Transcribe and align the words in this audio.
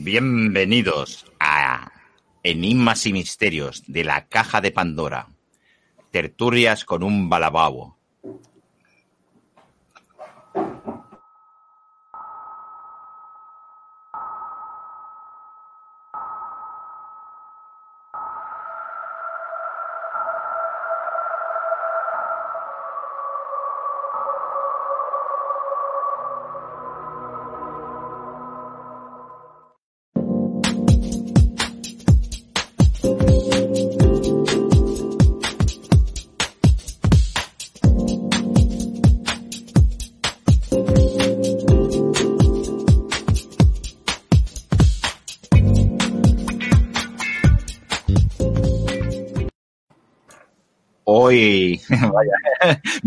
Bienvenidos 0.00 1.26
a 1.40 1.90
Enigmas 2.44 3.04
y 3.06 3.12
Misterios 3.12 3.82
de 3.88 4.04
la 4.04 4.28
Caja 4.28 4.60
de 4.60 4.70
Pandora. 4.70 5.26
Tertulias 6.12 6.84
con 6.84 7.02
un 7.02 7.28
balababo. 7.28 7.97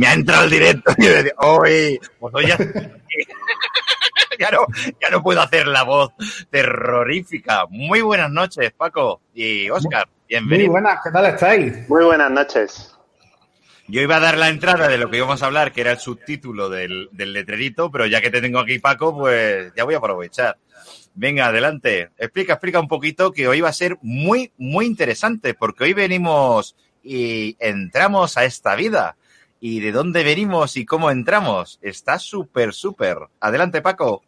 Me 0.01 0.07
ha 0.07 0.13
entrado 0.13 0.45
el 0.45 0.49
directo 0.49 0.93
y 0.97 1.05
yo 1.05 1.11
decía, 1.11 1.33
hoy, 1.37 1.99
pues 2.19 2.33
hoy 2.33 2.47
ya, 2.47 2.57
ya, 4.39 4.49
no, 4.49 4.65
ya 4.99 5.09
no 5.11 5.21
puedo 5.21 5.39
hacer 5.39 5.67
la 5.67 5.83
voz 5.83 6.11
terrorífica. 6.49 7.67
Muy 7.69 8.01
buenas 8.01 8.31
noches, 8.31 8.71
Paco 8.71 9.21
y 9.35 9.69
Oscar. 9.69 10.09
Bienvenidos. 10.27 10.71
Muy 10.71 10.81
buenas, 10.81 11.01
¿qué 11.03 11.11
tal 11.11 11.25
estáis? 11.27 11.87
Muy 11.87 12.03
buenas 12.03 12.31
noches. 12.31 12.95
Yo 13.87 14.01
iba 14.01 14.15
a 14.15 14.19
dar 14.19 14.39
la 14.39 14.49
entrada 14.49 14.87
de 14.87 14.97
lo 14.97 15.07
que 15.11 15.17
íbamos 15.17 15.43
a 15.43 15.45
hablar, 15.45 15.71
que 15.71 15.81
era 15.81 15.91
el 15.91 15.99
subtítulo 15.99 16.67
del, 16.67 17.09
del 17.11 17.33
letrerito, 17.33 17.91
pero 17.91 18.07
ya 18.07 18.21
que 18.21 18.31
te 18.31 18.41
tengo 18.41 18.57
aquí, 18.57 18.79
Paco, 18.79 19.15
pues 19.15 19.71
ya 19.75 19.83
voy 19.83 19.93
a 19.93 19.99
aprovechar. 19.99 20.57
Venga, 21.13 21.45
adelante. 21.45 22.09
Explica, 22.17 22.53
explica 22.53 22.79
un 22.79 22.87
poquito 22.87 23.31
que 23.31 23.47
hoy 23.47 23.61
va 23.61 23.69
a 23.69 23.73
ser 23.73 23.99
muy, 24.01 24.51
muy 24.57 24.87
interesante, 24.87 25.53
porque 25.53 25.83
hoy 25.83 25.93
venimos 25.93 26.75
y 27.03 27.55
entramos 27.59 28.35
a 28.37 28.45
esta 28.45 28.73
vida. 28.73 29.15
¿Y 29.63 29.79
de 29.79 29.91
dónde 29.91 30.23
venimos 30.23 30.75
y 30.75 30.85
cómo 30.85 31.11
entramos? 31.11 31.77
Está 31.83 32.17
súper, 32.17 32.73
súper. 32.73 33.17
Adelante, 33.39 33.83
Paco. 33.83 34.23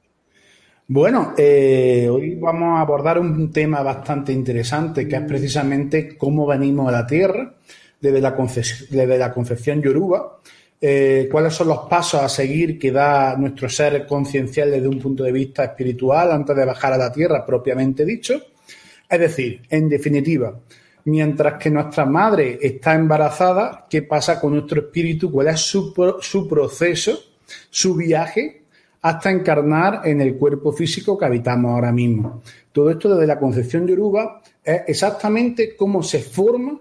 Bueno, 0.88 1.34
eh, 1.36 2.08
hoy 2.08 2.36
vamos 2.36 2.78
a 2.78 2.82
abordar 2.82 3.18
un 3.18 3.52
tema 3.52 3.82
bastante 3.82 4.32
interesante, 4.32 5.08
que 5.08 5.16
es 5.16 5.24
precisamente 5.24 6.16
cómo 6.20 6.46
venimos 6.46 6.88
a 6.88 6.92
la 6.92 7.08
Tierra 7.08 7.56
desde 8.00 8.22
la, 8.22 8.32
desde 8.32 9.18
la 9.18 9.34
concepción 9.34 9.82
yoruba, 9.82 10.40
eh, 10.80 11.28
cuáles 11.32 11.56
son 11.56 11.70
los 11.70 11.80
pasos 11.90 12.22
a 12.22 12.30
seguir 12.30 12.78
que 12.78 12.92
da 12.92 13.36
nuestro 13.36 13.68
ser 13.70 14.06
conciencial 14.06 14.70
desde 14.70 14.88
un 14.88 15.00
punto 15.00 15.24
de 15.24 15.32
vista 15.32 15.64
espiritual 15.64 16.32
antes 16.32 16.56
de 16.56 16.66
bajar 16.66 16.94
a 16.94 16.98
la 16.98 17.12
Tierra, 17.12 17.44
propiamente 17.44 18.06
dicho. 18.06 18.40
Es 19.10 19.20
decir, 19.20 19.64
en 19.68 19.90
definitiva, 19.90 20.60
mientras 21.06 21.56
que 21.62 21.70
nuestra 21.70 22.06
madre 22.06 22.58
está 22.62 22.94
embarazada, 22.96 23.86
¿qué 23.90 24.02
pasa 24.04 24.40
con 24.40 24.54
nuestro 24.54 24.82
espíritu? 24.82 25.32
¿Cuál 25.32 25.48
es 25.50 25.60
su, 25.60 25.94
pro- 25.94 26.22
su 26.22 26.48
proceso, 26.48 27.20
su 27.70 27.96
viaje 27.96 28.62
hasta 29.02 29.30
encarnar 29.32 30.02
en 30.06 30.22
el 30.22 30.36
cuerpo 30.38 30.72
físico 30.72 31.18
que 31.18 31.26
habitamos 31.26 31.72
ahora 31.72 31.92
mismo? 31.92 32.42
Todo 32.72 32.90
esto 32.92 33.14
desde 33.14 33.28
la 33.28 33.40
concepción 33.40 33.86
yoruba 33.88 34.42
es 34.64 34.82
exactamente 34.88 35.76
cómo 35.76 36.02
se 36.04 36.20
forma 36.20 36.80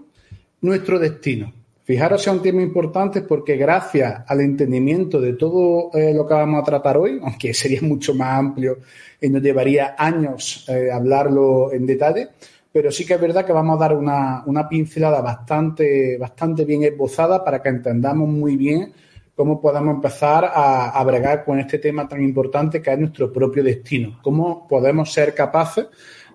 nuestro 0.60 0.98
destino. 0.98 1.52
Fijaros, 1.84 2.22
es 2.24 2.32
un 2.32 2.40
tema 2.40 2.62
importante 2.62 3.22
porque 3.22 3.56
gracias 3.56 4.22
al 4.28 4.40
entendimiento 4.40 5.20
de 5.20 5.32
todo 5.32 5.90
eh, 5.92 6.14
lo 6.14 6.24
que 6.28 6.34
vamos 6.34 6.62
a 6.62 6.64
tratar 6.64 6.96
hoy, 6.96 7.18
aunque 7.20 7.52
sería 7.52 7.80
mucho 7.82 8.14
más 8.14 8.38
amplio 8.38 8.78
y 9.20 9.28
nos 9.28 9.42
llevaría 9.42 9.96
años 9.98 10.64
eh, 10.68 10.90
hablarlo 10.92 11.72
en 11.72 11.84
detalle, 11.84 12.28
pero 12.72 12.90
sí 12.90 13.06
que 13.06 13.14
es 13.14 13.20
verdad 13.20 13.44
que 13.44 13.52
vamos 13.52 13.76
a 13.76 13.80
dar 13.80 13.96
una, 13.96 14.42
una 14.46 14.68
pincelada 14.68 15.20
bastante, 15.20 16.16
bastante 16.18 16.64
bien 16.64 16.82
esbozada 16.84 17.44
para 17.44 17.62
que 17.62 17.68
entendamos 17.68 18.28
muy 18.28 18.56
bien 18.56 18.94
cómo 19.34 19.60
podemos 19.60 19.94
empezar 19.94 20.44
a, 20.44 20.90
a 20.90 21.04
bregar 21.04 21.44
con 21.44 21.58
este 21.58 21.78
tema 21.78 22.08
tan 22.08 22.22
importante 22.22 22.80
que 22.80 22.92
es 22.92 22.98
nuestro 22.98 23.32
propio 23.32 23.62
destino, 23.62 24.18
cómo 24.22 24.66
podemos 24.68 25.12
ser 25.12 25.34
capaces 25.34 25.86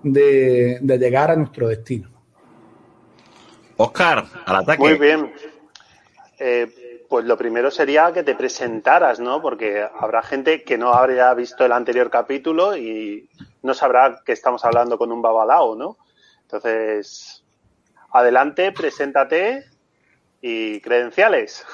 de, 0.03 0.79
de 0.81 0.97
llegar 0.97 1.31
a 1.31 1.35
nuestro 1.35 1.67
destino. 1.67 2.09
Oscar, 3.77 4.25
al 4.45 4.55
ataque. 4.55 4.81
Muy 4.81 4.95
bien. 4.95 5.31
Eh, 6.39 7.05
pues 7.07 7.25
lo 7.25 7.37
primero 7.37 7.71
sería 7.71 8.11
que 8.11 8.23
te 8.23 8.35
presentaras, 8.35 9.19
¿no? 9.19 9.41
Porque 9.41 9.85
habrá 9.99 10.21
gente 10.21 10.63
que 10.63 10.77
no 10.77 10.93
habría 10.93 11.33
visto 11.33 11.65
el 11.65 11.71
anterior 11.71 12.09
capítulo 12.09 12.75
y 12.75 13.29
no 13.61 13.73
sabrá 13.73 14.21
que 14.25 14.33
estamos 14.33 14.65
hablando 14.65 14.97
con 14.97 15.11
un 15.11 15.21
babalao, 15.21 15.75
¿no? 15.75 15.97
Entonces, 16.47 17.43
adelante, 18.13 18.71
preséntate 18.71 19.65
y 20.41 20.79
credenciales. 20.79 21.65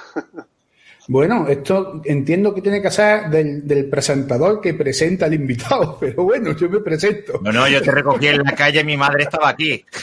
Bueno, 1.07 1.47
esto 1.49 2.01
entiendo 2.05 2.55
que 2.55 2.61
tiene 2.61 2.81
que 2.81 2.89
ser 2.89 3.29
del, 3.29 3.67
del 3.67 3.89
presentador 3.89 4.61
que 4.61 4.73
presenta 4.73 5.25
al 5.25 5.33
invitado, 5.33 5.97
pero 5.99 6.23
bueno, 6.23 6.55
yo 6.55 6.69
me 6.69 6.79
presento. 6.79 7.41
No, 7.43 7.51
no, 7.51 7.67
yo 7.67 7.81
te 7.81 7.91
recogí 7.91 8.27
en 8.27 8.41
la 8.41 8.55
calle, 8.55 8.83
mi 8.83 8.95
madre 8.97 9.23
estaba 9.23 9.49
aquí. 9.49 9.83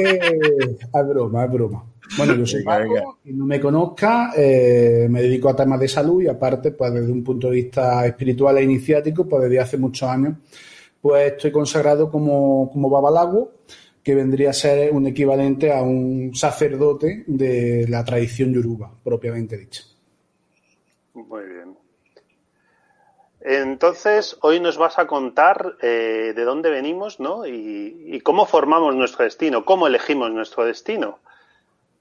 Eh, 0.00 0.20
es 0.22 1.08
broma, 1.08 1.44
es 1.44 1.50
broma. 1.50 1.84
Bueno, 2.16 2.36
yo 2.36 2.46
soy. 2.46 2.62
Paco, 2.62 3.18
quien 3.20 3.36
no 3.36 3.46
me 3.46 3.58
conozca, 3.58 4.30
eh, 4.36 5.08
me 5.10 5.22
dedico 5.22 5.48
a 5.48 5.56
temas 5.56 5.80
de 5.80 5.88
salud 5.88 6.22
y 6.22 6.28
aparte, 6.28 6.70
pues 6.70 6.94
desde 6.94 7.10
un 7.10 7.24
punto 7.24 7.48
de 7.48 7.56
vista 7.56 8.06
espiritual 8.06 8.58
e 8.58 8.62
iniciático, 8.62 9.28
pues 9.28 9.42
desde 9.42 9.58
hace 9.58 9.76
muchos 9.76 10.08
años, 10.08 10.36
pues 11.00 11.32
estoy 11.32 11.52
consagrado 11.52 12.10
como, 12.10 12.70
como 12.72 12.90
babalago, 12.90 13.52
que 14.02 14.14
vendría 14.14 14.50
a 14.50 14.54
ser 14.54 14.92
un 14.92 15.06
equivalente 15.06 15.72
a 15.72 15.82
un 15.82 16.34
sacerdote 16.34 17.24
de 17.26 17.86
la 17.88 18.04
tradición 18.04 18.52
yoruba, 18.52 18.90
propiamente 19.04 19.56
dicha. 19.56 19.82
Muy 21.14 21.44
bien. 21.44 21.76
Entonces, 23.40 24.36
hoy 24.40 24.60
nos 24.60 24.78
vas 24.78 24.98
a 24.98 25.06
contar 25.06 25.76
eh, 25.82 26.32
de 26.34 26.44
dónde 26.44 26.70
venimos, 26.70 27.20
¿no? 27.20 27.46
Y, 27.46 28.04
y 28.06 28.20
cómo 28.20 28.46
formamos 28.46 28.94
nuestro 28.94 29.24
destino, 29.24 29.64
cómo 29.64 29.86
elegimos 29.86 30.30
nuestro 30.30 30.64
destino. 30.64 31.18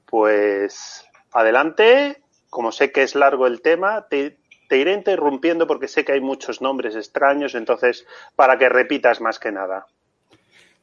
Pues 0.05 1.05
adelante, 1.31 2.21
como 2.49 2.71
sé 2.71 2.91
que 2.91 3.03
es 3.03 3.15
largo 3.15 3.47
el 3.47 3.61
tema, 3.61 4.07
te, 4.09 4.37
te 4.67 4.77
iré 4.77 4.93
interrumpiendo 4.93 5.67
porque 5.67 5.87
sé 5.87 6.03
que 6.03 6.13
hay 6.13 6.21
muchos 6.21 6.61
nombres 6.61 6.95
extraños, 6.95 7.55
entonces, 7.55 8.05
para 8.35 8.57
que 8.57 8.69
repitas 8.69 9.21
más 9.21 9.39
que 9.39 9.51
nada. 9.51 9.87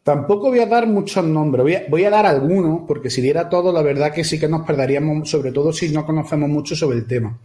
Tampoco 0.02 0.50
voy 0.50 0.60
a 0.60 0.66
dar 0.66 0.86
muchos 0.86 1.24
nombres, 1.24 1.62
voy 1.62 1.74
a, 1.74 1.84
voy 1.88 2.04
a 2.04 2.10
dar 2.10 2.26
algunos, 2.26 2.82
porque 2.86 3.08
si 3.08 3.22
diera 3.22 3.48
todo, 3.48 3.72
la 3.72 3.80
verdad 3.80 4.12
que 4.12 4.22
sí 4.22 4.38
que 4.38 4.48
nos 4.48 4.66
perderíamos, 4.66 5.30
sobre 5.30 5.50
todo 5.50 5.72
si 5.72 5.90
no 5.90 6.04
conocemos 6.04 6.48
mucho 6.50 6.76
sobre 6.76 6.98
el 6.98 7.06
tema. 7.06 7.38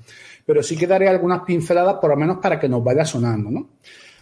Pero 0.46 0.62
sí 0.62 0.76
que 0.76 0.86
daré 0.86 1.08
algunas 1.08 1.44
pinceladas, 1.44 1.96
por 2.02 2.10
lo 2.10 2.18
menos 2.18 2.40
para 2.40 2.60
que 2.60 2.68
nos 2.68 2.84
vaya 2.84 3.06
sonando, 3.06 3.50
¿no? 3.50 3.70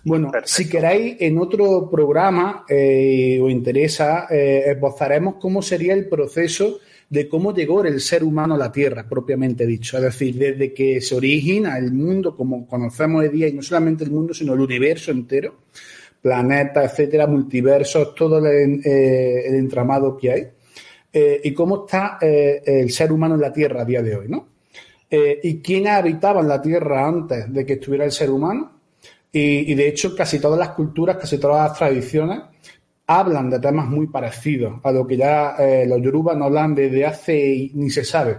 Bueno, 0.04 0.32
Perfecto. 0.32 0.54
si 0.54 0.70
queréis, 0.70 1.18
en 1.20 1.40
otro 1.40 1.90
programa 1.90 2.64
eh, 2.70 3.40
os 3.42 3.52
interesa, 3.52 4.28
eh, 4.30 4.66
esbozaremos 4.68 5.36
cómo 5.36 5.62
sería 5.62 5.94
el 5.94 6.08
proceso 6.08 6.80
de 7.10 7.30
cómo 7.30 7.54
llegó 7.54 7.84
el 7.84 8.02
ser 8.02 8.24
humano 8.24 8.56
a 8.56 8.58
la 8.58 8.72
Tierra, 8.72 9.08
propiamente 9.08 9.66
dicho. 9.66 9.98
Es 9.98 10.04
decir, 10.04 10.36
desde 10.36 10.74
que 10.74 11.00
se 11.02 11.16
origina 11.16 11.78
el 11.78 11.94
mundo 11.94 12.36
como 12.36 12.68
conocemos 12.68 13.22
hoy 13.22 13.30
día, 13.30 13.48
y 13.48 13.54
no 13.54 13.62
solamente 13.62 14.04
el 14.04 14.12
mundo, 14.12 14.34
sino 14.34 14.54
el 14.54 14.60
universo 14.60 15.12
entero, 15.12 15.56
planetas, 16.22 16.92
etcétera, 16.92 17.28
multiversos, 17.28 18.14
todo 18.14 18.40
el, 18.46 18.82
eh, 18.84 19.48
entramado 19.58 20.18
que 20.18 20.32
hay, 20.32 20.48
eh, 21.14 21.42
y 21.44 21.54
cómo 21.54 21.86
está 21.86 22.18
eh, 22.22 22.62
el 22.66 22.92
ser 22.92 23.12
humano 23.12 23.36
en 23.36 23.42
la 23.42 23.54
Tierra 23.54 23.82
a 23.82 23.86
día 23.86 24.02
de 24.02 24.16
hoy, 24.16 24.28
¿no? 24.28 24.48
¿Y 25.10 25.62
quién 25.62 25.88
habitaba 25.88 26.42
en 26.42 26.50
la 26.50 26.62
Tierra 26.62 27.08
antes 27.08 27.54
de 27.54 27.66
que 27.66 27.74
estuviera 27.74 28.04
el 28.04 28.12
ser 28.12 28.30
humano? 28.30 28.74
Y, 29.32 29.74
de 29.74 29.88
hecho, 29.88 30.14
casi 30.14 30.38
todas 30.38 30.60
las 30.60 30.72
culturas, 30.72 31.16
casi 31.16 31.38
todas 31.38 31.70
las 31.70 31.78
tradiciones 31.78 32.42
hablan 33.08 33.50
de 33.50 33.60
temas 33.60 33.88
muy 33.88 34.08
parecidos 34.08 34.80
a 34.84 34.92
lo 34.92 35.08
que 35.08 35.18
ya 35.18 35.56
eh, 35.58 35.86
los 35.88 36.02
yorubas 36.02 36.38
no 36.38 36.46
hablan 36.46 36.76
desde 36.76 37.06
hace 37.06 37.72
ni 37.74 37.90
se 37.90 38.04
sabe. 38.04 38.38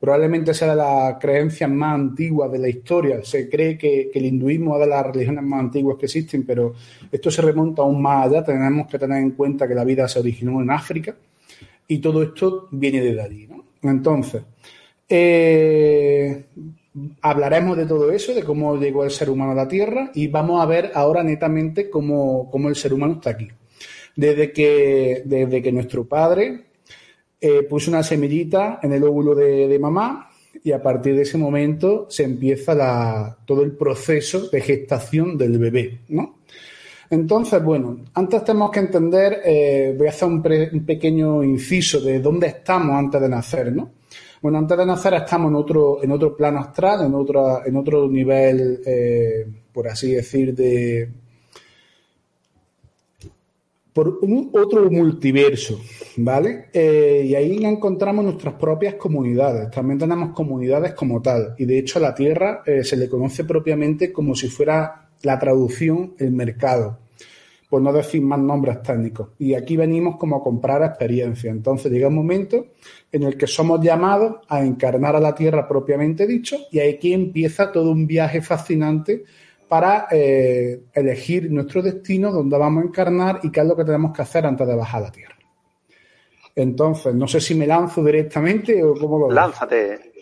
Probablemente 0.00 0.54
sea 0.54 0.70
de 0.70 0.76
las 0.76 1.18
creencias 1.18 1.68
más 1.68 1.94
antiguas 1.94 2.50
de 2.52 2.58
la 2.58 2.68
historia. 2.68 3.20
Se 3.24 3.48
cree 3.48 3.76
que, 3.76 4.10
el 4.14 4.26
hinduismo 4.26 4.74
es 4.76 4.80
de 4.80 4.86
las 4.86 5.06
religiones 5.06 5.42
más 5.42 5.60
antiguas 5.60 5.96
que 5.98 6.06
existen, 6.06 6.46
pero 6.46 6.74
esto 7.10 7.30
se 7.30 7.42
remonta 7.42 7.82
aún 7.82 8.00
más 8.00 8.26
allá. 8.26 8.44
Tenemos 8.44 8.86
que 8.86 8.98
tener 8.98 9.18
en 9.18 9.32
cuenta 9.32 9.66
que 9.66 9.74
la 9.74 9.84
vida 9.84 10.06
se 10.06 10.20
originó 10.20 10.62
en 10.62 10.70
África 10.70 11.16
y 11.88 11.98
todo 11.98 12.22
esto 12.22 12.68
viene 12.70 13.00
de 13.00 13.20
allí. 13.20 13.48
Entonces, 13.82 14.42
eh, 15.08 16.44
hablaremos 17.22 17.76
de 17.76 17.86
todo 17.86 18.12
eso, 18.12 18.34
de 18.34 18.42
cómo 18.42 18.76
llegó 18.76 19.04
el 19.04 19.10
ser 19.10 19.30
humano 19.30 19.52
a 19.52 19.54
la 19.54 19.68
Tierra 19.68 20.10
y 20.14 20.28
vamos 20.28 20.60
a 20.62 20.66
ver 20.66 20.92
ahora 20.94 21.22
netamente 21.22 21.90
cómo, 21.90 22.50
el 22.68 22.76
ser 22.76 22.92
humano 22.92 23.14
está 23.14 23.30
aquí. 23.30 23.48
Desde 24.18 24.50
que, 24.50 25.22
desde 25.24 25.62
que 25.62 25.70
nuestro 25.70 26.04
padre 26.04 26.64
eh, 27.40 27.62
puso 27.62 27.88
una 27.92 28.02
semillita 28.02 28.80
en 28.82 28.92
el 28.92 29.04
óvulo 29.04 29.32
de, 29.32 29.78
mamá 29.78 30.28
y 30.64 30.72
a 30.72 30.82
partir 30.82 31.14
de 31.14 31.22
ese 31.22 31.38
momento 31.38 32.08
se 32.10 32.24
empieza 32.24 33.38
todo 33.46 33.62
el 33.62 33.76
proceso 33.76 34.48
de 34.48 34.60
gestación 34.60 35.38
del 35.38 35.56
bebé, 35.56 36.00
¿no? 36.08 36.40
Entonces, 37.10 37.62
bueno, 37.62 38.06
antes 38.14 38.42
tenemos 38.42 38.72
que 38.72 38.80
entender, 38.80 39.40
eh, 39.44 39.94
voy 39.96 40.08
a 40.08 40.10
hacer 40.10 40.26
un, 40.26 40.42
pequeño 40.42 41.44
inciso 41.44 42.00
de 42.00 42.18
dónde 42.18 42.48
estamos 42.48 42.96
antes 42.96 43.20
de 43.20 43.28
nacer, 43.28 43.72
¿no? 43.72 43.92
Bueno, 44.42 44.58
antes 44.58 44.78
de 44.78 44.84
nacer 44.84 45.14
estamos 45.14 45.50
en 45.50 45.54
otro, 45.54 46.02
en 46.02 46.10
otro 46.10 46.36
plano 46.36 46.58
astral, 46.58 47.06
en 47.06 47.14
otro, 47.14 47.64
en 47.64 47.76
otro 47.76 48.08
nivel, 48.08 48.80
eh, 48.84 49.46
por 49.72 49.86
así 49.86 50.10
decir, 50.10 50.56
de. 50.56 51.08
Por 53.98 54.20
un 54.22 54.50
otro 54.52 54.88
multiverso, 54.92 55.80
¿vale? 56.18 56.66
Eh, 56.72 57.24
y 57.26 57.34
ahí 57.34 57.64
encontramos 57.64 58.24
nuestras 58.24 58.54
propias 58.54 58.94
comunidades. 58.94 59.72
También 59.72 59.98
tenemos 59.98 60.30
comunidades 60.30 60.92
como 60.92 61.20
tal. 61.20 61.56
Y 61.58 61.64
de 61.64 61.80
hecho, 61.80 61.98
a 61.98 62.02
la 62.02 62.14
Tierra 62.14 62.62
eh, 62.64 62.84
se 62.84 62.96
le 62.96 63.08
conoce 63.08 63.42
propiamente 63.42 64.12
como 64.12 64.36
si 64.36 64.46
fuera 64.46 65.08
la 65.22 65.36
traducción, 65.36 66.14
el 66.16 66.30
mercado 66.30 67.00
por 67.68 67.82
no 67.82 67.92
decir 67.92 68.22
más 68.22 68.38
nombres 68.38 68.80
técnicos. 68.82 69.30
Y 69.38 69.54
aquí 69.54 69.76
venimos 69.76 70.16
como 70.16 70.36
a 70.36 70.42
comprar 70.42 70.82
experiencia. 70.84 71.50
Entonces 71.50 71.90
llega 71.92 72.08
un 72.08 72.14
momento 72.14 72.68
en 73.10 73.24
el 73.24 73.36
que 73.36 73.46
somos 73.46 73.80
llamados 73.82 74.36
a 74.48 74.64
encarnar 74.64 75.16
a 75.16 75.20
la 75.20 75.34
Tierra 75.34 75.66
propiamente 75.66 76.26
dicho 76.26 76.56
y 76.70 76.78
aquí 76.78 77.12
empieza 77.12 77.72
todo 77.72 77.90
un 77.90 78.06
viaje 78.06 78.40
fascinante 78.40 79.24
para 79.68 80.08
eh, 80.10 80.80
elegir 80.92 81.50
nuestro 81.50 81.82
destino, 81.82 82.32
dónde 82.32 82.56
vamos 82.58 82.84
a 82.84 82.86
encarnar 82.86 83.40
y 83.42 83.50
qué 83.50 83.60
es 83.60 83.66
lo 83.66 83.76
que 83.76 83.84
tenemos 83.84 84.12
que 84.12 84.22
hacer 84.22 84.46
antes 84.46 84.66
de 84.66 84.74
bajar 84.74 85.02
a 85.02 85.04
la 85.04 85.12
Tierra. 85.12 85.36
Entonces, 86.56 87.14
no 87.14 87.28
sé 87.28 87.40
si 87.40 87.54
me 87.54 87.66
lanzo 87.66 88.02
directamente 88.02 88.82
o 88.82 88.94
cómo 88.94 89.18
lo 89.18 89.30
Lánzate. 89.30 90.12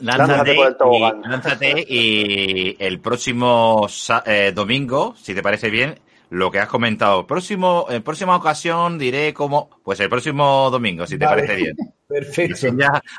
Lánzate, 0.00 0.54
y, 0.54 1.28
lánzate 1.28 1.84
y 1.86 2.76
el 2.78 3.00
próximo 3.00 3.86
eh, 4.24 4.52
domingo, 4.54 5.14
si 5.20 5.34
te 5.34 5.42
parece 5.42 5.68
bien, 5.68 5.98
lo 6.30 6.50
que 6.50 6.58
has 6.58 6.68
comentado. 6.68 7.26
Próximo, 7.26 7.86
en 7.90 8.02
próxima 8.02 8.36
ocasión 8.36 8.98
diré 8.98 9.34
cómo, 9.34 9.68
pues 9.82 10.00
el 10.00 10.08
próximo 10.08 10.70
domingo, 10.70 11.06
si 11.06 11.18
te 11.18 11.26
parece 11.26 11.56
bien. 11.56 11.76
Perfecto. 12.08 12.66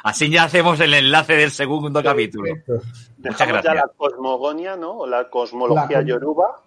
Así 0.04 0.30
ya, 0.30 0.44
hacemos 0.44 0.80
el 0.82 0.94
enlace 0.94 1.34
del 1.34 1.52
segundo 1.52 2.04
capítulo. 2.04 2.54
Gracias. 3.22 3.64
ya 3.64 3.74
la 3.74 3.92
cosmogonia, 3.96 4.76
¿no? 4.76 5.00
O 5.00 5.08
la 5.08 5.30
cosmología 5.30 6.02
yoruba. 6.02 6.62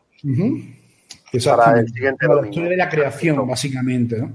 Para 1.45 1.81
el 1.81 1.89
siguiente 1.89 2.27
domingo. 2.27 2.43
La 2.43 2.49
historia 2.49 2.71
de 2.71 2.77
la 2.77 2.89
creación, 2.89 3.49
básicamente. 3.49 4.19
¿no? 4.19 4.33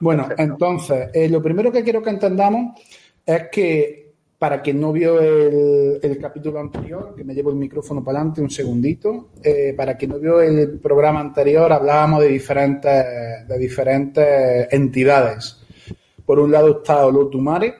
Bueno, 0.00 0.28
entonces, 0.36 1.10
eh, 1.12 1.28
lo 1.28 1.42
primero 1.42 1.70
que 1.70 1.84
quiero 1.84 2.02
que 2.02 2.10
entendamos 2.10 2.80
es 3.26 3.48
que 3.52 4.10
para 4.38 4.62
quien 4.62 4.80
no 4.80 4.90
vio 4.90 5.20
el, 5.20 6.18
capítulo 6.18 6.60
anterior, 6.60 7.14
que 7.14 7.24
me 7.24 7.34
llevo 7.34 7.50
el 7.50 7.56
micrófono 7.56 8.02
para 8.02 8.18
adelante 8.20 8.40
un 8.40 8.48
segundito, 8.48 9.28
eh, 9.42 9.74
para 9.76 9.98
quien 9.98 10.12
no 10.12 10.18
vio 10.18 10.40
el 10.40 10.78
programa 10.78 11.20
anterior, 11.20 11.70
hablábamos 11.70 12.22
de 12.22 12.28
diferentes, 12.28 13.04
de 13.46 13.58
diferentes 13.58 14.72
entidades. 14.72 15.58
Por 16.24 16.38
un 16.38 16.50
lado 16.50 16.78
está 16.78 17.04
Olotumare, 17.04 17.74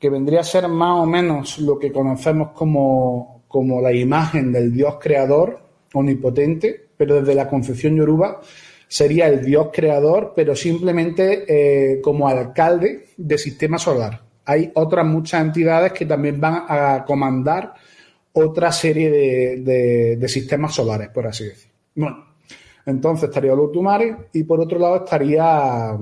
que 0.00 0.10
vendría 0.10 0.40
a 0.40 0.44
ser 0.44 0.66
más 0.66 0.98
o 0.98 1.06
menos 1.06 1.60
lo 1.60 1.78
que 1.78 1.92
conocemos 1.92 2.50
como, 2.52 3.44
como 3.46 3.80
la 3.80 3.92
imagen 3.92 4.50
del 4.50 4.72
dios 4.72 4.96
creador 5.00 5.60
omnipotente, 5.94 6.88
pero 6.96 7.20
desde 7.20 7.34
la 7.34 7.48
concepción 7.48 7.94
yoruba 7.94 8.40
sería 8.88 9.28
el 9.28 9.44
dios 9.44 9.68
creador, 9.72 10.32
pero 10.34 10.56
simplemente 10.56 11.44
eh, 11.46 12.00
como 12.00 12.26
alcalde 12.26 13.04
del 13.16 13.38
sistema 13.38 13.78
solar 13.78 14.30
hay 14.50 14.72
otras 14.74 15.06
muchas 15.06 15.42
entidades 15.42 15.92
que 15.92 16.06
también 16.06 16.40
van 16.40 16.64
a 16.68 17.04
comandar 17.06 17.72
otra 18.32 18.72
serie 18.72 19.10
de, 19.60 20.28
sistemas 20.28 20.74
solares, 20.74 21.08
por 21.10 21.26
así 21.26 21.44
decir. 21.44 21.70
Bueno, 21.94 22.24
entonces 22.84 23.28
estaría 23.28 23.52
Olutumare 23.52 24.28
y 24.32 24.42
por 24.42 24.60
otro 24.60 24.78
lado 24.78 24.96
estaría 25.04 25.96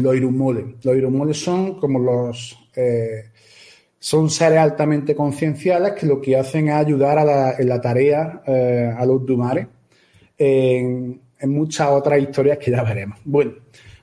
los 0.00 0.16
Irummoles. 0.16 0.84
Los 0.84 1.38
son 1.38 1.80
como 1.80 1.98
los... 1.98 2.67
Eh, 2.78 3.24
son 3.98 4.30
seres 4.30 4.58
altamente 4.58 5.14
concienciales 5.14 5.92
que 5.92 6.06
lo 6.06 6.20
que 6.20 6.36
hacen 6.36 6.68
es 6.68 6.74
ayudar 6.74 7.18
a 7.18 7.24
la, 7.24 7.54
en 7.58 7.68
la 7.68 7.80
tarea 7.80 8.42
eh, 8.46 8.94
a 8.96 9.04
los 9.04 9.26
Dumare 9.26 9.66
en, 10.38 11.20
en 11.40 11.50
muchas 11.50 11.88
otras 11.88 12.20
historias 12.20 12.58
que 12.58 12.70
ya 12.70 12.84
veremos. 12.84 13.18
Bueno, 13.24 13.54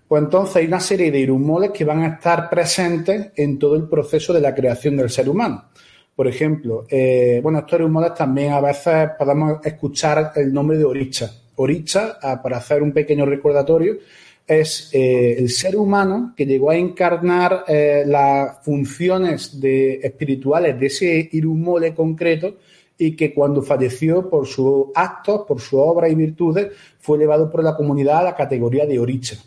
pues 0.07 0.21
entonces 0.21 0.57
hay 0.57 0.65
una 0.65 0.81
serie 0.81 1.11
de 1.11 1.19
irumoles 1.19 1.71
que 1.71 1.85
van 1.85 2.03
a 2.03 2.07
estar 2.07 2.49
presentes 2.49 3.31
en 3.35 3.57
todo 3.57 3.75
el 3.75 3.87
proceso 3.87 4.33
de 4.33 4.41
la 4.41 4.53
creación 4.53 4.97
del 4.97 5.09
ser 5.09 5.29
humano. 5.29 5.69
Por 6.15 6.27
ejemplo, 6.27 6.85
eh, 6.89 7.39
bueno, 7.41 7.59
estos 7.59 7.79
irumoles 7.79 8.13
también 8.13 8.53
a 8.53 8.61
veces 8.61 9.11
podemos 9.17 9.65
escuchar 9.65 10.31
el 10.35 10.53
nombre 10.53 10.77
de 10.77 10.85
Oricha. 10.85 11.29
Oricha, 11.55 12.17
ah, 12.21 12.41
para 12.41 12.57
hacer 12.57 12.83
un 12.83 12.91
pequeño 12.91 13.25
recordatorio, 13.25 13.97
es 14.47 14.89
eh, 14.93 15.37
el 15.37 15.49
ser 15.49 15.75
humano 15.75 16.33
que 16.35 16.45
llegó 16.45 16.69
a 16.69 16.77
encarnar 16.77 17.65
eh, 17.67 18.03
las 18.05 18.63
funciones 18.63 19.59
de, 19.59 19.95
espirituales 20.03 20.79
de 20.79 20.85
ese 20.85 21.29
irumole 21.31 21.93
concreto 21.93 22.57
y 22.97 23.15
que 23.15 23.33
cuando 23.33 23.61
falleció 23.61 24.29
por 24.29 24.47
sus 24.47 24.87
actos, 24.93 25.41
por 25.47 25.59
su 25.59 25.77
obra 25.79 26.07
y 26.07 26.15
virtudes, 26.15 26.71
fue 26.99 27.17
elevado 27.17 27.51
por 27.51 27.63
la 27.63 27.75
comunidad 27.75 28.19
a 28.19 28.23
la 28.23 28.35
categoría 28.35 28.85
de 28.85 28.99
Oricha 28.99 29.37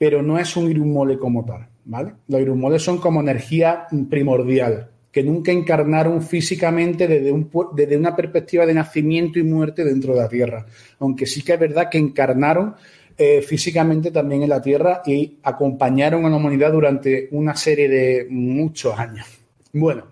pero 0.00 0.22
no 0.22 0.38
es 0.38 0.56
un 0.56 0.70
irumole 0.70 1.18
como 1.18 1.44
tal, 1.44 1.68
¿vale? 1.84 2.14
Los 2.26 2.40
irumoles 2.40 2.82
son 2.82 2.96
como 2.96 3.20
energía 3.20 3.86
primordial, 4.08 4.88
que 5.12 5.22
nunca 5.22 5.52
encarnaron 5.52 6.22
físicamente 6.22 7.06
desde, 7.06 7.30
un, 7.30 7.50
desde 7.76 7.98
una 7.98 8.16
perspectiva 8.16 8.64
de 8.64 8.72
nacimiento 8.72 9.38
y 9.38 9.42
muerte 9.42 9.84
dentro 9.84 10.14
de 10.14 10.20
la 10.22 10.28
Tierra, 10.30 10.64
aunque 11.00 11.26
sí 11.26 11.42
que 11.42 11.52
es 11.52 11.60
verdad 11.60 11.90
que 11.90 11.98
encarnaron 11.98 12.76
eh, 13.22 13.42
físicamente 13.42 14.10
también 14.10 14.44
en 14.44 14.48
la 14.48 14.62
Tierra 14.62 15.02
y 15.04 15.40
acompañaron 15.42 16.24
a 16.24 16.30
la 16.30 16.36
humanidad 16.36 16.72
durante 16.72 17.28
una 17.32 17.54
serie 17.54 17.86
de 17.86 18.26
muchos 18.30 18.98
años. 18.98 19.26
Bueno, 19.74 20.04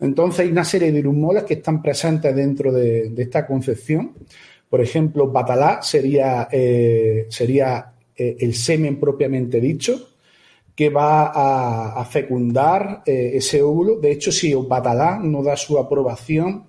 entonces 0.00 0.40
hay 0.40 0.48
una 0.50 0.64
serie 0.64 0.90
de 0.90 0.98
irumoles 0.98 1.44
que 1.44 1.54
están 1.54 1.80
presentes 1.80 2.34
dentro 2.34 2.72
de, 2.72 3.14
esta 3.16 3.46
concepción. 3.46 4.14
Por 4.68 4.80
ejemplo, 4.80 5.30
Batalá 5.30 5.80
sería, 5.80 6.48
eh, 6.50 7.26
sería 7.28 7.92
eh, 8.16 8.38
el 8.40 8.52
semen 8.54 8.98
propiamente 8.98 9.60
dicho, 9.60 10.08
que 10.74 10.88
va 10.88 12.00
a, 12.00 12.04
fecundar 12.04 13.04
ese 13.06 13.62
óvulo. 13.62 14.00
De 14.00 14.10
hecho, 14.10 14.32
si 14.32 14.52
Batalá 14.54 15.20
no 15.22 15.40
da 15.44 15.56
su 15.56 15.78
aprobación, 15.78 16.64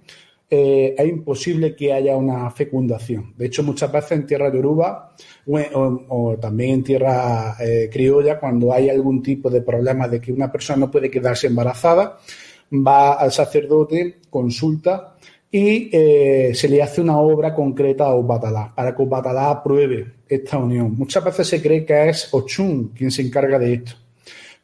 eh, 0.53 0.93
es 0.97 1.07
imposible 1.07 1.73
que 1.73 1.93
haya 1.93 2.17
una 2.17 2.51
fecundación. 2.51 3.33
De 3.37 3.45
hecho, 3.45 3.63
muchas 3.63 3.89
veces 3.89 4.11
en 4.11 4.27
tierra 4.27 4.51
de 4.51 4.59
Uruba 4.59 5.15
o, 5.47 6.37
también 6.37 6.71
en 6.71 6.83
tierra 6.83 7.55
criolla, 7.89 8.37
cuando 8.37 8.73
hay 8.73 8.89
algún 8.89 9.23
tipo 9.23 9.49
de 9.49 9.61
problema 9.61 10.09
de 10.09 10.19
que 10.19 10.33
una 10.33 10.51
persona 10.51 10.81
no 10.81 10.91
puede 10.91 11.09
quedarse 11.09 11.47
embarazada, 11.47 12.17
va 12.73 13.13
al 13.13 13.31
sacerdote, 13.31 14.17
consulta 14.29 15.15
y 15.49 15.89
se 15.91 16.67
le 16.69 16.81
hace 16.83 16.99
una 16.99 17.17
obra 17.17 17.55
concreta 17.55 18.05
a 18.05 18.15
Obatalá 18.15 18.73
para 18.75 18.93
que 18.93 19.03
Obatalá 19.03 19.51
apruebe 19.51 20.13
esta 20.27 20.57
unión. 20.57 20.95
Muchas 20.97 21.23
veces 21.23 21.47
se 21.47 21.61
cree 21.61 21.85
que 21.85 22.09
es 22.09 22.33
Ochun 22.33 22.89
quien 22.89 23.09
se 23.09 23.21
encarga 23.21 23.57
de 23.57 23.73
esto, 23.73 23.93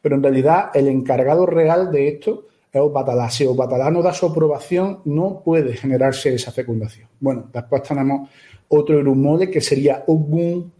pero 0.02 0.16
en 0.16 0.22
realidad 0.22 0.70
el 0.74 0.88
encargado 0.88 1.46
real 1.46 1.90
de 1.90 2.08
esto 2.08 2.47
es 2.72 2.80
Obatalá. 2.80 3.30
Si 3.30 3.46
Obatalá 3.46 3.90
no 3.90 4.02
da 4.02 4.12
su 4.12 4.26
aprobación, 4.26 5.00
no 5.04 5.42
puede 5.44 5.74
generarse 5.74 6.34
esa 6.34 6.52
fecundación. 6.52 7.08
Bueno, 7.20 7.48
después 7.52 7.82
tenemos 7.82 8.28
otro 8.68 8.98
Irumole 8.98 9.50
que 9.50 9.60
sería 9.60 10.04
Ogun. 10.06 10.72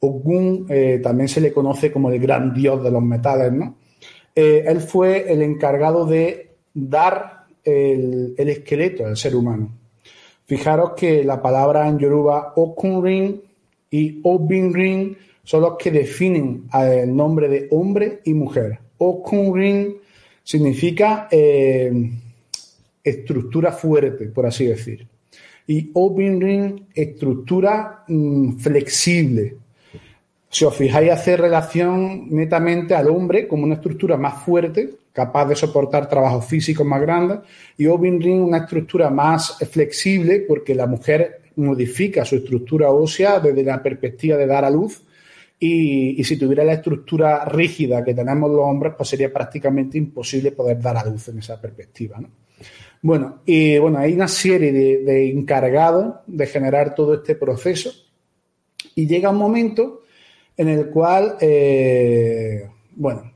Ogun 0.00 0.66
eh, 0.68 1.00
también 1.02 1.28
se 1.28 1.40
le 1.40 1.52
conoce 1.52 1.90
como 1.90 2.10
el 2.10 2.20
gran 2.20 2.52
dios 2.52 2.82
de 2.82 2.90
los 2.90 3.02
metales, 3.02 3.52
¿no? 3.52 3.76
Eh, 4.34 4.64
él 4.66 4.80
fue 4.80 5.32
el 5.32 5.42
encargado 5.42 6.06
de 6.06 6.56
dar 6.72 7.46
el, 7.64 8.34
esqueleto 8.36 9.04
del 9.04 9.16
ser 9.16 9.34
humano. 9.36 9.70
Fijaros 10.44 10.92
que 10.96 11.24
la 11.24 11.40
palabra 11.40 11.88
en 11.88 11.98
yoruba 11.98 12.52
okunrin 12.56 13.42
y 13.90 14.20
obinrin 14.22 15.16
son 15.42 15.62
los 15.62 15.76
que 15.76 15.90
definen 15.90 16.66
el 16.72 17.14
nombre 17.14 17.48
de 17.48 17.68
hombre 17.70 18.20
y 18.24 18.34
mujer. 18.34 18.80
Okunrin 18.98 19.96
significa 20.44 21.26
eh, 21.30 21.90
estructura 23.02 23.72
fuerte, 23.72 24.26
por 24.26 24.46
así 24.46 24.66
decir. 24.66 25.06
Y 25.66 25.90
obinrin, 25.94 26.86
estructura 26.94 28.04
mm, 28.06 28.58
flexible, 28.58 29.56
si 30.54 30.64
os 30.64 30.76
fijáis, 30.76 31.10
hace 31.10 31.36
relación 31.36 32.28
netamente 32.30 32.94
al 32.94 33.08
hombre 33.08 33.48
como 33.48 33.64
una 33.64 33.74
estructura 33.74 34.16
más 34.16 34.44
fuerte, 34.44 34.94
capaz 35.12 35.46
de 35.46 35.56
soportar 35.56 36.08
trabajos 36.08 36.44
físicos 36.44 36.86
más 36.86 37.00
grandes, 37.00 37.40
y 37.76 37.88
Ring 37.88 38.40
una 38.40 38.58
estructura 38.58 39.10
más 39.10 39.58
flexible 39.68 40.44
porque 40.46 40.76
la 40.76 40.86
mujer 40.86 41.40
modifica 41.56 42.24
su 42.24 42.36
estructura 42.36 42.92
ósea 42.92 43.40
desde 43.40 43.64
la 43.64 43.82
perspectiva 43.82 44.36
de 44.36 44.46
dar 44.46 44.64
a 44.64 44.70
luz 44.70 45.02
y, 45.66 46.24
si 46.24 46.36
tuviera 46.36 46.64
la 46.64 46.74
estructura 46.74 47.44
rígida 47.44 48.04
que 48.04 48.14
tenemos 48.14 48.50
los 48.50 48.60
hombres, 48.60 48.94
pues 48.96 49.08
sería 49.08 49.32
prácticamente 49.32 49.98
imposible 49.98 50.52
poder 50.52 50.80
dar 50.80 50.96
a 50.96 51.04
luz 51.04 51.28
en 51.28 51.38
esa 51.38 51.60
perspectiva. 51.60 52.20
Bueno, 53.02 53.40
y 53.44 53.78
bueno, 53.78 53.98
hay 53.98 54.12
una 54.14 54.28
serie 54.28 54.72
de, 54.72 54.98
de 54.98 55.30
encargados 55.30 56.16
de 56.26 56.46
generar 56.46 56.94
todo 56.94 57.14
este 57.14 57.34
proceso 57.34 57.90
y 58.94 59.06
llega 59.06 59.30
un 59.30 59.36
momento 59.36 60.02
en 60.56 60.68
el 60.68 60.88
cual, 60.88 61.36
eh, 61.40 62.68
bueno, 62.96 63.33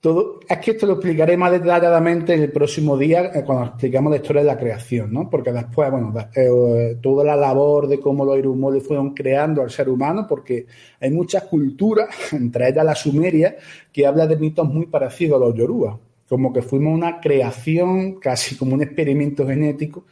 todo, 0.00 0.40
es 0.48 0.58
que 0.58 0.70
esto 0.70 0.86
lo 0.86 0.94
explicaré 0.94 1.36
más 1.36 1.52
detalladamente 1.52 2.32
en 2.32 2.42
el 2.42 2.52
próximo 2.52 2.96
día 2.96 3.30
eh, 3.34 3.44
cuando 3.44 3.66
explicamos 3.66 4.10
la 4.10 4.16
historia 4.16 4.42
de 4.42 4.48
la 4.48 4.58
creación, 4.58 5.12
¿no? 5.12 5.28
Porque 5.28 5.52
después, 5.52 5.90
bueno, 5.90 6.14
eh, 6.34 6.96
toda 7.02 7.22
la 7.22 7.36
labor 7.36 7.86
de 7.86 8.00
cómo 8.00 8.24
los 8.24 8.38
irumoles 8.38 8.86
fueron 8.86 9.12
creando 9.12 9.60
al 9.62 9.70
ser 9.70 9.90
humano, 9.90 10.26
porque 10.26 10.66
hay 11.00 11.10
muchas 11.10 11.44
culturas, 11.44 12.08
entre 12.32 12.68
ellas 12.68 12.84
la 12.84 12.94
sumeria, 12.94 13.56
que 13.92 14.06
habla 14.06 14.26
de 14.26 14.36
mitos 14.36 14.66
muy 14.66 14.86
parecidos 14.86 15.36
a 15.40 15.44
los 15.46 15.54
yoruba, 15.54 15.98
como 16.28 16.52
que 16.52 16.62
fuimos 16.62 16.94
una 16.94 17.20
creación, 17.20 18.20
casi 18.20 18.56
como 18.56 18.74
un 18.74 18.82
experimento 18.82 19.46
genético, 19.46 20.06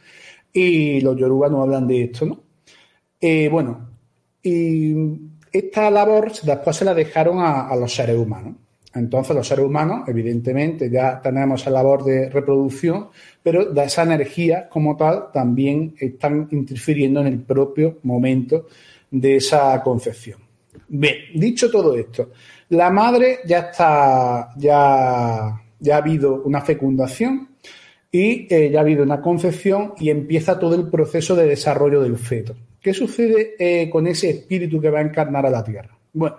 y 0.53 1.01
los 1.01 1.17
yoruba 1.17 1.49
no 1.49 1.63
hablan 1.63 1.87
de 1.87 2.03
esto, 2.03 2.25
¿no? 2.25 2.43
bueno, 3.51 3.89
y 4.41 4.95
esta 5.51 5.89
labor 5.91 6.31
después 6.43 6.75
se 6.75 6.85
la 6.85 6.93
dejaron 6.93 7.39
a, 7.39 7.75
los 7.75 7.93
seres 7.93 8.17
humanos. 8.17 8.55
Entonces 8.93 9.35
los 9.35 9.47
seres 9.47 9.65
humanos, 9.65 10.07
evidentemente, 10.07 10.89
ya 10.89 11.21
tenemos 11.21 11.65
la 11.65 11.71
labor 11.71 12.03
de 12.03 12.29
reproducción, 12.29 13.09
pero 13.43 13.65
de 13.65 13.83
esa 13.83 14.03
energía 14.03 14.67
como 14.67 14.97
tal 14.97 15.31
también 15.31 15.93
están 15.99 16.47
interfiriendo 16.51 17.21
en 17.21 17.27
el 17.27 17.39
propio 17.39 17.99
momento 18.03 18.67
de 19.11 19.37
esa 19.37 19.81
concepción. 19.83 20.39
Bien, 20.87 21.15
dicho 21.35 21.69
todo 21.69 21.95
esto, 21.95 22.31
la 22.69 22.89
madre 22.89 23.39
ya 23.45 23.59
está, 23.59 24.49
ya, 24.57 25.61
ya 25.79 25.95
ha 25.95 25.97
habido 25.97 26.41
una 26.43 26.61
fecundación 26.61 27.49
y 28.11 28.47
eh, 28.53 28.71
ya 28.71 28.79
ha 28.79 28.81
habido 28.81 29.03
una 29.03 29.21
concepción 29.21 29.93
y 29.99 30.09
empieza 30.09 30.57
todo 30.57 30.75
el 30.75 30.89
proceso 30.89 31.35
de 31.35 31.45
desarrollo 31.45 32.01
del 32.01 32.17
feto. 32.17 32.55
¿Qué 32.81 32.93
sucede 32.93 33.55
eh, 33.59 33.89
con 33.89 34.07
ese 34.07 34.31
espíritu 34.31 34.81
que 34.81 34.89
va 34.89 34.99
a 34.99 35.03
encarnar 35.03 35.45
a 35.45 35.49
la 35.49 35.63
Tierra? 35.63 35.95
Bueno, 36.13 36.37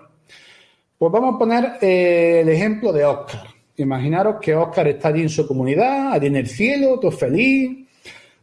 pues 1.00 1.12
vamos 1.12 1.34
a 1.34 1.38
poner 1.38 1.78
eh, 1.80 2.42
el 2.42 2.50
ejemplo 2.50 2.92
de 2.92 3.06
Oscar. 3.06 3.46
Imaginaros 3.78 4.36
que 4.38 4.54
Oscar 4.54 4.86
está 4.86 5.08
allí 5.08 5.22
en 5.22 5.30
su 5.30 5.46
comunidad, 5.46 6.12
allí 6.12 6.26
en 6.26 6.36
el 6.36 6.46
cielo, 6.46 7.00
todo 7.00 7.10
feliz. 7.10 7.88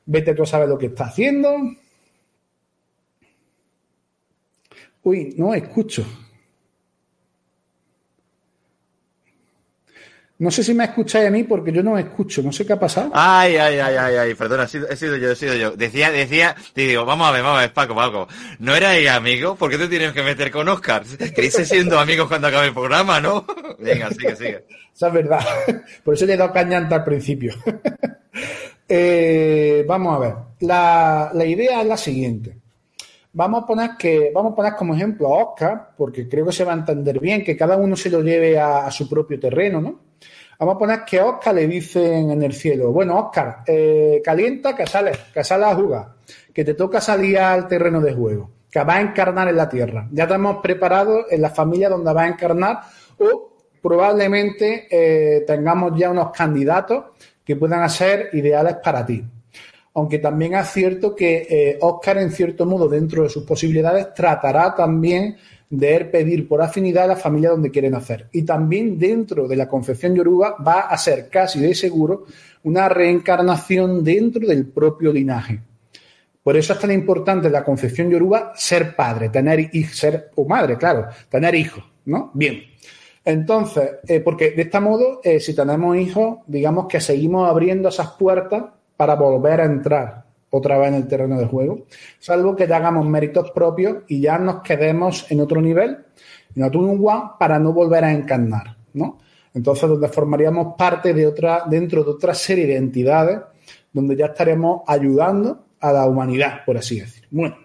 Vete 0.08 0.34
tú 0.34 0.42
a 0.42 0.48
saber 0.48 0.68
lo 0.68 0.76
que 0.76 0.88
está 0.88 1.06
haciendo. 1.06 1.56
Uy, 5.04 5.36
no 5.38 5.54
escucho. 5.54 6.04
No 10.40 10.52
sé 10.52 10.64
si 10.64 10.76
me 10.76 10.84
escucháis 10.84 11.28
a 11.28 11.32
mí 11.32 11.44
porque 11.46 11.72
yo 11.72 11.82
no 11.82 11.94
me 11.94 12.02
escucho, 12.02 12.44
no 12.44 12.52
sé 12.52 12.64
qué 12.64 12.74
ha 12.74 12.80
pasado. 12.80 13.10
Ay, 13.14 13.56
ay, 13.56 13.80
ay, 13.80 13.96
ay, 13.96 14.16
ay, 14.18 14.36
perdona, 14.36 14.66
he 14.66 14.68
sido, 14.96 15.18
yo, 15.18 15.32
he 15.32 15.36
sido 15.36 15.56
yo. 15.56 15.72
Decía, 15.72 16.12
decía, 16.12 16.56
te 16.74 16.82
digo, 16.82 17.06
vamos 17.06 17.28
a 17.28 17.32
ver, 17.32 17.42
vamos 17.42 17.58
a 17.58 17.62
ver, 17.62 17.74
Paco, 17.74 17.96
Paco. 17.96 18.28
¿No 18.60 18.76
erais 18.76 19.10
amigos? 19.10 19.58
¿Por 19.58 19.72
qué 19.72 19.80
te 19.80 19.88
tienes 19.88 20.14
que 20.14 20.22
meter 20.22 20.52
con 20.52 20.70
Oscar? 20.70 21.04
Queréis 21.34 21.56
siendo 21.56 22.00
amigos 22.00 22.28
cuando 22.28 22.48
acabe 22.48 22.68
el 22.68 22.74
programa, 22.74 23.20
¿no? 23.20 23.48
Venga, 23.80 24.12
sigue, 24.12 24.36
sigue. 24.36 24.66
Esa 24.94 25.08
es 25.08 25.14
verdad. 25.14 25.40
Por 26.04 26.14
eso 26.14 26.28
le 26.28 26.36
he 26.36 26.38
dado 26.38 26.54
cañanta 26.54 26.98
al 26.98 27.04
principio. 27.04 27.56
eh, 28.88 29.84
vamos 29.88 30.16
a 30.16 30.20
ver. 30.20 30.34
La, 30.60 31.32
la 31.34 31.46
idea 31.46 31.82
es 31.82 31.88
la 31.88 31.98
siguiente. 31.98 32.60
Vamos 33.34 33.64
a 33.64 33.66
poner 33.66 33.92
que, 33.98 34.32
vamos 34.34 34.54
a 34.54 34.56
poner 34.56 34.74
como 34.76 34.94
ejemplo 34.94 35.34
a 35.34 35.44
Oscar, 35.46 35.90
porque 35.98 36.30
creo 36.30 36.46
que 36.46 36.52
se 36.52 36.64
va 36.64 36.74
a 36.74 36.78
entender 36.78 37.20
bien, 37.20 37.44
que 37.44 37.58
cada 37.58 37.76
uno 37.76 37.96
se 37.96 38.12
lo 38.12 38.22
lleve 38.22 38.60
a, 38.60 38.86
a 38.86 38.92
su 38.92 39.10
propio 39.10 39.40
terreno, 39.40 39.82
¿no? 39.82 40.07
Vamos 40.60 40.76
a 40.76 40.78
poner 40.80 41.06
que 41.06 41.22
Oscar 41.22 41.54
le 41.54 41.68
dicen 41.68 42.32
en 42.32 42.42
el 42.42 42.54
cielo, 42.54 42.92
bueno, 42.92 43.20
Oscar, 43.20 43.60
eh, 43.68 44.22
calienta 44.24 44.76
que 44.76 44.88
sales, 44.88 45.18
que 45.32 45.44
sales 45.44 45.68
a 45.68 45.76
jugar, 45.76 46.08
que 46.52 46.66
te 46.66 46.74
toca 46.74 47.00
salir 47.00 47.38
al 47.38 47.68
terreno 47.68 48.02
de 48.02 48.14
juego, 48.14 48.50
que 48.72 48.84
va 48.84 48.96
a 48.96 49.02
encarnar 49.02 49.48
en 49.50 49.56
la 49.56 49.70
tierra. 49.70 50.08
Ya 50.12 50.28
te 50.28 50.34
hemos 50.34 50.58
preparado 50.58 51.26
en 51.30 51.44
la 51.44 51.52
familia 51.52 51.90
donde 51.90 52.12
va 52.12 52.24
a 52.24 52.28
encarnar 52.28 52.80
o 53.20 53.54
probablemente 53.82 54.88
eh, 54.90 55.42
tengamos 55.46 55.94
ya 55.96 56.10
unos 56.10 56.32
candidatos 56.32 57.06
que 57.46 57.56
puedan 57.56 57.88
ser 57.92 58.30
ideales 58.34 58.78
para 58.84 59.06
ti. 59.06 59.24
Aunque 59.94 60.18
también 60.18 60.56
es 60.56 60.70
cierto 60.70 61.16
que 61.16 61.48
eh, 61.50 61.78
Oscar, 61.82 62.18
en 62.18 62.32
cierto 62.32 62.66
modo, 62.66 62.88
dentro 62.88 63.24
de 63.24 63.30
sus 63.30 63.44
posibilidades, 63.44 64.14
tratará 64.14 64.74
también 64.74 65.38
de 65.70 66.06
pedir 66.06 66.48
por 66.48 66.62
afinidad 66.62 67.06
a 67.06 67.08
la 67.08 67.16
familia 67.16 67.50
donde 67.50 67.72
quieren 67.72 67.92
nacer. 67.92 68.28
Y 68.32 68.44
también 68.44 68.98
dentro 68.98 69.48
de 69.48 69.56
la 69.56 69.68
concepción 69.68 70.16
yoruba 70.16 70.56
va 70.66 70.82
a 70.82 70.98
ser 70.98 71.30
casi 71.30 71.60
de 71.60 71.76
seguro 71.76 72.26
una 72.64 72.88
reencarnación 72.90 74.04
dentro 74.04 74.48
del 74.48 74.68
propio 74.68 75.12
linaje. 75.12 75.60
Por 76.42 76.56
eso 76.56 76.74
es 76.74 76.80
tan 76.80 76.92
importante 76.92 77.50
la 77.50 77.64
concepción 77.64 78.10
yoruba 78.10 78.54
ser 78.56 78.96
padre, 78.96 79.30
tener 79.30 79.70
hijos, 79.74 79.98
ser 79.98 80.32
o 80.36 80.46
madre, 80.46 80.78
claro, 80.78 81.08
tener 81.30 81.54
hijos, 81.56 81.84
¿no? 82.06 82.32
Bien. 82.34 82.62
Entonces, 83.26 83.96
eh, 84.08 84.22
porque 84.22 84.52
de 84.52 84.62
este 84.62 84.80
modo, 84.80 85.20
eh, 85.22 85.42
si 85.42 85.54
tenemos 85.54 85.98
hijos, 85.98 86.40
digamos 86.48 86.88
que 86.88 87.02
seguimos 87.02 87.50
abriendo 87.50 87.90
esas 87.90 88.12
puertas 88.12 88.64
para 88.96 89.16
volver 89.16 89.60
a 89.60 89.66
entrar 89.66 90.27
otra 90.50 90.78
vez 90.78 90.90
en 90.90 90.96
el 90.96 91.08
terreno 91.08 91.38
de 91.38 91.46
juego, 91.46 91.86
salvo 92.20 92.56
que 92.56 92.68
ya 92.68 92.78
hagamos 92.78 93.06
méritos 93.08 93.52
propios 93.52 94.04
y 94.08 94.22
ya 94.22 94.38
nos 94.38 94.62
quedemos 94.62 95.30
en 95.32 95.42
otro 95.42 95.62
nivel, 95.62 95.98
en 96.56 96.64
otro 96.64 96.82
one, 96.82 97.32
para 97.40 97.60
no 97.60 97.74
volver 97.74 98.04
a 98.04 98.12
encarnar, 98.12 98.78
¿no? 98.94 99.20
Entonces, 99.54 99.90
donde 99.90 100.08
formaríamos 100.08 100.76
parte 100.78 101.14
de 101.14 101.26
otra, 101.26 101.64
dentro 101.68 102.04
de 102.04 102.12
otra 102.12 102.34
serie 102.34 102.68
de 102.68 102.78
entidades, 102.78 103.40
donde 103.92 104.16
ya 104.16 104.28
estaremos 104.28 104.82
ayudando 104.86 105.66
a 105.80 105.92
la 105.92 106.06
humanidad, 106.06 106.64
por 106.66 106.78
así 106.78 107.00
decir. 107.00 107.26
Bueno, 107.32 107.58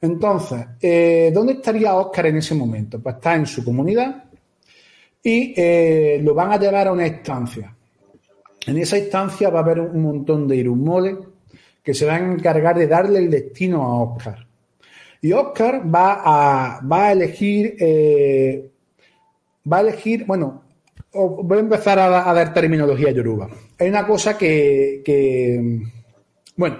entonces, 0.00 0.66
eh, 0.80 1.30
¿dónde 1.32 1.54
estaría 1.54 1.94
Oscar 1.94 2.26
en 2.26 2.38
ese 2.38 2.54
momento? 2.54 3.00
Pues 3.00 3.16
está 3.16 3.34
en 3.34 3.46
su 3.46 3.64
comunidad 3.64 4.24
y 5.22 5.54
eh, 5.56 6.20
lo 6.22 6.34
van 6.34 6.52
a 6.52 6.58
llevar 6.58 6.88
a 6.88 6.92
una 6.92 7.06
instancia. 7.06 7.76
En 8.66 8.78
esa 8.78 8.98
instancia 8.98 9.50
va 9.50 9.60
a 9.60 9.62
haber 9.62 9.80
un 9.80 10.02
montón 10.02 10.48
de 10.48 10.56
irummoles 10.56 11.16
que 11.82 11.94
se 11.94 12.04
van 12.04 12.22
a 12.22 12.32
encargar 12.34 12.78
de 12.78 12.86
darle 12.86 13.18
el 13.20 13.30
destino 13.30 13.82
a 13.82 14.02
Oscar. 14.02 14.46
Y 15.22 15.32
Oscar 15.32 15.82
va 15.82 16.22
a, 16.24 16.80
va 16.80 17.06
a 17.06 17.12
elegir, 17.12 17.76
eh, 17.78 18.70
va 19.70 19.78
a 19.78 19.80
elegir, 19.80 20.24
bueno, 20.24 20.62
voy 21.12 21.58
a 21.58 21.60
empezar 21.60 21.98
a, 21.98 22.32
dar 22.32 22.54
terminología 22.54 23.10
yoruba. 23.10 23.48
Hay 23.78 23.88
una 23.88 24.06
cosa 24.06 24.38
que, 24.38 25.02
que 25.04 25.80
bueno, 26.56 26.78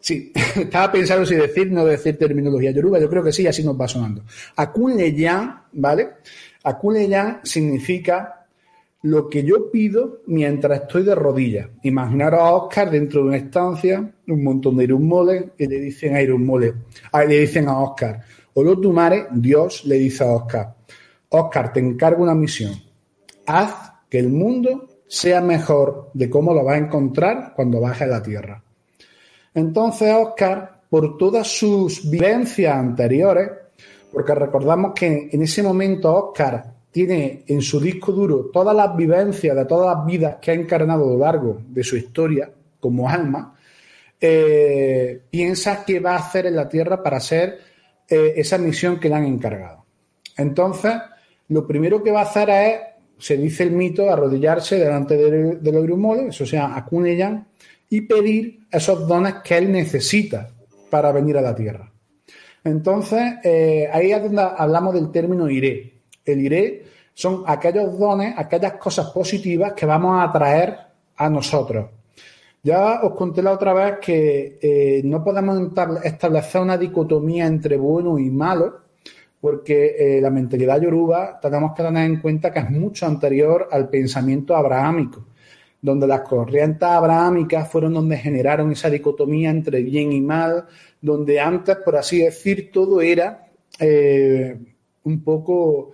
sí, 0.00 0.32
estaba 0.56 0.92
pensando 0.92 1.24
si 1.24 1.36
decir 1.36 1.70
no 1.70 1.84
decir 1.84 2.18
terminología 2.18 2.70
yoruba, 2.70 2.98
yo 2.98 3.08
creo 3.08 3.22
que 3.22 3.32
sí, 3.32 3.46
así 3.46 3.62
nos 3.62 3.80
va 3.80 3.88
sonando. 3.88 4.24
Akunleyan, 4.56 5.62
¿vale? 5.72 6.08
Akunleyan 6.64 7.40
significa 7.44 8.39
lo 9.02 9.28
que 9.28 9.42
yo 9.42 9.70
pido 9.70 10.20
mientras 10.26 10.82
estoy 10.82 11.02
de 11.04 11.14
rodillas. 11.14 11.68
Imaginaros 11.82 12.40
a 12.40 12.52
Oscar 12.52 12.90
dentro 12.90 13.22
de 13.22 13.28
una 13.28 13.36
estancia, 13.38 14.12
un 14.26 14.44
montón 14.44 14.76
de 14.76 14.84
irummoles, 14.84 15.44
y 15.56 15.66
le 15.66 15.80
dicen 15.80 16.14
a 16.14 16.22
irummoles, 16.22 16.74
le 17.26 17.40
dicen 17.40 17.68
a 17.68 17.78
Oscar, 17.80 18.20
tu 18.54 18.92
madre, 18.92 19.26
Dios 19.32 19.84
le 19.86 19.96
dice 19.96 20.24
a 20.24 20.32
Oscar, 20.32 20.74
Oscar, 21.30 21.72
te 21.72 21.80
encargo 21.80 22.22
una 22.22 22.34
misión. 22.34 22.74
Haz 23.46 23.92
que 24.08 24.18
el 24.18 24.28
mundo 24.28 24.88
sea 25.06 25.40
mejor 25.40 26.10
de 26.12 26.28
cómo 26.28 26.52
lo 26.52 26.64
vas 26.64 26.74
a 26.74 26.84
encontrar 26.84 27.52
cuando 27.56 27.80
baje 27.80 28.04
a 28.04 28.08
la 28.08 28.22
tierra. 28.22 28.62
Entonces 29.54 30.14
Oscar, 30.14 30.82
por 30.90 31.16
todas 31.16 31.46
sus 31.46 32.08
vivencias 32.08 32.74
anteriores, 32.74 33.50
porque 34.12 34.34
recordamos 34.34 34.92
que 34.94 35.30
en 35.32 35.42
ese 35.42 35.62
momento 35.62 36.14
Oscar 36.14 36.79
tiene 36.90 37.44
en 37.46 37.62
su 37.62 37.80
disco 37.80 38.12
duro 38.12 38.50
todas 38.52 38.74
las 38.74 38.96
vivencias 38.96 39.56
de 39.56 39.64
todas 39.64 39.96
las 39.96 40.06
vidas 40.06 40.36
que 40.40 40.50
ha 40.50 40.54
encarnado 40.54 41.04
a 41.04 41.12
lo 41.12 41.18
largo 41.18 41.60
de 41.68 41.84
su 41.84 41.96
historia 41.96 42.50
como 42.80 43.08
alma, 43.08 43.54
eh, 44.20 45.22
piensa 45.30 45.84
que 45.84 46.00
va 46.00 46.12
a 46.12 46.18
hacer 46.18 46.46
en 46.46 46.56
la 46.56 46.68
Tierra 46.68 47.02
para 47.02 47.18
hacer 47.18 47.58
eh, 48.08 48.34
esa 48.36 48.58
misión 48.58 48.98
que 48.98 49.08
le 49.08 49.14
han 49.14 49.24
encargado. 49.24 49.84
Entonces, 50.36 50.92
lo 51.48 51.66
primero 51.66 52.02
que 52.02 52.10
va 52.10 52.20
a 52.20 52.24
hacer 52.24 52.50
es, 52.50 52.80
se 53.18 53.36
dice 53.36 53.62
el 53.62 53.72
mito, 53.72 54.10
arrodillarse 54.10 54.78
delante 54.78 55.16
del, 55.16 55.62
del 55.62 56.28
eso 56.28 56.46
sea, 56.46 56.74
Akuneyan, 56.76 57.46
y 57.88 58.02
pedir 58.02 58.60
esos 58.70 59.06
dones 59.06 59.34
que 59.44 59.58
él 59.58 59.72
necesita 59.72 60.50
para 60.90 61.12
venir 61.12 61.36
a 61.36 61.42
la 61.42 61.54
Tierra. 61.54 61.92
Entonces, 62.64 63.22
eh, 63.42 63.88
ahí 63.92 64.12
es 64.12 64.22
donde 64.22 64.42
hablamos 64.42 64.94
del 64.94 65.10
término 65.10 65.48
iré. 65.48 65.89
El 66.24 66.40
iré 66.40 66.84
son 67.14 67.44
aquellos 67.46 67.98
dones, 67.98 68.34
aquellas 68.36 68.74
cosas 68.74 69.10
positivas 69.10 69.72
que 69.74 69.86
vamos 69.86 70.22
a 70.22 70.32
traer 70.32 70.76
a 71.16 71.28
nosotros. 71.28 71.86
Ya 72.62 73.00
os 73.02 73.14
conté 73.14 73.42
la 73.42 73.52
otra 73.52 73.72
vez 73.72 73.98
que 74.00 74.58
eh, 74.60 75.00
no 75.04 75.24
podemos 75.24 75.72
establecer 76.04 76.60
una 76.60 76.76
dicotomía 76.76 77.46
entre 77.46 77.76
bueno 77.78 78.18
y 78.18 78.30
malo, 78.30 78.80
porque 79.40 79.96
eh, 79.98 80.20
la 80.20 80.30
mentalidad 80.30 80.80
yoruba 80.80 81.40
tenemos 81.40 81.72
que 81.74 81.82
tener 81.82 82.04
en 82.04 82.20
cuenta 82.20 82.52
que 82.52 82.58
es 82.58 82.70
mucho 82.70 83.06
anterior 83.06 83.68
al 83.70 83.88
pensamiento 83.88 84.54
abrahámico, 84.54 85.24
donde 85.80 86.06
las 86.06 86.20
corrientes 86.20 86.86
abrahámicas 86.86 87.66
fueron 87.70 87.94
donde 87.94 88.18
generaron 88.18 88.72
esa 88.72 88.90
dicotomía 88.90 89.48
entre 89.48 89.82
bien 89.82 90.12
y 90.12 90.20
mal, 90.20 90.66
donde 91.00 91.40
antes, 91.40 91.76
por 91.76 91.96
así 91.96 92.18
decir, 92.18 92.70
todo 92.70 93.00
era 93.00 93.46
eh, 93.78 94.58
un 95.04 95.24
poco 95.24 95.92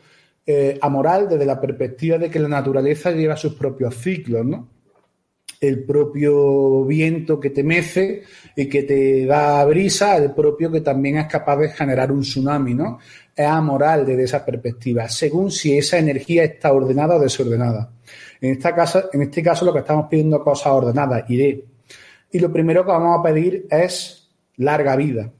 amoral 0.80 1.28
desde 1.28 1.44
la 1.44 1.60
perspectiva 1.60 2.18
de 2.18 2.30
que 2.30 2.38
la 2.38 2.48
naturaleza 2.48 3.10
lleva 3.10 3.36
sus 3.36 3.54
propios 3.54 3.96
ciclos, 3.96 4.44
¿no? 4.44 4.68
el 5.60 5.84
propio 5.84 6.84
viento 6.84 7.40
que 7.40 7.50
te 7.50 7.62
mece 7.62 8.22
y 8.54 8.68
que 8.68 8.82
te 8.82 9.26
da 9.26 9.64
brisa, 9.64 10.16
el 10.16 10.32
propio 10.32 10.70
que 10.70 10.80
también 10.80 11.18
es 11.18 11.26
capaz 11.26 11.56
de 11.56 11.68
generar 11.70 12.12
un 12.12 12.20
tsunami, 12.20 12.74
¿no? 12.74 12.98
Es 13.34 13.46
amoral 13.46 14.04
desde 14.06 14.24
esa 14.24 14.44
perspectiva, 14.44 15.08
según 15.08 15.50
si 15.50 15.76
esa 15.76 15.98
energía 15.98 16.44
está 16.44 16.72
ordenada 16.72 17.16
o 17.16 17.20
desordenada. 17.20 17.90
En, 18.40 18.52
esta 18.52 18.74
casa, 18.74 19.06
en 19.12 19.22
este 19.22 19.42
caso 19.42 19.64
lo 19.64 19.72
que 19.72 19.80
estamos 19.80 20.06
pidiendo 20.08 20.42
cosas 20.42 20.72
ordenadas, 20.72 21.28
iré. 21.30 21.64
Y 22.30 22.38
lo 22.38 22.52
primero 22.52 22.84
que 22.84 22.92
vamos 22.92 23.18
a 23.18 23.22
pedir 23.22 23.66
es 23.70 24.28
larga 24.56 24.96
vida. 24.96 25.30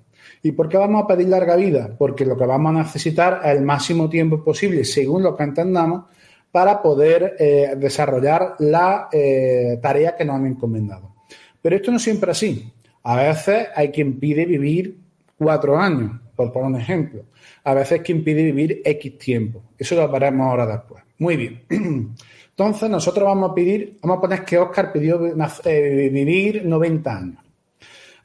¿Y 0.46 0.52
por 0.52 0.68
qué 0.68 0.76
vamos 0.76 1.02
a 1.02 1.06
pedir 1.08 1.28
larga 1.28 1.56
vida? 1.56 1.90
Porque 1.98 2.24
lo 2.24 2.36
que 2.36 2.46
vamos 2.46 2.70
a 2.70 2.84
necesitar 2.84 3.40
es 3.44 3.50
el 3.50 3.62
máximo 3.62 4.08
tiempo 4.08 4.44
posible, 4.44 4.84
según 4.84 5.24
lo 5.24 5.36
que 5.36 5.42
entendamos, 5.42 6.04
para 6.52 6.80
poder 6.80 7.34
eh, 7.36 7.74
desarrollar 7.76 8.54
la 8.60 9.08
eh, 9.10 9.80
tarea 9.82 10.14
que 10.14 10.24
nos 10.24 10.36
han 10.36 10.46
encomendado. 10.46 11.16
Pero 11.60 11.74
esto 11.74 11.90
no 11.90 11.98
siempre 11.98 12.30
es 12.30 12.36
así. 12.38 12.72
A 13.02 13.16
veces 13.16 13.70
hay 13.74 13.90
quien 13.90 14.20
pide 14.20 14.44
vivir 14.46 14.96
cuatro 15.36 15.76
años, 15.76 16.12
por 16.36 16.52
poner 16.52 16.68
un 16.68 16.80
ejemplo. 16.80 17.24
A 17.64 17.74
veces 17.74 18.02
quien 18.02 18.22
pide 18.22 18.44
vivir 18.44 18.82
X 18.84 19.18
tiempo. 19.18 19.64
Eso 19.76 19.96
lo 19.96 20.08
veremos 20.08 20.46
ahora 20.46 20.64
después. 20.64 21.02
Muy 21.18 21.36
bien. 21.36 21.62
Entonces 22.50 22.88
nosotros 22.88 23.24
vamos 23.24 23.50
a 23.50 23.54
pedir, 23.54 23.98
vamos 24.00 24.18
a 24.18 24.20
poner 24.20 24.44
que 24.44 24.58
Oscar 24.58 24.92
pidió 24.92 25.20
eh, 25.64 26.08
vivir 26.12 26.64
90 26.64 27.16
años. 27.16 27.45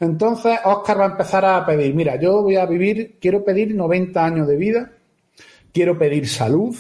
Entonces 0.02 0.58
Oscar 0.66 1.00
va 1.00 1.06
a 1.06 1.12
empezar 1.12 1.46
a 1.46 1.64
pedir, 1.64 1.94
mira, 1.94 2.20
yo 2.20 2.42
voy 2.42 2.56
a 2.56 2.66
vivir, 2.66 3.18
quiero 3.22 3.46
pedir 3.46 3.76
90 3.76 4.26
años 4.26 4.48
de 4.48 4.56
vida, 4.56 4.94
quiero 5.72 5.96
pedir 5.96 6.28
salud, 6.28 6.76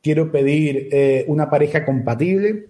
quiero 0.00 0.30
pedir 0.30 0.88
eh, 0.92 1.24
una 1.26 1.50
pareja 1.50 1.84
compatible, 1.84 2.66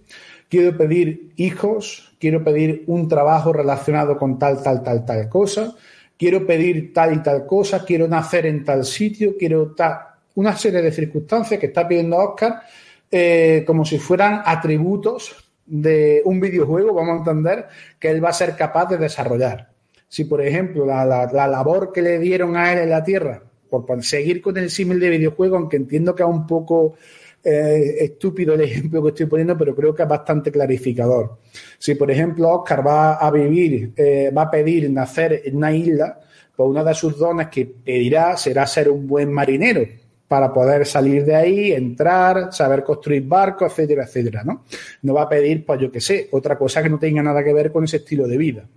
quiero 0.49 0.75
pedir 0.75 1.33
hijos, 1.35 2.15
quiero 2.19 2.43
pedir 2.43 2.83
un 2.87 3.07
trabajo 3.07 3.53
relacionado 3.53 4.17
con 4.17 4.39
tal, 4.39 4.63
tal, 4.63 4.81
tal, 4.81 5.05
tal 5.05 5.29
cosa, 5.29 5.75
quiero 6.17 6.47
pedir 6.47 6.91
tal 6.91 7.13
y 7.13 7.21
tal 7.21 7.45
cosa, 7.45 7.85
quiero 7.85 8.07
nacer 8.07 8.47
en 8.47 8.65
tal 8.65 8.85
sitio, 8.85 9.35
quiero 9.37 9.75
tal, 9.75 9.99
una 10.33 10.57
serie 10.57 10.81
de 10.81 10.91
circunstancias 10.91 11.59
que 11.59 11.67
está 11.67 11.87
pidiendo 11.87 12.17
Oscar 12.17 12.63
eh, 13.11 13.63
como 13.67 13.85
si 13.85 13.99
fueran 13.99 14.41
atributos 14.45 15.35
de 15.63 16.23
un 16.25 16.39
videojuego, 16.39 16.91
vamos 16.91 17.17
a 17.17 17.17
entender, 17.19 17.67
que 17.99 18.09
él 18.09 18.25
va 18.25 18.29
a 18.29 18.33
ser 18.33 18.55
capaz 18.55 18.87
de 18.87 18.97
desarrollar. 18.97 19.74
Si, 20.07 20.25
por 20.25 20.41
ejemplo, 20.41 20.85
la, 20.85 21.05
la 21.05 21.47
labor 21.47 21.91
que 21.91 22.01
le 22.01 22.19
dieron 22.19 22.55
a 22.55 22.71
él 22.71 22.79
en 22.79 22.89
la 22.89 23.03
Tierra, 23.03 23.43
por 23.69 24.03
seguir 24.03 24.41
con 24.41 24.57
el 24.57 24.69
símil 24.69 24.99
de 24.99 25.09
videojuego, 25.09 25.57
aunque 25.57 25.77
entiendo 25.77 26.15
que 26.15 26.23
es 26.23 26.29
un 26.29 26.45
poco 26.47 26.95
eh, 27.43 27.97
estúpido 27.99 28.53
el 28.53 28.61
ejemplo 28.61 29.03
que 29.03 29.09
estoy 29.09 29.25
poniendo, 29.25 29.57
pero 29.57 29.75
creo 29.75 29.93
que 29.93 30.03
es 30.03 30.09
bastante 30.09 30.51
clarificador. 30.51 31.37
Si, 31.77 31.95
por 31.95 32.09
ejemplo, 32.09 32.49
Oscar 32.49 32.85
va 32.85 33.15
a 33.15 33.31
vivir, 33.31 33.93
eh, 33.95 34.31
va 34.35 34.43
a 34.43 34.51
pedir 34.51 34.89
nacer 34.89 35.41
en 35.45 35.57
una 35.57 35.71
isla, 35.71 36.19
pues 36.55 36.69
una 36.69 36.83
de 36.83 36.93
sus 36.93 37.17
dones 37.17 37.47
que 37.47 37.65
pedirá 37.65 38.37
será 38.37 38.65
ser 38.65 38.89
un 38.89 39.07
buen 39.07 39.31
marinero 39.31 39.85
para 40.27 40.51
poder 40.51 40.87
salir 40.87 41.23
de 41.23 41.35
ahí, 41.35 41.71
entrar, 41.71 42.51
saber 42.51 42.83
construir 42.83 43.23
barcos, 43.23 43.71
etcétera, 43.71 44.05
etcétera, 44.05 44.43
¿no? 44.43 44.63
No 45.03 45.13
va 45.13 45.23
a 45.23 45.29
pedir, 45.29 45.63
pues 45.63 45.79
yo 45.79 45.91
qué 45.91 46.01
sé, 46.01 46.29
otra 46.31 46.57
cosa 46.57 46.81
que 46.81 46.89
no 46.89 46.97
tenga 46.97 47.21
nada 47.21 47.43
que 47.43 47.53
ver 47.53 47.71
con 47.71 47.83
ese 47.83 47.97
estilo 47.97 48.27
de 48.27 48.37
vida. 48.37 48.67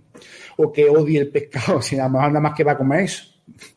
O 0.61 0.71
que 0.71 0.89
odie 0.89 1.19
el 1.19 1.29
pescado, 1.29 1.81
si 1.87 1.97
a 1.97 2.07
lo 2.07 2.19
nada 2.19 2.39
más 2.39 2.53
que 2.53 2.63
va 2.63 2.73
a 2.73 2.77
comer 2.77 3.01
eso 3.01 3.23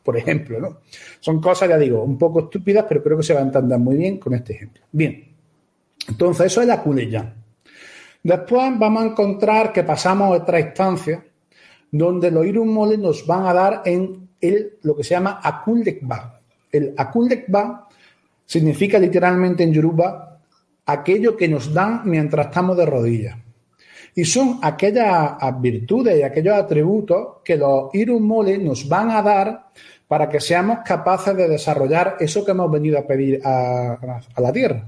por 0.03 0.17
ejemplo, 0.17 0.59
¿no? 0.59 0.77
Son 1.19 1.41
cosas, 1.41 1.69
ya 1.69 1.77
digo, 1.77 2.03
un 2.03 2.17
poco 2.17 2.41
estúpidas, 2.41 2.85
pero 2.87 3.01
creo 3.03 3.17
que 3.17 3.23
se 3.23 3.33
va 3.33 3.39
a 3.39 3.43
entender 3.43 3.79
muy 3.79 3.97
bien 3.97 4.17
con 4.17 4.33
este 4.33 4.53
ejemplo. 4.53 4.83
Bien, 4.91 5.25
entonces 6.07 6.47
eso 6.47 6.61
es 6.61 6.67
la 6.67 6.81
Kuleya. 6.81 7.33
Después 8.21 8.77
vamos 8.77 9.03
a 9.03 9.07
encontrar 9.07 9.73
que 9.73 9.83
pasamos 9.83 10.27
a 10.27 10.41
otra 10.41 10.59
instancia 10.59 11.23
donde 11.91 12.31
los 12.31 12.45
Irun 12.45 12.73
Mole 12.73 12.97
nos 12.97 13.25
van 13.27 13.45
a 13.45 13.53
dar 13.53 13.81
en 13.85 14.29
el, 14.39 14.77
lo 14.81 14.95
que 14.95 15.03
se 15.03 15.11
llama 15.11 15.39
Akuldekba. 15.43 16.39
El 16.71 16.93
Akuldekba 16.97 17.87
significa 18.45 18.97
literalmente 18.97 19.63
en 19.63 19.73
Yoruba 19.73 20.39
aquello 20.85 21.37
que 21.37 21.47
nos 21.47 21.73
dan 21.73 22.01
mientras 22.05 22.47
estamos 22.47 22.77
de 22.77 22.85
rodillas. 22.85 23.37
Y 24.15 24.25
son 24.25 24.59
aquellas 24.61 25.35
virtudes 25.59 26.19
y 26.19 26.23
aquellos 26.23 26.55
atributos 26.55 27.37
que 27.43 27.57
los 27.57 27.93
Irun 27.93 28.23
Mole 28.23 28.57
nos 28.57 28.87
van 28.87 29.09
a 29.09 29.21
dar 29.21 29.67
para 30.07 30.29
que 30.29 30.39
seamos 30.39 30.79
capaces 30.85 31.35
de 31.35 31.47
desarrollar 31.47 32.17
eso 32.19 32.45
que 32.45 32.51
hemos 32.51 32.69
venido 32.69 32.99
a 32.99 33.07
pedir 33.07 33.41
a, 33.43 33.97
la 34.37 34.53
Tierra. 34.53 34.87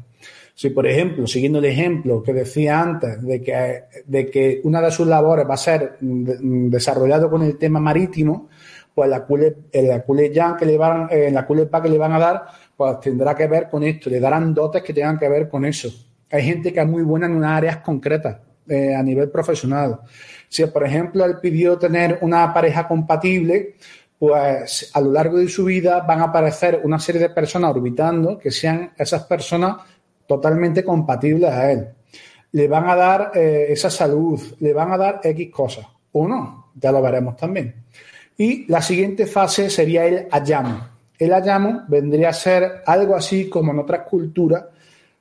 Si, 0.53 0.69
por 0.69 0.87
ejemplo, 0.87 1.25
siguiendo 1.27 1.59
el 1.59 1.65
ejemplo 1.65 2.21
que 2.21 2.33
decía 2.33 2.79
antes, 2.79 3.21
de 3.23 3.41
que, 3.41 3.83
de 4.05 4.29
que 4.29 4.61
una 4.63 4.81
de 4.81 4.91
sus 4.91 5.07
labores 5.07 5.49
va 5.49 5.55
a 5.55 5.57
ser 5.57 5.97
desarrollado 5.99 7.29
con 7.29 7.41
el 7.41 7.57
tema 7.57 7.79
marítimo, 7.79 8.49
pues 8.93 9.09
la 9.09 9.25
cule, 9.25 9.55
el 9.71 10.03
que 10.57 10.65
le 10.65 10.77
van, 10.77 11.09
la 11.31 11.45
culepa 11.45 11.81
que 11.81 11.89
le 11.89 11.97
van 11.97 12.13
a 12.13 12.19
dar, 12.19 12.45
pues 12.77 12.99
tendrá 13.01 13.35
que 13.35 13.47
ver 13.47 13.67
con 13.69 13.83
esto, 13.83 14.09
le 14.09 14.19
darán 14.19 14.53
dotes 14.53 14.83
que 14.83 14.93
tengan 14.93 15.19
que 15.19 15.27
ver 15.27 15.49
con 15.49 15.65
eso. 15.65 15.89
Hay 16.31 16.43
gente 16.43 16.71
que 16.71 16.79
es 16.79 16.87
muy 16.87 17.03
buena 17.03 17.25
en 17.25 17.33
unas 17.33 17.57
áreas 17.57 17.77
concretas, 17.77 18.37
eh, 18.67 18.95
a 18.95 19.03
nivel 19.03 19.29
profesional. 19.29 19.99
Si, 20.47 20.65
por 20.65 20.85
ejemplo, 20.85 21.25
él 21.25 21.37
pidió 21.41 21.77
tener 21.77 22.19
una 22.21 22.53
pareja 22.53 22.87
compatible, 22.87 23.75
pues 24.17 24.91
a 24.93 25.01
lo 25.01 25.11
largo 25.11 25.37
de 25.37 25.47
su 25.47 25.65
vida 25.65 26.01
van 26.01 26.21
a 26.21 26.25
aparecer 26.25 26.81
una 26.83 26.99
serie 26.99 27.21
de 27.21 27.29
personas 27.29 27.71
orbitando 27.71 28.37
que 28.37 28.51
sean 28.51 28.91
esas 28.97 29.23
personas 29.23 29.77
totalmente 30.25 30.83
compatibles 30.83 31.51
a 31.51 31.71
él. 31.71 31.87
Le 32.51 32.67
van 32.67 32.89
a 32.89 32.95
dar 32.95 33.31
eh, 33.35 33.67
esa 33.69 33.89
salud, 33.89 34.39
le 34.59 34.73
van 34.73 34.91
a 34.91 34.97
dar 34.97 35.19
X 35.23 35.51
cosas, 35.51 35.85
o 36.13 36.27
no, 36.27 36.71
ya 36.75 36.91
lo 36.91 37.01
veremos 37.01 37.35
también. 37.35 37.75
Y 38.37 38.65
la 38.71 38.81
siguiente 38.81 39.25
fase 39.25 39.69
sería 39.69 40.05
el 40.05 40.27
ayamo. 40.31 40.87
El 41.17 41.33
ayamo 41.33 41.83
vendría 41.87 42.29
a 42.29 42.33
ser 42.33 42.83
algo 42.85 43.15
así 43.15 43.49
como 43.49 43.71
en 43.71 43.79
otras 43.79 44.01
culturas 44.07 44.65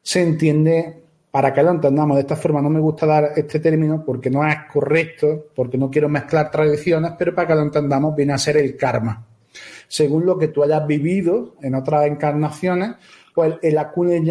se 0.02 0.22
entiende 0.22 1.03
para 1.34 1.52
que 1.52 1.64
lo 1.64 1.72
entendamos 1.72 2.14
de 2.14 2.20
esta 2.20 2.36
forma, 2.36 2.62
no 2.62 2.70
me 2.70 2.78
gusta 2.78 3.06
dar 3.06 3.32
este 3.34 3.58
término 3.58 4.04
porque 4.06 4.30
no 4.30 4.46
es 4.46 4.54
correcto, 4.72 5.46
porque 5.52 5.76
no 5.76 5.90
quiero 5.90 6.08
mezclar 6.08 6.48
tradiciones, 6.48 7.14
pero 7.18 7.34
para 7.34 7.48
que 7.48 7.54
lo 7.56 7.62
entendamos 7.62 8.14
viene 8.14 8.34
a 8.34 8.38
ser 8.38 8.56
el 8.56 8.76
karma. 8.76 9.26
Según 9.88 10.26
lo 10.26 10.38
que 10.38 10.46
tú 10.46 10.62
hayas 10.62 10.86
vivido 10.86 11.56
en 11.60 11.74
otras 11.74 12.06
encarnaciones, 12.06 12.92
pues 13.34 13.56
el 13.62 13.76
Akune 13.78 14.22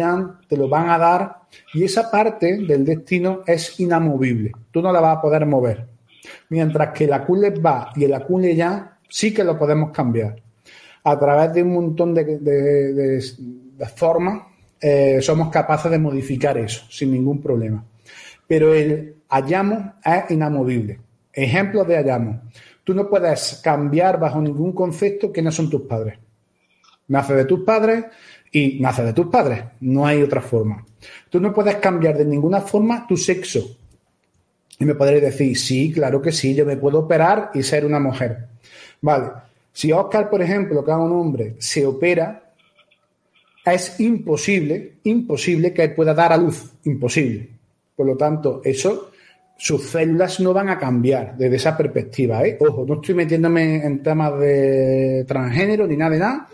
te 0.48 0.56
lo 0.56 0.66
van 0.66 0.88
a 0.88 0.96
dar 0.96 1.40
y 1.74 1.84
esa 1.84 2.10
parte 2.10 2.56
del 2.66 2.86
destino 2.86 3.42
es 3.46 3.78
inamovible. 3.78 4.52
Tú 4.70 4.80
no 4.80 4.90
la 4.90 5.00
vas 5.00 5.18
a 5.18 5.20
poder 5.20 5.44
mover. 5.44 5.86
Mientras 6.48 6.94
que 6.94 7.04
el 7.04 7.12
Akune 7.12 7.50
va 7.50 7.90
y 7.96 8.04
el 8.04 8.14
Akune 8.14 8.56
sí 9.10 9.34
que 9.34 9.44
lo 9.44 9.58
podemos 9.58 9.90
cambiar. 9.90 10.36
A 11.04 11.18
través 11.18 11.52
de 11.52 11.64
un 11.64 11.74
montón 11.74 12.14
de, 12.14 12.24
de 12.38 13.86
formas 13.94 14.53
eh, 14.86 15.22
somos 15.22 15.48
capaces 15.48 15.90
de 15.90 15.98
modificar 15.98 16.58
eso 16.58 16.84
sin 16.90 17.10
ningún 17.10 17.40
problema. 17.40 17.82
Pero 18.46 18.74
el 18.74 19.14
hallamos 19.30 19.94
es 20.04 20.30
inamovible. 20.30 21.00
Ejemplos 21.32 21.88
de 21.88 21.96
hallamos. 21.96 22.36
Tú 22.84 22.92
no 22.92 23.08
puedes 23.08 23.62
cambiar 23.64 24.20
bajo 24.20 24.42
ningún 24.42 24.72
concepto 24.72 25.32
quiénes 25.32 25.54
son 25.54 25.70
tus 25.70 25.80
padres. 25.82 26.18
Nace 27.08 27.34
de 27.34 27.46
tus 27.46 27.60
padres 27.60 28.04
y 28.52 28.78
nace 28.78 29.02
de 29.04 29.14
tus 29.14 29.28
padres. 29.28 29.64
No 29.80 30.04
hay 30.06 30.20
otra 30.20 30.42
forma. 30.42 30.84
Tú 31.30 31.40
no 31.40 31.54
puedes 31.54 31.76
cambiar 31.76 32.18
de 32.18 32.26
ninguna 32.26 32.60
forma 32.60 33.06
tu 33.06 33.16
sexo. 33.16 33.78
Y 34.78 34.84
me 34.84 34.94
podréis 34.94 35.22
decir, 35.22 35.56
sí, 35.56 35.92
claro 35.92 36.20
que 36.20 36.30
sí, 36.30 36.54
yo 36.54 36.66
me 36.66 36.76
puedo 36.76 36.98
operar 36.98 37.52
y 37.54 37.62
ser 37.62 37.86
una 37.86 38.00
mujer. 38.00 38.48
Vale. 39.00 39.30
Si 39.72 39.90
Oscar, 39.92 40.28
por 40.28 40.42
ejemplo, 40.42 40.84
que 40.84 40.90
es 40.90 40.96
un 40.98 41.12
hombre, 41.12 41.56
se 41.58 41.86
opera, 41.86 42.43
es 43.72 43.98
imposible, 44.00 44.96
imposible 45.04 45.72
que 45.72 45.88
pueda 45.90 46.12
dar 46.12 46.32
a 46.32 46.36
luz. 46.36 46.72
Imposible. 46.84 47.48
Por 47.96 48.06
lo 48.06 48.16
tanto, 48.16 48.60
eso, 48.64 49.10
sus 49.56 49.84
células 49.84 50.40
no 50.40 50.52
van 50.52 50.68
a 50.68 50.78
cambiar 50.78 51.36
desde 51.36 51.56
esa 51.56 51.76
perspectiva. 51.76 52.44
¿eh? 52.44 52.58
Ojo, 52.60 52.84
no 52.86 52.94
estoy 52.94 53.14
metiéndome 53.14 53.84
en 53.84 54.02
temas 54.02 54.38
de 54.38 55.24
transgénero 55.26 55.86
ni 55.86 55.96
nada 55.96 56.10
de 56.10 56.18
nada, 56.18 56.48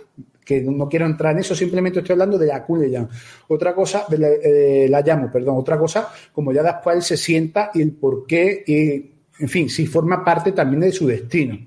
que 0.45 0.61
no 0.63 0.89
quiero 0.89 1.07
entrar 1.07 1.33
en 1.33 1.41
eso, 1.41 1.55
simplemente 1.55 2.01
estoy 2.01 2.15
hablando 2.15 2.37
de 2.37 2.47
la 2.47 2.67
ya. 2.91 3.09
Otra 3.49 3.75
cosa, 3.75 4.05
de 4.09 4.19
la, 4.19 4.29
eh, 4.29 4.87
la, 4.89 5.01
llamo, 5.01 5.31
perdón, 5.31 5.57
otra 5.59 5.79
cosa, 5.79 6.09
como 6.33 6.53
ya 6.53 6.63
después 6.63 6.97
él 6.97 7.03
se 7.03 7.17
sienta 7.17 7.71
y 7.73 7.83
el 7.83 7.93
por 7.93 8.27
qué, 8.27 8.65
y, 8.67 9.10
en 9.41 9.49
fin, 9.49 9.69
si 9.69 9.87
forma 9.87 10.25
parte 10.25 10.53
también 10.53 10.81
de 10.81 10.93
su 10.93 11.07
destino. 11.07 11.59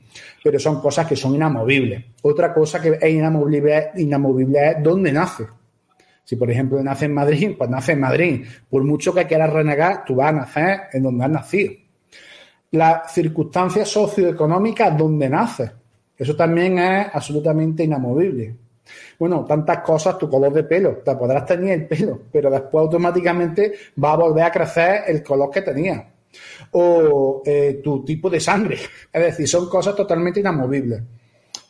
Pero 0.44 0.60
son 0.60 0.80
cosas 0.82 1.08
que 1.08 1.16
son 1.16 1.36
inamovibles. 1.36 2.04
Otra 2.22 2.54
cosa 2.54 2.82
que 2.82 2.98
es 3.02 3.14
inamovible, 3.14 3.92
inamovible 3.96 4.72
es 4.72 4.84
dónde 4.84 5.12
nace. 5.12 5.46
Si, 6.24 6.36
por 6.36 6.50
ejemplo, 6.50 6.82
nace 6.82 7.06
en 7.06 7.14
Madrid, 7.14 7.56
pues 7.58 7.70
nace 7.70 7.94
en 7.94 8.00
Madrid. 8.00 8.46
Por 8.70 8.84
mucho 8.84 9.14
que 9.14 9.26
quieras 9.26 9.52
renegar, 9.52 10.06
tú 10.06 10.16
vas 10.16 10.30
a 10.30 10.32
nacer 10.34 10.82
en 10.94 11.04
donde 11.04 11.26
has 11.26 11.32
nacido. 11.32 11.74
Las 12.72 13.14
circunstancias 13.14 13.90
socioeconómicas 13.90 14.98
donde 14.98 15.30
naces. 15.30 15.72
Eso 16.18 16.36
también 16.36 16.80
es 16.80 17.08
absolutamente 17.12 17.84
inamovible. 17.84 18.56
Bueno, 19.18 19.46
tantas 19.46 19.80
cosas, 19.80 20.18
tu 20.18 20.30
color 20.30 20.54
de 20.54 20.64
pelo, 20.64 20.98
te 20.98 21.16
podrás 21.16 21.46
tener 21.46 21.72
el 21.72 21.88
pelo, 21.88 22.22
pero 22.32 22.50
después 22.50 22.82
automáticamente 22.82 23.74
va 24.02 24.14
a 24.14 24.18
volver 24.18 24.44
a 24.44 24.52
crecer 24.52 25.04
el 25.08 25.24
color 25.24 25.50
que 25.50 25.62
tenía. 25.62 26.13
O 26.72 27.42
eh, 27.46 27.80
tu 27.84 28.04
tipo 28.04 28.30
de 28.30 28.40
sangre. 28.40 28.78
Es 29.12 29.24
decir, 29.24 29.48
son 29.48 29.70
cosas 29.70 29.96
totalmente 29.96 30.40
inamovibles. 30.40 31.02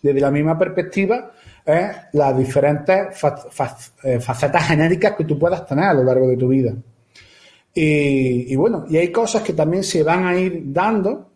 Desde 0.02 0.20
la 0.20 0.32
misma 0.32 0.58
perspectiva, 0.58 1.32
eh, 1.66 1.92
las 2.14 2.38
diferentes 2.38 3.24
eh, 4.04 4.20
facetas 4.20 4.68
genéticas 4.68 5.14
que 5.14 5.26
tú 5.26 5.40
puedas 5.40 5.66
tener 5.66 5.86
a 5.86 5.94
lo 5.94 6.04
largo 6.04 6.28
de 6.28 6.38
tu 6.38 6.48
vida. 6.48 6.74
Y, 7.76 8.56
bueno, 8.56 8.86
y 8.88 8.98
hay 8.98 9.12
cosas 9.12 9.42
que 9.42 9.54
también 9.54 9.84
se 9.84 10.04
van 10.04 10.28
a 10.28 10.38
ir 10.38 10.62
dando 10.66 11.32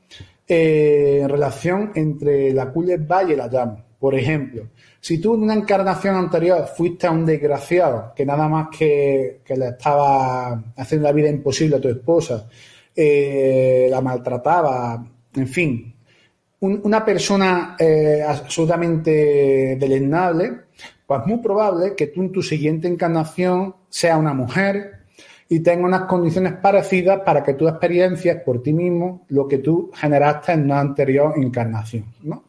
en 0.48 1.28
relación 1.28 1.92
entre 1.96 2.54
la 2.54 2.72
Culebra 2.72 3.24
y 3.24 3.36
la 3.36 3.48
llama. 3.48 3.84
Por 4.00 4.14
ejemplo, 4.14 4.70
si 5.00 5.18
tú 5.20 5.34
en 5.34 5.44
una 5.44 5.56
encarnación 5.56 6.16
anterior 6.16 6.68
fuiste 6.68 7.08
a 7.08 7.12
un 7.12 7.26
desgraciado 7.26 8.14
que 8.16 8.26
nada 8.26 8.48
más 8.48 8.68
que, 8.78 9.42
le 9.48 9.68
estaba 9.70 10.62
haciendo 10.76 11.08
la 11.08 11.14
vida 11.14 11.30
imposible 11.30 11.78
a 11.78 11.82
tu 11.82 11.90
esposa, 11.90 12.48
eh, 13.00 13.88
la 13.92 14.02
maltrataba, 14.02 15.06
en 15.36 15.48
fin, 15.48 15.94
una 16.60 17.06
persona 17.06 17.76
eh, 17.78 18.24
absolutamente 18.28 19.78
deleznable, 19.80 20.62
pues 21.06 21.22
muy 21.28 21.38
probable 21.38 21.94
que 21.96 22.08
tú 22.08 22.24
en 22.24 22.32
tu 22.32 22.42
siguiente 22.42 22.88
encarnación 22.88 23.76
seas 23.88 24.18
una 24.18 24.34
mujer 24.34 25.04
y 25.48 25.60
tenga 25.60 25.86
unas 25.86 26.06
condiciones 26.06 26.54
parecidas 26.54 27.22
para 27.22 27.44
que 27.44 27.54
tú 27.54 27.68
experiencias 27.68 28.42
por 28.44 28.64
ti 28.64 28.74
mismo 28.74 29.26
lo 29.28 29.48
que 29.48 29.60
tú 29.60 29.92
generaste 29.94 30.54
en 30.54 30.64
una 30.64 30.80
anterior 30.80 31.34
encarnación, 31.38 32.06
¿no? 32.24 32.46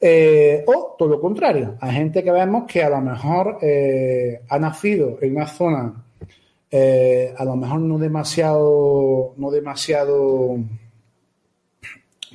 Eh, 0.00 0.64
o 0.66 0.96
todo 0.98 1.08
lo 1.10 1.20
contrario, 1.20 1.76
hay 1.80 1.92
gente 1.92 2.24
que 2.24 2.32
vemos 2.32 2.64
que 2.66 2.82
a 2.82 2.90
lo 2.90 3.00
mejor 3.00 3.58
ha 4.48 4.58
nacido 4.58 5.18
en 5.22 5.36
una 5.36 5.46
zona 5.46 6.04
eh, 6.76 7.32
a 7.36 7.44
lo 7.44 7.54
mejor 7.54 7.78
no 7.82 7.98
demasiado, 7.98 9.32
no 9.36 9.48
demasiado 9.52 10.58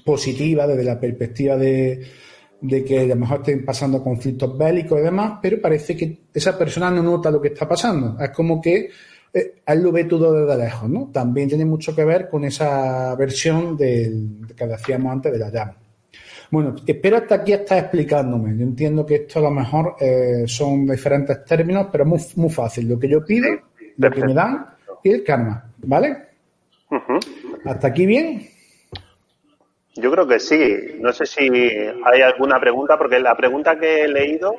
positiva 0.06 0.66
desde 0.66 0.86
la 0.86 0.98
perspectiva 0.98 1.58
de, 1.58 2.08
que 2.88 3.00
a 3.02 3.04
lo 3.04 3.18
mejor 3.18 3.40
estén 3.40 3.66
pasando 3.66 4.02
conflictos 4.02 4.58
bélicos 4.58 4.98
y 4.98 5.04
demás, 5.04 5.40
pero 5.42 5.60
parece 5.60 5.98
que 5.98 6.20
esa 6.34 6.58
persona 6.58 6.90
no 6.90 7.04
nota 7.04 7.30
lo 7.30 7.42
que 7.42 7.50
está 7.50 7.68
pasando. 7.68 8.16
Es 8.18 8.30
como 8.30 8.62
que 8.62 8.90
él 9.34 9.84
lo 9.84 9.92
ve 9.92 10.06
todo 10.06 10.32
desde 10.32 10.64
lejos, 10.64 10.90
¿no? 10.90 11.10
También 11.12 11.50
tiene 11.50 11.66
mucho 11.66 11.94
que 11.94 12.06
ver 12.06 12.30
con 12.30 12.46
esa 12.46 13.14
versión 13.16 13.76
del, 13.76 14.48
que 14.56 14.66
decíamos 14.68 15.12
antes 15.12 15.34
de 15.34 15.40
la 15.40 15.50
llama. 15.50 15.76
Bueno, 16.50 16.76
espero 16.88 17.18
hasta 17.18 17.36
aquí 17.36 17.52
estás 17.52 17.82
explicándome. 17.82 18.58
Yo 18.58 18.64
entiendo 18.64 19.06
que 19.06 19.16
esto 19.16 19.40
a 19.40 19.42
lo 19.42 19.52
mejor 19.52 19.98
eh, 20.00 20.46
son 20.48 20.88
diferentes 20.88 21.44
términos, 21.44 21.88
pero 21.92 22.06
muy, 22.06 22.22
muy 22.38 22.50
fácil. 22.50 22.88
Lo 22.88 22.98
que 22.98 23.10
yo 23.10 23.24
pido, 23.26 23.50
lo 24.00 24.12
que 24.12 24.26
me 24.26 24.34
dan 24.34 24.66
y 25.04 25.12
el 25.12 25.24
karma, 25.24 25.64
¿vale? 25.80 26.30
¿Hasta 27.66 27.88
aquí 27.88 28.06
bien? 28.06 28.50
Yo 29.96 30.12
creo 30.12 30.28
que 30.28 30.40
sí. 30.40 30.98
No 31.00 31.12
sé 31.12 31.26
si 31.26 31.50
hay 31.50 32.22
alguna 32.22 32.60
pregunta, 32.60 32.98
porque 32.98 33.20
la 33.20 33.36
pregunta 33.36 33.78
que 33.78 34.04
he 34.04 34.08
leído 34.08 34.56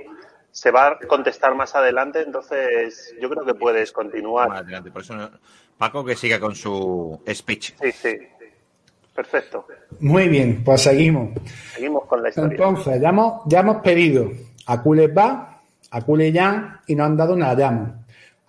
se 0.51 0.71
va 0.71 0.89
a 0.89 0.99
contestar 1.07 1.55
más 1.55 1.75
adelante, 1.75 2.23
entonces 2.23 3.15
yo 3.21 3.31
creo 3.31 3.45
que 3.45 3.55
puedes 3.55 3.93
continuar. 3.93 4.53
adelante. 4.53 4.91
Por 4.91 5.03
eso, 5.03 5.31
Paco, 5.79 6.05
que 6.05 6.17
siga 6.17 6.39
con 6.39 6.55
su 6.55 7.21
speech. 7.33 7.75
Sí, 7.81 7.93
sí. 7.93 8.19
Perfecto. 9.15 9.67
Muy 10.01 10.29
bien, 10.29 10.63
pues 10.65 10.83
seguimos. 10.83 11.31
Seguimos 11.75 12.05
con 12.07 12.23
la 12.23 12.29
historia. 12.29 12.53
Entonces, 12.53 13.01
ya 13.01 13.09
hemos, 13.09 13.43
ya 13.47 13.61
hemos 13.61 13.79
pedido 13.79 14.31
a 14.67 14.77
va, 14.77 15.61
a 15.91 16.01
ya 16.33 16.81
y 16.87 16.95
nos 16.95 17.07
han 17.07 17.17
dado 17.17 17.35
una 17.35 17.55
llama. 17.55 18.00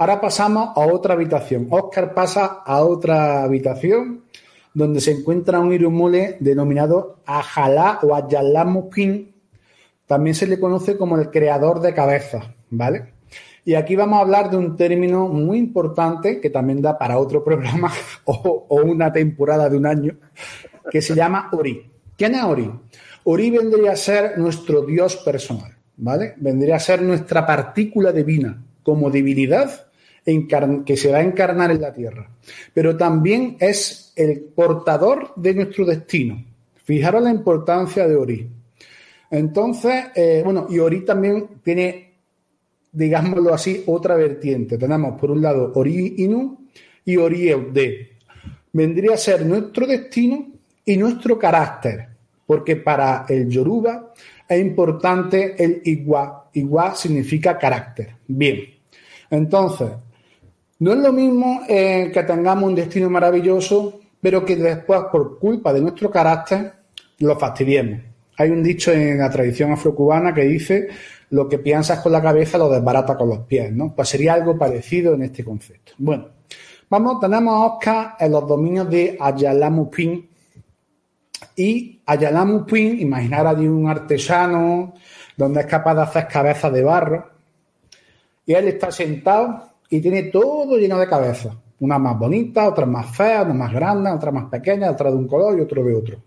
Ahora 0.01 0.19
pasamos 0.19 0.69
a 0.75 0.79
otra 0.79 1.13
habitación. 1.13 1.67
Oscar 1.69 2.15
pasa 2.15 2.63
a 2.65 2.81
otra 2.83 3.43
habitación 3.43 4.23
donde 4.73 4.99
se 4.99 5.11
encuentra 5.11 5.59
un 5.59 5.73
irumule 5.73 6.37
denominado 6.39 7.19
Ajalá 7.23 7.99
o 8.01 8.15
Ayalamukin. 8.15 9.31
También 10.07 10.33
se 10.33 10.47
le 10.47 10.59
conoce 10.59 10.97
como 10.97 11.19
el 11.19 11.29
creador 11.29 11.81
de 11.81 11.93
cabezas, 11.93 12.45
¿vale? 12.71 13.13
Y 13.63 13.75
aquí 13.75 13.95
vamos 13.95 14.17
a 14.17 14.21
hablar 14.23 14.49
de 14.49 14.57
un 14.57 14.75
término 14.75 15.27
muy 15.27 15.59
importante 15.59 16.41
que 16.41 16.49
también 16.49 16.81
da 16.81 16.97
para 16.97 17.19
otro 17.19 17.43
programa 17.45 17.91
o, 18.25 18.65
una 18.83 19.13
temporada 19.13 19.69
de 19.69 19.77
un 19.77 19.85
año, 19.85 20.17
que 20.89 21.03
se 21.03 21.13
llama 21.13 21.49
Ori. 21.51 21.91
¿Quién 22.17 22.33
es 22.33 22.43
Ori? 22.43 22.71
Ori 23.25 23.51
vendría 23.51 23.91
a 23.91 23.95
ser 23.95 24.35
nuestro 24.39 24.81
Dios 24.81 25.17
personal, 25.17 25.77
¿vale? 25.97 26.33
Vendría 26.37 26.77
a 26.77 26.79
ser 26.79 27.03
nuestra 27.03 27.45
partícula 27.45 28.11
divina 28.11 28.63
como 28.81 29.11
divinidad 29.11 29.90
que 30.23 30.97
se 30.97 31.11
va 31.11 31.17
a 31.17 31.23
encarnar 31.23 31.71
en 31.71 31.81
la 31.81 31.93
tierra. 31.93 32.29
Pero 32.73 32.95
también 32.95 33.57
es 33.59 34.13
el 34.15 34.39
portador 34.41 35.33
de 35.35 35.53
nuestro 35.55 35.85
destino. 35.85 36.43
Fijaros 36.75 37.23
la 37.23 37.31
importancia 37.31 38.07
de 38.07 38.15
Ori. 38.15 38.49
Entonces, 39.29 40.05
eh, 40.15 40.41
bueno, 40.43 40.67
y 40.69 40.79
Ori 40.79 41.05
también 41.05 41.47
tiene 41.63 42.11
digámoslo 42.91 43.53
así, 43.53 43.83
otra 43.87 44.15
vertiente. 44.15 44.77
Tenemos 44.77 45.19
por 45.19 45.31
un 45.31 45.41
lado 45.41 45.71
Ori 45.75 46.15
Inu 46.17 46.67
y 47.05 47.17
Ori 47.17 47.49
Eude. 47.49 48.09
Vendría 48.73 49.13
a 49.13 49.17
ser 49.17 49.45
nuestro 49.45 49.87
destino 49.87 50.47
y 50.85 50.97
nuestro 50.97 51.37
carácter, 51.37 52.07
porque 52.45 52.77
para 52.77 53.25
el 53.27 53.49
Yoruba 53.49 54.13
es 54.47 54.61
importante 54.61 55.61
el 55.63 55.81
Igua. 55.85 56.49
Igua 56.53 56.95
significa 56.95 57.57
carácter. 57.57 58.15
Bien, 58.27 58.61
entonces, 59.29 59.89
no 60.81 60.93
es 60.93 60.97
lo 60.97 61.13
mismo 61.13 61.61
eh, 61.69 62.09
que 62.11 62.23
tengamos 62.23 62.63
un 62.63 62.73
destino 62.73 63.07
maravilloso, 63.07 63.99
pero 64.19 64.43
que 64.43 64.55
después, 64.55 64.99
por 65.11 65.37
culpa 65.37 65.71
de 65.71 65.79
nuestro 65.79 66.09
carácter, 66.09 66.73
lo 67.19 67.37
fastidiemos. 67.37 68.01
Hay 68.37 68.49
un 68.49 68.63
dicho 68.63 68.91
en 68.91 69.19
la 69.19 69.29
tradición 69.29 69.71
afrocubana 69.71 70.33
que 70.33 70.41
dice 70.41 70.87
lo 71.29 71.47
que 71.47 71.59
piensas 71.59 71.99
con 71.99 72.11
la 72.11 72.21
cabeza 72.21 72.57
lo 72.57 72.67
desbarata 72.67 73.15
con 73.15 73.29
los 73.29 73.41
pies, 73.41 73.71
¿no? 73.71 73.93
Pues 73.95 74.09
sería 74.09 74.33
algo 74.33 74.57
parecido 74.57 75.13
en 75.13 75.21
este 75.21 75.45
concepto. 75.45 75.91
Bueno, 75.99 76.29
vamos, 76.89 77.19
tenemos 77.19 77.53
a 77.53 77.75
Oscar 77.75 78.15
en 78.19 78.31
los 78.31 78.47
dominios 78.47 78.89
de 78.89 79.17
Ayalamupin. 79.19 80.29
Y 81.57 82.01
Ayalamupin, 82.07 82.99
imaginar 82.99 83.45
allí 83.45 83.67
un 83.67 83.87
artesano 83.87 84.95
donde 85.37 85.59
es 85.59 85.67
capaz 85.67 85.93
de 85.93 86.01
hacer 86.01 86.27
cabezas 86.27 86.73
de 86.73 86.81
barro. 86.81 87.29
Y 88.47 88.53
él 88.53 88.67
está 88.67 88.91
sentado 88.91 89.70
y 89.91 89.99
tiene 89.99 90.23
todo 90.23 90.77
lleno 90.77 90.97
de 90.97 91.07
cabezas. 91.07 91.53
Una 91.81 91.99
más 91.99 92.17
bonita, 92.17 92.67
otra 92.67 92.85
más 92.85 93.15
fea, 93.15 93.43
una 93.43 93.53
más 93.53 93.73
grande, 93.73 94.09
otra 94.09 94.31
más 94.31 94.45
pequeña, 94.45 94.89
otra 94.89 95.11
de 95.11 95.17
un 95.17 95.27
color 95.27 95.59
y 95.59 95.61
otro 95.61 95.83
de 95.83 95.95
otro. 95.95 96.23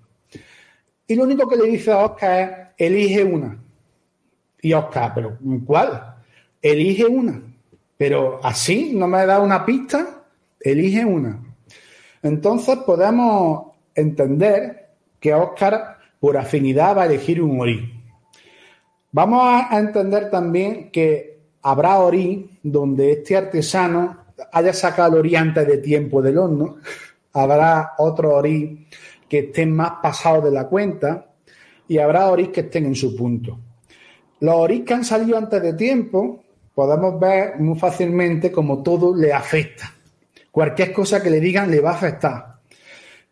Y 1.07 1.15
lo 1.15 1.25
único 1.25 1.49
que 1.49 1.57
le 1.57 1.65
dice 1.65 1.91
a 1.91 2.05
Oscar 2.05 2.75
es, 2.77 2.87
elige 2.87 3.25
una. 3.25 3.59
Y 4.61 4.73
Oscar, 4.75 5.13
¿pero 5.15 5.39
cuál? 5.65 6.15
Elige 6.61 7.07
una. 7.07 7.41
Pero 7.97 8.39
así, 8.43 8.93
no 8.95 9.09
me 9.09 9.25
da 9.25 9.41
una 9.41 9.65
pista, 9.65 10.25
elige 10.61 11.03
una. 11.03 11.43
Entonces 12.23 12.77
podemos 12.79 13.69
entender 13.95 14.91
que 15.21 15.33
Oscar, 15.33 16.01
por 16.21 16.37
afinidad, 16.37 16.99
va 16.99 17.05
a 17.05 17.07
elegir 17.07 17.41
un 17.41 17.59
Ori. 17.59 18.03
Vamos 19.11 19.41
a 19.43 19.79
entender 19.79 20.29
también 20.29 20.91
que 20.91 21.34
habrá 21.65 21.99
orí 21.99 22.59
donde 22.63 23.13
este 23.13 23.37
artesano 23.37 24.25
haya 24.53 24.73
sacado 24.73 25.15
el 25.15 25.21
orí 25.21 25.35
antes 25.37 25.67
de 25.67 25.79
tiempo 25.79 26.21
del 26.21 26.39
horno, 26.39 26.77
habrá 27.33 27.93
otro 27.99 28.35
orí 28.35 28.87
que 29.29 29.39
estén 29.41 29.75
más 29.75 29.93
pasados 30.03 30.45
de 30.45 30.51
la 30.51 30.69
cuenta 30.69 31.27
y 31.89 31.99
habrá 31.99 32.27
orís 32.27 32.49
que 32.49 32.61
estén 32.61 32.85
en 32.85 32.95
su 32.95 33.17
punto. 33.17 33.59
Los 34.41 34.55
orís 34.55 34.85
que 34.85 34.95
han 34.95 35.05
salido 35.05 35.39
antes 35.39 35.63
de 35.63 35.73
tiempo, 35.73 36.45
podemos 36.75 37.19
ver 37.19 37.59
muy 37.59 37.79
fácilmente 37.79 38.53
como 38.53 38.83
todo 38.83 39.17
le 39.17 39.33
afecta. 39.33 39.91
Cualquier 40.51 40.93
cosa 40.93 41.23
que 41.23 41.31
le 41.31 41.41
digan 41.41 41.71
le 41.71 41.81
va 41.81 41.93
a 41.93 41.95
afectar, 41.95 42.57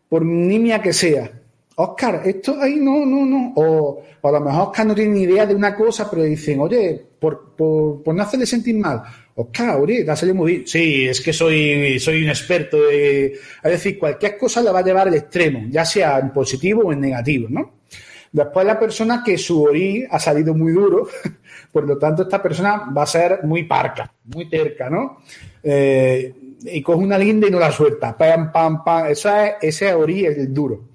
por 0.09 0.25
nimia 0.25 0.81
que 0.81 0.91
sea. 0.91 1.31
Oscar, 1.75 2.21
esto 2.25 2.57
ahí 2.61 2.75
no, 2.75 3.05
no, 3.05 3.25
no. 3.25 3.53
O, 3.55 4.03
a 4.21 4.31
lo 4.31 4.39
mejor 4.39 4.67
Oscar 4.69 4.85
no 4.85 4.95
tiene 4.95 5.11
ni 5.11 5.21
idea 5.23 5.45
de 5.45 5.55
una 5.55 5.75
cosa, 5.75 6.09
pero 6.09 6.21
le 6.21 6.29
dicen, 6.29 6.59
oye, 6.59 7.01
por, 7.19 7.55
por, 7.55 8.13
no 8.13 8.21
hacerle 8.21 8.45
sentir 8.45 8.77
mal. 8.77 9.01
Oscar, 9.35 9.79
oye, 9.79 10.03
te 10.03 10.11
ha 10.11 10.15
salido 10.15 10.35
muy 10.35 10.51
bien. 10.51 10.67
Sí, 10.67 11.07
es 11.07 11.19
que 11.21 11.33
soy, 11.33 11.99
soy 11.99 12.23
un 12.23 12.29
experto. 12.29 12.77
es 12.89 13.39
decir, 13.63 13.97
cualquier 13.97 14.37
cosa 14.37 14.61
la 14.61 14.71
va 14.71 14.79
a 14.79 14.83
llevar 14.83 15.07
al 15.07 15.15
extremo, 15.15 15.63
ya 15.69 15.83
sea 15.85 16.19
en 16.19 16.31
positivo 16.31 16.83
o 16.85 16.93
en 16.93 17.01
negativo, 17.01 17.47
¿no? 17.49 17.83
Después 18.31 18.65
la 18.65 18.79
persona 18.79 19.21
que 19.23 19.37
su 19.37 19.63
orí 19.63 20.05
ha 20.09 20.19
salido 20.19 20.55
muy 20.55 20.73
duro, 20.73 21.07
por 21.71 21.87
lo 21.87 21.97
tanto 21.99 22.23
esta 22.23 22.41
persona 22.41 22.91
va 22.95 23.03
a 23.03 23.07
ser 23.07 23.43
muy 23.43 23.63
parca, 23.63 24.11
muy 24.25 24.49
terca, 24.49 24.89
¿no? 24.89 25.19
Eh, 25.63 26.33
y 26.65 26.81
coge 26.81 27.03
una 27.03 27.17
linda 27.17 27.47
y 27.47 27.51
no 27.51 27.59
la 27.59 27.71
suelta, 27.71 28.17
pam, 28.17 28.51
pam, 28.51 28.83
pam, 28.83 29.07
es, 29.07 29.23
ese 29.61 29.93
orí 29.93 30.25
es 30.25 30.37
el 30.37 30.53
duro. 30.53 30.89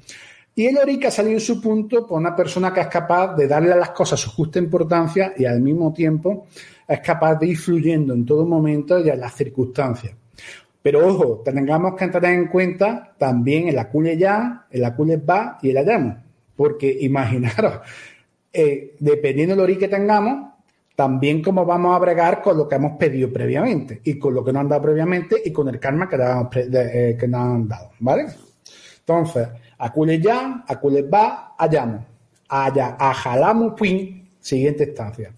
Y 0.59 0.67
el 0.67 0.77
ha 0.77 1.11
salido 1.13 1.35
en 1.35 1.41
su 1.41 1.61
punto 1.61 2.05
por 2.05 2.19
una 2.19 2.35
persona 2.35 2.75
que 2.75 2.81
es 2.81 2.89
capaz 2.89 3.37
de 3.37 3.47
darle 3.47 3.75
a 3.75 3.77
las 3.77 3.91
cosas 3.91 4.19
su 4.19 4.29
justa 4.31 4.59
importancia 4.59 5.33
y 5.37 5.45
al 5.45 5.61
mismo 5.61 5.93
tiempo 5.93 6.49
es 6.89 6.99
capaz 6.99 7.37
de 7.37 7.47
ir 7.47 7.57
fluyendo 7.57 8.13
en 8.13 8.27
todo 8.27 8.45
momento 8.45 8.99
y 8.99 9.09
en 9.09 9.21
las 9.21 9.37
circunstancias. 9.37 10.17
Pero 10.83 11.07
ojo, 11.07 11.43
tengamos 11.45 11.95
que 11.95 12.09
tener 12.09 12.33
en 12.33 12.49
cuenta 12.49 13.15
también 13.17 13.69
el 13.69 13.79
acule 13.79 14.19
ya, 14.19 14.67
el 14.69 14.85
acule 14.85 15.19
va 15.19 15.61
y 15.63 15.71
el 15.71 15.77
ayamo. 15.77 16.17
Porque 16.57 16.93
imaginaros, 17.03 17.75
eh, 18.53 18.97
dependiendo 18.99 19.55
del 19.55 19.63
ori 19.63 19.79
que 19.79 19.87
tengamos, 19.87 20.55
también 20.97 21.41
cómo 21.41 21.65
vamos 21.65 21.95
a 21.95 22.01
bregar 22.01 22.43
con 22.43 22.59
lo 22.59 22.67
que 22.67 22.75
hemos 22.75 22.99
pedido 22.99 23.33
previamente 23.33 24.01
y 24.03 24.19
con 24.19 24.35
lo 24.35 24.45
que 24.45 24.53
nos 24.53 24.63
han 24.63 24.71
dado 24.71 24.83
previamente 24.83 25.41
y 25.45 25.53
con 25.53 25.69
el 25.69 25.79
karma 25.79 26.09
que, 26.09 26.17
eh, 26.17 27.17
que 27.17 27.29
nos 27.29 27.41
han 27.43 27.69
dado, 27.69 27.91
¿vale? 28.01 28.27
Entonces, 28.99 29.49
acule 29.79 30.21
ya, 30.21 30.65
acule 30.67 31.03
va, 31.03 31.55
hallamos, 31.59 32.03
allá, 32.49 32.97
ajalamos, 32.99 33.75
pin, 33.75 34.29
siguiente 34.41 34.85
estancia. 34.85 35.33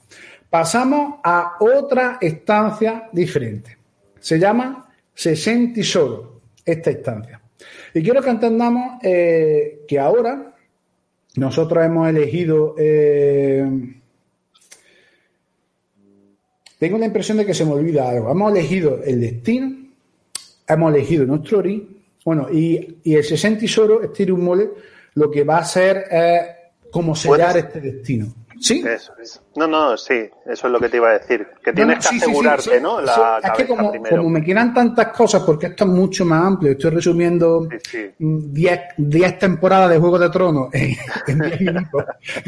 Pasamos 0.49 1.21
a 1.23 1.57
otra 1.61 2.19
estancia 2.21 3.09
diferente. 3.13 3.77
Se 4.19 4.39
llama 4.39 4.89
60 5.15 5.83
solo, 5.83 6.41
esta 6.65 6.91
instancia. 6.91 7.41
Y 7.95 8.03
quiero 8.03 8.23
que 8.23 8.31
entendamos 8.31 8.99
eh, 9.03 9.85
que 9.87 9.99
ahora 9.99 10.55
nosotros 11.37 11.85
hemos 11.85 12.09
elegido. 12.09 12.75
Eh, 12.79 13.65
tengo 16.79 16.99
la 16.99 17.07
impresión 17.07 17.37
de 17.37 17.47
que 17.47 17.55
se 17.55 17.65
me 17.65 17.73
olvida 17.73 18.09
algo. 18.09 18.31
Hemos 18.31 18.53
elegido 18.53 19.03
el 19.05 19.21
destino, 19.21 19.89
hemos 20.67 20.95
elegido 20.95 21.27
nuestro 21.27 21.59
ori, 21.59 22.00
bueno, 22.25 22.49
y, 22.51 22.99
el 23.05 23.25
60 23.25 23.67
solo, 23.67 24.03
este 24.03 24.31
mole, 24.33 24.71
lo 25.15 25.31
que 25.31 25.45
va 25.45 25.57
a 25.57 25.61
hacer 25.61 26.05
es 26.11 26.41
cómo 26.91 27.15
sellar 27.15 27.57
este 27.57 27.81
destino. 27.81 28.35
¿Sí? 28.61 28.85
Eso, 28.87 29.15
No, 29.57 29.67
no, 29.67 29.97
sí, 29.97 30.29
eso 30.45 30.67
es 30.67 30.73
lo 30.73 30.79
que 30.79 30.91
te 30.91 30.99
iba 30.99 31.09
a 31.09 31.19
decir. 31.19 31.47
Que 31.65 31.73
tienes 31.73 32.07
que 32.07 32.17
asegurarte, 32.17 32.79
¿no? 32.79 33.01
La 33.01 33.41
es 33.43 33.51
que 33.53 33.67
como, 33.67 33.91
como, 33.91 34.29
me 34.29 34.45
quieran 34.45 34.75
tantas 34.75 35.09
cosas, 35.17 35.43
porque 35.45 35.69
esto 35.69 35.85
es 35.85 35.91
mucho 35.91 36.27
más 36.27 36.45
amplio, 36.45 36.73
estoy 36.73 36.91
resumiendo 36.91 37.67
10 38.19 39.39
temporadas 39.39 39.89
de 39.89 39.99
Juego 39.99 40.19
de 40.19 40.29
Tronos 40.29 40.69
en 40.75 40.95
10 41.27 41.61
minutos. 41.63 42.05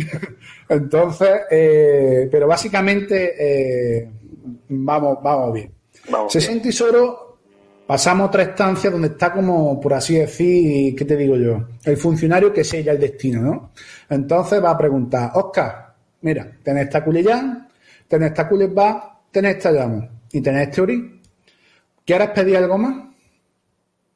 Entonces, 0.69 1.41
eh, 1.51 2.29
pero 2.31 2.47
básicamente, 2.47 3.35
eh, 3.39 4.11
vamos, 4.69 5.19
vamos 5.23 5.55
bien. 5.55 5.73
Vamos 6.11 6.31
60 6.31 6.69
y 6.69 6.73
solo 6.73 7.32
pasamos 7.87 8.25
a 8.25 8.29
otra 8.29 8.43
estancia 8.43 8.91
donde 8.91 9.09
está 9.09 9.33
como, 9.33 9.81
por 9.81 9.95
así 9.95 10.17
decir, 10.17 10.95
¿qué 10.97 11.05
te 11.05 11.17
digo 11.17 11.37
yo? 11.37 11.69
El 11.85 11.97
funcionario 11.97 12.53
que 12.53 12.65
sella 12.65 12.93
el 12.93 13.01
destino, 13.01 13.41
¿no? 13.41 13.73
Entonces 14.09 14.63
va 14.63 14.71
a 14.71 14.79
preguntar, 14.79 15.33
Oscar, 15.35 15.93
Mira, 16.23 16.57
tenés 16.63 16.85
esta 16.85 17.05
culillán, 17.05 17.69
tenés 18.09 18.31
esta 18.31 18.49
va, 18.49 19.21
tenés 19.31 19.57
esta 19.57 19.73
llamo 19.73 20.09
y 20.31 20.41
tenés 20.41 20.69
este 20.69 20.81
ori. 20.81 21.21
¿Quieres 22.05 22.31
pedir 22.31 22.57
algo 22.57 22.79
más? 22.79 23.07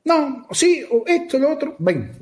No, 0.05 0.47
sí, 0.53 0.85
o 0.91 1.03
esto, 1.07 1.39
lo 1.39 1.53
otro. 1.53 1.75
Ven. 1.79 2.13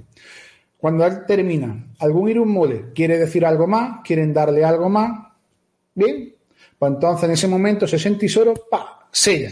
Cuando 0.78 1.06
él 1.06 1.24
termina, 1.26 1.92
algún 1.98 2.28
irún 2.28 2.48
mole 2.48 2.86
quiere 2.94 3.18
decir 3.18 3.44
algo 3.44 3.66
más, 3.66 4.00
quieren 4.04 4.32
darle 4.32 4.64
algo 4.64 4.88
más. 4.88 5.32
Bien. 5.94 6.34
Pues 6.78 6.92
entonces 6.92 7.24
en 7.24 7.30
ese 7.32 7.48
momento 7.48 7.86
se 7.86 7.98
siente 7.98 8.28
solo, 8.28 8.54
pa, 8.70 9.08
sella. 9.12 9.50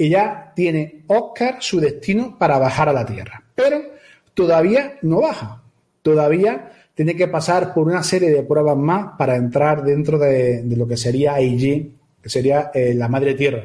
Y 0.00 0.08
ya 0.08 0.50
tiene 0.56 1.02
Oscar 1.08 1.58
su 1.60 1.78
destino 1.78 2.38
para 2.38 2.56
bajar 2.56 2.88
a 2.88 2.92
la 2.94 3.04
tierra. 3.04 3.44
Pero 3.54 3.82
todavía 4.32 4.96
no 5.02 5.20
baja. 5.20 5.62
Todavía 6.00 6.72
tiene 6.94 7.14
que 7.14 7.28
pasar 7.28 7.74
por 7.74 7.86
una 7.86 8.02
serie 8.02 8.30
de 8.30 8.42
pruebas 8.42 8.78
más 8.78 9.10
para 9.18 9.36
entrar 9.36 9.84
dentro 9.84 10.18
de, 10.18 10.64
lo 10.74 10.88
que 10.88 10.96
sería 10.96 11.34
AIG, 11.34 11.90
que 12.22 12.30
sería 12.30 12.70
eh, 12.72 12.94
la 12.94 13.08
madre 13.08 13.34
tierra. 13.34 13.62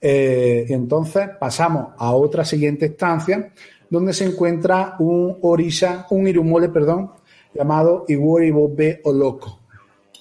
Eh, 0.00 0.66
entonces 0.68 1.28
pasamos 1.38 1.90
a 1.96 2.10
otra 2.10 2.44
siguiente 2.44 2.86
estancia 2.86 3.52
donde 3.88 4.14
se 4.14 4.24
encuentra 4.24 4.96
un 4.98 5.38
orisa, 5.42 6.08
un 6.10 6.26
irumole, 6.26 6.70
perdón, 6.70 7.12
llamado 7.54 8.04
Iwori 8.08 8.50
Bobe 8.50 9.00
Loco. 9.04 9.60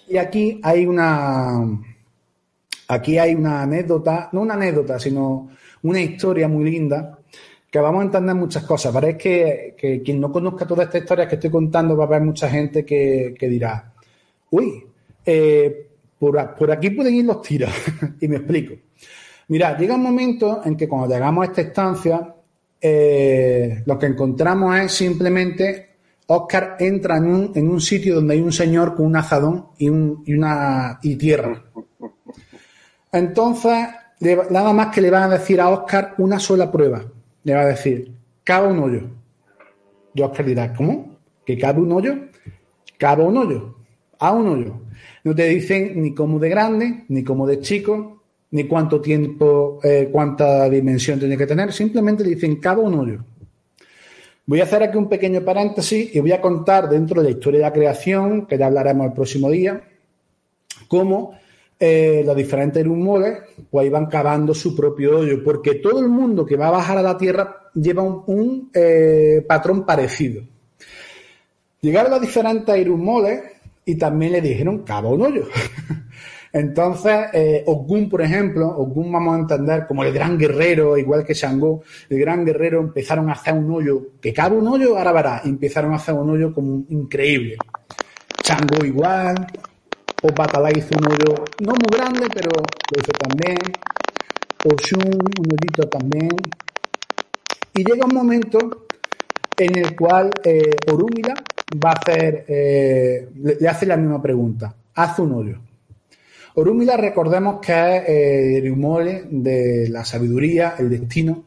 Y 0.08 0.18
aquí 0.18 0.62
hay 0.62 0.86
una 0.86 1.82
aquí 2.92 3.18
hay 3.18 3.36
una 3.36 3.64
anécdota, 3.64 4.30
no 4.34 4.42
una 4.42 4.56
anécdota, 4.56 5.00
sino 5.00 5.50
una 5.84 6.02
historia 6.02 6.48
muy 6.48 6.70
linda 6.70 7.18
que 7.70 7.80
vamos 7.80 8.02
a 8.02 8.06
entender 8.06 8.36
muchas 8.36 8.64
cosas. 8.64 8.94
Parece 8.94 9.18
que, 9.78 10.02
quien 10.04 10.20
no 10.20 10.32
conozca 10.32 10.68
toda 10.68 10.84
esta 10.84 10.98
historia 10.98 11.28
que 11.28 11.36
estoy 11.36 11.50
contando 11.50 11.96
va 11.96 12.04
a 12.04 12.08
haber 12.08 12.22
mucha 12.22 12.50
gente 12.50 12.84
que, 12.86 13.36
dirá, 13.40 13.94
uy, 14.50 14.84
eh, 15.26 15.88
por, 16.20 16.38
aquí 16.72 16.90
pueden 16.90 17.16
ir 17.16 17.26
los 17.26 17.42
tiros. 17.42 17.72
y 18.20 18.28
me 18.28 18.38
explico. 18.38 18.76
Mira, 19.48 19.78
llega 19.78 19.96
un 19.96 20.04
momento 20.04 20.62
en 20.66 20.76
que 20.76 20.88
cuando 20.88 21.08
llegamos 21.08 21.44
a 21.44 21.50
esta 21.50 21.62
estancia, 21.62 22.36
eh, 22.82 23.84
lo 23.86 23.98
que 23.98 24.06
encontramos 24.08 24.78
es 24.80 24.92
simplemente 24.92 25.92
Oscar 26.28 26.78
entra 26.80 27.18
en 27.18 27.26
un, 27.26 27.52
en 27.56 27.70
un, 27.70 27.82
sitio 27.82 28.16
donde 28.16 28.36
hay 28.36 28.42
un 28.42 28.54
señor 28.54 28.96
con 28.96 29.06
un 29.06 29.16
azadón 29.18 29.68
y, 29.78 29.88
y 29.88 30.34
una 30.34 31.00
y 31.02 31.16
tierra. 31.16 31.71
Entonces, 33.12 33.88
nada 34.50 34.74
más 34.74 34.88
que 34.94 35.02
le 35.02 35.10
van 35.10 35.24
a 35.24 35.38
decir 35.38 35.60
a 35.60 35.70
Oscar 35.70 36.16
una 36.18 36.40
sola 36.40 36.72
prueba 36.72 37.04
le 37.44 37.54
va 37.54 37.62
a 37.62 37.68
decir, 37.68 38.12
cabe 38.44 38.68
un 38.68 38.80
hoyo. 38.80 39.02
Y 40.14 40.22
Oscar 40.22 40.46
dirá, 40.46 40.74
¿cómo? 40.74 41.18
¿Que 41.46 41.58
cabe 41.58 41.82
un 41.82 41.92
hoyo? 41.92 42.16
Cabe 42.98 43.24
un 43.24 43.38
hoyo. 43.38 43.76
A 44.20 44.32
un 44.32 44.48
hoyo. 44.48 44.82
No 45.24 45.34
te 45.34 45.48
dicen 45.48 46.02
ni 46.02 46.14
cómo 46.14 46.38
de 46.40 46.50
grande, 46.50 47.06
ni 47.08 47.24
cómo 47.24 47.48
de 47.48 47.60
chico, 47.60 48.22
ni 48.52 48.66
cuánto 48.66 49.02
tiempo, 49.02 49.80
eh, 49.84 50.10
cuánta 50.12 50.70
dimensión 50.70 51.20
tiene 51.20 51.38
que 51.38 51.48
tener. 51.48 51.74
Simplemente 51.74 52.24
le 52.24 52.32
dicen, 52.32 52.58
cabe 52.58 52.82
un 52.82 53.00
hoyo. 53.00 53.26
Voy 54.46 54.60
a 54.60 54.64
hacer 54.64 54.84
aquí 54.84 54.98
un 54.98 55.08
pequeño 55.08 55.42
paréntesis 55.42 56.14
y 56.14 56.20
voy 56.20 56.34
a 56.34 56.42
contar 56.42 56.90
dentro 56.90 57.22
de 57.22 57.30
la 57.30 57.36
historia 57.36 57.60
de 57.60 57.66
la 57.66 57.74
creación, 57.74 58.46
que 58.46 58.58
ya 58.58 58.68
hablaremos 58.68 59.08
el 59.08 59.14
próximo 59.14 59.50
día, 59.50 59.82
cómo 60.88 61.34
eh, 61.84 62.22
los 62.24 62.36
diferentes 62.36 62.86
rumores 62.86 63.40
pues 63.72 63.88
iban 63.88 64.06
cavando 64.06 64.54
su 64.54 64.76
propio 64.76 65.18
hoyo, 65.18 65.44
porque 65.44 65.76
todo 65.76 66.00
el 66.00 66.10
mundo 66.10 66.46
que 66.46 66.56
va 66.56 66.68
a 66.68 66.72
bajar 66.72 67.00
a 67.00 67.02
la 67.02 67.18
Tierra 67.18 67.72
lleva 67.74 68.04
un, 68.04 68.70
eh, 68.72 69.44
patrón 69.48 69.84
parecido. 69.84 70.44
Llegaron 71.82 72.12
los 72.12 72.22
diferentes 72.22 72.78
irummoles 72.78 73.42
y 73.84 73.96
también 73.96 74.34
le 74.34 74.42
dijeron 74.42 74.84
cava 74.84 75.10
un 75.10 75.24
hoyo. 75.24 75.48
Entonces, 76.54 77.30
eh, 77.34 77.64
Ogun, 77.66 78.08
por 78.08 78.22
ejemplo, 78.22 78.68
Ogun 78.68 79.12
vamos 79.12 79.36
a 79.36 79.40
entender 79.40 79.88
como 79.88 80.04
el 80.04 80.14
gran 80.14 80.38
guerrero, 80.38 80.96
igual 81.00 81.26
que 81.26 81.34
Shango, 81.34 81.82
el 82.12 82.20
gran 82.20 82.46
guerrero 82.46 82.80
empezaron 82.80 83.28
a 83.30 83.34
hacer 83.34 83.56
un 83.56 83.72
hoyo, 83.72 84.10
que 84.22 84.32
cabe 84.32 84.56
un 84.56 84.68
hoyo, 84.68 85.00
ahora 85.00 85.14
verá, 85.14 85.42
empezaron 85.46 85.94
a 85.94 85.96
hacer 85.96 86.14
un 86.14 86.30
hoyo 86.30 86.54
como 86.54 86.84
increíble. 86.90 87.58
Shango 88.44 88.86
igual, 88.86 89.48
o 90.22 90.28
Batalá 90.32 90.70
hizo 90.72 90.90
un 90.98 91.08
hoyo 91.08 91.46
no 91.60 91.74
muy 91.74 91.98
grande, 91.98 92.28
pero 92.34 92.50
lo 92.52 93.02
hizo 93.02 93.12
también. 93.12 93.58
Oshun, 94.64 95.02
un 95.04 95.48
hoyito 95.52 95.88
también. 95.88 96.30
Y 97.74 97.84
llega 97.84 98.06
un 98.06 98.14
momento 98.14 98.88
en 99.58 99.78
el 99.78 99.96
cual 99.96 100.32
eh, 100.44 100.72
va 101.84 101.90
a 101.90 101.94
hacer, 101.94 102.46
eh, 102.48 103.30
le, 103.36 103.68
hace 103.68 103.86
la 103.86 103.98
misma 103.98 104.22
pregunta. 104.22 104.76
Haz 104.96 105.20
un 105.20 105.32
hoyo. 105.34 105.58
Orúmila 106.56 106.98
recordemos 106.98 107.60
que 107.62 107.72
es 107.72 108.10
eh, 108.10 108.58
el 108.58 108.72
humole 108.72 109.24
de 109.30 109.88
la 109.90 110.04
sabiduría, 110.04 110.76
el 110.78 110.90
destino, 110.90 111.46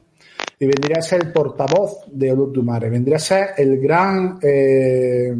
y 0.58 0.66
vendría 0.66 0.98
a 0.98 1.02
ser 1.02 1.26
el 1.26 1.32
portavoz 1.32 2.04
de 2.10 2.32
Olodumare, 2.32 2.88
vendría 2.88 3.16
a 3.16 3.20
ser 3.20 3.48
el 3.58 3.78
gran, 3.78 4.38
eh, 4.40 5.34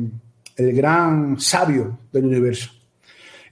el 0.57 0.73
gran 0.77 1.41
sabio 1.41 1.99
del 2.13 2.27
universo. 2.27 2.71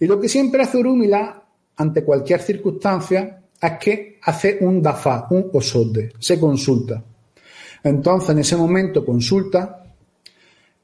Y 0.03 0.07
lo 0.09 0.19
que 0.19 0.29
siempre 0.29 0.63
hace 0.63 0.79
Orúmila 0.79 1.41
ante 1.77 2.03
cualquier 2.03 2.41
circunstancia 2.41 3.41
es 3.63 3.73
que 3.79 4.19
hace 4.21 4.59
un 4.61 4.83
dafa, 4.83 5.29
un 5.31 5.49
osode, 5.53 6.11
se 6.19 6.41
consulta. 6.41 7.01
Entonces 7.85 8.31
en 8.31 8.39
ese 8.41 8.57
momento 8.57 9.05
consulta 9.05 9.85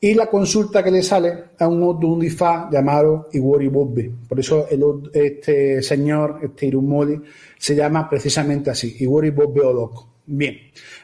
y 0.01 0.15
la 0.15 0.27
consulta 0.27 0.85
que 0.85 0.93
le 0.93 1.03
sale 1.03 1.47
es 1.59 1.67
un 1.67 1.83
un 1.83 2.21
difá 2.21 2.69
llamado 2.71 3.29
Iwori 3.33 3.67
Bobbe. 3.67 4.09
Por 4.29 4.39
eso 4.39 4.69
este 5.13 5.83
señor, 5.83 6.39
este 6.41 6.67
Irumoli, 6.67 7.21
se 7.59 7.75
llama 7.75 8.09
precisamente 8.09 8.71
así, 8.71 8.99
Iwori 9.01 9.31
Bobbe 9.31 9.65
loco. 9.65 10.11
Bien, 10.27 10.57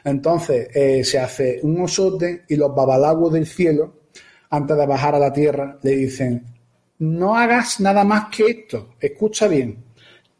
entonces 0.05 0.69
eh, 0.73 1.03
se 1.03 1.19
hace 1.19 1.59
un 1.63 1.81
osote 1.81 2.43
y 2.47 2.55
los 2.55 2.73
babalagos 2.73 3.33
del 3.33 3.45
cielo, 3.45 3.93
antes 4.51 4.77
de 4.77 4.85
bajar 4.85 5.15
a 5.15 5.19
la 5.19 5.33
tierra, 5.33 5.77
le 5.81 5.97
dicen, 5.97 6.54
no 6.99 7.35
hagas 7.35 7.79
nada 7.79 8.03
más 8.03 8.25
que 8.35 8.45
esto, 8.45 8.95
escucha 8.99 9.47
bien, 9.47 9.83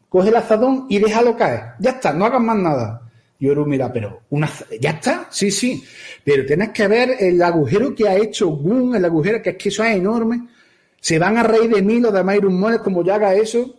coge 0.08 0.28
el 0.28 0.36
azadón 0.36 0.86
y 0.88 0.98
déjalo 0.98 1.36
caer, 1.36 1.74
ya 1.78 1.90
está, 1.90 2.12
no 2.12 2.24
hagas 2.24 2.40
más 2.40 2.56
nada. 2.56 3.02
Y 3.38 3.48
Oru 3.48 3.66
mira, 3.66 3.92
pero 3.92 4.22
una, 4.30 4.50
ya 4.80 4.90
está, 4.90 5.28
sí, 5.30 5.50
sí, 5.50 5.84
pero 6.24 6.46
tienes 6.46 6.70
que 6.70 6.88
ver 6.88 7.16
el 7.20 7.42
agujero 7.42 7.94
que 7.94 8.08
ha 8.08 8.16
hecho 8.16 8.48
Gun, 8.48 8.96
el 8.96 9.04
agujero 9.04 9.42
que 9.42 9.50
es 9.50 9.56
que 9.56 9.68
eso 9.68 9.84
es 9.84 9.96
enorme. 9.96 10.48
Se 11.00 11.18
van 11.18 11.36
a 11.36 11.42
reír 11.42 11.74
de 11.74 11.82
mí 11.82 12.00
los 12.00 12.12
de 12.14 12.24
Mayrum 12.24 12.58
Moles 12.58 12.80
como 12.80 13.04
ya 13.04 13.16
haga 13.16 13.34
eso. 13.34 13.78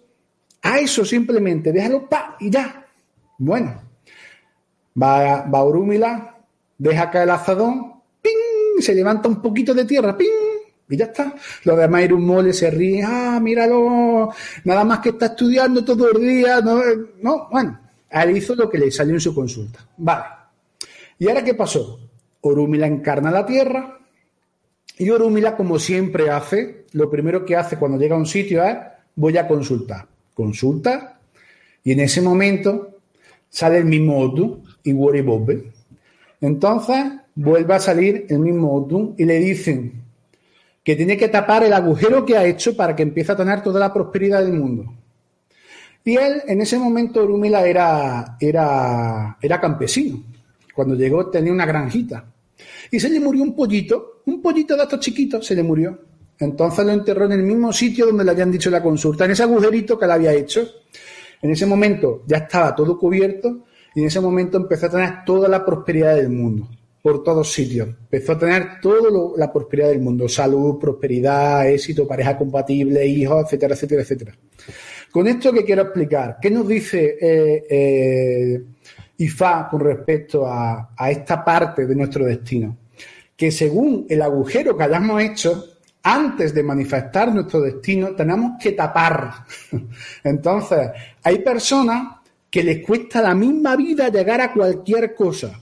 A 0.62 0.80
eso 0.80 1.04
simplemente, 1.04 1.72
déjalo 1.72 2.08
pa 2.08 2.38
y 2.40 2.52
ya. 2.52 2.86
Bueno, 3.40 3.82
va, 5.02 5.42
va 5.42 5.64
Orúmila, 5.64 6.36
deja 6.78 7.10
caer 7.10 7.24
el 7.24 7.32
azadón, 7.32 7.94
¡ping! 8.22 8.80
Se 8.82 8.94
levanta 8.94 9.28
un 9.28 9.42
poquito 9.42 9.74
de 9.74 9.86
tierra, 9.86 10.16
¡ping! 10.16 10.47
Y 10.90 10.98
ya 10.98 11.06
está. 11.06 11.36
Los 11.64 11.78
de 11.78 11.88
Mayrum 11.88 12.24
Mole 12.24 12.54
se 12.54 12.72
ríen, 12.72 13.06
ah, 13.08 13.40
míralo, 13.42 14.34
nada 14.64 14.84
más 14.84 15.00
que 15.00 15.10
está 15.10 15.28
estudiando 15.28 15.84
todo 15.84 16.12
el 16.12 16.22
día. 16.22 16.62
No, 16.62 16.82
no 17.22 17.48
bueno, 17.52 17.80
él 18.10 18.38
hizo 18.38 18.56
lo 18.56 18.70
que 18.70 18.78
le 18.78 18.92
salió 18.92 19.14
en 19.14 19.22
su 19.22 19.36
consulta. 19.36 19.80
Vale. 19.98 20.26
¿Y 21.20 21.28
ahora 21.28 21.44
qué 21.44 21.54
pasó? 21.54 22.00
Orúmila 22.42 22.88
encarna 22.88 23.32
la 23.32 23.46
tierra 23.46 23.98
y 24.98 25.10
Orúmila, 25.10 25.56
como 25.56 25.78
siempre 25.78 26.30
hace, 26.30 26.86
lo 26.94 27.10
primero 27.10 27.46
que 27.46 27.56
hace 27.56 27.78
cuando 27.78 27.98
llega 27.98 28.16
a 28.16 28.20
un 28.20 28.26
sitio 28.26 28.64
es 28.64 28.78
voy 29.16 29.38
a 29.38 29.48
consultar. 29.48 30.08
Consulta 30.34 31.20
y 31.84 31.92
en 31.92 32.00
ese 32.00 32.22
momento 32.22 33.00
sale 33.50 33.78
el 33.78 33.86
mismo 33.86 34.20
Odu 34.20 34.64
y 34.84 34.94
Wori. 34.94 35.24
Entonces 36.42 37.06
vuelve 37.36 37.74
a 37.74 37.80
salir 37.80 38.26
el 38.30 38.40
mismo 38.40 38.74
Odu 38.74 39.16
y 39.18 39.26
le 39.26 39.40
dicen 39.40 40.04
que 40.88 40.96
tiene 40.96 41.18
que 41.18 41.28
tapar 41.28 41.66
el 41.66 41.74
agujero 41.74 42.26
que 42.26 42.38
ha 42.38 42.46
hecho 42.46 42.74
para 42.74 42.96
que 42.96 43.04
empiece 43.04 43.34
a 43.34 43.36
tener 43.36 43.62
toda 43.62 43.78
la 43.78 43.94
prosperidad 43.94 44.42
del 44.42 44.54
mundo. 44.54 44.86
Y 46.06 46.16
él, 46.16 46.42
en 46.48 46.62
ese 46.62 46.80
momento, 46.80 47.22
Orúmila 47.22 47.68
era, 47.68 48.38
era, 48.40 49.38
era 49.42 49.60
campesino. 49.60 50.24
Cuando 50.74 50.96
llegó 50.96 51.30
tenía 51.30 51.52
una 51.52 51.66
granjita. 51.66 52.32
Y 52.90 53.02
se 53.02 53.10
le 53.10 53.20
murió 53.20 53.44
un 53.44 53.54
pollito, 53.54 54.22
un 54.28 54.42
pollito 54.42 54.78
de 54.78 54.84
estos 54.84 55.02
chiquitos, 55.02 55.46
se 55.46 55.56
le 55.56 55.64
murió. 55.64 56.00
Entonces 56.40 56.86
lo 56.86 56.94
enterró 56.94 57.26
en 57.26 57.34
el 57.34 57.44
mismo 57.44 57.74
sitio 57.74 58.06
donde 58.06 58.24
le 58.24 58.32
habían 58.32 58.50
dicho 58.50 58.70
la 58.70 58.82
consulta, 58.82 59.26
en 59.26 59.32
ese 59.32 59.44
agujerito 59.44 60.00
que 60.00 60.08
le 60.08 60.14
había 60.14 60.32
hecho. 60.32 60.66
En 61.42 61.52
ese 61.52 61.66
momento 61.66 62.24
ya 62.26 62.38
estaba 62.38 62.74
todo 62.74 62.98
cubierto 62.98 63.66
y 63.94 64.00
en 64.00 64.08
ese 64.08 64.22
momento 64.22 64.56
empezó 64.56 64.86
a 64.86 64.92
tener 64.92 65.26
toda 65.26 65.50
la 65.50 65.66
prosperidad 65.66 66.16
del 66.16 66.30
mundo, 66.30 66.70
por 67.08 67.24
todos 67.24 67.54
sitios. 67.54 67.88
Empezó 67.88 68.34
a 68.34 68.38
tener 68.38 68.82
toda 68.82 69.10
la 69.38 69.54
prosperidad 69.54 69.88
del 69.88 70.02
mundo, 70.02 70.28
salud, 70.28 70.78
prosperidad, 70.78 71.66
éxito, 71.70 72.06
pareja 72.06 72.38
compatible, 72.38 73.08
hijos, 73.08 73.46
etcétera, 73.46 73.76
etcétera, 73.76 74.02
etcétera. 74.02 74.36
Con 75.10 75.26
esto 75.26 75.54
que 75.54 75.64
quiero 75.64 75.84
explicar, 75.84 76.38
¿qué 76.42 76.52
nos 76.52 76.68
dice 76.68 77.18
eh, 77.22 77.64
eh, 77.70 78.62
con 79.72 79.80
respecto 79.80 80.46
a, 80.46 80.90
esta 81.10 81.46
parte 81.46 81.86
de 81.86 81.96
nuestro 81.96 82.26
destino? 82.26 82.78
Que 83.38 83.52
según 83.52 84.06
el 84.10 84.22
agujero 84.22 84.76
que 84.76 84.84
hayamos 84.84 85.24
hecho, 85.24 85.64
antes 86.04 86.54
de 86.54 86.62
manifestar 86.62 87.34
nuestro 87.34 87.62
destino, 87.62 88.16
tenemos 88.18 88.62
que 88.62 88.74
tapar. 88.74 89.32
Entonces, 90.26 90.90
hay 91.24 91.40
personas 91.40 92.18
que 92.50 92.64
les 92.64 92.86
cuesta 92.86 93.22
la 93.22 93.34
misma 93.34 93.78
vida 93.78 94.10
llegar 94.10 94.42
a 94.42 94.52
cualquier 94.52 95.16
cosa. 95.16 95.58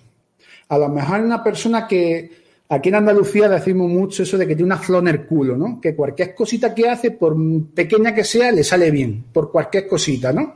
A 0.70 0.78
lo 0.78 0.90
mejor 0.90 1.16
hay 1.18 1.24
una 1.24 1.44
persona 1.44 1.88
que 1.88 2.46
Aquí 2.68 2.90
en 2.90 2.96
Andalucía 2.96 3.48
decimos 3.48 3.88
mucho 3.92 4.24
eso 4.24 4.40
de 4.40 4.48
que 4.48 4.56
tiene 4.56 4.74
una 4.74 4.80
flor 4.80 5.04
en 5.04 5.10
el 5.10 5.26
culo, 5.28 5.56
¿no? 5.56 5.80
Que 5.80 5.96
cualquier 5.96 6.34
cosita 6.34 6.74
que 6.74 6.90
hace, 6.90 7.12
por 7.12 7.36
pequeña 7.76 8.14
que 8.16 8.24
sea, 8.24 8.52
le 8.52 8.64
sale 8.64 8.90
bien, 8.90 9.26
por 9.32 9.52
cualquier 9.52 9.88
cosita, 9.88 10.34
¿no? 10.34 10.56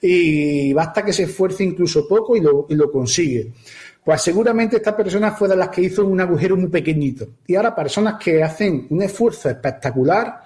Y 0.00 0.72
basta 0.72 1.04
que 1.04 1.12
se 1.12 1.24
esfuerce 1.24 1.62
incluso 1.62 2.08
poco 2.08 2.34
y 2.34 2.40
lo, 2.40 2.90
consigue. 2.90 3.52
Pues 4.02 4.22
seguramente 4.22 4.76
esta 4.76 4.96
persona 4.96 5.32
fue 5.32 5.48
de 5.48 5.56
las 5.56 5.68
que 5.68 5.82
hizo 5.82 6.06
un 6.06 6.18
agujero 6.18 6.56
muy 6.56 6.68
pequeñito. 6.68 7.28
Y 7.46 7.54
ahora 7.56 7.74
personas 7.74 8.14
que 8.14 8.42
hacen 8.42 8.86
un 8.88 9.02
esfuerzo 9.02 9.50
espectacular 9.50 10.40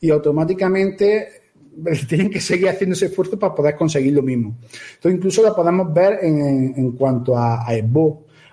y 0.00 0.10
automáticamente 0.10 1.42
tienen 2.08 2.30
que 2.30 2.40
seguir 2.40 2.68
haciendo 2.68 2.94
ese 2.94 3.06
esfuerzo 3.06 3.36
para 3.36 3.56
poder 3.56 3.74
conseguir 3.74 4.12
lo 4.12 4.22
mismo. 4.22 4.56
Entonces 4.94 5.16
incluso 5.16 5.42
lo 5.42 5.52
podemos 5.52 5.92
ver 5.92 6.20
en, 6.22 6.74
en 6.76 6.92
cuanto 6.92 7.36
a, 7.36 7.68
a 7.68 7.74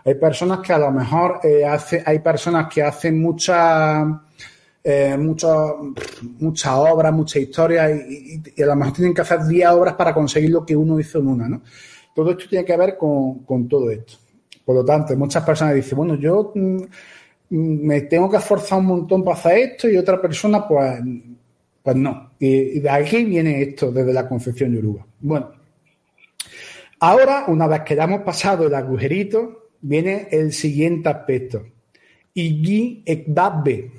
hay 0.07 0.15
personas 0.15 0.59
que 0.59 0.71
a 0.71 0.79
lo 0.79 0.89
mejor 0.89 1.41
eh, 1.43 1.65
hace, 1.65 2.01
hay 2.05 2.19
personas 2.19 2.73
que 2.73 2.81
hacen 2.81 3.21
muchas 3.21 4.07
eh, 4.81 5.17
mucha 5.17 6.77
obras, 6.77 7.11
muchas 7.11 7.41
historias 7.41 7.91
y, 8.07 8.61
a 8.61 8.67
lo 8.67 8.75
mejor 8.77 8.93
tienen 8.93 9.13
que 9.13 9.19
hacer 9.19 9.43
10 9.45 9.67
obras 9.67 9.95
para 9.95 10.13
conseguir 10.13 10.51
lo 10.51 10.65
que 10.65 10.77
uno 10.77 10.97
hizo 10.97 11.19
en 11.19 11.27
una, 11.27 11.49
¿no? 11.49 11.61
Todo 12.15 12.31
esto 12.31 12.45
tiene 12.49 12.63
que 12.63 12.77
ver 12.77 12.95
con, 12.97 13.39
con 13.39 13.67
todo 13.67 13.91
esto. 13.91 14.13
Por 14.63 14.77
lo 14.77 14.85
tanto, 14.85 15.13
muchas 15.17 15.43
personas 15.43 15.75
dicen, 15.75 15.97
bueno, 15.97 16.15
yo 16.15 16.53
mm, 16.55 16.83
me 17.49 18.01
tengo 18.03 18.29
que 18.29 18.37
esforzar 18.37 18.79
un 18.79 18.85
montón 18.85 19.25
para 19.25 19.35
hacer 19.35 19.57
esto 19.57 19.89
y 19.89 19.97
otra 19.97 20.21
persona, 20.21 20.65
pues, 20.65 21.01
pues 21.83 21.95
no. 21.97 22.31
Y, 22.39 22.79
de 22.79 22.89
aquí 22.89 23.25
viene 23.25 23.61
esto, 23.61 23.91
desde 23.91 24.13
la 24.13 24.25
concepción 24.25 24.73
yoruba. 24.73 25.05
Bueno, 25.19 25.51
ahora, 27.01 27.43
una 27.49 27.67
vez 27.67 27.81
que 27.81 27.93
ya 27.93 28.05
hemos 28.05 28.21
pasado 28.21 28.67
el 28.67 28.73
agujerito, 28.73 29.66
viene 29.81 30.27
el 30.31 30.53
siguiente 30.53 31.09
aspecto. 31.09 31.65
Igi 32.33 33.03
Ekdabbe. 33.05 33.91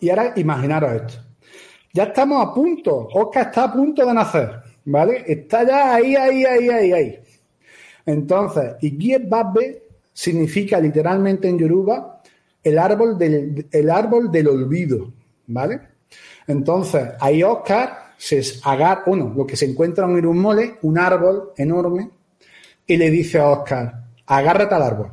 Y 0.00 0.10
ahora 0.10 0.32
imaginaros 0.36 0.92
esto. 0.92 1.14
Ya 1.92 2.04
estamos 2.04 2.46
a 2.46 2.54
punto. 2.54 3.08
Oscar 3.12 3.48
está 3.48 3.64
a 3.64 3.72
punto 3.72 4.04
de 4.04 4.14
nacer. 4.14 4.50
¿Vale? 4.84 5.24
Está 5.26 5.66
ya 5.66 5.94
ahí, 5.94 6.14
ahí, 6.14 6.44
ahí, 6.44 6.68
ahí, 6.68 6.92
ahí. 6.92 7.18
Entonces, 8.04 8.76
Igi 8.80 9.14
Ekdabbe 9.14 9.82
significa 10.12 10.78
literalmente 10.80 11.48
en 11.48 11.58
Yoruba 11.58 12.22
el 12.62 12.78
árbol 12.78 13.18
del, 13.18 13.66
el 13.70 13.90
árbol 13.90 14.30
del 14.30 14.48
olvido. 14.48 15.12
¿Vale? 15.48 15.80
Entonces, 16.46 17.10
ahí 17.20 17.42
Oscar 17.42 18.06
se 18.16 18.40
agarra, 18.64 19.02
uno, 19.06 19.32
lo 19.36 19.46
que 19.46 19.56
se 19.56 19.66
encuentra 19.66 20.06
en 20.06 20.26
un 20.26 20.38
mole, 20.38 20.76
un 20.82 20.98
árbol 20.98 21.52
enorme, 21.56 22.10
y 22.86 22.96
le 22.96 23.10
dice 23.10 23.38
a 23.38 23.48
Oscar, 23.48 24.05
agárrate 24.26 24.74
al 24.74 24.82
árbol. 24.82 25.12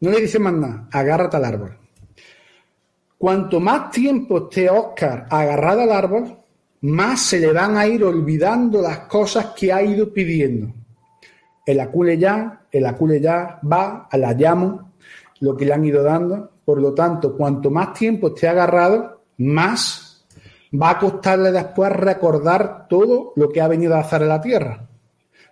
No 0.00 0.10
le 0.10 0.20
dice 0.20 0.38
más 0.38 0.52
nada, 0.52 0.88
agárrate 0.90 1.36
al 1.36 1.44
árbol. 1.44 1.78
Cuanto 3.18 3.60
más 3.60 3.90
tiempo 3.90 4.38
esté 4.38 4.70
Oscar 4.70 5.26
agarrado 5.28 5.82
al 5.82 5.92
árbol, 5.92 6.36
más 6.82 7.20
se 7.20 7.38
le 7.38 7.52
van 7.52 7.76
a 7.76 7.86
ir 7.86 8.02
olvidando 8.02 8.80
las 8.80 9.00
cosas 9.00 9.52
que 9.54 9.72
ha 9.72 9.82
ido 9.82 10.12
pidiendo. 10.12 10.72
El 11.66 11.80
acule 11.80 12.16
ya, 12.16 12.62
el 12.72 12.86
acule 12.86 13.20
ya 13.20 13.60
va 13.70 14.08
a 14.10 14.16
la 14.16 14.32
llamo, 14.32 14.92
lo 15.40 15.56
que 15.56 15.66
le 15.66 15.74
han 15.74 15.84
ido 15.84 16.02
dando. 16.02 16.50
Por 16.64 16.80
lo 16.80 16.94
tanto, 16.94 17.36
cuanto 17.36 17.70
más 17.70 17.92
tiempo 17.92 18.28
esté 18.28 18.48
agarrado, 18.48 19.20
más 19.36 20.24
va 20.72 20.90
a 20.90 20.98
costarle 20.98 21.52
después 21.52 21.92
recordar 21.92 22.86
todo 22.88 23.32
lo 23.36 23.50
que 23.50 23.60
ha 23.60 23.68
venido 23.68 23.96
a 23.96 24.00
hacer 24.00 24.22
en 24.22 24.28
la 24.28 24.40
tierra. 24.40 24.89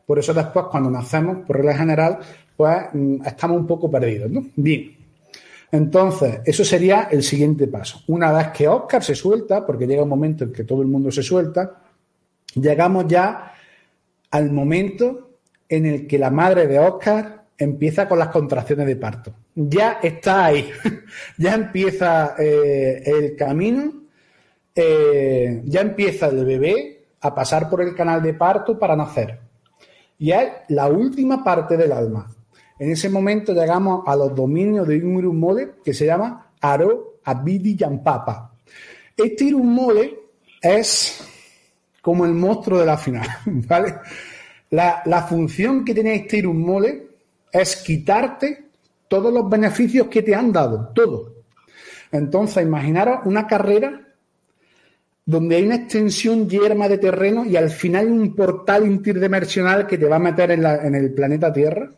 Por 0.09 0.19
eso 0.19 0.33
después, 0.33 0.65
cuando 0.71 0.89
nacemos, 0.89 1.45
por 1.47 1.57
regla 1.57 1.77
general, 1.77 2.19
pues 2.57 2.79
mm, 2.95 3.27
estamos 3.27 3.59
un 3.59 3.67
poco 3.67 3.91
perdidos, 3.91 4.31
¿no? 4.31 4.43
Bien. 4.57 4.97
Entonces, 5.71 6.41
eso 6.47 6.65
sería 6.65 7.09
el 7.11 7.23
siguiente 7.23 7.67
paso. 7.67 8.01
Una 8.07 8.33
vez 8.33 8.49
que 8.49 8.67
Oscar 8.67 9.05
se 9.05 9.15
suelta, 9.15 9.67
porque 9.67 9.87
llega 9.87 10.03
un 10.03 10.09
momento 10.09 10.45
en 10.45 10.53
que 10.55 10.65
todo 10.65 10.81
el 10.81 10.89
mundo 10.89 11.11
se 11.11 11.23
suelta, 11.23 11.83
llegamos 12.55 13.05
ya 13.07 13.53
al 14.31 14.51
momento 14.51 15.33
en 15.69 15.85
el 15.85 16.07
que 16.07 16.19
la 16.19 16.31
madre 16.31 16.67
de 16.67 16.79
Oscar 16.79 17.45
empieza 17.59 18.09
con 18.09 18.19
las 18.19 18.29
contracciones 18.29 18.87
de 18.87 18.97
parto. 18.97 19.35
Ya 19.55 20.01
está 20.03 20.47
ahí, 20.47 20.71
ya 21.37 21.55
empieza 21.55 22.35
eh, 22.39 23.03
el 23.05 23.37
camino, 23.37 23.93
eh, 24.75 25.61
ya 25.67 25.83
empieza 25.83 26.29
el 26.29 26.47
bebé 26.47 27.05
a 27.21 27.35
pasar 27.35 27.69
por 27.69 27.83
el 27.83 27.95
canal 27.95 28.23
de 28.23 28.33
parto 28.33 28.79
para 28.79 28.97
nacer. 28.97 29.48
Y 30.19 30.33
es 30.33 30.49
la 30.69 30.89
última 30.89 31.45
parte 31.45 31.77
del 31.77 31.93
alma. 31.93 32.29
En 32.79 32.91
ese 32.91 33.09
momento 33.09 33.53
llegamos 33.53 34.03
a 34.07 34.15
los 34.17 34.35
dominios 34.35 34.87
de 34.87 35.05
un 35.05 35.39
mole 35.39 35.75
que 35.85 35.95
se 35.95 36.07
llama 36.07 36.53
Aro 36.61 37.21
Abidi 37.25 37.77
Yampapa. 37.77 38.53
Este 39.17 39.53
mole 39.53 40.19
es 40.61 41.25
como 42.01 42.25
el 42.25 42.33
monstruo 42.33 42.79
de 42.79 42.87
la 42.87 42.97
final, 42.97 43.27
¿vale? 43.47 43.97
La, 44.71 45.27
función 45.29 45.85
que 45.85 45.95
tiene 45.95 46.15
este 46.15 46.43
mole 46.43 47.09
es 47.51 47.77
quitarte 47.77 48.67
todos 49.09 49.33
los 49.33 49.49
beneficios 49.49 50.09
que 50.09 50.23
te 50.23 50.35
han 50.35 50.53
dado, 50.53 50.93
todo. 50.95 51.35
Entonces, 52.13 52.63
imaginaros 52.63 53.21
una 53.25 53.47
carrera 53.47 54.08
donde 55.29 55.57
hay 55.57 55.65
una 55.67 55.75
extensión 55.75 56.49
yerma 56.49 56.89
de 56.89 56.97
terreno 56.97 57.45
y 57.45 57.55
al 57.55 57.69
final 57.69 58.11
un 58.11 58.35
portal 58.35 58.87
interdimensional 58.87 59.87
que 59.87 59.99
te 59.99 60.07
va 60.07 60.17
a 60.17 60.19
meter 60.19 60.53
en, 60.53 60.95
el 60.95 61.13
planeta 61.13 61.53
Tierra. 61.53 61.93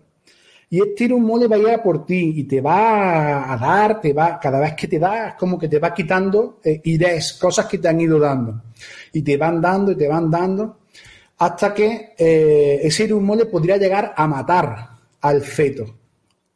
Y 0.69 0.81
este 0.83 1.13
un 1.15 1.23
mole 1.23 1.47
va 1.47 1.55
a 1.55 1.59
ir 1.61 1.69
a 1.69 1.81
por 1.81 2.05
ti 2.05 2.33
y 2.35 2.43
te 2.43 2.61
va 2.61 3.53
a 3.53 3.57
dar, 3.57 4.01
te 4.01 4.13
va, 4.13 4.37
cada 4.41 4.59
vez 4.59 4.75
que 4.75 4.89
te 4.89 4.99
da, 4.99 5.29
es 5.29 5.35
como 5.35 5.57
que 5.61 5.69
te 5.69 5.79
va 5.79 5.95
quitando 5.95 6.59
eh, 6.65 6.81
ideas, 6.83 7.35
cosas 7.35 7.67
que 7.67 7.79
te 7.79 7.87
han 7.87 8.01
ido 8.01 8.19
dando. 8.19 8.63
Y 9.13 9.23
te 9.23 9.37
van 9.37 9.61
dando 9.61 9.93
y 9.93 9.97
te 9.97 10.09
van 10.09 10.29
dando 10.29 10.79
hasta 11.39 11.73
que 11.73 12.15
eh, 12.19 12.81
ese 12.83 13.15
mole 13.15 13.47
podría 13.47 13.77
llegar 13.77 14.13
a 14.17 14.27
matar 14.27 14.89
al 15.21 15.41
feto. 15.43 16.00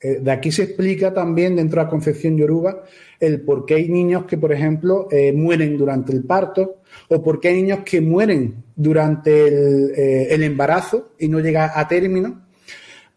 Eh, 0.05 0.19
de 0.21 0.31
aquí 0.31 0.53
se 0.53 0.65
explica 0.65 1.15
también 1.15 1.57
dentro 1.57 1.81
de 1.81 1.87
la 1.87 1.91
concepción 1.91 2.37
yoruba 2.37 2.83
el 3.19 3.41
por 3.41 3.65
qué 3.65 3.77
hay 3.77 3.89
niños 3.89 4.27
que, 4.27 4.37
por 4.37 4.53
ejemplo, 4.53 5.09
eh, 5.11 5.33
mueren 5.33 5.79
durante 5.79 6.13
el 6.13 6.25
parto 6.25 6.83
o 7.09 7.23
por 7.23 7.41
qué 7.41 7.49
hay 7.49 7.63
niños 7.63 7.79
que 7.87 8.03
mueren 8.03 8.65
durante 8.77 9.49
el, 9.49 9.93
eh, 9.97 10.45
embarazo 10.45 11.13
y 11.19 11.29
no 11.29 11.41
llega 11.41 11.73
a 11.75 11.89
término. 11.89 12.43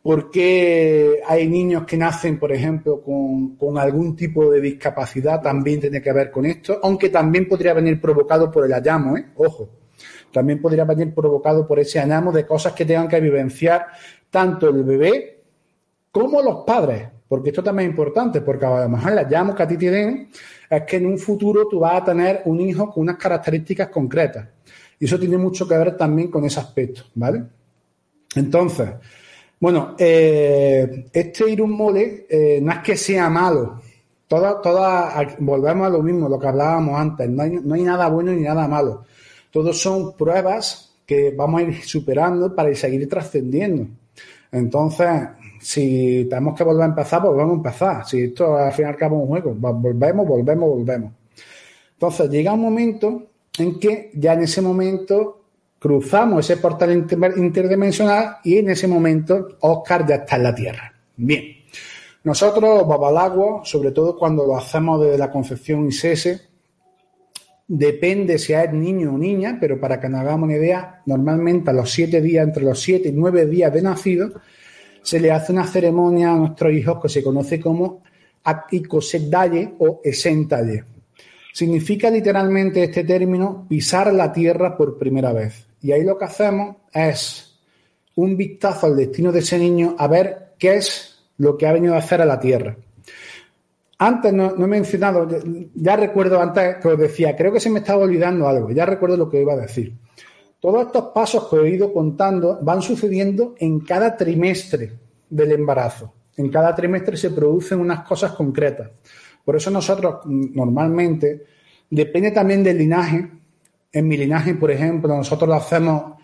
¿Por 0.02 0.32
qué 0.32 1.20
hay 1.28 1.50
niños 1.50 1.86
que 1.86 1.98
nacen, 1.98 2.40
por 2.40 2.54
ejemplo, 2.54 3.02
con, 3.02 3.78
algún 3.78 4.16
tipo 4.16 4.50
de 4.50 4.62
discapacidad? 4.62 5.42
También 5.42 5.82
tiene 5.82 6.02
que 6.02 6.14
ver 6.14 6.32
con 6.32 6.46
esto, 6.46 6.80
aunque 6.82 7.10
también 7.10 7.50
podría 7.50 7.74
venir 7.74 8.00
provocado 8.00 8.50
por 8.50 8.66
el 8.66 8.72
hallamo, 8.72 9.18
¿eh? 9.18 9.26
Ojo, 9.36 9.68
también 10.32 10.62
podría 10.62 10.86
venir 10.86 11.14
provocado 11.14 11.68
por 11.68 11.80
ese 11.80 12.00
hallamo 12.00 12.32
de 12.32 12.46
cosas 12.46 12.72
que 12.72 12.86
tengan 12.86 13.10
que 13.10 13.20
vivenciar 13.20 13.88
tanto 14.32 14.70
el 14.70 14.84
bebé 14.86 15.37
como 16.12 16.42
los 16.42 16.64
padres. 16.66 17.10
Porque 17.28 17.50
esto 17.50 17.62
también 17.62 17.90
es 17.90 17.94
importante, 17.94 18.42
porque 18.42 18.66
a 18.66 18.84
lo 18.84 18.90
mejor 18.90 19.12
las 19.12 19.30
llamo 19.30 19.54
que 19.54 19.64
a 19.64 19.68
ti 19.68 19.78
te 19.78 19.92
den 19.92 20.30
es 20.70 20.84
que 20.84 20.98
en 20.98 21.08
un 21.08 21.18
futuro 21.18 21.68
tú 21.68 21.80
vas 21.80 22.02
a 22.02 22.06
tener 22.06 22.42
un 22.46 22.60
hijo 22.62 22.90
con 22.90 23.04
unas 23.04 23.18
características 23.18 23.90
concretas. 23.90 24.48
Y 25.00 25.06
eso 25.06 25.20
tiene 25.20 25.38
mucho 25.38 25.68
que 25.68 25.78
ver 25.78 25.98
también 25.98 26.30
con 26.30 26.46
ese 26.46 26.60
aspecto, 26.60 27.04
¿vale? 27.16 27.44
Entonces, 28.36 28.90
bueno, 29.60 29.96
eh, 29.98 31.10
este 31.12 31.50
Irun 31.50 31.72
Mole 31.72 32.26
eh, 32.30 32.60
no 32.62 32.72
es 32.72 32.80
que 32.80 32.96
sea 32.96 33.30
malo. 33.30 33.82
Toda, 34.28 34.62
toda, 34.62 35.36
volvemos 35.40 35.88
a 35.88 35.90
lo 35.90 36.02
mismo, 36.02 36.30
lo 36.30 36.40
que 36.40 36.48
hablábamos 36.48 37.00
antes. 37.00 37.30
No 37.30 37.44
hay, 37.44 37.60
no 37.62 37.76
hay 37.76 37.84
nada 37.84 38.08
bueno 38.10 38.32
ni 38.32 38.42
nada 38.42 38.68
malo. 38.68 39.06
Todos 39.52 39.80
son 39.80 40.16
pruebas 40.16 40.96
que 41.06 41.34
vamos 41.36 41.62
a 41.62 41.64
ir 41.64 41.84
superando 41.84 42.54
para 42.54 42.74
seguir 42.76 43.08
trascendiendo. 43.08 43.88
Entonces, 44.52 45.10
si 45.60 46.26
tenemos 46.30 46.56
que 46.56 46.64
volver 46.64 46.84
a 46.84 46.88
empezar, 46.88 47.22
volvemos 47.22 47.54
a 47.54 47.56
empezar. 47.58 48.06
Si 48.06 48.24
esto 48.24 48.58
al 48.58 48.72
fin 48.72 48.86
y 48.86 48.88
al 48.90 48.96
es 48.96 49.12
un 49.12 49.28
juego, 49.28 49.54
volvemos, 49.56 50.28
volvemos, 50.28 50.70
volvemos. 50.70 51.12
Entonces 51.94 52.30
llega 52.30 52.54
un 52.54 52.62
momento 52.62 53.24
en 53.58 53.80
que 53.80 54.12
ya 54.14 54.34
en 54.34 54.44
ese 54.44 54.62
momento 54.62 55.42
cruzamos 55.80 56.50
ese 56.50 56.62
portal 56.62 56.92
interdimensional 57.38 58.38
y 58.44 58.58
en 58.58 58.70
ese 58.70 58.88
momento 58.88 59.58
Oscar 59.62 60.06
ya 60.08 60.16
está 60.16 60.36
en 60.36 60.44
la 60.44 60.56
Tierra. 60.56 60.94
Bien. 61.16 61.44
Nosotros, 62.24 62.88
Babalagua, 62.88 63.62
sobre 63.64 63.92
todo 63.92 64.18
cuando 64.18 64.46
lo 64.46 64.58
hacemos 64.58 65.02
desde 65.02 65.18
la 65.18 65.32
concepción 65.32 65.88
ISS, 65.88 66.42
depende 67.68 68.38
si 68.38 68.54
es 68.54 68.74
niño 68.74 69.14
o 69.14 69.18
niña, 69.18 69.58
pero 69.60 69.80
para 69.80 70.00
que 70.00 70.10
nos 70.10 70.22
hagamos 70.22 70.48
una 70.48 70.58
idea, 70.58 71.02
normalmente 71.06 71.70
a 71.70 71.74
los 71.74 71.92
siete 71.92 72.22
días, 72.22 72.46
entre 72.46 72.64
los 72.64 72.80
siete 72.80 73.10
y 73.10 73.12
nueve 73.12 73.46
días 73.46 73.74
de 73.74 73.82
nacido, 73.82 74.32
se 75.08 75.22
le 75.22 75.32
hace 75.32 75.54
una 75.54 75.66
ceremonia 75.66 76.34
a 76.34 76.36
nuestros 76.36 76.74
hijos 76.74 77.02
que 77.02 77.08
se 77.08 77.24
conoce 77.24 77.62
como 77.62 78.04
Ikosedaye 78.72 79.76
o 79.80 80.02
Esentaye. 80.04 80.84
Significa 81.54 82.10
literalmente 82.10 82.84
este 82.84 83.06
término 83.06 83.66
pisar 83.70 84.14
la 84.14 84.34
tierra 84.34 84.76
por 84.76 84.98
primera 84.98 85.32
vez. 85.32 85.66
Y 85.82 85.94
ahí 85.94 86.04
lo 86.04 86.18
que 86.18 86.26
hacemos 86.26 86.76
es 86.92 87.58
un 88.16 88.36
vistazo 88.36 88.88
al 88.88 88.98
destino 88.98 89.32
de 89.32 89.40
ese 89.40 89.58
niño 89.58 89.96
a 89.98 90.08
ver 90.08 90.56
qué 90.60 90.76
es 90.76 91.24
lo 91.38 91.58
que 91.58 91.68
ha 91.68 91.72
venido 91.72 91.96
a 91.96 92.00
hacer 92.00 92.22
a 92.22 92.26
la 92.26 92.38
tierra. 92.38 92.76
Antes 94.00 94.34
no, 94.34 94.56
he 94.62 94.68
mencionado, 94.68 95.26
ya 95.74 95.96
recuerdo 95.96 96.42
antes 96.42 96.80
que 96.82 96.88
os 96.90 97.00
decía, 97.00 97.34
creo 97.34 97.54
que 97.54 97.62
se 97.62 97.70
me 97.70 97.80
estaba 97.80 98.04
olvidando 98.04 98.46
algo, 98.46 98.72
ya 98.72 98.86
recuerdo 98.86 99.16
lo 99.16 99.30
que 99.30 99.40
iba 99.40 99.54
a 99.54 99.58
decir. 99.58 99.94
Todos 100.60 100.88
estos 100.88 101.06
pasos 101.14 101.48
que 101.48 101.58
he 101.58 101.70
ido 101.70 101.94
contando 101.94 102.60
van 102.62 102.82
sucediendo 102.82 103.56
en 103.60 103.82
cada 103.82 104.18
trimestre 104.18 104.92
del 105.30 105.52
embarazo. 105.52 106.14
En 106.36 106.50
cada 106.50 106.74
trimestre 106.74 107.16
se 107.16 107.30
producen 107.30 107.80
unas 107.80 108.06
cosas 108.08 108.32
concretas. 108.32 108.90
Por 109.46 109.56
eso 109.56 109.70
nosotros 109.70 110.26
normalmente, 110.26 111.46
depende 111.90 112.32
también 112.32 112.64
del 112.64 112.78
linaje. 112.78 113.30
En 113.92 114.08
mi 114.08 114.18
linaje, 114.18 114.56
por 114.56 114.72
ejemplo, 114.72 115.16
nosotros 115.16 115.56
hacemos 115.56 116.18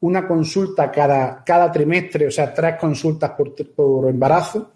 una 0.00 0.26
consulta 0.26 0.90
cada, 0.90 1.42
cada 1.44 1.72
trimestre, 1.72 2.26
o 2.26 2.30
sea, 2.30 2.52
tres 2.52 2.76
consultas 2.76 3.30
por, 3.30 3.54
por 3.74 4.10
embarazo. 4.10 4.72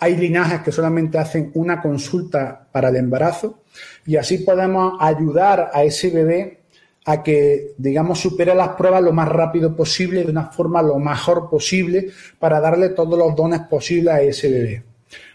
Hay 0.00 0.16
linajes 0.16 0.60
que 0.60 0.72
solamente 0.72 1.18
hacen 1.18 1.50
una 1.54 1.80
consulta 1.80 2.68
para 2.70 2.88
el 2.88 2.96
embarazo 2.96 3.62
y 4.04 4.16
así 4.16 4.38
podemos 4.38 4.94
ayudar 5.00 5.70
a 5.72 5.82
ese 5.82 6.10
bebé 6.10 6.60
a 7.10 7.22
que, 7.22 7.72
digamos, 7.78 8.20
supere 8.20 8.54
las 8.54 8.76
pruebas 8.76 9.02
lo 9.02 9.14
más 9.14 9.30
rápido 9.30 9.74
posible, 9.74 10.24
de 10.24 10.30
una 10.30 10.50
forma 10.50 10.82
lo 10.82 10.98
mejor 10.98 11.48
posible, 11.48 12.10
para 12.38 12.60
darle 12.60 12.90
todos 12.90 13.18
los 13.18 13.34
dones 13.34 13.60
posibles 13.60 14.12
a 14.12 14.20
ese 14.20 14.50
bebé. 14.50 14.82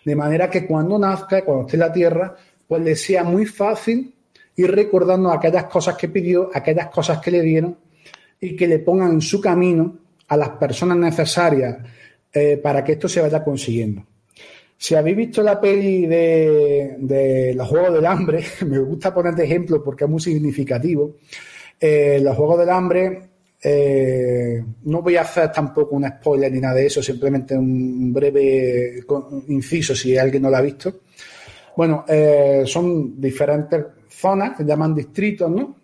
De 0.06 0.16
manera 0.16 0.52
que 0.52 0.68
cuando 0.68 1.00
nazca, 1.00 1.44
cuando 1.44 1.64
esté 1.64 1.78
en 1.78 1.80
la 1.80 1.92
tierra, 1.92 2.36
pues 2.68 2.80
le 2.84 2.96
sea 2.96 3.24
muy 3.24 3.48
fácil 3.48 4.14
ir 4.56 4.72
recordando 4.72 5.32
aquellas 5.32 5.64
cosas 5.64 5.98
que 5.98 6.10
pidió, 6.10 6.52
aquellas 6.54 6.90
cosas 6.90 7.18
que 7.20 7.32
le 7.32 7.42
dieron 7.42 7.76
y 8.40 8.56
que 8.56 8.68
le 8.68 8.78
pongan 8.78 9.14
en 9.14 9.22
su 9.22 9.42
camino 9.42 9.98
a 10.28 10.38
las 10.38 10.50
personas 10.50 10.98
necesarias 10.98 11.78
eh, 12.32 12.58
para 12.62 12.84
que 12.84 12.92
esto 12.92 13.10
se 13.10 13.20
vaya 13.20 13.44
consiguiendo. 13.44 14.06
Si 14.78 14.94
habéis 14.94 15.18
visto 15.18 15.42
la 15.42 15.60
peli 15.60 16.06
de, 16.06 16.98
de 17.00 17.56
Los 17.56 17.68
Juegos 17.68 17.96
del 17.96 18.06
Hambre, 18.06 18.44
me 18.68 18.78
gusta 18.78 19.12
poner 19.12 19.34
de 19.34 19.46
ejemplo 19.46 19.84
porque 19.84 20.04
es 20.04 20.10
muy 20.12 20.22
significativo, 20.22 21.16
eh, 21.86 22.18
los 22.22 22.38
Juegos 22.38 22.60
del 22.60 22.70
Hambre, 22.70 23.22
eh, 23.62 24.64
no 24.84 25.02
voy 25.02 25.18
a 25.18 25.24
hacer 25.24 25.52
tampoco 25.52 25.98
un 25.98 26.08
spoiler 26.08 26.50
ni 26.50 26.62
nada 26.62 26.76
de 26.76 26.86
eso, 26.86 27.04
simplemente 27.04 27.58
un 27.58 28.14
breve 28.14 29.04
inciso 29.50 29.94
si 29.94 30.18
alguien 30.18 30.44
no 30.44 30.50
lo 30.50 30.56
ha 30.56 30.62
visto. 30.62 31.02
Bueno, 31.76 32.06
eh, 32.08 32.64
son 32.66 33.20
diferentes 33.20 33.84
zonas, 34.08 34.56
se 34.56 34.64
llaman 34.64 34.96
distritos, 34.96 35.52
¿no? 35.52 35.76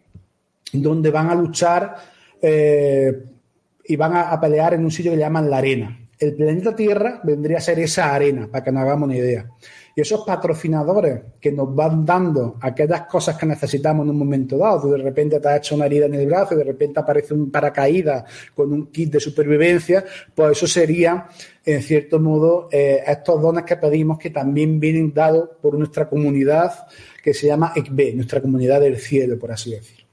Donde 0.72 1.12
van 1.12 1.32
a 1.32 1.36
luchar 1.36 1.96
y 2.42 3.96
van 3.98 4.16
a, 4.16 4.40
pelear 4.40 4.76
en 4.76 4.86
un 4.86 4.92
sitio 4.92 5.12
que 5.12 5.18
llaman 5.18 5.50
la 5.50 5.58
arena. 5.58 6.00
El 6.18 6.34
planeta 6.34 6.74
Tierra 6.74 7.20
vendría 7.26 7.58
a 7.58 7.62
ser 7.62 7.78
esa 7.80 8.16
arena, 8.16 8.48
para 8.50 8.64
que 8.64 8.72
nos 8.72 8.84
hagamos 8.84 9.08
una 9.08 9.18
idea. 9.18 9.50
Y 10.00 10.02
esos 10.02 10.22
patrocinadores 10.22 11.20
que 11.42 11.52
nos 11.52 11.76
van 11.76 12.06
dando 12.06 12.56
aquellas 12.62 13.02
cosas 13.02 13.36
que 13.36 13.46
necesitamos 13.46 14.06
en 14.06 14.12
un 14.12 14.18
momento 14.18 14.58
dado, 14.58 14.90
de 14.90 14.98
repente 14.98 15.42
te 15.42 15.50
has 15.50 15.58
hecho 15.58 15.76
una 15.76 15.88
herida 15.88 16.06
en 16.06 16.14
el 16.14 16.26
brazo, 16.26 16.56
de 16.56 16.64
repente 16.64 17.02
aparece 17.02 17.34
un 17.34 17.52
paracaídas 17.52 18.24
con 18.56 18.72
un 18.72 18.88
kit 18.94 19.12
de 19.12 19.20
supervivencia, 19.20 20.06
pues 20.34 20.54
eso 20.54 20.68
sería, 20.68 21.28
en 21.66 21.84
cierto 21.84 22.18
modo, 22.18 22.70
eh, 22.72 23.04
estos 23.06 23.42
dones 23.42 23.66
que 23.66 23.76
pedimos 23.76 24.18
que 24.18 24.30
también 24.30 24.80
vienen 24.80 25.14
dados 25.14 25.50
por 25.62 25.78
nuestra 25.78 26.08
comunidad 26.08 26.88
que 27.22 27.34
se 27.34 27.48
llama 27.48 27.74
ECB, 27.76 28.16
nuestra 28.16 28.40
comunidad 28.40 28.80
del 28.80 28.96
cielo, 29.00 29.38
por 29.38 29.52
así 29.52 29.72
decirlo. 29.72 30.06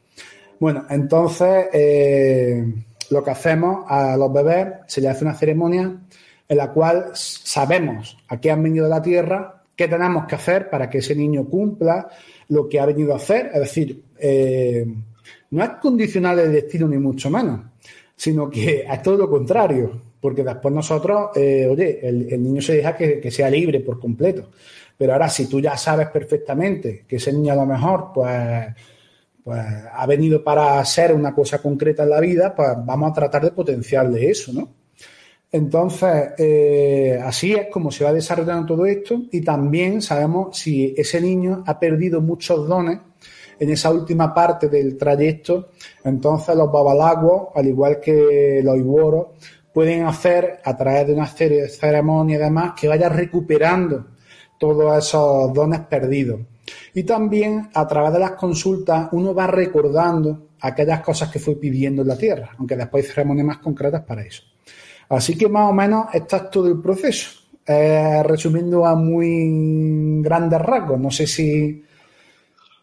Bueno, 0.59 0.84
entonces 0.91 1.66
eh, 1.72 2.74
lo 3.11 3.22
que 3.22 3.30
hacemos 3.30 3.84
a 3.87 4.16
los 4.16 4.32
bebés 4.32 4.66
se 4.89 5.01
les 5.01 5.12
hace 5.12 5.24
una 5.24 5.34
ceremonia 5.34 5.97
en 6.49 6.57
la 6.57 6.72
cual 6.72 7.11
sabemos 7.14 8.18
a 8.26 8.41
qué 8.41 8.51
han 8.51 8.64
venido 8.64 8.87
de 8.87 8.91
la 8.91 9.03
tierra 9.03 9.56
qué 9.77 9.87
tenemos 9.87 10.27
que 10.27 10.35
hacer 10.35 10.70
para 10.70 10.89
que 10.89 10.99
ese 10.99 11.14
niño 11.14 11.45
cumpla 11.45 12.09
lo 12.49 12.68
que 12.68 12.81
ha 12.81 12.87
venido 12.87 13.12
a 13.12 13.16
hacer. 13.16 13.51
Es 13.53 13.61
decir, 13.61 14.03
eh, 14.18 14.87
no 15.51 15.62
es 15.62 15.70
condicional 15.81 16.39
el 16.39 16.53
destino 16.53 16.89
ni 16.89 16.97
mucho 16.97 17.31
menos, 17.31 17.61
sino 18.16 18.49
que 18.49 18.87
es 18.91 19.03
todo 19.03 19.18
lo 19.18 19.31
contrario, 19.31 20.01
porque 20.20 20.43
después 20.43 20.74
nosotros, 20.74 21.31
eh, 21.37 21.68
oye, 21.70 22.01
el, 22.03 22.43
niño 22.43 22.62
se 22.62 22.77
deja 22.77 22.97
que, 22.97 23.31
sea 23.31 23.51
libre 23.51 23.81
por 23.81 24.01
completo. 24.01 24.49
Pero 24.97 25.12
ahora, 25.12 25.29
si 25.29 25.47
tú 25.47 25.61
ya 25.61 25.77
sabes 25.77 26.09
perfectamente 26.09 27.05
que 27.07 27.16
ese 27.16 27.33
niño 27.33 27.53
a 27.53 27.57
lo 27.57 27.66
mejor, 27.66 28.12
pues 28.14 28.66
pues 29.45 29.64
ha 29.93 30.05
venido 30.07 30.43
para 30.43 30.85
ser 30.85 31.12
una 31.12 31.33
cosa 31.33 31.62
concreta 31.62 32.03
en 32.03 32.11
la 32.11 32.18
vida, 32.18 32.53
pues 32.53 32.68
vamos 32.85 33.12
a 33.12 33.14
tratar 33.14 33.45
de 33.45 33.53
potenciarle 33.53 34.29
eso, 34.29 34.53
¿no? 34.53 34.68
Entonces, 35.53 36.33
eh, 36.39 37.21
así 37.23 37.55
es 37.55 37.69
como 37.71 37.91
se 37.91 38.05
va 38.05 38.13
desarrollando 38.13 38.67
todo 38.67 38.87
esto 38.87 39.23
y 39.31 39.43
también 39.43 40.03
sabemos 40.03 40.59
si 40.59 40.95
ese 40.97 41.21
niño 41.21 41.63
ha 41.67 41.79
perdido 41.79 42.21
muchos 42.21 42.69
dones 42.69 42.99
en 43.59 43.71
esa 43.71 43.91
última 43.91 44.35
parte 44.35 44.69
del 44.69 44.99
trayecto, 44.99 45.71
entonces 46.05 46.55
los 46.55 46.71
babalaguos, 46.71 47.49
al 47.55 47.67
igual 47.67 48.01
que 48.01 48.61
los 48.63 48.77
iboros, 48.77 49.29
pueden 49.73 50.05
hacer 50.05 50.61
a 50.65 50.77
través 50.77 51.07
de 51.07 51.15
una 51.15 51.27
serie 51.27 51.63
de 51.63 51.69
ceremonias 51.69 52.41
y 52.41 52.43
demás 52.43 52.73
que 52.79 52.89
vaya 52.89 53.09
recuperando 53.09 54.07
todos 54.59 54.99
esos 54.99 55.53
dones 55.53 55.81
perdidos. 55.81 56.41
Y 56.95 57.05
también 57.05 57.71
a 57.75 57.87
través 57.87 58.13
de 58.13 58.19
las 58.19 58.33
consultas 58.33 59.09
uno 59.13 59.35
va 59.35 59.47
recordando 59.47 60.49
aquellas 60.61 61.01
cosas 61.01 61.31
que 61.31 61.39
fue 61.39 61.57
pidiendo 61.57 62.03
en 62.03 62.09
la 62.09 62.17
tierra, 62.17 62.51
aunque 62.59 62.77
después 62.77 63.05
hay 63.05 63.11
ceremonias 63.11 63.47
más 63.47 63.59
concretas 63.59 64.03
para 64.03 64.23
eso. 64.23 64.43
Así 65.09 65.37
que 65.39 65.49
más 65.49 65.71
o 65.71 65.73
menos 65.73 66.07
está 66.13 66.51
todo 66.51 66.69
el 66.69 66.81
proceso. 66.81 67.41
Eh, 67.67 68.23
resumiendo 68.25 68.87
a 68.87 68.95
muy 68.95 70.23
grandes 70.23 70.61
rasgos, 70.61 71.01
no 71.01 71.11
sé 71.11 71.27
si, 71.27 71.85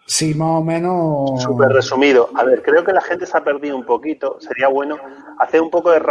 si 0.06 0.34
más 0.34 0.60
o 0.60 0.64
menos. 0.64 1.42
Súper 1.42 1.70
resumido. 1.70 2.30
A 2.36 2.44
ver, 2.44 2.62
creo 2.62 2.84
que 2.84 2.92
la 2.92 3.02
gente 3.02 3.26
se 3.26 3.38
ha 3.38 3.44
perdido 3.44 3.78
un 3.78 3.86
poquito. 3.86 4.38
Sería 4.42 4.68
bueno 4.68 4.98
hacer 5.40 5.62
un 5.62 5.70
poco 5.70 5.92
de 5.92 6.02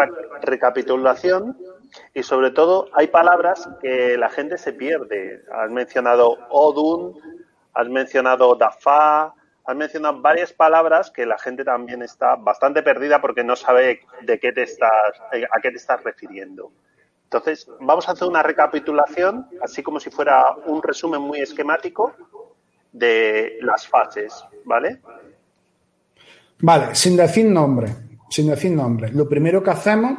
recapitulación 0.42 1.56
y 2.14 2.22
sobre 2.22 2.50
todo 2.50 2.88
hay 2.94 3.08
palabras 3.08 3.68
que 3.82 4.16
la 4.16 4.30
gente 4.30 4.56
se 4.56 4.72
pierde. 4.72 5.44
Has 5.52 5.70
mencionado 5.70 6.38
Odun, 6.50 7.14
has 7.74 7.88
mencionado 7.88 8.54
Dafa, 8.54 9.34
has 9.64 9.76
mencionado 9.76 10.20
varias 10.20 10.52
palabras 10.52 11.10
que 11.10 11.26
la 11.26 11.38
gente 11.38 11.64
también 11.64 12.02
está 12.02 12.36
bastante 12.36 12.82
perdida 12.82 13.20
porque 13.20 13.44
no 13.44 13.56
sabe 13.56 14.00
de 14.22 14.38
qué 14.40 14.52
te 14.52 14.62
estás, 14.62 15.20
a 15.30 15.60
qué 15.60 15.70
te 15.70 15.76
estás 15.76 16.02
refiriendo. 16.02 16.72
Entonces, 17.24 17.66
vamos 17.80 18.08
a 18.08 18.12
hacer 18.12 18.28
una 18.28 18.42
recapitulación, 18.42 19.48
así 19.62 19.82
como 19.82 19.98
si 19.98 20.10
fuera 20.10 20.54
un 20.66 20.82
resumen 20.82 21.22
muy 21.22 21.40
esquemático 21.40 22.12
de 22.92 23.58
las 23.62 23.88
fases, 23.88 24.44
¿vale? 24.64 25.00
Vale, 26.60 26.94
sin 26.94 27.16
decir 27.16 27.46
nombre, 27.46 27.88
sin 28.28 28.48
decir 28.48 28.72
nombre. 28.72 29.10
Lo 29.12 29.26
primero 29.28 29.62
que 29.62 29.70
hacemos 29.70 30.18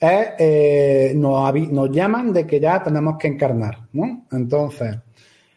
es, 0.00 0.28
eh, 0.38 1.12
nos, 1.14 1.54
nos 1.70 1.90
llaman 1.90 2.32
de 2.32 2.46
que 2.46 2.58
ya 2.58 2.82
tenemos 2.82 3.18
que 3.18 3.28
encarnar, 3.28 3.78
¿no? 3.92 4.26
Entonces, 4.32 4.96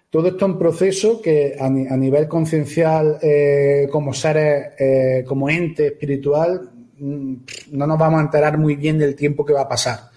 todo 0.10 0.28
esto 0.28 0.46
es 0.46 0.52
un 0.52 0.58
proceso 0.58 1.22
que 1.22 1.56
a, 1.60 1.70
nivel 1.70 2.28
conciencial, 2.28 3.20
eh, 3.22 3.88
como 3.92 4.12
seres, 4.14 4.74
eh, 4.80 5.24
como 5.28 5.50
ente 5.50 5.88
espiritual, 5.88 6.72
mm, 6.98 7.34
no 7.74 7.86
nos 7.86 7.98
vamos 7.98 8.20
a 8.20 8.24
enterar 8.24 8.58
muy 8.58 8.76
bien 8.76 8.98
del 8.98 9.16
tiempo 9.16 9.46
que 9.46 9.54
va 9.54 9.62
a 9.62 9.70
pasar. 9.70 10.10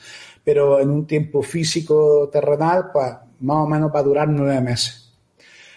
Pero 0.42 0.80
en 0.80 0.90
un 0.90 1.06
tiempo 1.06 1.42
físico 1.42 2.30
terrenal, 2.32 2.90
pues 2.90 3.12
más 3.40 3.56
o 3.58 3.66
menos 3.66 3.92
va 3.94 4.00
a 4.00 4.02
durar 4.02 4.28
nueve 4.28 4.60
meses. 4.62 5.12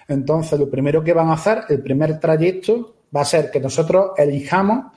Entonces, 0.07 0.57
lo 0.59 0.69
primero 0.69 1.03
que 1.03 1.13
van 1.13 1.27
a 1.27 1.33
hacer, 1.33 1.63
el 1.67 1.81
primer 1.81 2.17
trayecto, 2.19 2.95
va 3.15 3.21
a 3.21 3.25
ser 3.25 3.51
que 3.51 3.59
nosotros 3.59 4.11
elijamos 4.17 4.93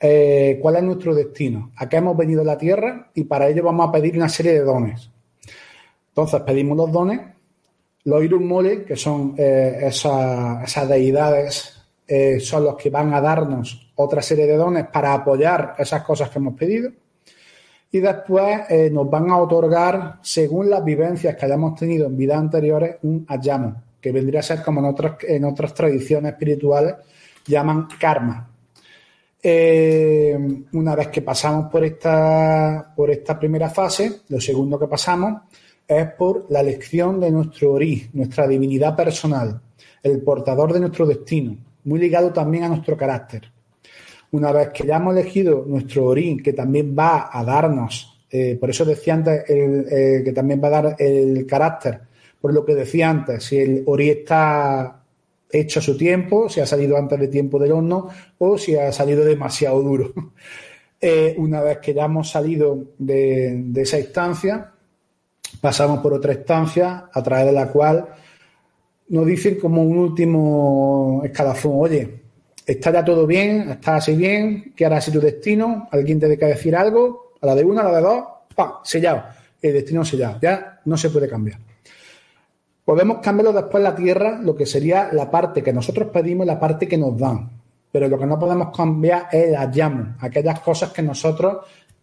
eh, 0.00 0.58
cuál 0.62 0.76
es 0.76 0.82
nuestro 0.84 1.14
destino, 1.14 1.72
a 1.76 1.88
qué 1.88 1.96
hemos 1.96 2.16
venido 2.16 2.42
a 2.42 2.44
la 2.44 2.56
Tierra 2.56 3.10
y 3.14 3.24
para 3.24 3.48
ello 3.48 3.64
vamos 3.64 3.88
a 3.88 3.92
pedir 3.92 4.16
una 4.16 4.28
serie 4.28 4.52
de 4.52 4.60
dones. 4.60 5.10
Entonces, 6.10 6.40
pedimos 6.42 6.76
los 6.76 6.92
dones 6.92 7.20
los 8.04 8.24
Irumole, 8.24 8.84
que 8.84 8.96
son 8.96 9.34
eh, 9.36 9.80
esas, 9.82 10.88
deidades, 10.88 11.82
eh, 12.06 12.40
son 12.40 12.64
los 12.64 12.76
que 12.76 12.90
van 12.90 13.12
a 13.12 13.20
darnos 13.20 13.92
otra 13.96 14.22
serie 14.22 14.46
de 14.46 14.56
dones 14.56 14.86
para 14.86 15.12
apoyar 15.12 15.74
esas 15.78 16.02
cosas 16.02 16.30
que 16.30 16.38
hemos 16.38 16.54
pedido. 16.54 16.90
Y 17.92 17.98
después 17.98 18.60
eh, 18.70 18.88
nos 18.90 19.10
van 19.10 19.30
a 19.30 19.38
otorgar, 19.38 20.18
según 20.22 20.70
las 20.70 20.84
vivencias 20.84 21.36
que 21.36 21.44
hayamos 21.44 21.74
tenido 21.78 22.06
en 22.06 22.16
vidas 22.16 22.38
anteriores, 22.38 22.96
un 23.02 23.26
ayamo, 23.28 23.82
que 24.00 24.12
vendría 24.12 24.40
a 24.40 24.44
ser 24.44 24.62
como 24.62 24.80
en 24.80 24.86
otras, 24.86 25.16
en 25.26 25.44
otras 25.44 25.74
tradiciones 25.74 26.32
espirituales 26.32 26.94
llaman 27.46 27.88
karma. 27.98 28.48
una 30.72 30.94
vez 30.94 31.08
que 31.08 31.22
pasamos 31.22 31.70
por 31.70 31.84
esta, 31.84 32.92
por 32.94 33.10
esta 33.10 33.38
primera 33.38 33.68
fase, 33.70 34.20
lo 34.28 34.40
segundo 34.40 34.78
que 34.78 34.86
pasamos 34.86 35.42
es 35.90 36.06
por 36.12 36.46
la 36.50 36.60
elección 36.60 37.18
de 37.18 37.32
nuestro 37.32 37.72
origen, 37.72 38.10
nuestra 38.12 38.46
divinidad 38.46 38.94
personal, 38.94 39.60
el 40.04 40.22
portador 40.22 40.72
de 40.72 40.78
nuestro 40.78 41.04
destino, 41.04 41.56
muy 41.82 41.98
ligado 41.98 42.32
también 42.32 42.62
a 42.62 42.68
nuestro 42.68 42.96
carácter. 42.96 43.50
Una 44.30 44.52
vez 44.52 44.68
que 44.68 44.86
ya 44.86 44.98
hemos 44.98 45.16
elegido 45.16 45.64
nuestro 45.66 46.04
origen, 46.04 46.40
que 46.40 46.52
también 46.52 46.94
va 46.96 47.28
a 47.32 47.44
darnos, 47.44 48.24
eh, 48.30 48.56
por 48.60 48.70
eso 48.70 48.84
decía 48.84 49.14
antes 49.14 49.42
eh, 49.48 50.22
que 50.24 50.32
también 50.32 50.60
va 50.62 50.68
a 50.68 50.82
dar 50.82 50.96
el 50.96 51.44
carácter, 51.44 52.02
por 52.40 52.54
lo 52.54 52.64
que 52.64 52.76
decía 52.76 53.10
antes, 53.10 53.42
si 53.42 53.58
el 53.58 53.82
origen 53.86 54.18
está 54.18 55.02
hecho 55.50 55.80
a 55.80 55.82
su 55.82 55.96
tiempo, 55.96 56.48
si 56.48 56.60
ha 56.60 56.66
salido 56.66 56.96
antes 56.96 57.18
de 57.18 57.26
tiempo 57.26 57.58
del 57.58 57.72
horno 57.72 58.08
o 58.38 58.56
si 58.56 58.76
ha 58.76 58.92
salido 58.92 59.24
demasiado 59.24 59.82
duro. 59.82 60.14
Eh, 61.02 61.34
una 61.38 61.62
vez 61.62 61.78
que 61.78 61.94
ya 61.94 62.04
hemos 62.04 62.28
salido 62.28 62.78
de 62.98 63.72
esa 63.74 63.98
instancia, 63.98 64.70
pasamos 65.60 66.00
por 66.00 66.12
otra 66.12 66.32
estancia 66.32 67.08
a 67.12 67.22
través 67.22 67.46
de 67.46 67.52
la 67.52 67.68
cual 67.68 68.08
nos 69.08 69.26
dicen 69.26 69.56
como 69.56 69.82
un 69.82 69.98
último 69.98 71.22
escalafón, 71.24 71.72
oye, 71.74 72.20
está 72.66 72.92
ya 72.92 73.04
todo 73.04 73.26
bien, 73.26 73.70
está 73.70 73.96
así 73.96 74.14
bien, 74.14 74.72
¿qué 74.76 74.86
hará 74.86 74.98
así 74.98 75.10
tu 75.10 75.20
destino? 75.20 75.88
¿Alguien 75.90 76.20
te 76.20 76.28
debe 76.28 76.46
decir 76.46 76.76
algo? 76.76 77.32
A 77.40 77.46
la 77.46 77.54
de 77.54 77.64
una, 77.64 77.80
a 77.80 77.84
la 77.84 77.96
de 77.96 78.02
dos, 78.02 78.24
¡pam! 78.54 78.72
Sellado. 78.84 79.24
El 79.60 79.74
destino 79.74 80.04
sellado. 80.04 80.38
Ya 80.40 80.80
no 80.84 80.96
se 80.96 81.10
puede 81.10 81.28
cambiar. 81.28 81.58
Podemos 82.84 83.18
cambiarlo 83.18 83.52
después 83.52 83.82
la 83.82 83.94
tierra, 83.94 84.40
lo 84.42 84.56
que 84.56 84.66
sería 84.66 85.10
la 85.12 85.30
parte 85.30 85.62
que 85.62 85.72
nosotros 85.72 86.08
pedimos 86.12 86.44
y 86.44 86.48
la 86.48 86.58
parte 86.58 86.88
que 86.88 86.96
nos 86.98 87.16
dan. 87.18 87.50
Pero 87.92 88.08
lo 88.08 88.18
que 88.18 88.26
no 88.26 88.38
podemos 88.38 88.76
cambiar 88.76 89.28
es 89.32 89.50
la 89.50 89.66
llamo, 89.66 90.14
aquellas 90.20 90.60
cosas 90.60 90.92
que 90.92 91.02
nosotros 91.02 91.58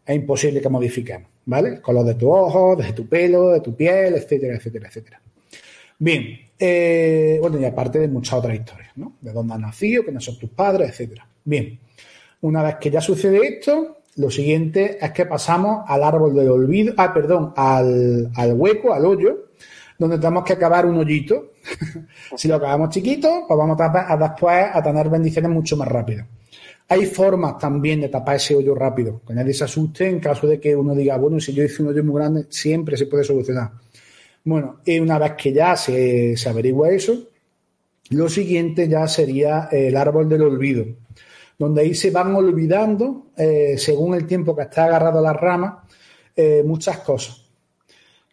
es 0.06 0.16
imposible 0.16 0.62
que 0.62 0.70
modifiquemos, 0.70 1.30
¿vale? 1.48 1.70
El 1.70 1.82
color 1.82 2.06
de 2.06 2.16
tu 2.16 2.30
ojo, 2.30 2.76
de 2.76 2.94
tu 2.94 3.08
pelo, 3.08 3.50
de 3.50 3.62
tu 3.62 3.76
piel, 3.76 4.14
etcétera, 4.16 4.56
etcétera, 4.56 4.88
etcétera. 4.88 5.22
Bien, 5.98 6.40
eh, 6.60 7.38
bueno, 7.42 7.60
y 7.60 7.66
aparte 7.66 8.00
de 8.00 8.08
muchas 8.08 8.36
otras 8.36 8.56
historias, 8.56 8.92
¿no? 8.96 9.14
De 9.22 9.32
dónde 9.32 9.54
has 9.54 9.60
nacido, 9.60 10.04
quiénes 10.04 10.24
son 10.24 10.38
tus 10.38 10.50
padres, 10.50 10.90
etcétera. 10.90 11.28
Bien, 11.44 11.80
una 12.42 12.62
vez 12.62 12.76
que 12.76 12.92
ya 12.92 13.02
sucede 13.02 13.40
esto, 13.48 13.98
lo 14.18 14.30
siguiente 14.30 14.98
es 15.04 15.12
que 15.12 15.26
pasamos 15.26 15.86
al 15.88 16.04
árbol 16.04 16.36
del 16.36 16.50
olvido, 16.50 16.94
ah, 16.98 17.14
perdón, 17.14 17.54
al, 17.56 18.30
al 18.36 18.54
hueco, 18.54 18.94
al 18.94 19.06
hoyo, 19.06 19.46
donde 19.98 20.18
tenemos 20.20 20.44
que 20.44 20.54
acabar 20.54 20.86
un 20.86 20.98
hoyito. 20.98 21.54
si 22.36 22.48
lo 22.48 22.56
acabamos 22.56 22.90
chiquito, 22.90 23.46
pues 23.48 23.58
vamos 23.58 23.80
a, 23.80 24.14
a 24.14 24.18
después 24.18 24.66
a 24.74 24.84
tener 24.84 25.10
bendiciones 25.10 25.50
mucho 25.50 25.78
más 25.78 25.88
rápido. 25.88 26.26
Hay 26.90 27.06
formas 27.06 27.58
también 27.58 28.00
de 28.00 28.08
tapar 28.08 28.38
ese 28.38 28.56
hoyo 28.56 28.74
rápido, 28.74 29.22
que 29.28 29.34
nadie 29.34 29.54
se 29.54 29.66
asuste 29.66 30.08
en 30.08 30.20
caso 30.20 30.48
de 30.48 30.60
que 30.60 30.74
uno 30.74 30.96
diga, 30.96 31.18
bueno, 31.18 31.40
si 31.40 31.54
yo 31.54 31.64
hice 31.64 31.84
un 31.84 31.90
hoyo 31.90 32.04
muy 32.04 32.16
grande, 32.16 32.46
siempre 32.50 32.96
se 32.96 33.08
puede 33.08 33.26
solucionar. 33.26 33.72
Bueno, 34.46 34.80
y 34.86 34.98
una 35.00 35.20
vez 35.20 35.34
que 35.34 35.52
ya 35.52 35.76
se, 35.76 36.36
averigua 36.48 36.90
eso, 36.90 37.28
lo 38.12 38.30
siguiente 38.30 38.88
ya 38.88 39.06
sería 39.10 39.68
el 39.70 39.98
árbol 39.98 40.30
del 40.30 40.44
olvido, 40.44 40.86
donde 41.60 41.82
ahí 41.82 41.94
se 41.94 42.12
van 42.12 42.34
olvidando, 42.34 43.32
eh, 43.36 43.76
según 43.78 44.16
el 44.16 44.26
tiempo 44.26 44.56
que 44.56 44.62
está 44.62 44.86
agarrado 44.86 45.20
a 45.20 45.24
la 45.24 45.34
rama, 45.34 45.84
eh, 46.34 46.64
muchas 46.66 47.00
cosas 47.00 47.44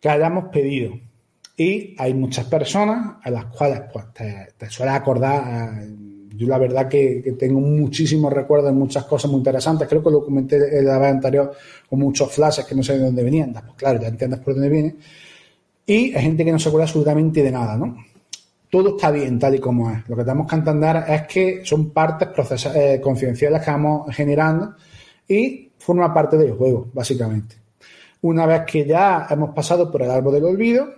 que 0.01 0.09
hayamos 0.09 0.45
pedido. 0.53 0.93
Y 1.57 1.97
hay 1.99 2.15
muchas 2.15 2.47
personas 2.47 3.17
a 3.21 3.31
las 3.31 3.47
cuales 3.47 3.83
pues, 3.93 4.13
te, 4.13 4.49
te 4.57 4.71
suele 4.71 4.93
acordar 4.93 5.83
yo 6.37 6.47
la 6.49 6.59
verdad 6.59 6.89
que, 6.89 7.35
tengo 7.39 7.61
muchísimos 7.61 8.33
recuerdos 8.33 8.71
de 8.71 8.77
muchas 8.77 9.05
cosas 9.05 9.31
muy 9.31 9.39
interesantes. 9.39 9.89
Creo 9.89 10.03
que 10.03 10.11
lo 10.11 10.25
comenté 10.25 10.79
en 10.79 10.87
la 10.87 10.99
vez 10.99 11.13
anterior 11.13 11.53
con 11.89 11.99
muchos 11.99 12.33
flashes 12.33 12.65
que 12.65 12.75
no 12.75 12.83
sé 12.83 12.99
de 12.99 13.05
dónde 13.05 13.23
venían. 13.23 13.53
Pues 13.53 13.75
claro, 13.77 14.01
ya 14.01 14.09
entiendes 14.09 14.41
por 14.41 14.55
dónde 14.55 14.69
viene. 14.69 14.97
Y 15.87 16.15
hay 16.15 16.23
gente 16.23 16.45
que 16.45 16.53
no 16.53 16.59
se 16.59 16.69
acuerda 16.69 16.85
absolutamente 16.85 17.43
de 17.43 17.51
nada, 17.51 17.77
¿no? 17.77 17.97
Todo 18.71 18.97
está 18.97 19.11
bien 19.11 19.39
tal 19.39 19.55
y 19.55 19.59
como 19.59 19.91
es. 19.91 20.09
Lo 20.09 20.17
que 20.17 20.25
tenemos 20.25 20.49
que 20.49 20.57
entender 20.57 21.05
es 21.07 21.23
que 21.23 21.61
son 21.65 21.91
partes 21.91 22.29
eh, 22.75 23.01
confidenciales 23.03 23.63
que 23.63 23.71
vamos 23.71 24.15
generando 24.15 24.75
y 25.29 25.71
forma 25.79 26.13
parte 26.13 26.37
del 26.37 26.53
juego, 26.53 26.89
básicamente. 26.93 27.57
Una 28.23 28.47
vez 28.47 28.63
que 28.63 28.87
ya 28.87 29.27
hemos 29.31 29.51
pasado 29.51 29.91
por 29.91 30.03
el 30.03 30.11
árbol 30.11 30.35
del 30.35 30.45
olvido, 30.45 30.89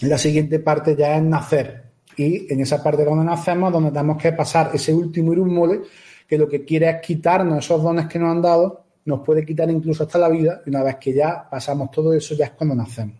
la 0.00 0.18
siguiente 0.18 0.58
parte 0.58 0.96
ya 0.96 1.16
es 1.16 1.22
nacer, 1.22 1.91
y 2.16 2.52
en 2.52 2.60
esa 2.60 2.82
parte 2.82 3.04
donde 3.04 3.24
nacemos, 3.24 3.72
donde 3.72 3.90
tenemos 3.90 4.20
que 4.20 4.32
pasar 4.32 4.70
ese 4.74 4.92
último 4.92 5.32
irumole, 5.32 5.80
que 6.26 6.38
lo 6.38 6.48
que 6.48 6.64
quiere 6.64 6.88
es 6.90 7.00
quitarnos 7.00 7.64
esos 7.64 7.82
dones 7.82 8.06
que 8.06 8.18
nos 8.18 8.30
han 8.30 8.42
dado, 8.42 8.84
nos 9.04 9.20
puede 9.20 9.44
quitar 9.44 9.70
incluso 9.70 10.04
hasta 10.04 10.18
la 10.18 10.28
vida, 10.28 10.62
y 10.64 10.70
una 10.70 10.82
vez 10.82 10.96
que 10.96 11.12
ya 11.12 11.48
pasamos 11.50 11.90
todo 11.90 12.12
eso, 12.12 12.34
ya 12.34 12.46
es 12.46 12.50
cuando 12.52 12.74
nacemos. 12.74 13.16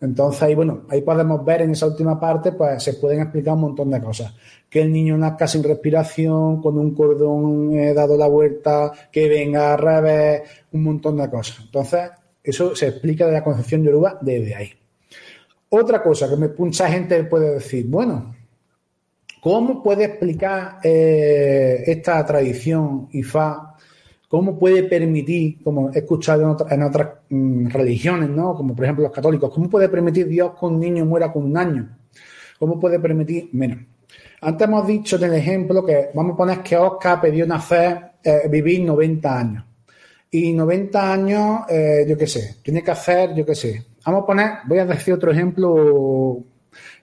Entonces 0.00 0.42
ahí, 0.42 0.54
bueno, 0.56 0.82
ahí 0.88 1.00
podemos 1.00 1.44
ver 1.44 1.62
en 1.62 1.70
esa 1.70 1.86
última 1.86 2.18
parte, 2.18 2.52
pues 2.52 2.82
se 2.82 2.94
pueden 2.94 3.20
explicar 3.20 3.54
un 3.54 3.60
montón 3.60 3.88
de 3.88 4.00
cosas. 4.00 4.34
Que 4.68 4.82
el 4.82 4.92
niño 4.92 5.16
nazca 5.16 5.46
sin 5.46 5.62
respiración, 5.62 6.60
con 6.60 6.76
un 6.76 6.92
cordón 6.92 7.72
eh, 7.78 7.94
dado 7.94 8.16
la 8.16 8.26
vuelta, 8.26 8.90
que 9.12 9.28
venga 9.28 9.74
al 9.74 9.78
revés, 9.78 10.42
un 10.72 10.82
montón 10.82 11.18
de 11.18 11.30
cosas. 11.30 11.60
Entonces, 11.64 12.10
eso 12.42 12.74
se 12.74 12.88
explica 12.88 13.26
de 13.26 13.32
la 13.32 13.44
concepción 13.44 13.84
yoruba 13.84 14.18
desde 14.20 14.54
ahí. 14.56 14.72
Otra 15.74 16.02
cosa 16.02 16.28
que 16.28 16.36
mucha 16.36 16.88
gente 16.88 17.24
puede 17.24 17.54
decir, 17.54 17.86
bueno, 17.88 18.34
¿cómo 19.40 19.82
puede 19.82 20.04
explicar 20.04 20.78
eh, 20.82 21.82
esta 21.86 22.24
tradición 22.26 23.08
IFA 23.12 23.72
¿Cómo 24.32 24.58
puede 24.58 24.84
permitir, 24.84 25.62
como 25.62 25.90
he 25.92 25.98
escuchado 25.98 26.56
en, 26.70 26.82
otras 26.82 27.08
mm, 27.28 27.66
religiones, 27.66 28.30
¿no? 28.30 28.54
como 28.54 28.74
por 28.74 28.86
ejemplo 28.86 29.04
los 29.04 29.12
católicos, 29.12 29.52
cómo 29.52 29.68
puede 29.68 29.90
permitir 29.90 30.26
Dios 30.26 30.52
que 30.58 30.64
un 30.64 30.80
niño 30.80 31.04
muera 31.04 31.30
con 31.30 31.44
un 31.44 31.54
año? 31.54 31.98
¿Cómo 32.58 32.80
puede 32.80 32.98
permitir 32.98 33.50
menos? 33.52 33.80
Antes 34.40 34.66
hemos 34.66 34.86
dicho 34.86 35.16
en 35.16 35.24
el 35.24 35.34
ejemplo 35.34 35.84
que 35.84 36.08
vamos 36.14 36.32
a 36.32 36.36
poner 36.38 36.60
que 36.62 36.78
Oscar 36.78 37.20
pidió 37.20 37.46
nacer, 37.46 38.12
eh, 38.24 38.48
vivir 38.50 38.82
90 38.84 39.38
años. 39.38 39.64
Y 40.30 40.54
90 40.54 41.12
años, 41.12 41.60
eh, 41.68 42.06
yo 42.08 42.16
qué 42.16 42.26
sé, 42.26 42.56
tiene 42.62 42.82
que 42.82 42.90
hacer, 42.90 43.34
yo 43.34 43.44
qué 43.44 43.54
sé. 43.54 43.82
Vamos 44.04 44.22
a 44.22 44.26
poner, 44.26 44.50
voy 44.64 44.78
a 44.78 44.86
decir 44.86 45.14
otro 45.14 45.30
ejemplo 45.32 46.38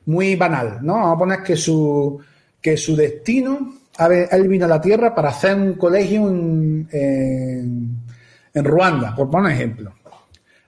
muy 0.06 0.36
banal, 0.36 0.80
¿no? 0.82 0.94
Vamos 0.96 1.16
a 1.16 1.20
poner 1.20 1.44
que 1.44 1.56
su, 1.56 2.20
que 2.62 2.76
su 2.78 2.96
destino 2.96 3.80
él 4.08 4.48
vino 4.48 4.66
a 4.66 4.70
la 4.70 4.82
Tierra 4.82 5.14
para 5.14 5.30
hacer 5.30 5.56
un 5.56 5.74
colegio 5.74 6.30
en, 6.30 6.88
en, 6.92 8.66
Ruanda, 8.66 9.16
por 9.16 9.30
poner 9.30 9.52
ejemplo. 9.52 9.94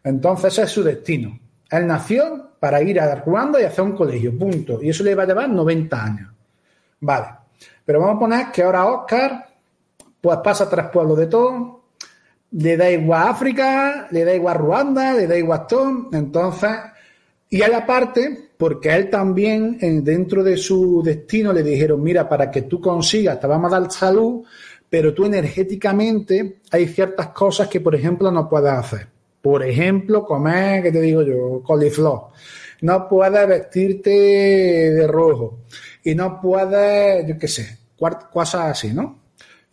Entonces 0.03 0.53
ese 0.53 0.63
es 0.63 0.69
su 0.69 0.83
destino. 0.83 1.39
Él 1.69 1.87
nació 1.87 2.51
para 2.59 2.81
ir 2.81 2.99
a 2.99 3.15
Ruanda 3.15 3.61
y 3.61 3.63
hacer 3.63 3.83
un 3.85 3.93
colegio, 3.93 4.37
punto. 4.37 4.81
Y 4.81 4.89
eso 4.89 5.03
le 5.03 5.15
va 5.15 5.23
a 5.23 5.27
llevar 5.27 5.49
90 5.49 6.03
años. 6.03 6.33
Vale. 6.99 7.27
Pero 7.85 7.99
vamos 7.99 8.17
a 8.17 8.19
poner 8.19 8.51
que 8.51 8.63
ahora 8.63 8.85
Oscar, 8.85 9.47
pues 10.19 10.37
pasa 10.43 10.69
tres 10.69 10.87
pueblos 10.87 11.17
de 11.17 11.27
todo, 11.27 11.80
le 12.51 12.77
da 12.77 12.89
igual 12.89 13.29
África, 13.29 14.07
le 14.11 14.25
da 14.25 14.33
igual 14.35 14.57
Ruanda, 14.57 15.13
le 15.13 15.27
da 15.27 15.37
igual 15.37 15.65
todo. 15.67 16.09
Entonces, 16.11 16.69
y 17.49 17.61
hay 17.61 17.73
aparte, 17.73 18.51
porque 18.57 18.91
a 18.91 18.97
él 18.97 19.09
también, 19.09 19.77
dentro 20.03 20.43
de 20.43 20.57
su 20.57 21.01
destino, 21.03 21.53
le 21.53 21.63
dijeron, 21.63 22.01
mira, 22.01 22.27
para 22.27 22.51
que 22.51 22.63
tú 22.63 22.79
consigas, 22.79 23.39
te 23.39 23.47
vamos 23.47 23.71
a 23.71 23.79
dar 23.79 23.91
salud, 23.91 24.43
pero 24.89 25.13
tú 25.13 25.25
energéticamente 25.25 26.57
hay 26.71 26.87
ciertas 26.87 27.29
cosas 27.29 27.67
que, 27.67 27.79
por 27.79 27.95
ejemplo, 27.95 28.31
no 28.31 28.49
puedes 28.49 28.71
hacer. 28.71 29.07
Por 29.41 29.63
ejemplo, 29.63 30.25
comer, 30.25 30.83
¿qué 30.83 30.91
te 30.91 31.01
digo 31.01 31.23
yo? 31.23 31.63
Coliflor. 31.63 32.27
No 32.81 33.07
puedes 33.07 33.47
vestirte 33.47 34.09
de 34.09 35.07
rojo. 35.07 35.59
Y 36.03 36.15
no 36.15 36.39
puedes, 36.41 37.25
yo 37.27 37.37
qué 37.37 37.47
sé, 37.47 37.77
cosas 38.31 38.71
así, 38.71 38.93
¿no? 38.93 39.20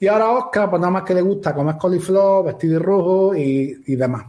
Y 0.01 0.07
ahora 0.07 0.31
Oscar, 0.31 0.71
pues 0.71 0.81
nada 0.81 0.93
más 0.93 1.03
que 1.03 1.15
le 1.15 1.23
gusta 1.23 1.55
comer 1.55 1.77
coliflor, 1.77 2.45
vestir 2.45 2.71
de 2.71 2.79
rojo 2.79 3.35
y, 3.35 3.97
demás. 3.97 4.27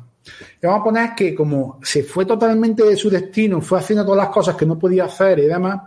Y 0.61 0.65
vamos 0.65 0.81
a 0.81 0.83
poner 0.83 1.09
que 1.15 1.35
como 1.35 1.79
se 1.83 2.03
fue 2.03 2.25
totalmente 2.25 2.83
de 2.83 2.95
su 2.95 3.09
destino, 3.09 3.61
fue 3.61 3.79
haciendo 3.79 4.03
todas 4.03 4.25
las 4.25 4.29
cosas 4.29 4.55
que 4.55 4.65
no 4.65 4.79
podía 4.79 5.05
hacer 5.05 5.39
y 5.39 5.45
demás, 5.45 5.79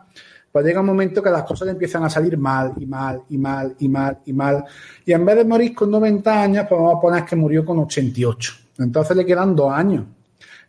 pues 0.50 0.64
llega 0.64 0.80
un 0.80 0.86
momento 0.86 1.22
que 1.22 1.30
las 1.30 1.44
cosas 1.44 1.66
le 1.66 1.72
empiezan 1.72 2.04
a 2.04 2.10
salir 2.10 2.36
mal 2.38 2.74
y 2.78 2.86
mal 2.86 3.22
y 3.28 3.38
mal 3.38 3.74
y 3.78 3.88
mal 3.88 4.18
y 4.26 4.32
mal. 4.32 4.64
Y 5.04 5.12
en 5.12 5.24
vez 5.24 5.36
de 5.36 5.44
morir 5.44 5.74
con 5.74 5.90
90 5.90 6.42
años, 6.42 6.66
pues 6.68 6.80
vamos 6.80 6.96
a 6.96 7.00
poner 7.00 7.24
que 7.24 7.36
murió 7.36 7.64
con 7.64 7.78
88. 7.80 8.54
Entonces 8.78 9.16
le 9.16 9.26
quedan 9.26 9.56
dos 9.56 9.72
años. 9.72 10.04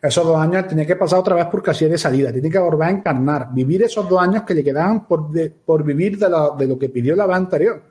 Esos 0.02 0.24
dos 0.24 0.36
años 0.36 0.66
tiene 0.66 0.86
que 0.86 0.96
pasar 0.96 1.18
otra 1.20 1.34
vez 1.34 1.46
por 1.46 1.62
casilla 1.62 1.92
de 1.92 1.98
salida, 1.98 2.30
tiene 2.30 2.50
que 2.50 2.58
volver 2.58 2.88
a 2.88 2.90
encarnar, 2.90 3.48
vivir 3.54 3.84
esos 3.84 4.06
dos 4.06 4.20
años 4.20 4.42
que 4.42 4.52
le 4.52 4.62
quedaban 4.62 5.06
por, 5.06 5.30
por 5.64 5.82
vivir 5.82 6.18
de 6.18 6.28
lo, 6.28 6.54
de 6.58 6.66
lo 6.66 6.78
que 6.78 6.90
pidió 6.90 7.16
la 7.16 7.26
vez 7.26 7.36
anterior. 7.36 7.82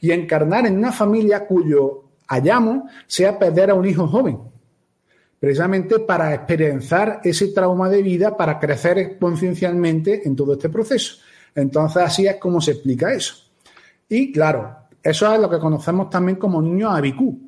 Y 0.00 0.10
encarnar 0.12 0.66
en 0.66 0.78
una 0.78 0.92
familia 0.92 1.46
cuyo 1.46 2.04
hallamos 2.28 2.90
sea 3.06 3.38
perder 3.38 3.70
a 3.70 3.74
un 3.74 3.86
hijo 3.86 4.06
joven 4.06 4.38
precisamente 5.38 6.00
para 6.00 6.34
experienciar 6.34 7.20
ese 7.22 7.48
trauma 7.48 7.88
de 7.88 8.02
vida, 8.02 8.36
para 8.36 8.58
crecer 8.58 9.18
conciencialmente 9.18 10.26
en 10.26 10.34
todo 10.34 10.54
este 10.54 10.68
proceso. 10.68 11.16
Entonces, 11.54 12.02
así 12.02 12.26
es 12.26 12.36
como 12.36 12.60
se 12.60 12.72
explica 12.72 13.12
eso. 13.12 13.34
Y 14.08 14.32
claro, 14.32 14.76
eso 15.02 15.32
es 15.32 15.40
lo 15.40 15.48
que 15.48 15.58
conocemos 15.58 16.10
también 16.10 16.38
como 16.38 16.60
niño 16.60 16.90
abicú. 16.90 17.38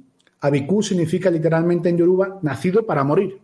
Abicú 0.41 0.83
significa 0.83 1.31
literalmente 1.31 1.89
en 1.89 1.99
Yoruba 1.99 2.39
nacido 2.43 2.87
para 2.87 3.05
morir. 3.05 3.39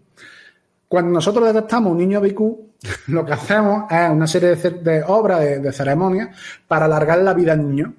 Cuando 0.88 1.10
nosotros 1.10 1.52
detectamos 1.52 1.92
un 1.92 1.98
niño 1.98 2.18
abicú, 2.18 2.70
lo 3.08 3.24
que 3.24 3.32
hacemos 3.32 3.90
es 3.90 4.10
una 4.10 4.26
serie 4.26 4.54
de, 4.54 5.02
obras, 5.06 5.40
de, 5.40 5.58
de 5.58 5.72
ceremonias, 5.72 6.36
para 6.68 6.84
alargar 6.84 7.18
la 7.18 7.34
vida 7.34 7.52
al 7.52 7.68
niño. 7.68 7.94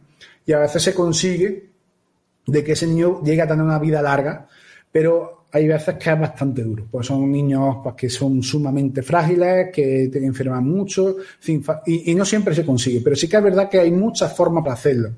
Y 0.47 0.53
a 0.53 0.59
veces 0.59 0.81
se 0.81 0.95
consigue 0.95 1.69
de 2.47 2.63
que 2.63 2.71
ese 2.71 2.87
niño 2.87 3.21
llegue 3.23 3.43
a 3.43 3.47
tener 3.47 3.63
una 3.63 3.77
vida 3.77 4.01
larga, 4.01 4.47
pero 4.91 5.37
hay 5.51 5.67
veces 5.67 5.95
que 5.95 6.09
es 6.11 6.19
bastante 6.19 6.61
duro, 6.61 6.87
pues 6.91 7.07
son 7.07 7.31
niños 7.31 7.77
pues, 7.81 7.95
que 7.95 8.09
son 8.09 8.43
sumamente 8.43 9.01
frágiles, 9.01 9.69
que 9.71 10.03
enferman 10.13 10.65
mucho, 10.65 11.17
y, 11.85 12.13
no 12.15 12.25
siempre 12.25 12.53
se 12.53 12.65
consigue, 12.65 13.01
pero 13.01 13.15
sí 13.15 13.29
que 13.29 13.37
es 13.37 13.43
verdad 13.43 13.69
que 13.69 13.79
hay 13.79 13.91
muchas 13.91 14.35
formas 14.35 14.63
para 14.63 14.73
hacerlo. 14.73 15.09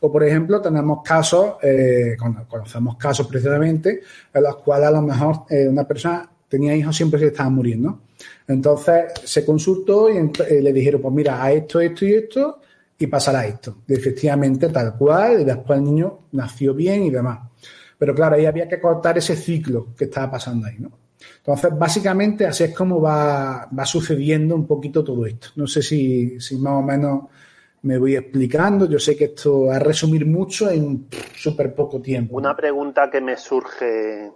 O, 0.00 0.10
por 0.10 0.24
ejemplo, 0.24 0.60
tenemos 0.60 1.00
casos, 1.04 1.54
eh, 1.62 2.16
conocemos 2.48 2.96
casos 2.96 3.26
precisamente, 3.26 4.00
en 4.32 4.42
los 4.42 4.56
cuales 4.56 4.88
a 4.88 4.92
lo 4.92 5.02
mejor 5.02 5.44
eh, 5.50 5.66
una 5.68 5.86
persona 5.86 6.28
tenía 6.48 6.76
hijos 6.76 6.94
siempre 6.94 7.18
se 7.18 7.28
estaban 7.28 7.54
muriendo. 7.54 8.00
Entonces 8.46 9.12
se 9.24 9.44
consultó 9.44 10.10
y 10.10 10.18
eh, 10.18 10.60
le 10.60 10.72
dijeron, 10.72 11.00
pues 11.00 11.14
mira, 11.14 11.42
a 11.42 11.50
esto, 11.52 11.80
esto 11.80 12.04
y 12.04 12.14
esto, 12.14 12.60
y 13.02 13.06
pasará 13.08 13.46
esto. 13.46 13.78
Efectivamente, 13.88 14.68
tal 14.68 14.96
cual, 14.96 15.40
y 15.40 15.44
después 15.44 15.78
el 15.78 15.84
niño 15.84 16.20
nació 16.32 16.74
bien 16.74 17.04
y 17.04 17.10
demás. 17.10 17.40
Pero 17.98 18.14
claro, 18.14 18.36
ahí 18.36 18.46
había 18.46 18.68
que 18.68 18.80
cortar 18.80 19.18
ese 19.18 19.36
ciclo 19.36 19.88
que 19.96 20.04
estaba 20.04 20.32
pasando 20.32 20.66
ahí, 20.66 20.76
¿no? 20.78 20.90
Entonces, 21.38 21.76
básicamente 21.76 22.46
así 22.46 22.64
es 22.64 22.74
como 22.74 23.00
va, 23.00 23.68
sucediendo 23.84 24.54
un 24.54 24.66
poquito 24.66 25.02
todo 25.04 25.26
esto. 25.26 25.48
No 25.56 25.66
sé 25.66 25.82
si, 25.82 26.36
más 26.58 26.74
o 26.74 26.82
menos 26.82 27.24
me 27.82 27.98
voy 27.98 28.16
explicando. 28.16 28.88
Yo 28.88 28.98
sé 28.98 29.16
que 29.16 29.26
esto 29.26 29.72
es 29.72 29.80
resumir 29.80 30.26
mucho 30.26 30.70
en 30.70 31.06
súper 31.36 31.74
poco 31.74 32.00
tiempo. 32.00 32.36
Una 32.36 32.56
pregunta 32.56 33.10
que 33.10 33.20
me 33.20 33.36
surge, 33.36 34.30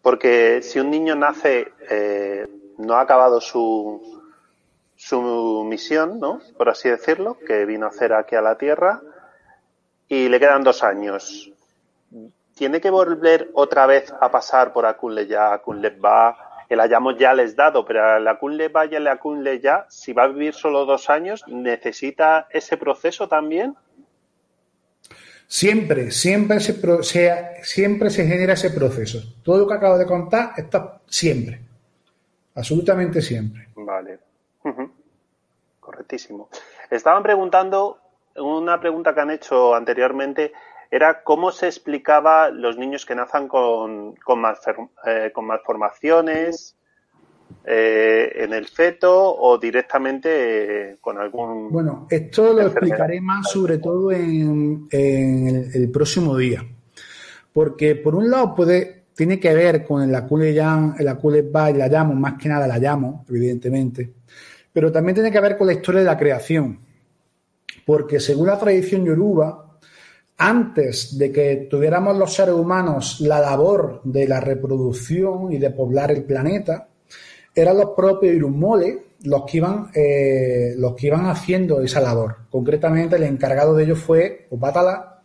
porque 0.00 0.60
si 0.62 0.78
un 0.78 0.90
niño 0.90 1.14
nace, 1.14 1.68
eh, 1.90 2.46
no 2.78 2.94
ha 2.94 3.02
acabado 3.02 3.40
su, 3.40 4.23
su 5.08 5.64
misión, 5.68 6.18
¿no? 6.18 6.40
Por 6.56 6.68
así 6.68 6.88
decirlo, 6.88 7.38
que 7.46 7.64
vino 7.66 7.86
a 7.86 7.90
hacer 7.90 8.12
aquí 8.12 8.36
a 8.36 8.42
la 8.42 8.56
Tierra, 8.56 9.02
y 10.08 10.28
le 10.28 10.38
quedan 10.40 10.62
dos 10.62 10.82
años. 10.82 11.50
¿tiene 12.54 12.80
que 12.80 12.90
volver 12.90 13.50
otra 13.54 13.86
vez 13.86 14.12
a 14.20 14.30
pasar 14.30 14.72
por 14.72 14.86
Akunle 14.86 15.26
ya, 15.26 15.52
Akunle 15.52 15.90
va? 15.90 16.64
El 16.68 16.80
hayamos 16.80 17.18
ya 17.18 17.34
les 17.34 17.54
dado, 17.54 17.84
pero 17.84 18.16
el 18.16 18.26
Akunle 18.26 18.68
va 18.68 18.86
y 18.86 18.94
el 18.94 19.06
Akunle 19.06 19.60
ya, 19.60 19.86
si 19.88 20.12
va 20.12 20.24
a 20.24 20.28
vivir 20.28 20.54
solo 20.54 20.86
dos 20.86 21.10
años, 21.10 21.44
¿necesita 21.46 22.48
ese 22.50 22.76
proceso 22.76 23.28
también? 23.28 23.74
Siempre, 25.46 26.10
siempre 26.10 26.58
se, 26.60 26.80
siempre 27.62 28.10
se 28.10 28.26
genera 28.26 28.54
ese 28.54 28.70
proceso. 28.70 29.20
Todo 29.42 29.58
lo 29.58 29.68
que 29.68 29.74
acabo 29.74 29.98
de 29.98 30.06
contar 30.06 30.52
está 30.56 31.00
siempre. 31.06 31.60
Absolutamente 32.54 33.20
siempre. 33.20 33.68
Vale. 33.74 34.18
Correctísimo. 35.80 36.48
Estaban 36.90 37.22
preguntando, 37.22 37.98
una 38.36 38.80
pregunta 38.80 39.14
que 39.14 39.20
han 39.20 39.30
hecho 39.30 39.74
anteriormente, 39.74 40.52
era 40.90 41.22
cómo 41.22 41.50
se 41.50 41.66
explicaba 41.66 42.50
los 42.50 42.78
niños 42.78 43.04
que 43.04 43.14
nazcan 43.14 43.48
con, 43.48 44.14
con, 44.16 44.42
eh, 45.06 45.32
malformaciones 45.42 46.76
eh, 47.66 48.32
en 48.36 48.52
el 48.52 48.66
feto 48.66 49.34
o 49.36 49.58
directamente 49.58 50.92
eh, 50.92 50.96
con 51.00 51.18
algún... 51.18 51.70
Bueno, 51.70 52.06
esto 52.10 52.52
lo 52.52 52.62
explicaré 52.62 53.20
más 53.20 53.50
sobre 53.50 53.78
todo 53.78 54.12
en, 54.12 54.86
el, 54.90 55.90
próximo 55.92 56.36
día. 56.36 56.64
Porque 57.52 57.96
por 57.96 58.14
un 58.14 58.30
lado 58.30 58.54
puede, 58.54 59.04
tiene 59.14 59.40
que 59.40 59.54
ver 59.54 59.84
con 59.84 60.02
el 60.02 60.14
acule 60.14 60.52
la 60.52 61.88
llamo, 61.88 62.14
más 62.14 62.34
que 62.34 62.48
nada 62.48 62.66
la 62.66 62.78
llamo, 62.78 63.24
evidentemente. 63.28 64.12
Pero 64.74 64.92
también 64.92 65.14
tiene 65.14 65.32
que 65.32 65.40
ver 65.40 65.56
con 65.56 65.68
la 65.68 65.72
historia 65.72 66.00
de 66.00 66.06
la 66.06 66.18
creación. 66.18 66.80
Porque 67.86 68.20
según 68.20 68.48
la 68.48 68.58
tradición 68.58 69.06
yoruba, 69.06 69.78
antes 70.36 71.16
de 71.16 71.32
que 71.32 71.68
tuviéramos 71.70 72.16
los 72.18 72.34
seres 72.34 72.54
humanos 72.54 73.20
la 73.20 73.40
labor 73.40 74.02
de 74.04 74.28
la 74.28 74.40
reproducción 74.40 75.52
y 75.52 75.58
de 75.58 75.70
poblar 75.70 76.10
el 76.10 76.24
planeta, 76.24 76.88
eran 77.54 77.78
los 77.78 77.90
propios 77.96 78.34
Irumole 78.34 79.14
los 79.24 79.44
que 79.44 79.56
iban, 79.58 79.90
eh, 79.94 80.74
los 80.76 80.94
que 80.94 81.06
iban 81.06 81.26
haciendo 81.26 81.80
esa 81.80 82.00
labor. 82.00 82.36
Concretamente, 82.50 83.16
el 83.16 83.22
encargado 83.22 83.74
de 83.74 83.84
ello 83.84 83.96
fue 83.96 84.48
Opatala, 84.50 85.22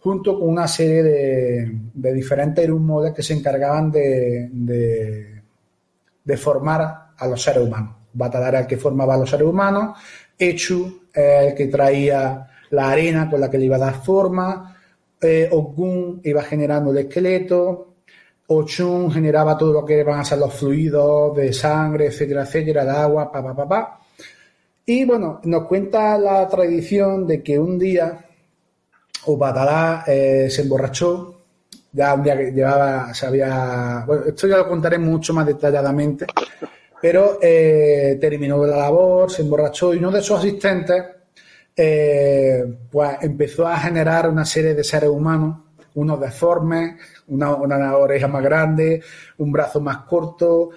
junto 0.00 0.38
con 0.38 0.48
una 0.48 0.68
serie 0.68 1.02
de, 1.02 2.12
diferentes 2.12 2.64
Irumole 2.64 3.12
que 3.12 3.22
se 3.22 3.34
encargaban 3.34 3.90
de, 3.90 4.48
de, 4.52 6.36
formar 6.36 7.12
a 7.16 7.26
los 7.26 7.42
seres 7.42 7.62
humanos. 7.62 8.01
Batalar 8.12 8.48
era 8.48 8.60
el 8.60 8.66
que 8.66 8.76
formaba 8.76 9.16
los 9.16 9.30
seres 9.30 9.46
humanos, 9.46 9.98
Echu 10.38 11.02
el 11.12 11.54
que 11.54 11.66
traía 11.66 12.48
la 12.70 12.90
arena 12.90 13.28
con 13.28 13.40
la 13.40 13.50
que 13.50 13.58
le 13.58 13.66
iba 13.66 13.76
a 13.76 13.80
dar 13.80 14.02
forma, 14.02 14.76
eh, 15.20 15.48
Ogun 15.50 16.20
iba 16.24 16.42
generando 16.42 16.90
el 16.90 16.98
esqueleto, 16.98 17.92
Ochun 18.48 19.10
generaba 19.10 19.56
todo 19.56 19.72
lo 19.72 19.84
que 19.84 20.02
van 20.02 20.20
a 20.20 20.24
ser 20.24 20.38
los 20.38 20.52
fluidos 20.52 21.34
de 21.36 21.52
sangre, 21.52 22.06
etcétera, 22.06 22.42
etcétera, 22.42 22.84
de 22.84 22.90
agua, 22.90 23.30
pa, 23.30 23.42
pa, 23.42 23.54
pa, 23.54 23.68
pa. 23.68 24.00
Y 24.84 25.04
bueno, 25.04 25.40
nos 25.44 25.66
cuenta 25.66 26.18
la 26.18 26.48
tradición 26.48 27.26
de 27.26 27.42
que 27.42 27.58
un 27.58 27.78
día 27.78 28.26
Upatalá 29.26 30.04
eh, 30.06 30.48
se 30.50 30.62
emborrachó, 30.62 31.40
ya 31.92 32.14
un 32.14 32.22
día 32.22 32.36
que 32.36 32.50
llevaba, 32.50 33.14
se 33.14 33.26
había, 33.26 34.02
bueno, 34.06 34.24
esto 34.26 34.48
ya 34.48 34.56
lo 34.56 34.68
contaré 34.68 34.98
mucho 34.98 35.32
más 35.32 35.46
detalladamente, 35.46 36.26
pero 37.02 37.40
eh, 37.42 38.16
terminó 38.20 38.64
la 38.64 38.76
labor, 38.76 39.28
se 39.28 39.42
emborrachó 39.42 39.92
y 39.92 39.98
uno 39.98 40.12
de 40.12 40.22
sus 40.22 40.38
asistentes 40.38 41.04
eh, 41.74 42.64
pues 42.88 43.16
empezó 43.22 43.66
a 43.66 43.76
generar 43.76 44.28
una 44.28 44.44
serie 44.44 44.72
de 44.72 44.84
seres 44.84 45.10
humanos, 45.10 45.58
unos 45.94 46.20
deformes, 46.20 46.94
una, 47.26 47.96
oreja 47.96 48.28
más 48.28 48.42
grande, 48.44 49.02
un 49.38 49.50
brazo 49.50 49.80
más 49.80 49.98
corto, 50.04 50.70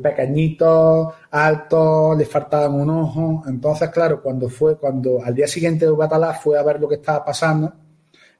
pequeñitos, 0.00 1.12
altos, 1.32 2.16
le 2.16 2.26
faltaban 2.26 2.72
un 2.72 2.90
ojo. 2.90 3.42
Entonces, 3.48 3.90
claro, 3.90 4.22
cuando 4.22 4.48
fue, 4.48 4.78
cuando 4.78 5.20
al 5.22 5.34
día 5.34 5.48
siguiente 5.48 5.84
de 5.84 5.90
Batalá 5.90 6.32
fue 6.34 6.56
a 6.58 6.62
ver 6.62 6.78
lo 6.80 6.88
que 6.88 6.94
estaba 6.94 7.24
pasando 7.24 7.72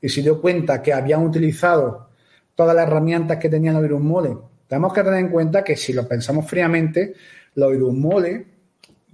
y 0.01 0.09
se 0.09 0.23
dio 0.23 0.41
cuenta 0.41 0.81
que 0.81 0.93
habían 0.93 1.25
utilizado 1.25 2.09
todas 2.55 2.77
las 2.77 2.87
herramientas 2.87 3.39
que 3.39 3.49
tenían 3.49 3.75
los 3.75 3.85
irummoles. 3.85 4.37
Tenemos 4.67 4.93
que 4.93 5.03
tener 5.03 5.21
en 5.21 5.29
cuenta 5.29 5.63
que 5.63 5.77
si 5.77 5.93
lo 5.93 6.07
pensamos 6.07 6.49
fríamente, 6.49 7.15
los 7.55 7.73
irummoles 7.75 8.43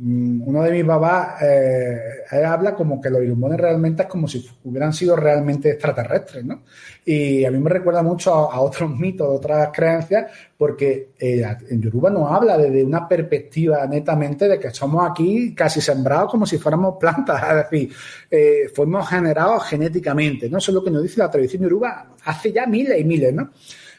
Mm, 0.05 0.49
uno 0.49 0.63
de 0.65 0.73
mis 0.73 0.85
papás 0.85 1.41
eh, 1.43 2.25
habla 2.33 2.75
como 2.75 3.01
que 3.01 3.09
los 3.09 3.23
ilumones 3.23 3.61
realmente 3.61 4.03
es 4.03 4.09
como 4.09 4.27
si 4.27 4.45
hubieran 4.65 4.93
sido 4.93 5.15
realmente 5.15 5.71
extraterrestres, 5.71 6.45
¿no? 6.45 6.63
Y 7.05 7.45
a 7.45 7.53
mí 7.53 7.59
me 7.61 7.71
recuerda 7.71 8.03
mucho 8.03 8.33
a, 8.33 8.61
otros 8.63 8.91
mitos, 8.99 9.29
a 9.29 9.31
otras 9.31 9.69
creencias, 9.73 10.33
porque 10.57 11.11
eh, 11.17 11.45
en 11.71 11.81
Yoruba 11.81 12.11
no 12.11 12.27
habla 12.27 12.59
desde 12.59 12.83
una 12.83 13.07
perspectiva 13.07 13.87
netamente 13.87 14.49
de 14.49 14.59
que 14.59 14.71
somos 14.71 15.09
aquí 15.09 15.55
casi 15.55 15.81
sembrados 15.81 16.33
como 16.33 16.47
si 16.47 16.59
fuéramos 16.59 16.97
plantas, 16.99 17.41
es 17.51 17.71
decir, 17.71 17.95
eh, 18.29 18.71
fuimos 18.75 19.09
generados 19.09 19.65
genéticamente, 19.69 20.49
¿no? 20.51 20.59
Eso 20.59 20.73
es 20.73 20.75
lo 20.75 20.83
que 20.83 20.91
nos 20.91 21.03
dice 21.05 21.21
la 21.21 21.31
tradición 21.31 21.63
yoruba 21.63 22.17
hace 22.25 22.51
ya 22.51 22.67
miles 22.67 22.99
y 22.99 23.05
miles, 23.05 23.33
¿no? 23.33 23.51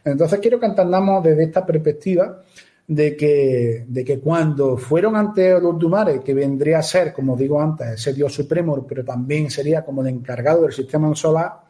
Entonces 0.05 0.39
quiero 0.39 0.59
que 0.59 0.65
entendamos 0.65 1.23
desde 1.23 1.43
esta 1.43 1.65
perspectiva 1.65 2.41
de 2.87 3.15
que, 3.15 3.85
de 3.87 4.03
que 4.03 4.19
cuando 4.19 4.77
fueron 4.77 5.15
ante 5.15 5.59
los 5.59 5.79
Dumares, 5.79 6.19
que 6.21 6.33
vendría 6.33 6.79
a 6.79 6.83
ser, 6.83 7.13
como 7.13 7.37
digo 7.37 7.61
antes, 7.61 7.87
ese 7.87 8.13
Dios 8.13 8.33
supremo, 8.33 8.85
pero 8.87 9.05
también 9.05 9.49
sería 9.49 9.83
como 9.83 10.01
el 10.01 10.09
encargado 10.09 10.63
del 10.63 10.73
sistema 10.73 11.13
solar, 11.15 11.61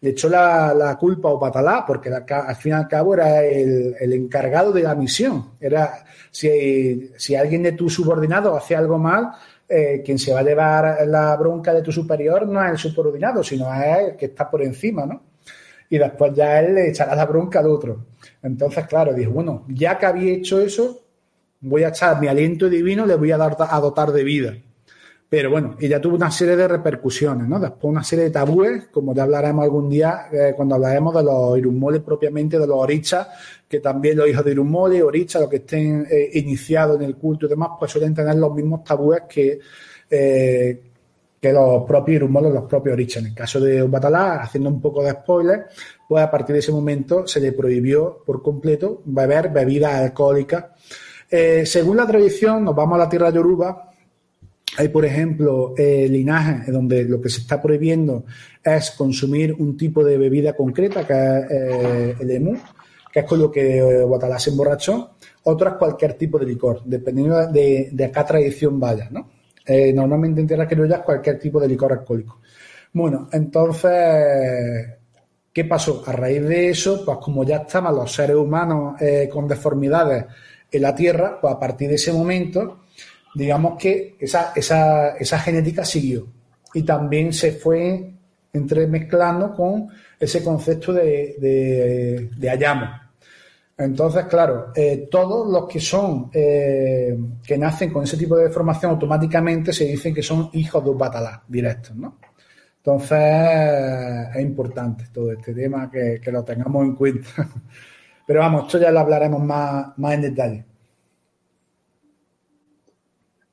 le 0.00 0.10
echó 0.10 0.28
la, 0.28 0.96
culpa 1.00 1.30
a 1.30 1.38
Patalá, 1.38 1.84
porque 1.86 2.10
al 2.10 2.56
fin 2.56 2.72
y 2.72 2.74
al 2.74 2.88
cabo 2.88 3.14
era 3.14 3.42
el, 3.44 4.12
encargado 4.12 4.72
de 4.72 4.82
la 4.82 4.94
misión. 4.94 5.52
Era 5.60 6.04
si, 6.30 7.12
si 7.16 7.34
alguien 7.34 7.62
de 7.62 7.72
tu 7.72 7.88
subordinado 7.88 8.54
hace 8.56 8.76
algo 8.76 8.98
mal, 8.98 9.30
eh, 9.68 10.02
quien 10.04 10.18
se 10.18 10.32
va 10.32 10.40
a 10.40 10.44
llevar 10.44 11.06
la 11.08 11.34
bronca 11.36 11.72
de 11.72 11.82
tu 11.82 11.90
superior 11.90 12.46
no 12.46 12.62
es 12.64 12.70
el 12.72 12.78
subordinado, 12.78 13.42
sino 13.42 13.72
es 13.74 14.10
el 14.10 14.16
que 14.16 14.26
está 14.26 14.48
por 14.48 14.62
encima, 14.62 15.06
¿no? 15.06 15.22
Y 15.90 15.98
después 15.98 16.32
ya 16.34 16.60
él 16.60 16.74
le 16.74 16.90
echará 16.90 17.14
la 17.14 17.26
bronca 17.26 17.60
al 17.60 17.66
otro. 17.66 18.06
Entonces, 18.42 18.86
claro, 18.86 19.12
dijo, 19.12 19.30
bueno, 19.30 19.64
ya 19.68 19.98
que 19.98 20.06
había 20.06 20.32
hecho 20.34 20.60
eso, 20.60 21.02
voy 21.60 21.84
a 21.84 21.88
echar 21.88 22.20
mi 22.20 22.28
aliento 22.28 22.68
divino, 22.68 23.06
le 23.06 23.14
voy 23.14 23.32
a, 23.32 23.36
dar, 23.36 23.56
a 23.58 23.80
dotar 23.80 24.12
de 24.12 24.24
vida. 24.24 24.56
Pero 25.28 25.50
bueno, 25.50 25.76
ella 25.80 26.00
tuvo 26.00 26.14
una 26.14 26.30
serie 26.30 26.54
de 26.54 26.68
repercusiones, 26.68 27.48
¿no? 27.48 27.58
Después 27.58 27.90
una 27.90 28.04
serie 28.04 28.26
de 28.26 28.30
tabúes, 28.30 28.86
como 28.92 29.12
ya 29.12 29.24
hablaremos 29.24 29.64
algún 29.64 29.90
día 29.90 30.28
eh, 30.30 30.52
cuando 30.54 30.76
hablaremos 30.76 31.14
de 31.16 31.24
los 31.24 31.58
irummoles 31.58 32.00
propiamente, 32.02 32.60
de 32.60 32.66
los 32.66 32.76
orichas, 32.76 33.26
que 33.68 33.80
también 33.80 34.18
los 34.18 34.28
hijos 34.28 34.44
de 34.44 34.52
irummoles, 34.52 35.02
orichas, 35.02 35.42
los 35.42 35.50
que 35.50 35.56
estén 35.56 36.06
eh, 36.08 36.30
iniciados 36.34 36.96
en 37.00 37.06
el 37.06 37.16
culto 37.16 37.46
y 37.46 37.48
demás, 37.48 37.70
pues 37.76 37.90
suelen 37.90 38.14
tener 38.14 38.36
los 38.36 38.54
mismos 38.54 38.84
tabúes 38.84 39.22
que, 39.28 39.58
eh, 40.08 40.80
que 41.40 41.52
los 41.52 41.84
propios 41.84 42.16
irummoles, 42.16 42.52
los 42.52 42.64
propios 42.64 42.94
orichas. 42.94 43.22
En 43.22 43.28
el 43.30 43.34
caso 43.34 43.60
de 43.60 43.82
Batalá, 43.82 44.42
haciendo 44.42 44.70
un 44.70 44.80
poco 44.80 45.02
de 45.02 45.12
spoiler, 45.12 45.66
pues 46.08 46.22
a 46.22 46.30
partir 46.30 46.54
de 46.54 46.60
ese 46.60 46.72
momento 46.72 47.26
se 47.26 47.40
le 47.40 47.52
prohibió 47.52 48.22
por 48.24 48.42
completo 48.42 49.02
beber 49.04 49.50
bebidas 49.50 49.94
alcohólicas. 49.94 50.64
Eh, 51.30 51.66
según 51.66 51.96
la 51.96 52.06
tradición, 52.06 52.64
nos 52.64 52.74
vamos 52.74 52.96
a 52.96 53.04
la 53.04 53.08
tierra 53.08 53.30
de 53.30 53.36
Yoruba, 53.36 53.92
hay, 54.78 54.88
por 54.88 55.04
ejemplo, 55.04 55.74
eh, 55.76 56.06
linajes 56.08 56.72
donde 56.72 57.04
lo 57.04 57.20
que 57.20 57.30
se 57.30 57.40
está 57.40 57.62
prohibiendo 57.62 58.24
es 58.62 58.90
consumir 58.90 59.54
un 59.58 59.76
tipo 59.76 60.04
de 60.04 60.18
bebida 60.18 60.54
concreta, 60.54 61.06
que 61.06 61.12
es 61.14 61.50
eh, 61.50 62.16
el 62.20 62.30
emu, 62.30 62.56
que 63.12 63.20
es 63.20 63.26
con 63.26 63.38
lo 63.38 63.50
que 63.50 64.02
Guatalá 64.02 64.38
se 64.38 64.50
emborrachó. 64.50 65.12
Otro 65.44 65.70
es 65.70 65.74
cualquier 65.76 66.14
tipo 66.14 66.38
de 66.38 66.46
licor, 66.46 66.82
dependiendo 66.84 67.46
de, 67.46 67.88
de 67.92 68.04
acá 68.04 68.26
tradición 68.26 68.78
vaya, 68.78 69.08
¿no? 69.10 69.35
Normalmente 69.94 70.40
en 70.40 70.46
tierra 70.46 70.64
es 70.64 70.98
cualquier 71.00 71.38
tipo 71.38 71.60
de 71.60 71.68
licor 71.68 71.92
alcohólico. 71.92 72.40
Bueno, 72.92 73.28
entonces 73.32 74.96
¿Qué 75.56 75.64
pasó? 75.64 76.02
A 76.06 76.12
raíz 76.12 76.42
de 76.46 76.68
eso, 76.68 77.02
pues 77.02 77.16
como 77.16 77.42
ya 77.42 77.56
estaban 77.56 77.94
los 77.94 78.12
seres 78.12 78.36
humanos 78.36 79.00
eh, 79.00 79.26
con 79.32 79.48
deformidades 79.48 80.26
en 80.70 80.82
la 80.82 80.94
Tierra, 80.94 81.40
pues 81.40 81.54
a 81.54 81.58
partir 81.58 81.88
de 81.88 81.94
ese 81.94 82.12
momento, 82.12 82.80
digamos 83.34 83.78
que 83.78 84.18
esa, 84.20 84.52
esa, 84.54 85.16
esa 85.16 85.38
genética 85.38 85.82
siguió 85.82 86.26
y 86.74 86.82
también 86.82 87.32
se 87.32 87.52
fue 87.52 88.12
entremezclando 88.52 89.54
con 89.54 89.88
ese 90.20 90.44
concepto 90.44 90.92
de, 90.92 91.36
de, 91.38 92.28
de 92.36 92.50
Ayamo. 92.50 92.90
Entonces, 93.78 94.24
claro, 94.24 94.72
eh, 94.74 95.06
todos 95.10 95.46
los 95.52 95.68
que 95.68 95.80
son, 95.80 96.30
eh, 96.32 97.14
que 97.46 97.58
nacen 97.58 97.92
con 97.92 98.04
ese 98.04 98.16
tipo 98.16 98.36
de 98.36 98.44
deformación, 98.44 98.92
automáticamente 98.92 99.72
se 99.72 99.84
dicen 99.84 100.14
que 100.14 100.22
son 100.22 100.48
hijos 100.54 100.82
de 100.82 100.94
batalá 100.94 101.42
directos, 101.46 101.94
¿no? 101.94 102.18
Entonces, 102.78 103.18
es 104.34 104.42
importante 104.42 105.06
todo 105.12 105.32
este 105.32 105.52
tema 105.52 105.90
que, 105.90 106.20
lo 106.32 106.42
tengamos 106.42 106.84
en 106.84 106.94
cuenta. 106.94 107.28
Pero 108.26 108.40
vamos, 108.40 108.66
esto 108.66 108.78
ya 108.78 108.90
lo 108.90 109.00
hablaremos 109.00 109.42
más, 109.42 109.98
más 109.98 110.14
en 110.14 110.22
detalle. 110.22 110.64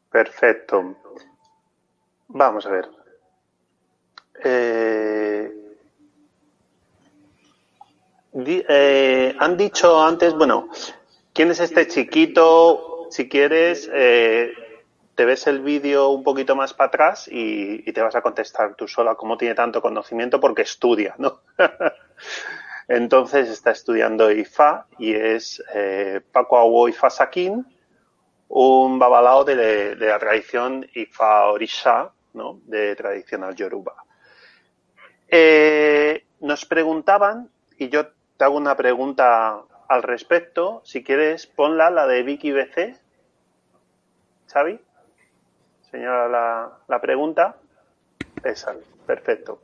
Perfecto. 0.09 0.95
Vamos 2.29 2.65
a 2.65 2.69
ver. 2.69 2.89
Eh, 4.45 5.62
eh, 8.35 9.35
han 9.37 9.57
dicho 9.57 10.01
antes, 10.03 10.33
bueno, 10.33 10.69
¿quién 11.33 11.51
es 11.51 11.59
este 11.59 11.87
chiquito? 11.87 13.07
Si 13.09 13.29
quieres, 13.29 13.89
eh, 13.93 14.53
te 15.15 15.25
ves 15.25 15.45
el 15.47 15.61
vídeo 15.61 16.09
un 16.09 16.23
poquito 16.23 16.55
más 16.55 16.73
para 16.73 16.87
atrás 16.87 17.27
y, 17.31 17.91
te 17.91 18.01
vas 18.01 18.15
a 18.15 18.21
contestar 18.21 18.75
tú 18.75 18.87
sola 18.87 19.15
cómo 19.15 19.37
tiene 19.37 19.53
tanto 19.53 19.81
conocimiento 19.81 20.39
porque 20.39 20.63
estudia, 20.63 21.15
¿no? 21.17 21.41
Entonces 22.87 23.49
está 23.49 23.71
estudiando 23.71 24.31
IFA 24.31 24.87
y 24.97 25.13
es 25.13 25.63
eh, 25.73 26.21
Paco 26.31 26.57
Awo 26.57 26.89
Ifa 26.89 27.09
Sakin, 27.09 27.65
un 28.49 28.99
babalao 28.99 29.43
de, 29.43 29.95
la 29.95 30.19
tradición 30.19 30.87
Ifa 30.93 31.45
Orisha, 31.45 32.09
¿no? 32.33 32.59
De 32.65 32.95
tradicional 32.95 33.55
Yoruba. 33.55 33.95
Eh, 35.27 36.25
nos 36.41 36.65
preguntaban, 36.65 37.49
y 37.77 37.89
yo 37.89 38.07
te 38.43 38.47
hago 38.47 38.57
una 38.57 38.75
pregunta 38.75 39.63
al 39.87 40.03
respecto, 40.03 40.81
si 40.83 41.01
quieres 41.01 41.47
ponla, 41.47 41.89
la 41.89 42.07
de 42.07 42.23
Vicky 42.23 42.51
BC, 42.51 42.99
Xavi 44.51 44.81
señala 45.89 46.77
la, 46.89 46.99
pregunta. 47.01 47.55
Esa, 48.43 48.75
perfecto. 49.07 49.61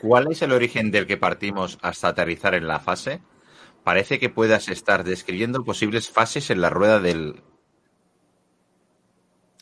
¿Cuál 0.00 0.32
es 0.32 0.42
el 0.42 0.50
origen 0.50 0.90
del 0.90 1.06
que 1.06 1.18
partimos 1.18 1.78
hasta 1.80 2.08
aterrizar 2.08 2.56
en 2.56 2.66
la 2.66 2.80
fase? 2.80 3.20
Parece 3.84 4.18
que 4.18 4.28
puedas 4.28 4.68
estar 4.68 5.04
describiendo 5.04 5.62
posibles 5.62 6.10
fases 6.10 6.50
en 6.50 6.60
la 6.60 6.70
rueda 6.70 6.98
del... 6.98 7.44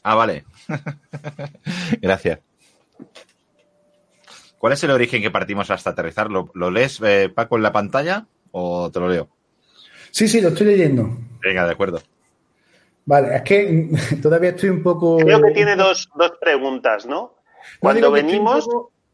Ah, 0.03 0.15
vale. 0.15 0.47
Gracias. 2.01 2.41
¿Cuál 4.67 4.75
es 4.75 4.83
el 4.83 4.91
origen 4.91 5.23
que 5.23 5.31
partimos 5.31 5.71
hasta 5.71 5.91
aterrizar? 5.91 6.29
¿Lo, 6.29 6.71
lees, 6.73 7.01
eh, 7.01 7.31
Paco, 7.33 7.55
en 7.55 7.63
la 7.63 7.71
pantalla 7.71 8.27
o 8.51 8.91
te 8.91 8.99
lo 8.99 9.09
leo? 9.09 9.29
Sí, 10.11 10.27
sí, 10.27 10.41
lo 10.41 10.49
estoy 10.49 10.67
leyendo. 10.67 11.09
Venga, 11.41 11.65
de 11.65 11.71
acuerdo. 11.71 12.03
Vale, 13.05 13.37
es 13.37 13.43
que 13.43 13.89
todavía 14.21 14.51
estoy 14.51 14.71
un 14.71 14.83
poco. 14.83 15.19
Creo 15.19 15.41
que 15.41 15.53
tiene 15.53 15.77
dos, 15.77 16.09
dos 16.17 16.33
preguntas, 16.41 17.07
¿no? 17.07 17.37
Cuando 17.79 18.11
venimos. 18.11 18.69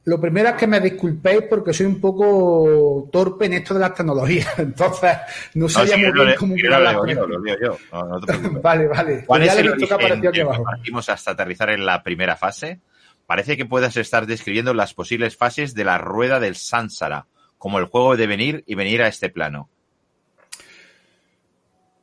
lo 0.05 0.19
primero 0.19 0.49
es 0.49 0.55
que 0.55 0.67
me 0.67 0.81
disculpéis 0.81 1.43
porque 1.43 1.75
soy 1.75 1.85
un 1.85 2.01
poco 2.01 3.11
torpe 3.13 3.45
en 3.45 3.53
esto 3.53 3.75
de 3.75 3.81
las 3.81 3.95
tecnologías. 3.95 4.49
Entonces, 4.59 5.19
no 5.53 5.69
sabía 5.69 5.99
muy 5.99 6.13
bien 6.13 6.35
cómo 6.39 6.55
lo 6.57 7.07
yo, 7.07 7.27
lo 7.27 7.43
digo 7.43 7.57
yo. 7.61 7.79
No, 7.93 8.21
vale, 8.63 8.89
vale. 8.89 9.25
¿Cuál 9.27 9.43
es 9.43 9.55
el 9.59 9.69
origen 9.69 10.33
que 10.33 10.47
partimos 10.47 11.11
hasta 11.11 11.33
aterrizar 11.33 11.69
en 11.69 11.85
la 11.85 12.03
primera 12.03 12.37
fase? 12.37 12.81
Parece 13.27 13.57
que 13.57 13.67
puedas 13.67 13.97
estar 13.97 14.27
describiendo 14.27 14.75
las 14.75 14.95
posibles 14.95 15.37
fases 15.37 15.75
de 15.75 15.85
la 15.85 15.99
rueda 15.99 16.41
del 16.41 16.57
Sansara, 16.57 17.27
como 17.59 17.79
el 17.79 17.87
juego 17.87 18.17
de 18.17 18.27
venir 18.27 18.65
y 18.67 18.75
venir 18.75 19.03
a 19.03 19.09
este 19.09 19.31
plano. 19.31 19.69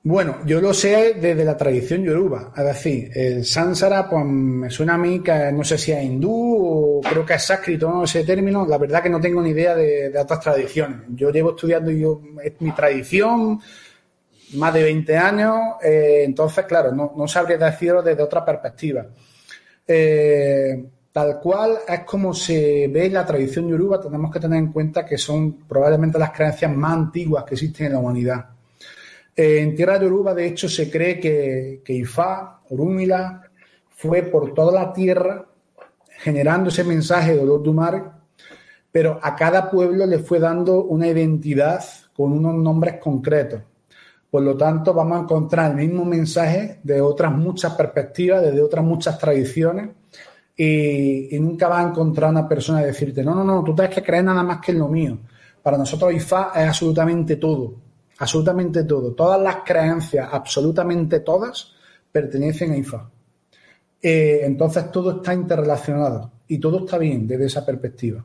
Bueno, 0.02 0.38
yo 0.46 0.62
lo 0.62 0.74
sé 0.74 1.16
desde 1.16 1.44
la 1.44 1.58
tradición 1.58 2.04
yoruba. 2.04 2.54
Es 2.56 2.64
decir, 2.64 3.12
el 3.14 3.44
Sansara, 3.44 4.10
pues 4.10 4.26
me 4.26 4.70
suena 4.70 4.94
a 4.94 4.98
mí 4.98 5.20
que 5.22 5.52
no 5.52 5.64
sé 5.64 5.78
si 5.78 5.92
es 5.92 6.02
hindú 6.02 6.32
o 6.32 7.02
creo 7.02 7.26
que 7.26 7.34
es 7.34 7.44
sánscrito, 7.44 7.90
no 7.90 8.06
ese 8.06 8.24
término. 8.24 8.66
La 8.66 8.78
verdad 8.78 9.04
que 9.04 9.10
no 9.10 9.20
tengo 9.20 9.42
ni 9.42 9.50
idea 9.50 9.76
de, 9.76 10.18
otras 10.18 10.40
tradiciones. 10.40 11.02
Yo 11.10 11.32
llevo 11.32 11.50
estudiando 11.52 11.92
yo, 11.92 12.22
mi 12.60 12.72
tradición, 12.72 13.60
más 14.54 14.74
de 14.74 14.84
20 14.84 15.18
años, 15.18 15.56
eh, 15.84 16.24
entonces, 16.24 16.66
claro, 16.66 16.94
no, 16.94 17.14
no 17.16 17.28
sabría 17.28 17.58
decirlo 17.58 18.02
desde 18.02 18.24
otra 18.24 18.44
perspectiva. 18.46 19.06
Eh, 19.86 20.82
tal 21.20 21.38
cual 21.42 21.80
es 21.86 22.06
como 22.06 22.34
se 22.34 22.88
ve 22.88 23.10
la 23.10 23.26
tradición 23.26 23.68
yoruba, 23.68 24.00
tenemos 24.00 24.32
que 24.32 24.40
tener 24.40 24.58
en 24.58 24.72
cuenta 24.72 25.06
que 25.06 25.18
son 25.18 25.52
probablemente 25.68 26.18
las 26.18 26.32
creencias 26.32 26.74
más 26.74 26.94
antiguas 26.94 27.44
que 27.44 27.56
existen 27.56 27.88
en 27.88 27.94
la 27.94 28.00
humanidad. 28.00 28.46
En 29.36 29.76
tierra 29.76 30.00
Yoruba, 30.00 30.34
de 30.34 30.48
hecho, 30.48 30.70
se 30.70 30.90
cree 30.90 31.20
que, 31.20 31.82
Ifá, 31.94 32.62
Orúmila, 32.70 33.42
fue 33.90 34.22
por 34.24 34.54
toda 34.54 34.72
la 34.72 34.94
tierra 34.94 35.46
generando 36.20 36.70
ese 36.70 36.86
mensaje 36.86 37.36
de 37.36 37.42
olor 37.42 37.70
mar, 37.74 38.22
pero 38.90 39.20
a 39.22 39.36
cada 39.36 39.70
pueblo 39.70 40.06
le 40.06 40.20
fue 40.20 40.40
dando 40.40 40.86
una 40.86 41.10
identidad 41.10 41.84
con 42.16 42.32
unos 42.32 42.56
nombres 42.56 42.96
concretos. 42.98 43.62
Por 44.32 44.44
lo 44.44 44.56
tanto, 44.56 44.94
vamos 44.94 45.18
a 45.18 45.24
encontrar 45.24 45.72
el 45.72 45.78
mismo 45.78 46.06
mensaje 46.06 46.80
de 46.82 47.02
otras 47.02 47.34
muchas 47.34 47.74
perspectivas, 47.74 48.42
desde 48.42 48.62
otras 48.62 48.86
muchas 48.86 49.20
tradiciones, 49.20 49.90
y, 50.64 51.36
y, 51.36 51.40
nunca 51.40 51.68
vas 51.68 51.86
a 51.86 51.90
encontrar 51.90 52.30
una 52.30 52.48
persona 52.48 52.82
y 52.82 52.86
decirte, 52.86 53.24
no, 53.24 53.34
no, 53.34 53.44
no, 53.44 53.64
tú 53.64 53.74
tienes 53.74 53.96
que 53.96 54.04
creer 54.04 54.26
nada 54.26 54.44
más 54.44 54.60
que 54.60 54.74
en 54.74 54.80
lo 54.80 54.88
mío. 54.88 55.18
Para 55.64 55.78
nosotros 55.78 56.14
Ifá 56.14 56.52
es 56.56 56.68
absolutamente 56.68 57.38
todo 57.38 57.90
absolutamente 58.20 58.84
todo, 58.84 59.14
todas 59.14 59.42
las 59.42 59.58
creencias, 59.66 60.28
absolutamente 60.32 61.22
todas, 61.22 61.74
pertenecen 62.12 62.74
a 62.74 62.78
IFA. 62.78 63.10
Eh, 64.02 64.42
entonces 64.44 64.92
todo 64.92 65.18
está 65.18 65.34
interrelacionado 65.34 66.32
y 66.48 66.60
todo 66.60 66.80
está 66.80 66.98
bien 66.98 67.28
desde 67.28 67.46
esa 67.46 67.66
perspectiva. 67.66 68.24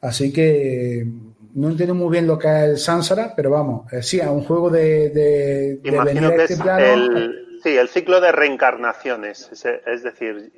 Así 0.00 0.32
que 0.32 1.06
no 1.54 1.68
entiendo 1.68 1.94
muy 1.94 2.10
bien 2.10 2.26
lo 2.26 2.38
que 2.38 2.48
es 2.48 2.64
el 2.64 2.78
Sansara, 2.78 3.34
pero 3.34 3.50
vamos, 3.50 3.92
eh, 3.92 4.02
sí, 4.02 4.18
es 4.18 4.26
un 4.26 4.44
juego 4.44 4.70
de, 4.70 5.10
de, 5.10 5.80
Imagino 5.84 6.30
que 6.30 6.44
este 6.44 6.54
es 6.54 6.60
el, 6.60 7.60
sí, 7.62 7.70
el 7.70 7.88
ciclo 7.88 8.20
de 8.20 8.32
reencarnaciones, 8.32 9.50
es, 9.52 9.64
es 9.64 10.02
decir, 10.02 10.52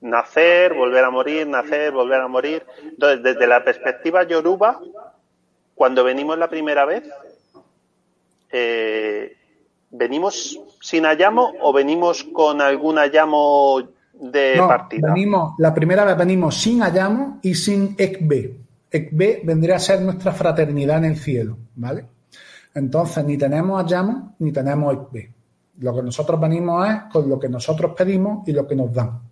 nacer, 0.00 0.74
volver 0.74 1.04
a 1.04 1.10
morir, 1.10 1.46
nacer, 1.46 1.92
volver 1.92 2.20
a 2.20 2.28
morir. 2.28 2.64
Entonces, 2.82 3.22
desde 3.22 3.46
la 3.46 3.62
perspectiva 3.64 4.24
yoruba, 4.24 4.80
cuando 5.74 6.04
venimos 6.04 6.38
la 6.38 6.48
primera 6.48 6.84
vez, 6.84 7.04
eh, 8.50 9.36
¿venimos 9.90 10.58
sin 10.80 11.06
Ayamo 11.06 11.54
o 11.60 11.72
venimos 11.72 12.24
con 12.24 12.60
algún 12.60 12.98
Ayamo 12.98 13.82
de 14.12 14.56
partida? 14.58 15.12
Venimos, 15.12 15.54
la 15.58 15.74
primera 15.74 16.04
vez 16.04 16.16
venimos 16.16 16.56
sin 16.56 16.82
Ayamo 16.82 17.38
y 17.42 17.54
sin 17.54 17.94
Ekbe. 17.96 18.56
Ekbe 18.90 19.42
vendría 19.44 19.76
a 19.76 19.80
ser 19.80 20.00
nuestra 20.00 20.32
fraternidad 20.32 20.98
en 20.98 21.04
el 21.04 21.16
cielo, 21.16 21.56
¿vale? 21.76 22.04
Entonces, 22.74 23.24
ni 23.24 23.36
tenemos 23.36 23.82
Ayamo 23.82 24.34
ni 24.38 24.52
tenemos 24.52 24.94
Ekbe. 24.94 25.32
Lo 25.78 25.94
que 25.94 26.02
nosotros 26.02 26.38
venimos 26.40 26.88
es 26.88 26.96
con 27.12 27.28
lo 27.28 27.38
que 27.38 27.48
nosotros 27.48 27.92
pedimos 27.96 28.46
y 28.46 28.52
lo 28.52 28.66
que 28.66 28.76
nos 28.76 28.92
dan. 28.92 29.29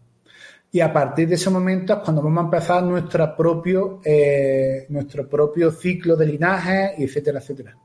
Y 0.71 0.81
a 0.81 0.93
partir 0.93 1.29
de 1.29 1.37
ese 1.37 1.49
momento 1.49 1.95
es 1.95 1.99
cuando 2.01 2.21
vamos 2.23 2.43
a 2.43 2.45
empezar 2.45 2.83
nuestro 2.83 3.35
propio, 3.35 4.01
eh, 4.05 4.87
nuestro 4.91 5.27
propio 5.27 5.71
ciclo 5.71 6.15
de 6.15 6.27
linaje, 6.27 7.03
etcétera, 7.03 7.39
etcétera. 7.39 7.77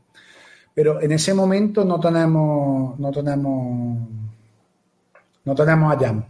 Pero 0.73 1.01
en 1.01 1.11
ese 1.13 1.33
momento 1.33 1.85
no 1.85 1.99
tenemos, 1.99 2.99
no 2.99 3.11
tenemos, 3.11 4.07
no 5.45 5.55
tenemos 5.55 5.93
a 5.93 6.25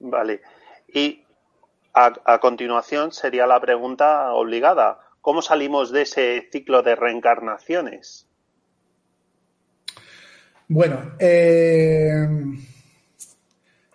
Vale. 0.00 0.40
Y 0.88 1.24
a, 1.92 2.38
continuación 2.38 3.12
sería 3.12 3.46
la 3.46 3.60
pregunta 3.60 4.32
obligada. 4.32 5.00
¿Cómo 5.20 5.42
salimos 5.42 5.90
de 5.90 6.02
ese 6.02 6.48
ciclo 6.50 6.82
de 6.82 6.96
reencarnaciones? 6.96 8.26
Bueno, 10.68 11.12
eh, 11.18 12.26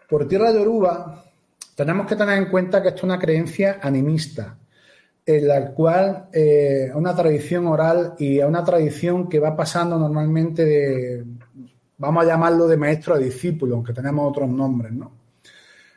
por 0.07 0.27
tierra 0.27 0.51
de 0.51 0.59
Oruba 0.59 1.28
tenemos 1.79 2.07
que 2.07 2.17
tener 2.17 2.37
en 2.37 2.49
cuenta 2.49 2.81
que 2.81 2.89
esto 2.89 2.97
es 2.97 3.03
una 3.05 3.17
creencia 3.17 3.79
animista 3.81 4.57
en 5.25 5.47
la 5.47 5.71
cual 5.71 6.27
eh, 6.33 6.91
una 6.93 7.15
tradición 7.15 7.67
oral 7.67 8.15
y 8.19 8.39
una 8.39 8.65
tradición 8.65 9.29
que 9.29 9.39
va 9.39 9.55
pasando 9.55 9.97
normalmente 9.97 10.65
de, 10.65 11.25
vamos 11.97 12.25
a 12.25 12.27
llamarlo 12.27 12.67
de 12.67 12.75
maestro 12.75 13.13
a 13.13 13.17
discípulo, 13.17 13.75
aunque 13.75 13.93
tenemos 13.93 14.29
otros 14.29 14.49
nombres, 14.49 14.91
¿no? 14.91 15.09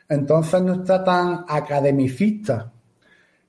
Entonces 0.07 0.61
no 0.61 0.75
está 0.75 1.03
tan 1.03 1.43
academicista 1.49 2.71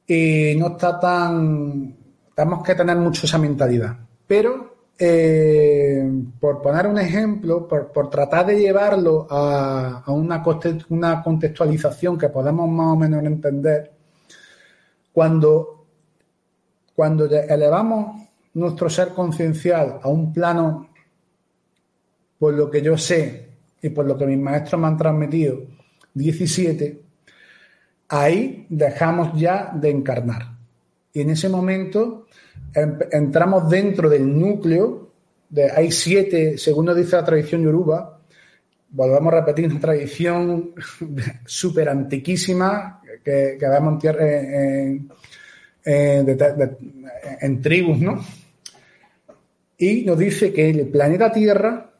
y 0.05 0.57
no 0.59 0.71
está 0.73 0.99
tan... 0.99 1.95
Tenemos 2.35 2.65
que 2.65 2.75
tener 2.75 2.97
mucho 2.97 3.27
esa 3.27 3.39
mentalidad. 3.39 3.97
Pero, 4.27 4.74
eh, 4.99 6.09
por 6.39 6.63
poner 6.63 6.87
un 6.87 6.99
ejemplo, 6.99 7.67
por, 7.67 8.11
tratar 8.11 8.47
de 8.47 8.59
llevarlo 8.59 9.27
a, 9.29 10.03
a 10.07 10.13
una, 10.13 10.43
una 10.89 11.23
contextualización 11.23 12.17
que 12.17 12.29
podamos 12.29 12.69
más 12.71 12.87
o 12.87 12.97
menos 12.97 13.25
entender, 13.25 13.93
cuando, 15.13 15.87
cuando 16.95 17.27
elevamos 17.27 18.23
nuestro 18.55 18.89
ser 18.89 19.09
conciencial 19.09 20.01
a 20.03 20.09
un 20.09 20.33
plano, 20.33 20.89
por 22.39 22.55
lo 22.55 22.71
que 22.71 22.83
yo 22.83 22.97
sé 22.97 23.49
y 23.83 23.89
por 23.91 24.07
lo 24.07 24.17
que 24.17 24.27
mis 24.27 24.39
maestros 24.39 24.81
me 24.81 24.87
han 24.87 24.97
transmitido, 24.97 25.59
17, 26.15 27.03
ahí 28.09 28.67
dejamos 28.69 29.39
ya 29.39 29.73
de 29.75 29.91
encarnar. 29.91 30.54
Y 31.15 31.21
en 31.21 31.31
ese 31.31 31.49
momento 31.49 32.27
entramos 33.13 33.71
dentro 33.71 34.11
del 34.11 34.37
núcleo, 34.37 35.13
de, 35.49 35.71
hay 35.71 35.93
siete, 35.93 36.59
según 36.59 36.87
nos 36.87 36.97
dice 36.97 37.15
la 37.15 37.25
tradición 37.25 37.63
yoruba, 37.63 38.19
volvemos 38.91 39.33
a 39.33 39.37
repetir 39.37 39.71
una 39.71 39.79
tradición 39.79 40.75
súper 41.47 41.89
antiquísima, 41.89 43.01
que, 43.23 43.57
que 43.61 43.67
en, 45.85 46.29
en, 47.41 47.63
tribus, 47.63 47.99
¿no? 48.01 48.25
Y 49.79 50.03
nos 50.03 50.19
dice 50.19 50.53
que 50.53 50.69
el 50.69 50.89
planeta 50.89 51.31
Tierra, 51.31 51.93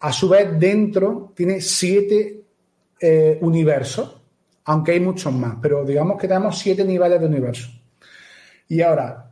a 0.00 0.12
su 0.12 0.30
vez, 0.30 0.58
dentro 0.58 1.32
tiene 1.36 1.60
siete 1.60 2.44
eh, 2.98 3.38
universos, 3.42 4.22
aunque 4.64 4.92
hay 4.92 5.00
muchos 5.00 5.34
más, 5.34 5.56
pero 5.60 5.84
digamos 5.84 6.18
que 6.18 6.28
tenemos 6.28 6.58
siete 6.58 6.82
niveles 6.82 7.20
de 7.20 7.26
universo. 7.26 7.83
Y 8.68 8.80
ahora, 8.82 9.30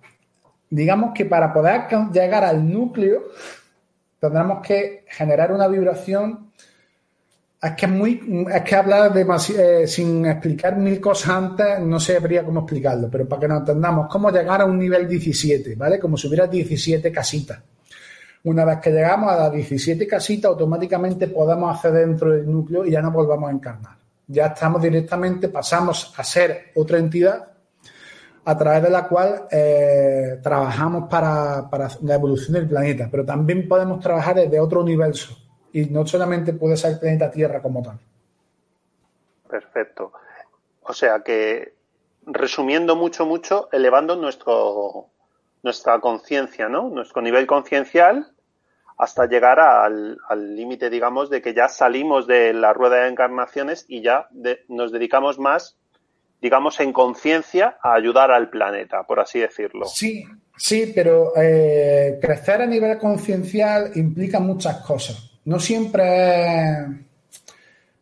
digamos 0.71 1.13
que 1.15 1.25
para 1.25 1.53
poder 1.53 1.83
llegar 2.13 2.45
al 2.45 2.71
núcleo, 2.71 3.25
tendremos 4.19 4.67
que 4.67 5.05
generar 5.09 5.53
una 5.53 5.69
vibración 5.69 6.53
es 7.63 7.73
que 7.77 7.87
es 7.87 7.93
muy, 7.93 8.47
es 8.53 8.63
que 8.63 8.75
hablar 8.75 9.13
eh, 9.17 9.87
sin 9.87 10.27
explicar 10.27 10.77
mil 10.77 11.01
cosas 11.01 11.31
antes, 11.31 11.79
no 11.79 12.01
sabría 12.01 12.45
cómo 12.45 12.61
explicarlo, 12.61 13.09
pero 13.09 13.29
para 13.29 13.41
que 13.41 13.49
nos 13.49 13.61
entendamos, 13.61 14.09
cómo 14.11 14.33
llegar 14.33 14.63
a 14.63 14.65
un 14.65 14.77
nivel 14.77 15.07
17, 15.07 15.77
¿vale? 15.77 16.01
Como 16.01 16.17
si 16.17 16.27
hubiera 16.27 16.49
17 16.49 17.13
casitas. 17.13 17.61
Una 18.45 18.65
vez 18.65 18.79
que 18.79 18.91
llegamos 18.91 19.31
a 19.31 19.37
las 19.37 19.53
17 19.53 20.09
casitas, 20.09 20.49
automáticamente 20.49 21.29
podemos 21.29 21.73
acceder 21.73 22.09
dentro 22.09 22.33
del 22.33 22.51
núcleo 22.51 22.85
y 22.85 22.91
ya 22.91 23.01
no 23.01 23.13
volvamos 23.13 23.49
a 23.49 23.53
encarnar. 23.53 23.97
Ya 24.27 24.47
estamos 24.47 24.83
directamente, 24.83 25.49
pasamos 25.49 26.13
a 26.17 26.25
ser 26.25 26.73
otra 26.75 26.99
entidad 26.99 27.52
a 28.45 28.59
través 28.59 28.83
de 28.83 28.91
la 28.91 29.07
cual 29.07 29.47
eh, 29.51 30.41
trabajamos 30.43 31.09
para, 31.09 31.69
para 31.71 31.89
la 32.03 32.15
evolución 32.15 32.55
del 32.55 32.69
planeta, 32.69 33.09
pero 33.11 33.25
también 33.25 33.69
podemos 33.69 34.01
trabajar 34.01 34.37
desde 34.37 34.59
otro 34.59 34.81
universo 34.81 35.37
y 35.73 35.87
no 35.87 36.07
solamente 36.07 36.53
puede 36.53 36.77
ser 36.77 36.93
el 36.93 36.99
planeta 36.99 37.31
Tierra 37.31 37.63
como 37.63 37.83
tal. 37.83 37.99
Perfecto. 39.49 40.13
O 40.83 40.93
sea 40.93 41.21
que, 41.21 41.75
resumiendo 42.27 42.97
mucho, 42.97 43.27
mucho, 43.27 43.69
elevando 43.71 44.17
nuestro, 44.17 45.07
nuestra 45.63 46.01
conciencia, 46.01 46.69
¿no? 46.69 46.89
Nuestro 46.89 47.23
nivel 47.23 47.47
conciencial 47.47 48.33
hasta 48.99 49.27
llegar 49.27 49.59
al 49.59 50.57
límite, 50.57 50.91
digamos, 50.91 51.31
de 51.31 51.43
que 51.43 51.55
ya 51.55 51.69
salimos 51.69 52.27
de 52.27 52.53
la 52.53 52.73
rueda 52.73 53.03
de 53.03 53.09
encarnaciones 53.09 53.85
y 53.89 54.01
ya 54.03 54.29
nos 54.69 54.93
dedicamos 54.93 55.39
más 55.39 55.77
digamos, 56.43 56.81
en 56.81 56.93
conciencia 56.93 57.79
a 57.81 57.95
ayudar 57.95 58.33
al 58.33 58.51
planeta, 58.51 59.05
por 59.05 59.21
así 59.21 59.39
decirlo. 59.39 59.87
Sí, 59.87 60.25
sí, 60.57 60.93
pero 60.93 61.33
eh, 61.37 62.19
crecer 62.21 62.61
a 62.61 62.67
nivel 62.67 62.99
conciencial 62.99 63.93
implica 63.95 64.41
muchas 64.41 64.79
cosas. 64.79 65.39
No 65.45 65.61
siempre 65.61 67.07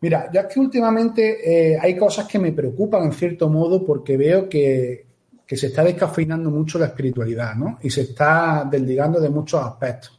Mira, 0.03 0.31
yo 0.33 0.41
es 0.41 0.47
que 0.47 0.61
últimamente 0.61 1.73
eh, 1.73 1.79
hay 1.79 1.95
cosas 1.95 2.27
que 2.27 2.39
me 2.39 2.53
preocupan 2.53 3.05
en 3.05 3.13
cierto 3.13 3.51
modo 3.51 3.85
porque 3.85 4.17
veo 4.17 4.49
que, 4.49 5.05
que 5.47 5.57
se 5.57 5.67
está 5.67 5.85
descafeinando 5.85 6.51
mucho 6.51 6.79
la 6.79 6.87
espiritualidad, 6.87 7.55
¿no? 7.55 7.79
Y 7.83 7.91
se 7.91 8.03
está 8.03 8.67
desligando 8.71 9.21
de 9.21 9.29
muchos 9.29 9.63
aspectos. 9.63 10.19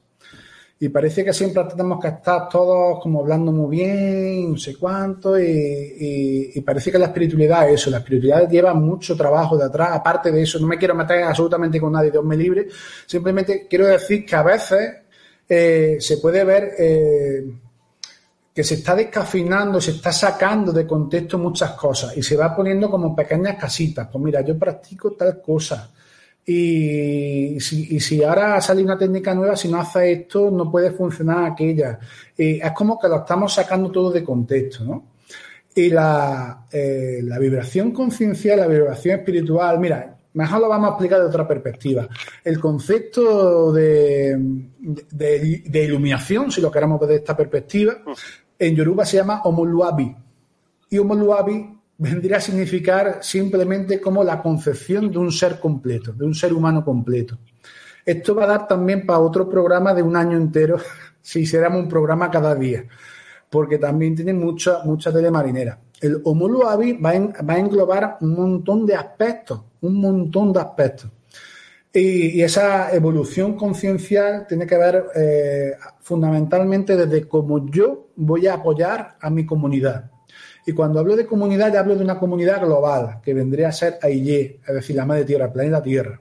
Y 0.84 0.90
parece 0.90 1.24
que 1.24 1.32
siempre 1.32 1.64
tenemos 1.66 2.02
que 2.02 2.08
estar 2.08 2.50
todos 2.50 3.00
como 3.04 3.20
hablando 3.20 3.52
muy 3.52 3.78
bien, 3.78 4.54
no 4.54 4.58
sé 4.58 4.76
cuánto, 4.78 5.40
y, 5.40 6.60
parece 6.66 6.92
que 6.92 6.98
la 6.98 7.06
espiritualidad 7.06 7.70
es 7.70 7.82
eso, 7.82 7.92
la 7.92 8.00
espiritualidad 8.00 8.50
lleva 8.50 8.74
mucho 8.74 9.16
trabajo 9.16 9.56
de 9.56 9.66
atrás, 9.66 9.92
aparte 9.94 10.32
de 10.32 10.42
eso, 10.42 10.58
no 10.58 10.66
me 10.66 10.80
quiero 10.80 10.96
meter 10.96 11.22
absolutamente 11.22 11.80
con 11.80 11.92
nadie, 11.92 12.10
Dios 12.10 12.26
me 12.26 12.36
libre, 12.36 12.68
simplemente 13.06 13.68
quiero 13.70 13.86
decir 13.86 14.26
que 14.26 14.36
a 14.36 14.42
veces 14.42 14.92
eh, 15.48 15.98
se 16.00 16.18
puede 16.18 16.44
ver 16.44 16.72
eh, 16.80 17.44
que 18.52 18.64
se 18.64 18.74
está 18.74 18.96
descafeinando, 18.96 19.80
se 19.80 19.92
está 19.92 20.12
sacando 20.12 20.72
de 20.72 20.88
contexto 20.88 21.38
muchas 21.38 21.74
cosas 21.74 22.18
y 22.18 22.24
se 22.24 22.36
va 22.36 22.56
poniendo 22.56 22.90
como 22.90 23.16
pequeñas 23.16 23.56
casitas. 23.56 24.08
Pues 24.12 24.24
mira, 24.24 24.42
yo 24.42 24.58
practico 24.58 25.12
tal 25.12 25.40
cosa. 25.44 25.92
Y 26.54 27.60
si, 27.62 27.96
y 27.96 28.00
si 28.02 28.22
ahora 28.22 28.60
sale 28.60 28.84
una 28.84 28.98
técnica 28.98 29.34
nueva, 29.34 29.56
si 29.56 29.70
no 29.70 29.80
hace 29.80 30.12
esto, 30.12 30.52
no 30.52 30.70
puede 30.70 30.92
funcionar 30.92 31.50
aquella. 31.50 31.98
Y 32.38 32.60
es 32.60 32.72
como 32.74 33.00
que 33.00 33.08
lo 33.08 33.20
estamos 33.20 33.54
sacando 33.54 33.90
todo 33.90 34.12
de 34.12 34.22
contexto, 34.22 34.84
¿no? 34.84 35.12
Y 35.74 35.90
la, 35.90 36.66
eh, 36.70 37.22
la 37.24 37.40
vibración 37.40 37.92
conciencial, 37.92 38.60
la 38.60 38.68
vibración 38.68 39.20
espiritual, 39.20 39.80
mira, 39.80 40.18
mejor 40.34 40.60
lo 40.60 40.68
vamos 40.68 40.90
a 40.90 40.92
explicar 40.92 41.22
de 41.22 41.28
otra 41.28 41.48
perspectiva. 41.48 42.10
El 42.44 42.60
concepto 42.60 43.72
de, 43.72 44.36
de, 45.12 45.64
de 45.66 45.84
iluminación, 45.86 46.52
si 46.52 46.60
lo 46.60 46.70
queremos 46.70 47.00
ver 47.00 47.10
de 47.12 47.16
esta 47.16 47.38
perspectiva, 47.38 47.94
en 48.60 48.76
Yoruba 48.76 49.06
se 49.06 49.18
llama 49.18 49.42
Omoluabi. 49.44 50.14
Y 50.90 50.98
Omoluabi 50.98 51.81
vendría 52.02 52.38
a 52.38 52.42
significar 52.42 53.20
simplemente 53.22 54.02
como 54.02 54.24
la 54.24 54.42
concepción 54.42 55.12
de 55.12 55.20
un 55.20 55.32
ser 55.32 55.60
completo, 55.60 56.12
de 56.12 56.26
un 56.26 56.34
ser 56.34 56.52
humano 56.52 56.84
completo. 56.84 57.38
Esto 58.04 58.34
va 58.34 58.46
a 58.46 58.48
dar 58.48 58.68
también 58.68 59.06
para 59.06 59.20
otro 59.20 59.48
programa 59.48 59.94
de 59.94 60.02
un 60.02 60.16
año 60.16 60.36
entero, 60.36 60.80
si 61.22 61.42
hiciéramos 61.42 61.84
un 61.84 61.88
programa 61.88 62.32
cada 62.32 62.56
día, 62.56 62.86
porque 63.52 63.78
también 63.78 64.16
tiene 64.16 64.34
mucha, 64.34 64.84
mucha 64.84 65.12
marinera. 65.30 65.80
El 66.02 66.22
Omoluabi 66.24 66.94
va, 66.94 67.12
va 67.48 67.54
a 67.54 67.60
englobar 67.60 68.18
un 68.22 68.34
montón 68.34 68.88
de 68.88 68.96
aspectos, 68.96 69.62
un 69.82 70.02
montón 70.02 70.52
de 70.54 70.60
aspectos. 70.60 71.12
Y, 71.94 72.42
esa 72.42 72.96
evolución 72.96 73.56
conciencial 73.56 74.48
tiene 74.48 74.66
que 74.66 74.78
ver 74.78 75.06
eh, 75.14 75.74
fundamentalmente 76.00 76.98
desde 76.98 77.28
cómo 77.28 77.70
yo 77.70 78.08
voy 78.16 78.48
a 78.48 78.56
apoyar 78.56 79.18
a 79.22 79.30
mi 79.30 79.46
comunidad. 79.46 80.11
Y 80.66 80.74
cuando 80.74 81.00
hablo 81.00 81.16
de 81.16 81.26
comunidad, 81.26 81.74
ya 81.74 81.80
hablo 81.80 81.96
de 81.96 82.04
una 82.04 82.20
comunidad 82.20 82.62
global, 82.62 83.20
que 83.24 83.34
vendría 83.34 83.70
a 83.70 83.72
ser 83.72 83.98
AIE, 84.02 84.60
es 84.68 84.74
decir, 84.74 84.96
la 84.96 85.06
madre 85.06 85.26
tierra, 85.26 85.46
el 85.46 85.52
planeta 85.52 85.82
Tierra. 85.82 86.20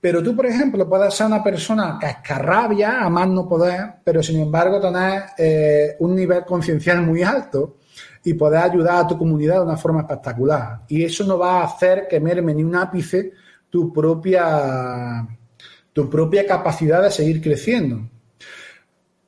Pero 0.00 0.20
tú, 0.20 0.34
por 0.34 0.46
ejemplo, 0.46 0.88
puedes 0.88 1.14
ser 1.14 1.28
una 1.28 1.44
persona 1.44 1.96
que 2.00 2.06
escarrabia, 2.06 3.02
a 3.02 3.08
más 3.08 3.28
no 3.28 3.48
poder, 3.48 3.94
pero 4.02 4.20
sin 4.20 4.40
embargo 4.40 4.80
tener 4.80 5.22
eh, 5.38 5.96
un 6.00 6.16
nivel 6.16 6.44
conciencial 6.44 7.02
muy 7.02 7.22
alto 7.22 7.76
y 8.24 8.34
poder 8.34 8.62
ayudar 8.62 9.04
a 9.04 9.06
tu 9.06 9.16
comunidad 9.16 9.56
de 9.56 9.66
una 9.66 9.76
forma 9.76 10.00
espectacular. 10.00 10.80
Y 10.88 11.04
eso 11.04 11.24
no 11.24 11.38
va 11.38 11.60
a 11.60 11.64
hacer 11.66 12.08
que 12.08 12.18
merme 12.18 12.52
ni 12.52 12.64
un 12.64 12.74
ápice 12.74 13.32
tu 13.70 13.92
propia, 13.92 15.26
tu 15.92 16.10
propia 16.10 16.46
capacidad 16.46 17.02
de 17.02 17.10
seguir 17.10 17.40
creciendo. 17.40 18.08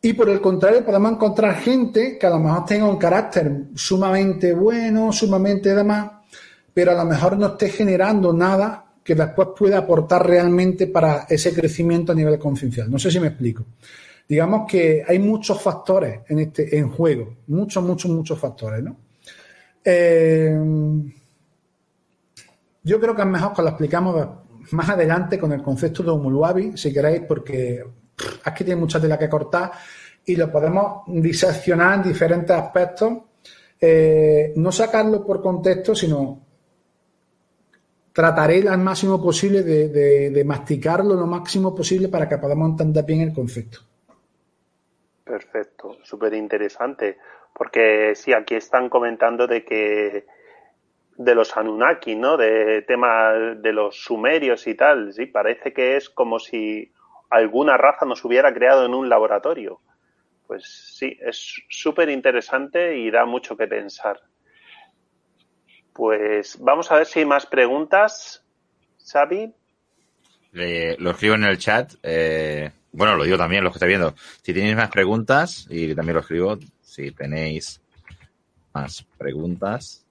Y 0.05 0.13
por 0.13 0.29
el 0.29 0.39
contrario, 0.39 0.85
podemos 0.85 1.13
encontrar 1.13 1.55
gente 1.55 2.19
que 2.19 2.27
a 2.27 2.31
lo 2.31 2.39
mejor 2.39 2.67
tenga 2.67 2.87
un 2.87 2.99
carácter 2.99 3.69
sumamente 3.75 4.53
bueno, 4.53 5.11
sumamente 5.11 5.75
demás, 5.75 6.11
pero 6.75 6.91
a 6.91 6.95
lo 6.95 7.07
mejor 7.07 7.39
no 7.39 7.47
esté 7.47 7.71
generando 7.71 8.31
nada 8.31 8.85
que 9.03 9.15
después 9.15 9.49
pueda 9.57 9.79
aportar 9.79 10.27
realmente 10.27 10.89
para 10.89 11.25
ese 11.27 11.55
crecimiento 11.55 12.13
a 12.13 12.15
nivel 12.15 12.39
conciencial. 12.39 12.91
No 12.91 12.99
sé 12.99 13.11
si 13.11 13.19
me 13.19 13.29
explico. 13.29 13.65
Digamos 14.29 14.71
que 14.71 15.03
hay 15.09 15.19
muchos 15.19 15.63
factores 15.63 16.21
en 16.29 16.39
este 16.39 16.77
en 16.77 16.91
juego, 16.91 17.37
muchos, 17.47 17.83
muchos, 17.83 18.11
muchos 18.11 18.39
factores, 18.39 18.83
¿no? 18.83 18.99
Eh, 19.83 20.55
yo 22.83 23.01
creo 23.01 23.17
que 23.17 23.23
es 23.23 23.29
mejor 23.29 23.55
que 23.55 23.63
lo 23.63 23.69
explicamos 23.69 24.29
más 24.73 24.89
adelante 24.91 25.39
con 25.39 25.51
el 25.55 25.63
concepto 25.63 26.03
de 26.03 26.11
Umuluabi, 26.11 26.77
si 26.77 26.93
queréis, 26.93 27.23
porque 27.27 27.83
que 28.17 28.65
tiene 28.65 28.81
mucha 28.81 29.01
tela 29.01 29.19
que 29.19 29.29
cortar 29.29 29.73
y 30.27 30.37
lo 30.37 30.51
podemos 30.51 31.03
diseccionar 31.07 31.97
en 31.97 32.03
diferentes 32.03 32.57
aspectos. 32.57 33.12
Eh, 33.81 34.53
no 34.57 34.73
sacarlo 34.73 35.25
por 35.27 35.43
contexto, 35.43 35.95
sino 35.95 36.41
trataré 38.15 38.67
al 38.69 38.79
máximo 38.79 39.21
posible 39.21 39.62
de, 39.62 40.43
masticarlo 40.45 41.15
lo 41.15 41.27
máximo 41.27 41.75
posible 41.75 42.09
para 42.09 42.29
que 42.29 42.39
podamos 42.39 42.71
entender 42.71 43.05
bien 43.05 43.21
el 43.23 43.35
concepto. 43.35 43.81
Perfecto, 45.25 45.97
súper 46.05 46.35
interesante, 46.35 47.19
porque 47.53 48.15
sí, 48.15 48.33
aquí 48.33 48.55
están 48.55 48.89
comentando 48.89 49.47
de 49.47 49.65
que 49.65 50.27
de 51.17 51.35
los 51.35 51.57
Anunnaki, 51.57 52.15
¿no? 52.15 52.37
De 52.37 52.83
tema 52.83 53.33
de 53.33 53.73
los 53.73 53.97
sumerios 53.97 54.67
y 54.67 54.75
tal. 54.75 55.12
Sí, 55.12 55.27
parece 55.27 55.73
que 55.73 55.97
es 55.97 56.09
como 56.09 56.39
si 56.39 56.94
alguna 57.31 57.77
raza 57.77 58.07
nos 58.07 58.25
hubiera 58.25 58.53
creado 58.53 58.85
en 58.85 58.95
un 58.95 59.09
laboratorio. 59.09 59.81
Pues 60.47 60.64
sí, 60.99 61.18
es 61.20 61.62
súper 61.68 62.09
interesante 62.11 62.99
y 62.99 63.11
da 63.11 63.25
mucho 63.25 63.57
que 63.57 63.66
pensar. 63.66 64.20
Pues 65.93 66.59
vamos 66.61 66.91
a 66.91 66.97
ver 66.97 67.07
si 67.07 67.20
hay 67.20 67.27
más 67.27 67.47
preguntas. 67.47 68.45
Xavi. 69.07 69.53
lo 70.53 71.11
escribo 71.11 71.35
en 71.35 71.45
el 71.45 71.59
chat. 71.59 71.93
Eh, 72.03 72.70
bueno, 72.93 73.16
lo 73.16 73.25
digo 73.25 73.37
también, 73.37 73.64
los 73.64 73.72
que 73.72 73.79
estáis 73.79 73.89
viendo. 73.89 74.14
Si 74.43 74.53
tenéis 74.55 74.77
más 74.77 74.91
preguntas, 74.91 75.66
y 75.68 75.95
también 75.95 76.14
lo 76.14 76.20
escribo, 76.20 76.59
si 76.81 77.11
tenéis 77.11 77.81
más 78.72 79.05
preguntas, 79.18 80.07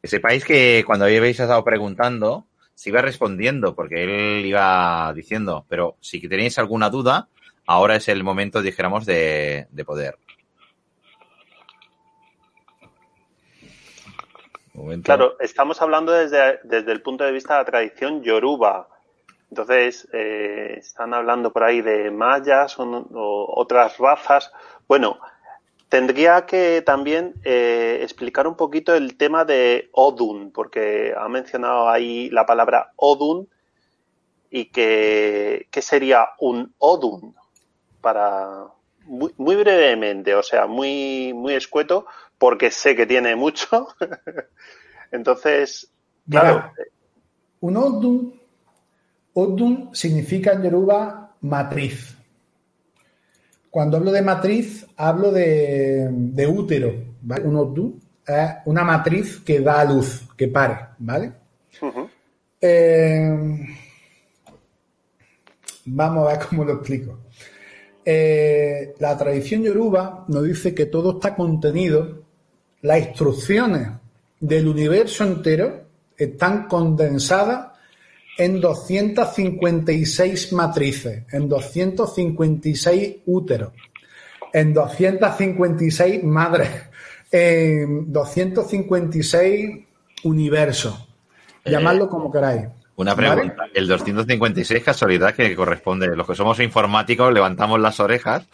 que 0.00 0.08
sepáis 0.08 0.44
que 0.44 0.82
cuando 0.84 1.04
habéis 1.04 1.38
estado 1.38 1.62
preguntando, 1.62 2.46
se 2.82 2.90
iba 2.90 3.00
respondiendo, 3.00 3.76
porque 3.76 4.02
él 4.02 4.44
iba 4.44 5.12
diciendo, 5.14 5.64
pero 5.68 5.98
si 6.00 6.20
tenéis 6.28 6.58
alguna 6.58 6.90
duda, 6.90 7.28
ahora 7.64 7.94
es 7.94 8.08
el 8.08 8.24
momento, 8.24 8.60
dijéramos, 8.60 9.06
de, 9.06 9.68
poder. 9.86 10.18
Claro, 15.04 15.36
estamos 15.38 15.80
hablando 15.80 16.10
desde, 16.10 16.58
desde, 16.64 16.90
el 16.90 17.02
punto 17.02 17.22
de 17.22 17.30
vista 17.30 17.54
de 17.54 17.60
la 17.60 17.66
tradición 17.66 18.24
yoruba. 18.24 18.88
Entonces, 19.48 20.08
eh, 20.12 20.74
están 20.78 21.14
hablando 21.14 21.52
por 21.52 21.62
ahí 21.62 21.82
de 21.82 22.10
mayas 22.10 22.80
o 22.80 23.46
otras 23.54 23.96
razas. 23.98 24.50
Bueno, 24.88 25.20
Tendría 25.92 26.46
que 26.46 26.80
también 26.80 27.34
eh, 27.44 27.98
explicar 28.00 28.46
un 28.46 28.56
poquito 28.56 28.94
el 28.94 29.18
tema 29.18 29.44
de 29.44 29.90
Odun, 29.92 30.50
porque 30.50 31.12
ha 31.14 31.28
mencionado 31.28 31.90
ahí 31.90 32.30
la 32.30 32.46
palabra 32.46 32.94
Odun 32.96 33.46
y 34.48 34.70
que, 34.70 35.68
¿qué 35.70 35.82
sería 35.82 36.28
un 36.38 36.72
Odun 36.78 37.34
para 38.00 38.68
muy, 39.04 39.54
brevemente, 39.54 40.34
o 40.34 40.42
sea, 40.42 40.66
muy, 40.66 41.34
muy 41.34 41.52
escueto, 41.52 42.06
porque 42.38 42.70
sé 42.70 42.96
que 42.96 43.04
tiene 43.04 43.36
mucho. 43.36 43.88
Entonces, 45.12 45.92
claro. 46.26 46.72
un 47.60 47.76
Odun, 47.76 48.40
Odun 49.34 49.94
significa 49.94 50.54
en 50.54 50.62
Yoruba 50.62 51.36
matriz. 51.42 52.16
Cuando 53.72 53.96
hablo 53.96 54.12
de 54.12 54.20
matriz, 54.20 54.86
hablo 54.98 55.32
de, 55.32 56.46
útero, 56.46 56.92
¿vale? 57.22 57.46
Un 57.46 57.56
obdu 57.56 57.98
es 58.26 58.50
una 58.66 58.84
matriz 58.84 59.40
que 59.40 59.60
da 59.60 59.80
a 59.80 59.84
luz, 59.86 60.28
que 60.36 60.48
pare, 60.48 60.76
¿vale? 60.98 61.32
Eh, 62.60 63.66
vamos 65.86 66.28
a 66.28 66.32
ver 66.36 66.46
cómo 66.46 66.64
lo 66.66 66.74
explico. 66.74 67.20
Eh, 68.04 68.92
la 68.98 69.16
tradición 69.16 69.62
yoruba 69.62 70.26
nos 70.28 70.44
dice 70.44 70.74
que 70.74 70.84
todo 70.84 71.12
está 71.12 71.34
contenido, 71.34 72.24
las 72.82 72.98
instrucciones 72.98 73.88
del 74.38 74.68
universo 74.68 75.24
entero 75.24 75.86
están 76.14 76.68
condensadas 76.68 77.71
en 78.36 78.60
256 78.60 80.52
matrices, 80.52 81.24
en 81.32 81.48
256 81.48 83.16
úteros, 83.26 83.72
en 84.52 84.72
256 84.74 86.24
madres, 86.24 86.70
en 87.30 88.12
256 88.12 89.84
universo. 90.24 91.08
Llamadlo 91.64 92.08
como 92.08 92.32
queráis. 92.32 92.68
Una 92.94 93.16
pregunta. 93.16 93.68
El 93.74 93.88
256, 93.88 94.82
casualidad 94.82 95.34
que 95.34 95.56
corresponde. 95.56 96.14
Los 96.14 96.26
que 96.26 96.34
somos 96.34 96.60
informáticos 96.60 97.32
levantamos 97.32 97.80
las 97.80 97.98
orejas. 98.00 98.46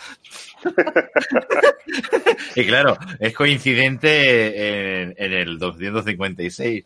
y 2.54 2.66
claro, 2.66 2.96
es 3.18 3.34
coincidente 3.34 5.02
en, 5.02 5.32
el 5.32 5.58
256. 5.58 6.84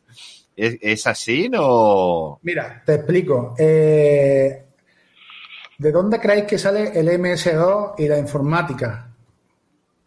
¿Es, 0.56 1.06
así? 1.06 1.48
No. 1.48 2.38
Mira, 2.42 2.82
te 2.84 2.94
explico. 2.94 3.54
Eh, 3.58 4.64
¿De 5.78 5.92
dónde 5.92 6.20
creéis 6.20 6.44
que 6.44 6.58
sale 6.58 6.98
el 6.98 7.08
MS2 7.08 7.94
y 7.98 8.08
la 8.08 8.18
informática? 8.18 9.10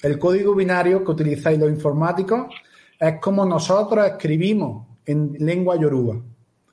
El 0.02 0.20
código 0.20 0.54
binario 0.54 1.04
que 1.04 1.12
utilizáis 1.12 1.58
los 1.58 1.70
informáticos 1.70 2.48
es 3.00 3.20
como 3.20 3.46
nosotros 3.46 4.06
escribimos 4.06 4.88
en 5.06 5.36
lengua 5.40 5.78
yoruba 5.78 6.22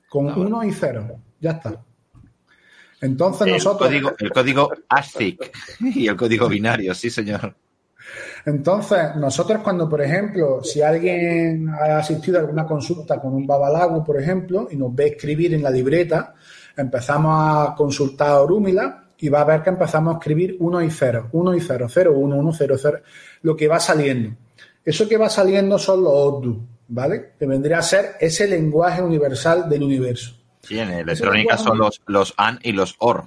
con 0.09 0.29
ah, 0.29 0.33
uno 0.37 0.63
y 0.63 0.71
cero. 0.71 1.19
Ya 1.39 1.51
está. 1.51 1.83
Entonces 3.01 3.47
nosotros. 3.47 3.91
el 4.19 4.31
código 4.31 4.71
ASIC 4.87 5.51
y 5.79 6.07
el 6.07 6.15
código 6.15 6.47
binario, 6.47 6.93
sí, 6.93 7.09
señor. 7.09 7.55
Entonces, 8.45 9.15
nosotros 9.15 9.61
cuando, 9.63 9.87
por 9.89 10.01
ejemplo, 10.01 10.63
si 10.63 10.81
alguien 10.81 11.69
ha 11.69 11.97
asistido 11.97 12.37
a 12.37 12.41
alguna 12.41 12.65
consulta 12.65 13.19
con 13.19 13.33
un 13.33 13.47
babalago, 13.47 14.03
por 14.03 14.19
ejemplo, 14.19 14.67
y 14.71 14.75
nos 14.75 14.93
ve 14.93 15.07
escribir 15.07 15.53
en 15.53 15.63
la 15.63 15.69
libreta, 15.69 16.33
empezamos 16.75 17.33
a 17.35 17.75
consultar 17.75 18.29
a 18.29 18.41
Orúmila 18.41 19.05
y 19.17 19.29
va 19.29 19.41
a 19.41 19.45
ver 19.45 19.61
que 19.61 19.69
empezamos 19.69 20.15
a 20.15 20.17
escribir 20.17 20.57
uno 20.59 20.81
y 20.81 20.89
cero, 20.89 21.29
uno 21.31 21.53
y 21.53 21.61
cero, 21.61 21.87
cero, 21.89 22.13
uno, 22.15 22.35
uno, 22.35 22.51
cero, 22.53 22.75
cero, 22.77 22.99
lo 23.41 23.55
que 23.55 23.67
va 23.67 23.79
saliendo. 23.79 24.35
Eso 24.83 25.07
que 25.07 25.17
va 25.17 25.29
saliendo 25.29 25.79
son 25.79 26.03
los 26.03 26.13
Oddu. 26.13 26.73
¿vale? 26.87 27.33
Que 27.39 27.45
vendría 27.45 27.79
a 27.79 27.81
ser 27.81 28.15
ese 28.19 28.47
lenguaje 28.47 29.01
universal 29.01 29.69
del 29.69 29.83
universo. 29.83 30.35
Sí, 30.61 30.79
en 30.79 30.91
electrónica 30.91 31.57
son 31.57 31.77
los, 31.77 32.01
los 32.05 32.33
AN 32.37 32.59
y 32.63 32.71
los 32.71 32.95
OR. 32.99 33.25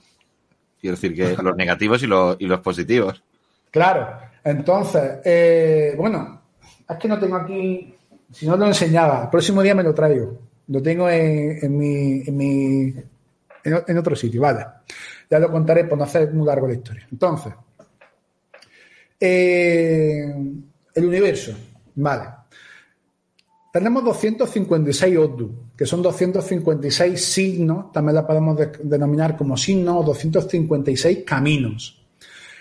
Quiero 0.81 0.97
decir 0.97 1.15
que 1.15 1.43
los 1.43 1.57
negativos 1.57 2.03
y 2.03 2.07
los, 2.07 2.37
y 2.39 2.47
los 2.47 2.61
positivos. 2.61 3.23
Claro. 3.71 4.26
Entonces, 4.47 5.19
eh, 5.25 5.95
bueno, 5.99 6.41
es 6.89 6.97
que 6.99 7.09
no 7.09 7.19
tengo 7.19 7.35
aquí, 7.35 7.93
si 8.31 8.47
no 8.47 8.57
lo 8.57 8.67
enseñaba, 8.67 9.25
el 9.25 9.29
próximo 9.29 9.61
día 9.61 9.75
me 9.75 9.83
lo 9.83 9.93
traigo. 9.93 10.39
Lo 10.69 10.81
tengo 10.81 11.11
en, 11.11 11.59
en 11.65 11.77
mi, 11.77 12.23
en, 12.25 12.37
mi 12.37 12.95
en, 13.65 13.99
otro 13.99 14.15
sitio, 14.15 14.41
vale. 14.41 14.65
Ya 15.29 15.41
lo 15.41 15.51
contaré 15.51 15.85
por 15.85 15.99
no 15.99 16.05
hacer 16.05 16.33
muy 16.33 16.47
largo 16.47 16.69
la 16.69 16.75
historia. 16.75 17.09
Entonces, 17.11 17.55
eh, 19.19 20.33
el 20.95 21.05
universo, 21.05 21.53
vale. 21.97 22.27
Tenemos 23.73 24.05
256 24.05 25.19
Oddu, 25.19 25.73
que 25.77 25.85
son 25.85 26.03
256 26.03 27.21
signos, 27.21 27.91
también 27.91 28.15
la 28.15 28.25
podemos 28.25 28.57
denominar 28.81 29.37
como 29.37 29.57
signos, 29.57 29.97
o 29.97 30.05
256 30.05 31.25
caminos. 31.27 32.06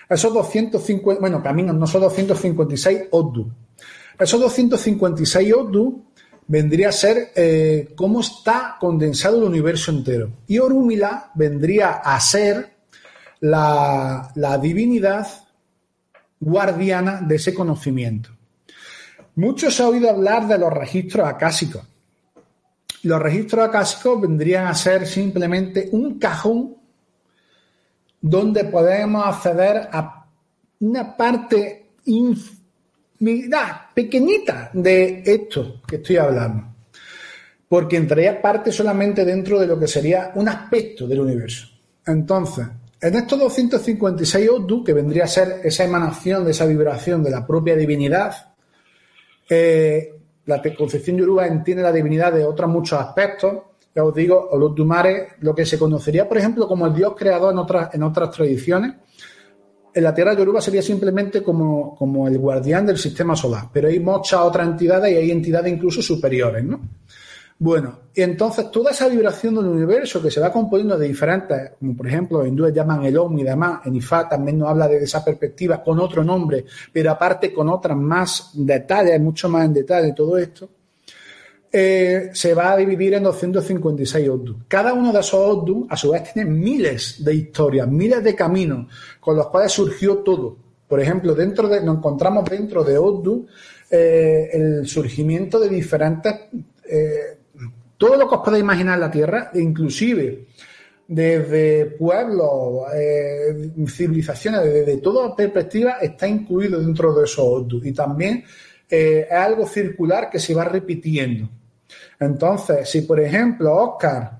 Esos 0.10 0.34
250, 0.34 1.20
bueno, 1.20 1.42
caminos, 1.42 1.76
no 1.76 1.88
son 1.88 2.02
256 2.02 3.06
Oddu. 3.12 3.52
Esos 4.20 4.40
256 4.40 5.54
Oddu 5.54 6.06
vendría 6.48 6.90
a 6.90 6.92
ser 6.92 7.32
eh, 7.36 7.94
cómo 7.96 8.22
está 8.22 8.78
condensado 8.80 9.38
el 9.38 9.44
universo 9.44 9.92
entero. 9.92 10.30
Y 10.48 10.60
Orúmila 10.60 11.32
vendría 11.36 11.94
a 11.94 12.20
ser 12.20 12.76
la, 13.40 14.32
la 14.36 14.58
divinidad 14.58 15.28
guardiana 16.40 17.22
de 17.22 17.36
ese 17.36 17.54
conocimiento. 17.54 18.30
Mucho 19.36 19.70
se 19.70 19.84
ha 19.84 19.90
oído 19.90 20.10
hablar 20.10 20.48
de 20.48 20.58
los 20.58 20.72
registros 20.72 21.28
acásicos. 21.28 21.84
Los 23.04 23.22
registros 23.22 23.68
acásicos 23.68 24.22
vendrían 24.22 24.68
a 24.68 24.74
ser 24.74 25.06
simplemente 25.06 25.90
un 25.92 26.18
cajón 26.18 26.78
donde 28.28 28.66
podemos 28.66 29.24
acceder 29.24 29.88
a 29.92 30.26
una 30.80 31.16
parte 31.16 31.90
pequeñita 33.94 34.72
de 34.74 35.22
esto 35.24 35.82
que 35.88 35.98
estoy 35.98 36.18
hablando. 36.18 36.74
Porque 37.70 37.98
entraría 37.98 38.42
parte 38.42 38.72
solamente 38.72 39.24
dentro 39.26 39.60
de 39.60 39.68
lo 39.68 39.80
que 39.80 39.88
sería 39.88 40.32
un 40.34 40.50
aspecto 40.50 41.06
del 41.08 41.20
universo. 41.20 41.68
Entonces, 42.08 42.66
en 43.00 43.14
estos 43.14 43.38
256 43.38 44.50
Odu, 44.50 44.84
que 44.84 44.94
vendría 44.94 45.26
a 45.26 45.28
ser 45.28 45.62
esa 45.64 45.84
emanación 45.84 46.46
de 46.46 46.52
esa 46.52 46.66
vibración 46.66 47.24
de 47.24 47.30
la 47.30 47.46
propia 47.46 47.76
divinidad, 47.76 48.56
eh, 49.48 50.16
la 50.48 50.64
concepción 50.76 51.18
yoruba 51.18 51.46
entiende 51.46 51.84
la 51.84 51.92
divinidad 51.92 52.34
de 52.34 52.44
otros 52.44 52.72
muchos 52.72 53.00
aspectos. 53.00 53.54
Ya 53.96 54.04
os 54.04 54.14
digo, 54.14 54.50
Olodumare, 54.52 55.30
lo 55.40 55.56
que 55.56 55.66
se 55.66 55.80
conocería, 55.80 56.28
por 56.28 56.38
ejemplo, 56.38 56.68
como 56.68 56.86
el 56.86 56.94
dios 56.94 57.14
creador 57.18 57.54
en 57.54 57.60
otras, 57.60 57.94
en 57.94 58.04
otras 58.04 58.30
tradiciones, 58.30 58.94
en 59.94 60.04
la 60.04 60.14
tierra 60.14 60.34
yoruba 60.34 60.60
sería 60.60 60.82
simplemente 60.82 61.42
como, 61.42 61.96
como 61.96 62.28
el 62.28 62.38
guardián 62.38 62.86
del 62.86 62.98
sistema 62.98 63.38
solar. 63.38 63.70
Pero 63.72 63.88
hay 63.88 64.02
muchas 64.02 64.42
otras 64.42 64.68
entidades 64.68 65.14
y 65.14 65.16
hay 65.16 65.32
entidades 65.32 65.72
incluso 65.72 66.02
superiores, 66.02 66.66
¿no? 66.66 66.82
Bueno, 67.58 68.00
y 68.14 68.22
entonces 68.22 68.70
toda 68.70 68.92
esa 68.92 69.08
vibración 69.08 69.56
del 69.56 69.68
universo 69.68 70.22
que 70.22 70.30
se 70.30 70.42
va 70.42 70.52
componiendo 70.52 70.98
de 70.98 71.08
diferentes, 71.08 71.72
como 71.80 71.96
por 71.96 72.06
ejemplo 72.06 72.40
los 72.40 72.50
hindúes 72.50 72.74
llaman 72.74 73.06
el 73.06 73.18
Om 73.18 73.40
y 73.40 73.44
demás, 73.44 73.80
en 73.86 73.96
Ifá 73.96 74.28
también 74.28 74.60
nos 74.60 74.68
habla 74.68 74.90
de 74.90 75.02
esa 75.02 75.24
perspectiva 75.24 75.82
con 75.82 75.98
otro 76.02 76.22
nombre, 76.22 76.66
pero 76.92 77.12
aparte 77.12 77.54
con 77.54 77.70
otras 77.70 77.96
más 77.96 78.52
detalles, 78.54 79.22
mucho 79.22 79.48
más 79.48 79.64
en 79.64 79.74
detalle 79.74 80.12
todo 80.12 80.38
esto, 80.38 80.70
eh, 81.78 82.30
se 82.32 82.54
va 82.54 82.72
a 82.72 82.78
dividir 82.78 83.16
en 83.16 83.24
256 83.24 84.30
Oddu. 84.30 84.60
Cada 84.66 84.94
uno 84.94 85.12
de 85.12 85.20
esos 85.20 85.34
Oddu, 85.34 85.86
a 85.90 85.98
su 85.98 86.12
vez, 86.12 86.32
tiene 86.32 86.50
miles 86.50 87.22
de 87.22 87.36
historias, 87.36 87.86
miles 87.86 88.24
de 88.24 88.34
caminos 88.34 88.88
con 89.20 89.36
los 89.36 89.48
cuales 89.48 89.74
surgió 89.74 90.20
todo. 90.20 90.56
Por 90.88 91.02
ejemplo, 91.02 91.36
dentro 91.36 91.68
de, 91.68 91.84
nos 91.84 91.98
encontramos 91.98 92.46
dentro 92.46 92.82
de 92.82 92.98
Oddu 92.98 93.46
eh, 93.92 94.52
el 94.54 94.88
surgimiento 94.88 95.60
de 95.60 95.68
diferentes 95.68 96.34
eh, 96.90 97.40
todo 97.98 98.16
lo 98.16 98.30
que 98.30 98.36
os 98.36 98.42
podéis 98.42 98.64
imaginar 98.64 98.94
en 98.94 99.02
la 99.02 99.12
Tierra, 99.12 99.52
inclusive 99.56 100.46
desde 101.10 101.88
pueblos, 101.88 102.84
civilizaciones, 103.90 104.64
desde 104.64 104.98
toda 105.00 105.36
perspectiva, 105.36 105.98
está 106.02 106.26
incluido 106.26 106.80
dentro 106.80 107.14
de 107.14 107.26
esos 107.26 107.40
Odus. 107.46 107.86
Y 107.86 107.92
también 107.92 108.46
es 108.90 109.30
algo 109.30 109.68
circular 109.68 110.30
que 110.30 110.40
se 110.40 110.54
va 110.54 110.64
repitiendo. 110.64 111.50
Entonces, 112.20 112.90
si 112.90 113.02
por 113.02 113.20
ejemplo 113.20 113.76
Oscar 113.76 114.40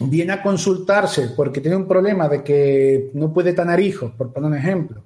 viene 0.00 0.32
a 0.32 0.42
consultarse 0.42 1.30
porque 1.34 1.60
tiene 1.60 1.76
un 1.76 1.88
problema 1.88 2.28
de 2.28 2.42
que 2.42 3.10
no 3.14 3.32
puede 3.32 3.52
tener 3.52 3.80
hijos, 3.80 4.12
por 4.12 4.32
poner 4.32 4.50
un 4.50 4.56
ejemplo, 4.56 5.02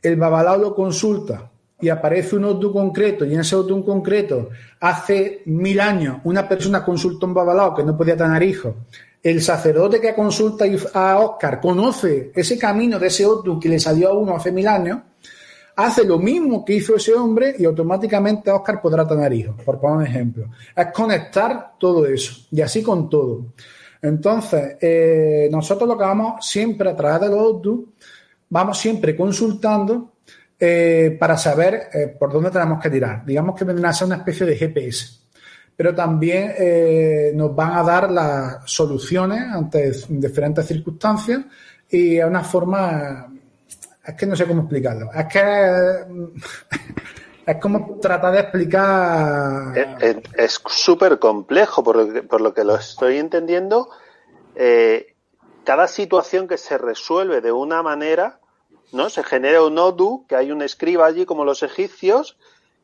el 0.00 0.16
babalao 0.16 0.58
lo 0.58 0.74
consulta 0.74 1.50
y 1.80 1.88
aparece 1.88 2.36
un 2.36 2.44
Oddu 2.44 2.72
concreto 2.72 3.24
y 3.24 3.34
en 3.34 3.40
ese 3.40 3.56
Oddu 3.56 3.84
concreto 3.84 4.50
hace 4.80 5.42
mil 5.46 5.80
años 5.80 6.18
una 6.24 6.48
persona 6.48 6.84
consultó 6.84 7.26
un 7.26 7.34
babalao 7.34 7.74
que 7.74 7.82
no 7.82 7.96
podía 7.96 8.16
tener 8.16 8.42
hijos, 8.42 8.74
el 9.22 9.42
sacerdote 9.42 10.00
que 10.00 10.14
consulta 10.14 10.64
a 10.94 11.18
Oscar 11.20 11.60
conoce 11.60 12.32
ese 12.34 12.58
camino 12.58 12.98
de 12.98 13.08
ese 13.08 13.26
Oddu 13.26 13.58
que 13.58 13.68
le 13.68 13.78
salió 13.78 14.10
a 14.10 14.18
uno 14.18 14.36
hace 14.36 14.52
mil 14.52 14.66
años, 14.66 15.00
hace 15.76 16.04
lo 16.04 16.18
mismo 16.18 16.64
que 16.64 16.74
hizo 16.74 16.96
ese 16.96 17.14
hombre 17.14 17.54
y 17.58 17.64
automáticamente 17.64 18.50
Oscar 18.50 18.80
podrá 18.80 19.06
tener 19.06 19.32
hijos, 19.32 19.56
por 19.64 19.80
poner 19.80 19.96
un 19.96 20.06
ejemplo. 20.06 20.50
Es 20.76 20.86
conectar 20.92 21.74
todo 21.78 22.06
eso 22.06 22.46
y 22.50 22.60
así 22.60 22.82
con 22.82 23.08
todo. 23.08 23.46
Entonces, 24.02 24.76
eh, 24.80 25.48
nosotros 25.50 25.88
lo 25.88 25.96
que 25.96 26.04
vamos 26.04 26.46
siempre 26.46 26.90
a 26.90 26.96
través 26.96 27.20
de 27.20 27.28
los 27.28 27.38
Oddu, 27.38 27.92
vamos 28.50 28.78
siempre 28.78 29.16
consultando 29.16 30.14
eh, 30.58 31.16
para 31.18 31.36
saber 31.36 31.88
eh, 31.92 32.16
por 32.18 32.32
dónde 32.32 32.50
tenemos 32.50 32.82
que 32.82 32.90
tirar. 32.90 33.24
Digamos 33.24 33.56
que 33.56 33.64
vendrá 33.64 33.90
a 33.90 33.92
ser 33.92 34.06
una 34.06 34.16
especie 34.16 34.44
de 34.44 34.56
GPS. 34.56 35.22
Pero 35.74 35.94
también 35.94 37.34
nos 37.34 37.56
van 37.56 37.72
a 37.72 37.82
dar 37.82 38.10
las 38.10 38.70
soluciones 38.70 39.40
ante 39.40 39.90
diferentes 40.10 40.66
circunstancias 40.66 41.40
y 41.88 42.20
a 42.20 42.26
una 42.26 42.44
forma. 42.44 43.32
Es 44.04 44.14
que 44.14 44.26
no 44.26 44.36
sé 44.36 44.46
cómo 44.46 44.62
explicarlo. 44.62 45.10
Es 45.12 45.26
que. 45.26 46.04
Es 47.44 47.56
como 47.56 47.98
tratar 47.98 48.34
de 48.34 48.38
explicar. 48.38 49.76
Es 50.36 50.62
súper 50.64 51.18
complejo, 51.18 51.82
por 51.82 51.96
lo, 51.96 52.12
que, 52.12 52.22
por 52.22 52.40
lo 52.40 52.54
que 52.54 52.62
lo 52.62 52.76
estoy 52.76 53.18
entendiendo. 53.18 53.88
cada 55.64 55.88
situación 55.88 56.46
que 56.46 56.56
se 56.56 56.78
resuelve 56.78 57.40
de 57.40 57.50
una 57.50 57.82
manera 57.82 58.38
¿no? 58.92 59.08
Se 59.08 59.24
genera 59.24 59.62
un 59.62 59.78
odu, 59.78 60.26
que 60.28 60.36
hay 60.36 60.52
un 60.52 60.62
escriba 60.62 61.06
allí 61.06 61.24
como 61.24 61.44
los 61.44 61.62
egipcios, 61.62 62.36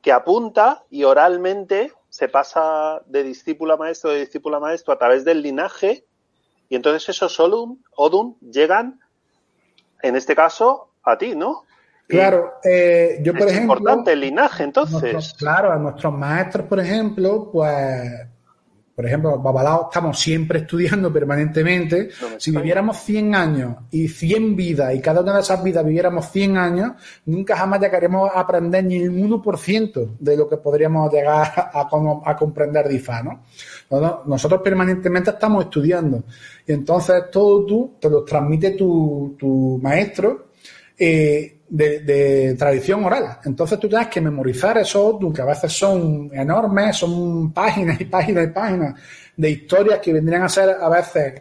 que 0.02 0.10
apunta 0.10 0.84
y 0.90 1.04
oralmente 1.04 1.92
se 2.08 2.28
pasa 2.28 3.02
de 3.06 3.22
discípulo 3.22 3.74
a 3.74 3.76
maestro, 3.76 4.10
de 4.10 4.20
discípulo 4.20 4.56
a 4.56 4.60
maestro 4.60 4.94
a 4.94 4.98
través 4.98 5.24
del 5.24 5.42
linaje, 5.42 6.06
y 6.70 6.76
entonces 6.76 7.08
esos 7.10 7.38
odum, 7.38 7.78
odum 7.94 8.36
llegan, 8.40 9.00
en 10.02 10.16
este 10.16 10.34
caso, 10.34 10.87
a 11.12 11.18
ti, 11.18 11.34
¿no? 11.34 11.64
Claro, 12.06 12.54
eh, 12.64 13.20
yo 13.22 13.34
por 13.34 13.48
es 13.48 13.52
ejemplo. 13.52 13.74
importante 13.76 14.12
el 14.12 14.20
linaje, 14.20 14.64
entonces. 14.64 14.92
nuestros- 15.02 15.34
claro, 15.34 15.72
a 15.72 15.76
nuestros 15.76 16.12
maestros, 16.14 16.66
por 16.66 16.80
ejemplo, 16.80 17.50
pues. 17.52 18.10
Por 18.96 19.06
ejemplo, 19.06 19.38
Babalao 19.38 19.84
estamos 19.88 20.18
siempre 20.18 20.58
estudiando 20.58 21.12
permanentemente. 21.12 22.08
No 22.20 22.40
si 22.40 22.50
viviéramos 22.50 22.96
100 22.96 23.32
años 23.32 23.76
y 23.92 24.08
100 24.08 24.56
vidas 24.56 24.92
y 24.92 25.00
cada 25.00 25.20
una 25.20 25.34
de 25.34 25.40
esas 25.42 25.62
vidas 25.62 25.84
viviéramos 25.86 26.28
100 26.32 26.56
años, 26.56 26.92
nunca 27.26 27.56
jamás 27.56 27.78
llegaremos 27.80 28.28
a 28.34 28.40
aprender 28.40 28.84
ni 28.84 28.96
el 28.96 29.10
1% 29.12 30.16
de 30.18 30.36
lo 30.36 30.48
que 30.48 30.56
podríamos 30.56 31.12
llegar 31.12 31.70
a, 31.72 31.86
como- 31.88 32.24
a 32.26 32.34
comprender 32.34 32.88
de 32.88 32.94
no, 34.00 34.22
Nosotros 34.26 34.62
permanentemente 34.64 35.30
estamos 35.30 35.66
estudiando 35.66 36.24
y 36.66 36.72
entonces 36.72 37.22
todo 37.30 37.64
tú 37.66 37.92
te 38.00 38.10
lo 38.10 38.24
transmite 38.24 38.72
tu, 38.72 39.36
tu 39.38 39.78
maestro 39.80 40.47
eh, 40.98 41.60
de, 41.68 42.56
tradición 42.58 43.04
oral. 43.04 43.38
Entonces 43.44 43.78
tú 43.78 43.88
tienes 43.88 44.08
que 44.08 44.20
memorizar 44.20 44.78
esos 44.78 45.16
que 45.32 45.42
a 45.42 45.44
veces 45.44 45.72
son 45.72 46.30
enormes, 46.32 46.96
son 46.96 47.52
páginas 47.52 48.00
y 48.00 48.06
páginas 48.06 48.46
y 48.46 48.50
páginas 48.50 49.00
de 49.36 49.50
historias 49.50 50.00
que 50.00 50.12
vendrían 50.12 50.42
a 50.42 50.48
ser 50.48 50.70
a 50.70 50.88
veces, 50.88 51.40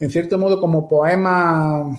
en 0.00 0.10
cierto 0.10 0.38
modo, 0.38 0.60
como 0.60 0.88
poemas, 0.88 1.98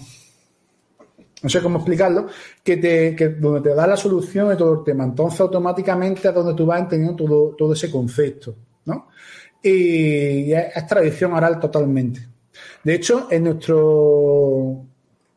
no 1.42 1.50
sé 1.50 1.62
cómo 1.62 1.78
explicarlo, 1.78 2.28
que 2.64 2.78
te, 2.78 3.16
que 3.16 3.30
donde 3.30 3.70
te 3.70 3.76
da 3.76 3.86
la 3.86 3.98
solución 3.98 4.50
de 4.50 4.56
todo 4.56 4.80
el 4.80 4.84
tema. 4.84 5.04
Entonces 5.04 5.40
automáticamente 5.42 6.28
es 6.28 6.34
donde 6.34 6.56
tú 6.56 6.66
vas 6.66 6.80
entendiendo 6.80 7.24
todo, 7.24 7.56
todo 7.56 7.74
ese 7.74 7.92
concepto, 7.92 8.56
¿no? 8.86 9.10
Y 9.62 10.54
es 10.54 10.88
tradición 10.88 11.34
oral 11.34 11.60
totalmente. 11.60 12.28
De 12.84 12.96
hecho, 12.96 13.28
en 13.30 13.44
nuestro 13.44 14.89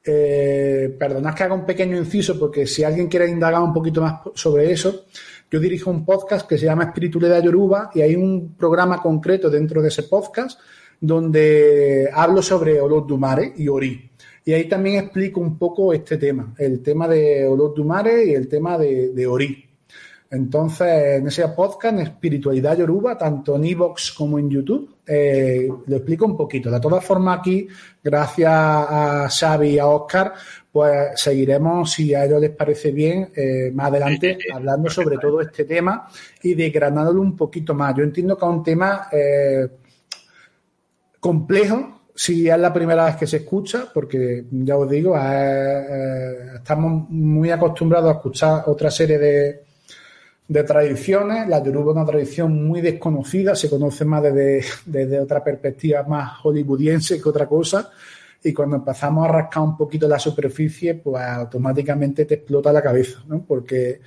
eh, 0.05 0.95
perdonad 0.99 1.35
que 1.35 1.45
haga 1.45 1.55
un 1.55 1.65
pequeño 1.65 1.97
inciso 1.97 2.39
porque 2.39 2.67
si 2.67 2.83
alguien 2.83 3.09
quiere 3.09 3.29
indagar 3.29 3.63
un 3.63 3.73
poquito 3.73 4.03
más 4.03 4.21
sobre 4.35 4.73
eso, 4.73 5.07
yo 5.51 5.61
dirijo 5.61 5.91
un 5.91 6.05
podcast 6.05 6.49
que 6.49 6.59
se 6.59 6.67
llama 6.67 6.85
Espiritualidad 6.85 7.43
Yoruba 7.43 7.91
y 7.95 8.01
hay 8.01 8.17
un 8.17 8.55
programa 8.57 9.01
concreto 9.01 9.51
dentro 9.51 9.83
de 9.83 9.89
ese 9.89 10.05
podcast 10.05 10.59
donde 11.01 12.09
hablo 12.13 12.43
sobre 12.43 12.81
Olodumare 12.81 13.53
y 13.57 13.69
Ori. 13.69 14.11
Y 14.45 14.53
ahí 14.53 14.69
también 14.69 15.05
explico 15.05 15.41
un 15.41 15.57
poco 15.59 15.93
este 15.93 16.17
tema, 16.17 16.55
el 16.59 16.83
tema 16.83 17.07
de 17.07 17.47
Olodumare 17.47 18.25
y 18.27 18.35
el 18.35 18.49
tema 18.49 18.79
de, 18.79 19.11
de 19.11 19.27
Ori. 19.27 19.72
Entonces, 20.33 21.19
en 21.19 21.27
ese 21.27 21.47
podcast, 21.49 21.95
en 21.95 22.07
Espiritualidad 22.07 22.79
Yoruba, 22.79 23.19
tanto 23.19 23.55
en 23.55 23.65
Evox 23.67 24.13
como 24.13 24.39
en 24.39 24.49
YouTube, 24.49 24.97
eh, 25.07 25.69
lo 25.87 25.97
explico 25.97 26.25
un 26.25 26.39
poquito. 26.39 26.71
De 26.71 26.81
todas 26.81 27.05
formas, 27.05 27.41
aquí, 27.41 27.69
gracias 28.03 28.51
a 28.51 29.29
Xavi 29.29 29.69
y 29.73 29.79
a 29.79 29.87
Oscar, 29.89 30.33
pues 30.73 31.21
seguiremos, 31.21 31.93
si 31.93 32.15
a 32.15 32.25
ellos 32.25 32.41
les 32.41 32.51
parece 32.51 32.93
bien, 32.93 33.31
eh, 33.37 33.71
más 33.75 33.89
adelante, 33.89 34.39
hablando 34.51 34.89
sobre 34.89 35.19
todo 35.19 35.43
este 35.43 35.67
tema 35.67 36.09
y 36.43 36.55
desgranándolo 36.55 37.21
un 37.21 37.37
poquito 37.37 37.75
más. 37.75 37.95
Yo 37.95 38.03
entiendo 38.03 38.39
que 38.39 38.47
es 38.47 38.51
un 38.51 38.63
tema 38.63 39.09
eh, 39.13 39.69
complejo, 41.21 42.05
si 42.15 42.49
es 42.49 42.59
la 42.59 42.73
primera 42.73 43.05
vez 43.05 43.17
que 43.17 43.27
se 43.27 43.37
escucha, 43.37 43.85
porque 43.93 44.47
ya 44.51 44.79
os 44.79 44.89
digo, 44.89 45.15
eh, 45.15 45.21
eh, 45.21 46.37
estamos 46.55 47.11
muy 47.11 47.51
acostumbrados 47.51 48.09
a 48.09 48.17
escuchar 48.17 48.63
otra 48.67 48.91
serie 48.91 49.19
de, 49.19 49.72
de 50.53 50.65
tradiciones. 50.65 51.49
La 51.49 51.63
Yoruba 51.63 51.93
es 51.93 51.97
una 51.97 52.07
tradición 52.07 52.67
muy 52.67 52.81
desconocida, 52.81 53.55
se 53.55 53.71
conoce 53.71 54.05
más 54.05 54.23
desde, 54.23 54.65
desde 54.87 55.21
otra 55.21 55.43
perspectiva 55.43 56.03
más 56.03 56.39
hollywoodiense 56.41 57.21
que 57.21 57.29
otra 57.29 57.47
cosa. 57.47 57.91
Y 58.45 58.53
cuando 58.53 58.77
empezamos 58.77 59.25
a 59.25 59.33
rascar 59.33 59.63
un 59.63 59.77
poquito 59.77 60.09
la 60.09 60.19
superficie, 60.19 60.95
pues 60.95 61.25
automáticamente 61.25 62.25
te 62.25 62.35
explota 62.35 62.73
la 62.73 62.83
cabeza, 62.83 63.23
¿no? 63.27 63.45
Porque 63.45 64.01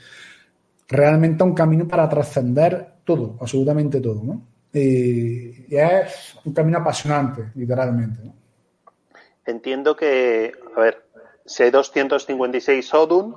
realmente 0.88 1.44
es 1.44 1.48
un 1.48 1.56
camino 1.56 1.88
para 1.88 2.08
trascender 2.08 2.96
todo, 3.04 3.38
absolutamente 3.40 4.02
todo, 4.02 4.22
¿no? 4.24 4.42
Y, 4.74 5.74
es 5.74 6.36
un 6.44 6.54
camino 6.54 6.80
apasionante, 6.80 7.52
literalmente, 7.56 8.22
¿no? 8.24 8.36
Entiendo 9.46 9.96
que, 9.96 10.52
a 10.76 10.80
ver, 10.80 11.06
si 11.46 11.64
hay 11.64 11.72
256 11.72 12.94
Odun, 12.94 13.36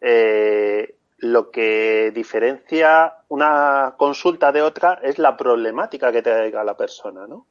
eh, 0.00 0.96
lo 1.20 1.50
que 1.50 2.12
diferencia 2.14 3.12
una 3.28 3.94
consulta 3.96 4.50
de 4.52 4.62
otra 4.62 5.00
es 5.02 5.18
la 5.18 5.36
problemática 5.36 6.10
que 6.10 6.22
traiga 6.22 6.64
la 6.64 6.76
persona, 6.76 7.26
¿no? 7.26 7.46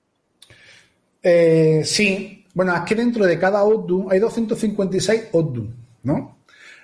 Eh, 1.22 1.82
sí, 1.86 2.46
bueno, 2.54 2.76
es 2.76 2.82
que 2.82 2.96
dentro 2.96 3.26
de 3.26 3.38
cada 3.38 3.64
Odun 3.64 4.08
hay 4.12 4.20
256 4.20 5.30
Odun, 5.34 5.76
¿no? 6.04 6.38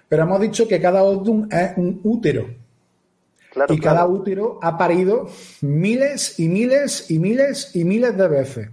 Pero 0.07 0.23
hemos 0.23 0.39
dicho 0.41 0.67
que 0.67 0.79
cada 0.81 1.03
Odun 1.03 1.47
es 1.51 1.71
un 1.77 2.01
útero. 2.03 2.47
Claro, 3.49 3.73
y 3.73 3.79
cada 3.79 4.05
útero 4.05 4.59
ha 4.61 4.77
parido 4.77 5.29
miles 5.61 6.39
y 6.39 6.49
miles 6.49 7.09
y 7.09 7.19
miles 7.19 7.73
y 7.73 7.85
miles 7.85 8.15
de 8.17 8.27
veces. 8.27 8.69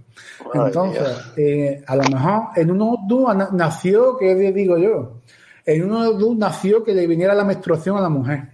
Entonces, 0.53 1.07
eh, 1.37 1.81
a 1.87 1.95
lo 1.95 2.03
mejor 2.03 2.41
en 2.57 2.69
un 2.69 3.37
na- 3.37 3.49
nació, 3.53 4.17
¿qué 4.17 4.35
digo 4.35 4.77
yo? 4.77 5.22
En 5.65 5.83
un 5.83 5.93
Odun 5.93 6.39
nació 6.39 6.83
que 6.83 6.93
le 6.93 7.07
viniera 7.07 7.33
la 7.33 7.43
menstruación 7.43 7.97
a 7.97 8.01
la 8.01 8.09
mujer. 8.09 8.53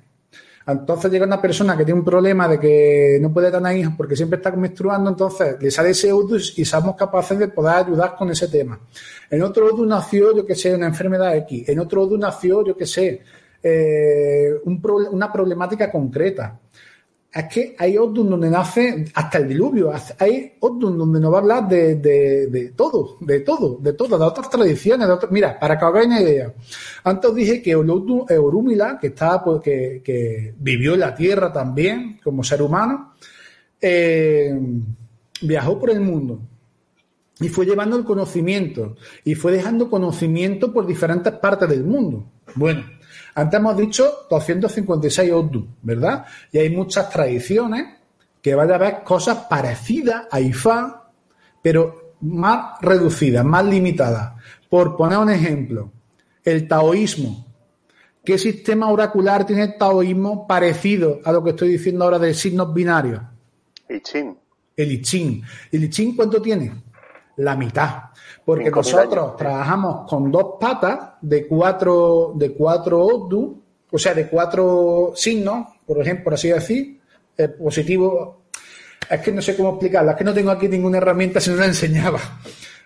Entonces 0.67 1.11
llega 1.11 1.25
una 1.25 1.41
persona 1.41 1.75
que 1.75 1.83
tiene 1.83 1.99
un 1.99 2.05
problema 2.05 2.47
de 2.47 2.59
que 2.59 3.17
no 3.19 3.33
puede 3.33 3.51
tener 3.51 3.75
hijos 3.75 3.93
porque 3.97 4.15
siempre 4.15 4.37
está 4.37 4.51
menstruando, 4.51 5.09
entonces 5.09 5.55
le 5.59 5.71
sale 5.71 5.89
ese 5.89 6.13
udus 6.13 6.57
y 6.59 6.65
somos 6.65 6.95
capaces 6.95 7.39
de 7.39 7.47
poder 7.47 7.85
ayudar 7.85 8.15
con 8.15 8.29
ese 8.29 8.47
tema. 8.47 8.79
En 9.31 9.41
otro 9.41 9.73
udus 9.73 9.87
nació, 9.87 10.35
yo 10.35 10.45
que 10.45 10.53
sé, 10.53 10.75
una 10.75 10.87
enfermedad 10.87 11.35
X. 11.37 11.69
En 11.69 11.79
otro 11.79 12.03
udus 12.03 12.19
nació, 12.19 12.63
yo 12.63 12.77
que 12.77 12.85
sé, 12.85 13.21
eh, 13.63 14.53
una 14.63 15.31
problemática 15.31 15.91
concreta. 15.91 16.59
Es 17.31 17.45
que 17.45 17.75
hay 17.77 17.95
Odun 17.95 18.27
donde 18.31 18.49
nace 18.49 19.05
hasta 19.13 19.37
el 19.37 19.47
diluvio, 19.49 19.91
hay 20.17 20.53
Odun 20.61 20.97
donde 20.97 21.19
nos 21.19 21.31
va 21.31 21.37
a 21.37 21.41
hablar 21.41 21.67
de, 21.69 22.73
todo, 22.75 23.17
de 23.21 23.41
todo, 23.41 23.77
de 23.79 23.93
todo, 23.93 24.17
de 24.17 24.25
otras 24.25 24.49
tradiciones. 24.49 25.07
De 25.07 25.13
otras- 25.13 25.31
Mira, 25.31 25.59
para 25.59 25.77
que 25.77 25.85
os 25.85 25.91
hagáis 25.91 26.07
una 26.07 26.21
idea, 26.21 26.53
antes 27.03 27.35
dije 27.35 27.61
que 27.61 27.75
Orúmila, 27.75 28.97
que, 28.99 29.07
estaba, 29.07 29.43
pues, 29.43 29.61
que, 29.61 30.01
que 30.03 30.55
vivió 30.57 30.95
en 30.95 31.01
la 31.01 31.13
tierra 31.13 31.53
también 31.53 32.19
como 32.23 32.43
ser 32.43 32.63
humano, 32.63 33.13
eh, 33.79 34.59
viajó 35.41 35.79
por 35.79 35.91
el 35.91 36.01
mundo 36.01 36.41
y 37.39 37.47
fue 37.47 37.65
llevando 37.65 37.95
el 37.95 38.03
conocimiento 38.05 38.95
y 39.23 39.35
fue 39.35 39.51
dejando 39.51 39.87
conocimiento 39.89 40.73
por 40.73 40.87
diferentes 40.87 41.31
partes 41.33 41.69
del 41.69 41.83
mundo. 41.83 42.25
Bueno, 42.55 42.83
antes 43.35 43.59
hemos 43.59 43.77
dicho 43.77 44.27
256 44.29 45.31
Oddu, 45.31 45.67
¿verdad? 45.81 46.25
Y 46.51 46.57
hay 46.57 46.69
muchas 46.69 47.09
tradiciones 47.09 47.85
que 48.41 48.55
van 48.55 48.71
a 48.71 48.75
haber 48.75 49.03
cosas 49.03 49.45
parecidas 49.49 50.27
a 50.31 50.39
Ifá, 50.39 51.11
pero 51.61 52.15
más 52.21 52.79
reducidas, 52.81 53.45
más 53.45 53.65
limitadas. 53.65 54.33
Por 54.69 54.95
poner 54.95 55.17
un 55.17 55.29
ejemplo, 55.29 55.91
el 56.43 56.67
taoísmo. 56.67 57.45
¿Qué 58.23 58.37
sistema 58.37 58.89
oracular 58.89 59.45
tiene 59.45 59.63
el 59.63 59.77
taoísmo 59.77 60.45
parecido 60.45 61.19
a 61.23 61.31
lo 61.31 61.43
que 61.43 61.51
estoy 61.51 61.69
diciendo 61.69 62.03
ahora 62.03 62.19
de 62.19 62.33
signos 62.33 62.73
binarios? 62.73 63.21
Y 63.89 64.01
chin. 64.01 64.37
El 64.79 64.93
I 64.93 65.01
Ching. 65.01 65.43
¿El 65.73 65.83
I 65.83 65.89
Ching 65.89 66.15
cuánto 66.15 66.41
tiene? 66.41 66.71
La 67.39 67.55
mitad. 67.55 67.89
Porque 68.45 68.65
Cinco 68.65 68.79
nosotros 68.79 69.25
años. 69.25 69.37
trabajamos 69.37 70.09
con 70.09 70.31
dos 70.31 70.55
patas 70.59 70.99
de 71.21 71.47
cuatro, 71.47 72.33
de 72.35 72.51
cuatro 72.53 73.01
Oddu, 73.05 73.61
o 73.91 73.97
sea, 73.97 74.13
de 74.13 74.27
cuatro 74.27 75.13
signos, 75.15 75.67
por 75.85 75.99
ejemplo, 76.01 76.25
por 76.25 76.33
así 76.33 76.49
decir, 76.49 76.99
eh, 77.37 77.47
positivo. 77.47 78.43
Es 79.09 79.21
que 79.21 79.31
no 79.31 79.41
sé 79.41 79.55
cómo 79.55 79.69
explicarlo, 79.69 80.11
es 80.11 80.17
que 80.17 80.23
no 80.23 80.33
tengo 80.33 80.51
aquí 80.51 80.67
ninguna 80.67 80.97
herramienta 80.97 81.39
si 81.39 81.49
no 81.49 81.55
la 81.55 81.65
enseñaba. 81.65 82.19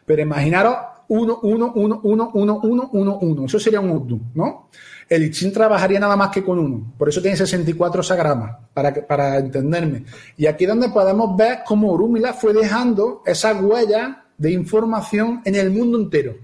Pero 0.06 0.22
imaginaros 0.22 0.76
1, 1.08 1.40
1, 1.42 1.72
1, 1.76 2.02
1, 2.04 2.32
1, 2.34 2.60
1, 2.64 2.90
1, 2.94 3.18
1. 3.22 3.46
Eso 3.46 3.60
sería 3.60 3.80
un 3.82 3.92
Oddu, 3.92 4.20
¿no? 4.36 4.70
El 5.10 5.24
I 5.24 5.32
Ching 5.32 5.52
trabajaría 5.52 6.00
nada 6.00 6.16
más 6.16 6.30
que 6.30 6.44
con 6.44 6.58
uno. 6.60 6.94
Por 6.98 7.10
eso 7.10 7.22
tiene 7.22 7.36
64 7.36 8.02
sagramas, 8.04 8.56
para, 8.74 8.94
que- 8.94 9.02
para 9.02 9.38
entenderme. 9.38 10.06
Y 10.38 10.46
aquí 10.46 10.64
es 10.64 10.70
donde 10.70 10.90
podemos 10.90 11.36
ver 11.36 11.60
cómo 11.66 11.92
Orúmila 11.92 12.34
fue 12.34 12.54
dejando 12.54 13.22
esas 13.26 13.62
huellas 13.62 14.16
de 14.38 14.52
información 14.52 15.42
en 15.46 15.56
el 15.56 15.70
mundo 15.72 15.98
entero. 15.98 16.36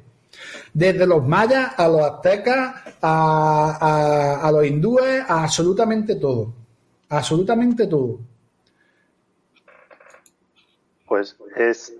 Desde 0.73 1.05
los 1.07 1.25
mayas 1.27 1.73
a 1.77 1.87
los 1.87 2.01
aztecas, 2.01 2.75
a, 3.01 3.77
a- 4.41 4.47
a 4.47 4.51
los 4.51 4.65
hindúes, 4.65 5.21
a 5.27 5.43
absolutamente 5.43 6.15
todo. 6.15 6.53
Absolutamente 7.09 7.87
todo. 7.87 8.19
Pues 11.07 11.35
es, 11.55 11.93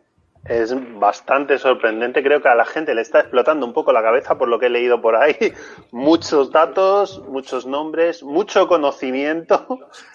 es 0.45 0.74
bastante 0.99 1.57
sorprendente. 1.57 2.22
Creo 2.22 2.41
que 2.41 2.48
a 2.48 2.56
la 2.56 2.66
gente 2.66 2.94
le 2.94 3.02
está 3.02 3.22
explotando 3.22 3.66
un 3.66 3.74
poco 3.74 3.91
la 3.91 4.03
cabeza 4.03 4.38
por 4.38 4.48
lo 4.48 4.60
que 4.60 4.68
he 4.68 4.70
leído 4.70 5.02
por 5.02 5.16
ahí. 5.16 5.36
Muchos 5.91 6.52
datos, 6.52 7.24
muchos 7.28 7.66
nombres, 7.66 8.22
mucho 8.24 8.68
conocimiento. 8.68 9.66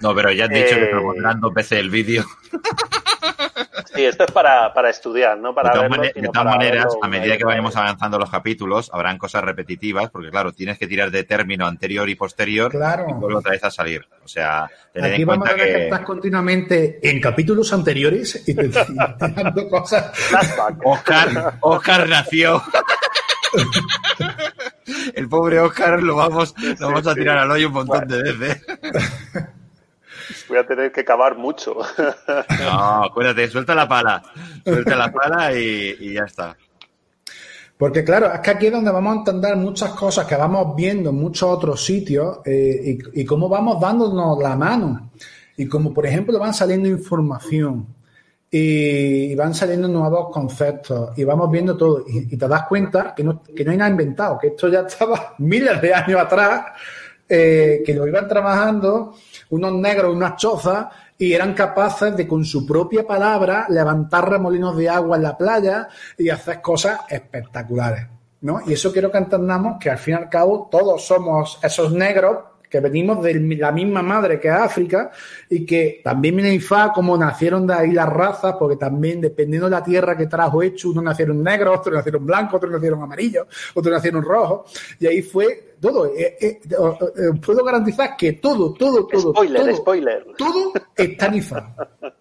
No, 0.01 0.15
pero 0.15 0.31
ya 0.31 0.45
has 0.45 0.51
dicho 0.51 0.77
que 0.77 0.85
Eh. 0.85 0.87
te 0.87 0.95
lo 0.95 1.03
pondrán 1.03 1.41
dos 1.41 1.53
veces 1.53 1.81
el 1.81 1.91
vídeo. 1.91 2.25
Sí, 3.95 4.05
esto 4.05 4.25
es 4.25 4.31
para, 4.33 4.73
para 4.75 4.91
estudiar, 4.91 5.39
no 5.39 5.55
para 5.55 5.71
de 5.71 5.75
todas, 5.77 5.91
verlo, 5.91 6.03
mane- 6.03 6.13
sino 6.15 6.23
de 6.23 6.29
todas 6.33 6.45
para 6.45 6.57
maneras, 6.57 6.85
verlo 6.87 6.99
a 7.05 7.09
medida 7.09 7.37
que 7.37 7.45
vayamos 7.45 7.77
avanzando 7.77 8.19
los 8.19 8.31
capítulos, 8.31 8.91
habrán 8.93 9.19
cosas 9.19 9.45
repetitivas, 9.45 10.11
porque 10.11 10.31
claro, 10.31 10.53
tienes 10.53 10.79
que 10.79 10.87
tirar 10.87 11.11
de 11.11 11.25
término 11.25 11.67
anterior 11.67 12.09
y 12.09 12.15
posterior 12.15 12.71
Claro. 12.71 13.07
y 13.09 13.13
vuelve 13.13 13.39
otra 13.39 13.53
vez 13.53 13.65
a 13.65 13.71
salir. 13.71 14.07
O 14.25 14.29
sea, 14.29 14.65
Aquí 14.65 15.23
en 15.23 15.27
vamos 15.27 15.47
a 15.49 15.51
cuenta 15.51 15.51
tener 15.57 15.67
que 15.67 15.73
que 15.79 15.85
estar 15.85 16.05
continuamente 16.05 16.99
en 17.03 17.21
capítulos 17.21 17.73
anteriores 17.73 18.43
y 18.47 18.55
te- 18.55 18.69
dando 18.69 19.69
cosas. 19.71 20.13
Oscar, 20.85 21.55
Oscar 21.61 22.09
nació. 22.09 22.63
El 25.15 25.29
pobre 25.29 25.61
Oscar 25.61 26.03
lo 26.03 26.17
vamos, 26.17 26.55
lo 26.79 26.87
vamos 26.89 27.07
a 27.07 27.15
sí. 27.15 27.21
tirar 27.21 27.39
al 27.39 27.51
hoyo 27.51 27.69
un 27.69 27.75
montón 27.75 28.07
de 28.09 28.23
veces. 28.33 28.63
Voy 30.49 30.59
a 30.59 30.67
tener 30.67 30.93
que 30.93 31.05
cavar 31.05 31.37
mucho. 31.37 31.77
No, 32.61 33.05
acuérdate, 33.05 33.49
suelta 33.49 33.75
la 33.75 33.89
pala. 33.89 34.23
Suelta 34.65 34.97
la 34.97 35.13
pala 35.13 35.53
y, 35.53 35.97
y 36.01 36.13
ya 36.15 36.25
está. 36.25 36.57
Porque 37.77 38.05
claro, 38.05 38.33
es 38.33 38.41
que 38.41 38.51
aquí 38.51 38.67
es 38.67 38.73
donde 38.73 38.91
vamos 38.91 39.15
a 39.15 39.19
entender 39.19 39.57
muchas 39.57 39.91
cosas 39.91 40.27
que 40.27 40.37
vamos 40.37 40.75
viendo 40.77 41.11
en 41.11 41.17
muchos 41.17 41.49
otros 41.49 41.85
sitios 41.85 42.39
eh, 42.45 42.99
y, 43.15 43.21
y 43.23 43.25
cómo 43.25 43.49
vamos 43.49 43.81
dándonos 43.81 44.39
la 44.39 44.57
mano. 44.57 45.11
Y 45.57 45.67
como 45.67 45.93
por 45.93 46.07
ejemplo 46.07 46.39
van 46.39 46.55
saliendo 46.55 46.89
información 46.89 47.87
y 48.57 49.35
van 49.35 49.53
saliendo 49.53 49.89
nuevos 49.89 50.33
conceptos 50.33 51.11
y 51.19 51.25
vamos 51.25 51.51
viendo 51.51 51.77
todo. 51.77 52.05
Y, 52.07 52.33
y 52.33 52.37
te 52.37 52.47
das 52.47 52.67
cuenta 52.69 53.13
que 53.13 53.25
no, 53.25 53.43
que 53.43 53.65
no 53.65 53.73
hay 53.73 53.77
nada 53.77 53.91
inventado, 53.91 54.39
que 54.39 54.49
esto 54.49 54.69
ya 54.69 54.83
estaba 54.83 55.35
miles 55.39 55.83
de 55.83 55.93
años 55.93 56.21
atrás, 56.21 56.67
eh, 57.29 57.83
que 57.85 57.95
lo 57.95 58.07
iban 58.07 58.29
trabajando 58.29 59.15
unos 59.51 59.73
negros, 59.75 60.15
unas 60.15 60.37
chozas, 60.37 60.87
y 61.17 61.33
eran 61.33 61.55
capaces 61.55 62.17
de 62.17 62.27
con 62.27 62.45
su 62.45 62.67
propia 62.67 63.07
palabra 63.07 63.67
levantar 63.69 64.29
remolinos 64.29 64.77
de 64.77 64.89
agua 64.89 65.17
en 65.17 65.23
la 65.23 65.37
playa 65.37 65.89
y 66.19 66.29
hacer 66.29 66.61
cosas 66.61 67.01
espectaculares. 67.09 68.07
¿no? 68.41 68.61
Y 68.67 68.75
eso 68.75 68.93
quiero 68.93 69.11
que 69.11 69.19
entendamos 69.19 69.79
que 69.81 69.91
al 69.91 69.99
fin 69.99 70.15
y 70.15 70.17
al 70.19 70.29
cabo 70.29 70.69
todos 70.71 71.07
somos 71.07 71.59
esos 71.63 71.93
negros 71.93 72.39
que 72.75 72.81
venimos 72.81 73.23
de 73.23 73.35
la 73.57 73.71
misma 73.71 74.03
madre 74.03 74.41
que 74.41 74.51
África 74.51 75.13
y 75.49 75.65
que 75.65 76.01
también 76.03 76.35
viene 76.35 76.61
como 76.93 77.17
nacieron 77.17 77.69
de 77.69 77.75
ahí 77.75 77.93
las 77.93 78.09
razas, 78.09 78.57
porque 78.59 78.77
también 78.77 79.21
dependiendo 79.21 79.67
de 79.67 79.77
la 79.77 79.85
tierra 79.85 80.17
que 80.17 80.27
trajo 80.27 80.61
hecho, 80.61 80.91
unos 80.91 81.05
nacieron 81.05 81.41
negros, 81.41 81.79
otros 81.79 81.95
nacieron 81.95 82.27
blancos, 82.27 82.55
otros 82.55 82.73
nacieron 82.73 83.01
amarillos, 83.01 83.47
otros 83.75 83.95
nacieron 83.95 84.25
rojos, 84.25 84.73
y 84.99 85.07
ahí 85.07 85.23
fue 85.23 85.74
todo. 85.85 86.07
Eh, 86.07 86.39
eh, 86.41 86.61
eh, 86.63 87.39
puedo 87.45 87.63
garantizar 87.63 88.17
que 88.17 88.33
todo, 88.33 88.73
todo, 88.73 89.07
todo, 89.07 89.33
spoiler, 89.33 89.63
todo, 89.63 89.77
spoiler. 89.77 90.27
todo 90.39 90.73
está 90.97 91.27
en 91.27 91.35
IFA. 91.35 91.75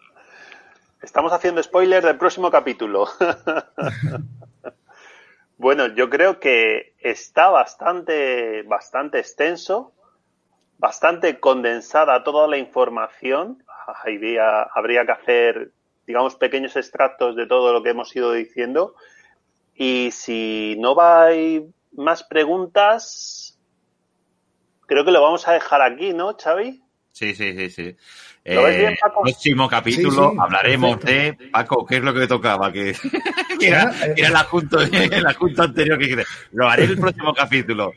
Estamos 1.01 1.31
haciendo 1.31 1.63
spoiler 1.63 2.03
del 2.03 2.17
próximo 2.17 2.51
capítulo. 2.51 3.07
bueno, 5.57 5.87
yo 5.87 6.09
creo 6.09 6.41
que 6.41 6.93
está 6.99 7.49
bastante, 7.49 8.63
bastante 8.63 9.19
extenso, 9.19 9.93
bastante 10.77 11.39
condensada 11.39 12.21
toda 12.23 12.47
la 12.47 12.57
información. 12.57 13.63
Habría, 13.87 14.63
habría 14.63 15.05
que 15.05 15.11
hacer, 15.13 15.71
digamos, 16.05 16.35
pequeños 16.35 16.75
extractos 16.75 17.37
de 17.37 17.47
todo 17.47 17.71
lo 17.71 17.81
que 17.81 17.91
hemos 17.91 18.13
ido 18.13 18.33
diciendo. 18.33 18.95
Y 19.73 20.11
si 20.11 20.75
no 20.79 20.99
hay 20.99 21.65
más 21.95 22.23
preguntas, 22.23 23.52
creo 24.93 25.05
que 25.05 25.11
lo 25.11 25.21
vamos 25.21 25.47
a 25.47 25.53
dejar 25.53 25.81
aquí, 25.81 26.13
¿no, 26.13 26.35
Xavi? 26.41 26.81
Sí, 27.11 27.35
sí, 27.35 27.53
sí, 27.53 27.69
sí. 27.69 27.95
¿Lo 28.45 28.63
ves 28.63 28.75
Eh, 28.75 28.79
bien, 28.79 28.95
Paco? 28.99 29.21
próximo 29.21 29.69
capítulo 29.69 30.29
Sí, 30.29 30.35
sí, 30.35 30.37
hablaremos 30.41 30.97
perfecto. 30.97 31.43
de 31.43 31.49
Paco, 31.49 31.85
¿qué 31.85 31.97
es 31.97 32.03
lo 32.03 32.13
que 32.13 32.27
tocaba? 32.27 32.71
Que, 32.71 32.93
que 33.59 33.67
era, 33.67 33.91
que 34.15 34.21
era 34.21 34.29
el 34.29 34.35
adjunto, 34.35 34.79
el 34.81 35.25
adjunto 35.27 35.63
anterior 35.63 35.97
que 35.99 36.23
lo 36.51 36.67
haré 36.69 36.85
en 36.85 36.89
el 36.91 36.99
próximo 36.99 37.33
capítulo. 37.33 37.91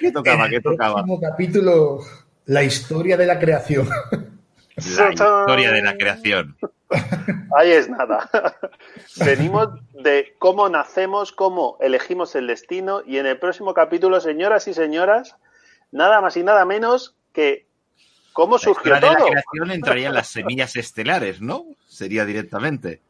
¿Qué 0.00 0.12
tocaba? 0.12 0.48
¿Qué 0.48 0.56
El 0.56 0.62
tocaba? 0.62 0.94
próximo 1.04 1.20
capítulo, 1.20 2.00
la 2.46 2.62
historia 2.64 3.16
de 3.16 3.26
la 3.26 3.38
creación. 3.38 3.88
La 4.96 5.12
historia 5.12 5.72
de 5.72 5.82
la 5.82 5.96
creación. 5.96 6.56
Ahí 7.56 7.70
es 7.72 7.88
nada. 7.88 8.28
Venimos 9.16 9.68
de 9.92 10.34
cómo 10.38 10.68
nacemos, 10.68 11.32
cómo 11.32 11.76
elegimos 11.80 12.34
el 12.34 12.46
destino 12.46 13.02
y 13.06 13.18
en 13.18 13.26
el 13.26 13.38
próximo 13.38 13.74
capítulo, 13.74 14.20
señoras 14.20 14.68
y 14.68 14.74
señoras, 14.74 15.36
nada 15.92 16.20
más 16.20 16.36
y 16.36 16.42
nada 16.42 16.64
menos 16.64 17.16
que 17.32 17.66
cómo 18.32 18.54
La 18.56 18.58
surgió 18.58 18.94
de 18.94 19.00
la 19.00 19.14
todo. 19.16 19.26
creación 19.26 19.70
entrarían 19.70 20.14
las 20.14 20.28
semillas 20.28 20.76
estelares, 20.76 21.40
¿no? 21.40 21.64
Sería 21.86 22.24
directamente. 22.24 23.00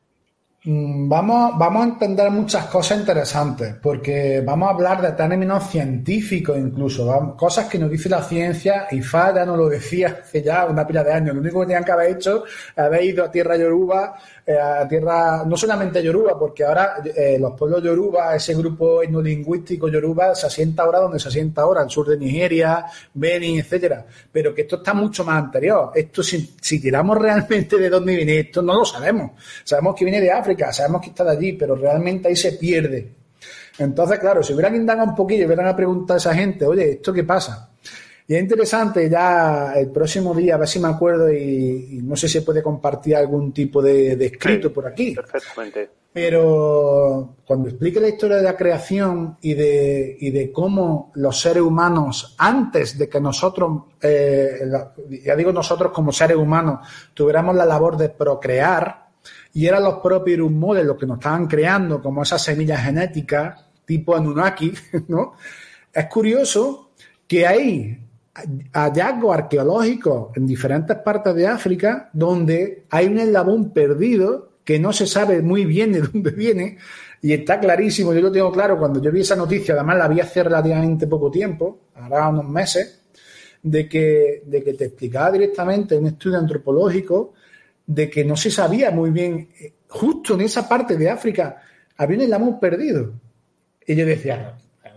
Mm, 0.63 1.09
Vamos, 1.09 1.59
vamos 1.59 1.83
a 1.83 1.89
entender 1.89 2.31
muchas 2.31 2.67
cosas 2.67 2.99
interesantes, 3.01 3.75
porque 3.83 4.43
vamos 4.45 4.69
a 4.69 4.73
hablar 4.73 5.01
de 5.01 5.13
términos 5.13 5.71
científicos 5.71 6.59
incluso, 6.59 7.35
cosas 7.39 7.67
que 7.67 7.79
nos 7.79 7.91
dice 7.91 8.11
la 8.11 8.23
ciencia, 8.23 8.87
y 8.91 9.01
Fa 9.01 9.35
ya 9.35 9.47
nos 9.47 9.57
lo 9.57 9.69
decía 9.71 10.19
hace 10.23 10.43
ya 10.43 10.67
una 10.67 10.87
pila 10.87 11.03
de 11.03 11.13
años. 11.13 11.35
Lo 11.35 11.41
único 11.41 11.61
que 11.61 11.67
tenían 11.67 11.83
que 11.85 11.93
haber 11.93 12.11
hecho 12.11 12.45
haber 12.77 13.05
ido 13.05 13.25
a 13.25 13.31
tierra 13.31 13.57
yoruba, 13.57 14.15
eh, 14.47 14.59
a 14.59 14.87
tierra, 14.87 15.45
no 15.47 15.57
solamente 15.57 16.03
yoruba, 16.03 16.39
porque 16.39 16.63
ahora 16.65 16.97
eh, 17.05 17.39
los 17.41 17.53
pueblos 17.55 17.83
yoruba, 17.83 18.37
ese 18.37 18.55
grupo 18.55 19.03
etnolingüístico 19.03 19.89
yoruba, 19.89 20.35
se 20.35 20.47
asienta 20.47 20.83
ahora 20.83 20.99
donde 21.01 21.19
se 21.19 21.29
asienta 21.29 21.63
ahora, 21.63 21.81
al 21.81 21.91
sur 21.91 22.07
de 22.07 22.19
Nigeria, 22.19 22.85
Benin, 23.15 23.61
etcétera. 23.61 24.05
Pero 24.31 24.55
que 24.55 24.63
esto 24.63 24.77
está 24.77 24.93
mucho 24.93 25.25
más 25.25 25.43
anterior. 25.43 25.91
Esto, 25.95 26.23
si 26.23 26.81
tiramos 26.81 27.17
realmente 27.19 27.79
de 27.79 27.89
dónde 27.89 28.15
viene 28.15 28.41
esto, 28.41 28.61
no 28.61 28.75
lo 28.75 28.85
sabemos. 28.85 29.31
Sabemos 29.65 29.95
que 29.95 30.05
viene 30.05 30.21
de 30.21 30.31
África, 30.31 30.50
sabemos 30.73 31.01
que 31.03 31.11
está 31.11 31.25
de 31.25 31.31
allí, 31.33 31.53
pero 31.55 31.75
realmente 31.75 32.29
ahí 32.29 32.37
se 32.37 32.53
pierde. 32.53 33.13
Entonces, 33.79 34.19
claro, 34.19 34.43
si 34.43 34.53
hubieran 34.53 34.77
indagado 34.77 35.09
un 35.09 35.15
poquillo 35.15 35.43
y 35.43 35.47
hubieran 35.47 35.67
a 35.69 35.77
preguntar 35.77 36.17
a 36.17 36.19
esa 36.19 36.35
gente, 36.35 36.67
oye, 36.67 36.93
¿esto 36.93 37.13
qué 37.13 37.25
pasa? 37.25 37.71
Y 38.29 38.35
es 38.37 38.43
interesante 38.43 39.09
ya 39.11 39.73
el 39.75 39.91
próximo 39.91 40.35
día, 40.35 40.55
a 40.55 40.59
ver 40.59 40.69
si 40.69 40.79
me 40.79 40.89
acuerdo 40.89 41.33
y, 41.33 41.89
y 41.99 42.01
no 42.03 42.15
sé 42.15 42.29
si 42.29 42.35
se 42.35 42.43
puede 42.43 42.63
compartir 42.63 43.17
algún 43.17 43.53
tipo 43.53 43.83
de, 43.83 44.15
de 44.17 44.27
escrito 44.27 44.69
Sí. 44.69 44.75
por 44.75 44.87
aquí. 44.87 45.15
Perfectamente. 45.15 45.91
Pero 46.13 47.37
cuando 47.47 47.69
explique 47.69 48.01
la 48.01 48.09
historia 48.09 48.37
de 48.37 48.43
la 48.43 48.57
creación 48.57 49.39
y 49.41 49.55
de, 49.55 50.17
y 50.21 50.31
de 50.31 50.53
cómo 50.53 51.11
los 51.15 51.41
seres 51.41 51.63
humanos, 51.63 52.35
antes 52.39 52.99
de 52.99 53.09
que 53.09 53.21
nosotros, 53.21 53.85
eh, 54.03 54.61
ya 55.25 55.35
digo 55.37 55.53
nosotros 55.53 55.93
como 55.93 56.13
seres 56.13 56.37
humanos, 56.37 56.87
tuviéramos 57.15 57.55
la 57.57 57.65
labor 57.65 57.97
de 57.97 58.09
procrear, 58.11 59.10
y 59.53 59.67
eran 59.67 59.83
los 59.83 59.95
propios 59.99 60.39
Irummoles 60.39 60.85
los 60.85 60.97
que 60.97 61.07
nos 61.07 61.19
estaban 61.19 61.47
creando, 61.47 62.01
como 62.01 62.23
esas 62.23 62.43
semillas 62.43 62.83
genéticas, 62.83 63.65
tipo 63.85 64.15
Anunnaki, 64.15 64.73
¿no? 65.09 65.35
Es 65.93 66.07
curioso 66.07 66.91
que 67.27 67.47
hay 67.47 67.99
hallazgos 68.73 69.37
arqueológicos 69.37 70.37
en 70.37 70.47
diferentes 70.47 70.97
partes 70.99 71.35
de 71.35 71.47
África 71.47 72.09
donde 72.13 72.85
hay 72.91 73.07
un 73.07 73.19
eslabón 73.19 73.73
perdido 73.73 74.51
que 74.65 74.79
no 74.79 74.93
se 74.93 75.07
sabe 75.07 75.43
muy 75.43 75.65
bien 75.65 75.93
de 75.93 76.01
dónde 76.13 76.31
viene 76.31 76.79
y 77.23 77.33
está 77.33 77.61
clarísimo, 77.61 78.15
yo 78.15 78.21
lo 78.21 78.33
tengo 78.33 78.51
claro 78.51 78.79
cuando 78.79 79.01
yo 79.01 79.13
vi 79.13 79.21
esa 79.21 79.37
noticia, 79.37 79.75
además 79.75 79.99
la 79.99 80.09
vi 80.09 80.21
hace 80.21 80.43
relativamente 80.43 81.07
poco 81.07 81.31
tiempo, 81.31 81.81
ahora 81.95 82.29
unos 82.29 82.49
meses, 82.49 83.03
de 83.63 83.87
que, 83.87 84.43
de 84.47 84.65
que 84.65 84.73
te 84.73 84.87
explicaba 84.87 85.31
directamente 85.33 85.99
un 85.99 86.07
estudio 86.07 86.39
antropológico 86.39 87.35
de 87.91 88.09
que 88.09 88.25
no 88.25 88.37
se 88.37 88.53
sabía 88.53 88.93
muy 88.93 89.11
bien, 89.11 89.51
eh, 89.59 89.75
justo 89.89 90.35
en 90.35 90.43
esa 90.43 90.69
parte 90.69 90.97
de 90.97 91.11
África 91.11 91.61
había 91.97 92.19
un 92.19 92.23
eslabón 92.23 92.61
perdido. 92.61 93.15
Y 93.85 93.97
yo 93.97 94.07
decía, 94.07 94.55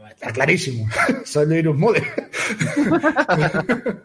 está 0.09 0.31
clarísimo, 0.31 0.85
soy 1.25 1.47
de 1.47 1.57
Irus 1.57 1.75
Mode. 1.75 2.03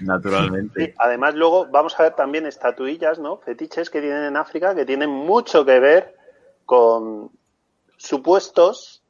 Naturalmente. 0.00 0.84
Sí, 0.84 0.94
además, 0.98 1.34
luego 1.34 1.66
vamos 1.70 1.98
a 1.98 2.02
ver 2.02 2.14
también 2.14 2.44
estatuillas, 2.44 3.18
¿no? 3.18 3.38
Fetiches 3.38 3.88
que 3.88 4.02
tienen 4.02 4.24
en 4.24 4.36
África 4.36 4.74
que 4.74 4.84
tienen 4.84 5.08
mucho 5.08 5.64
que 5.64 5.80
ver 5.80 6.14
con 6.66 7.30
supuestos 7.96 9.02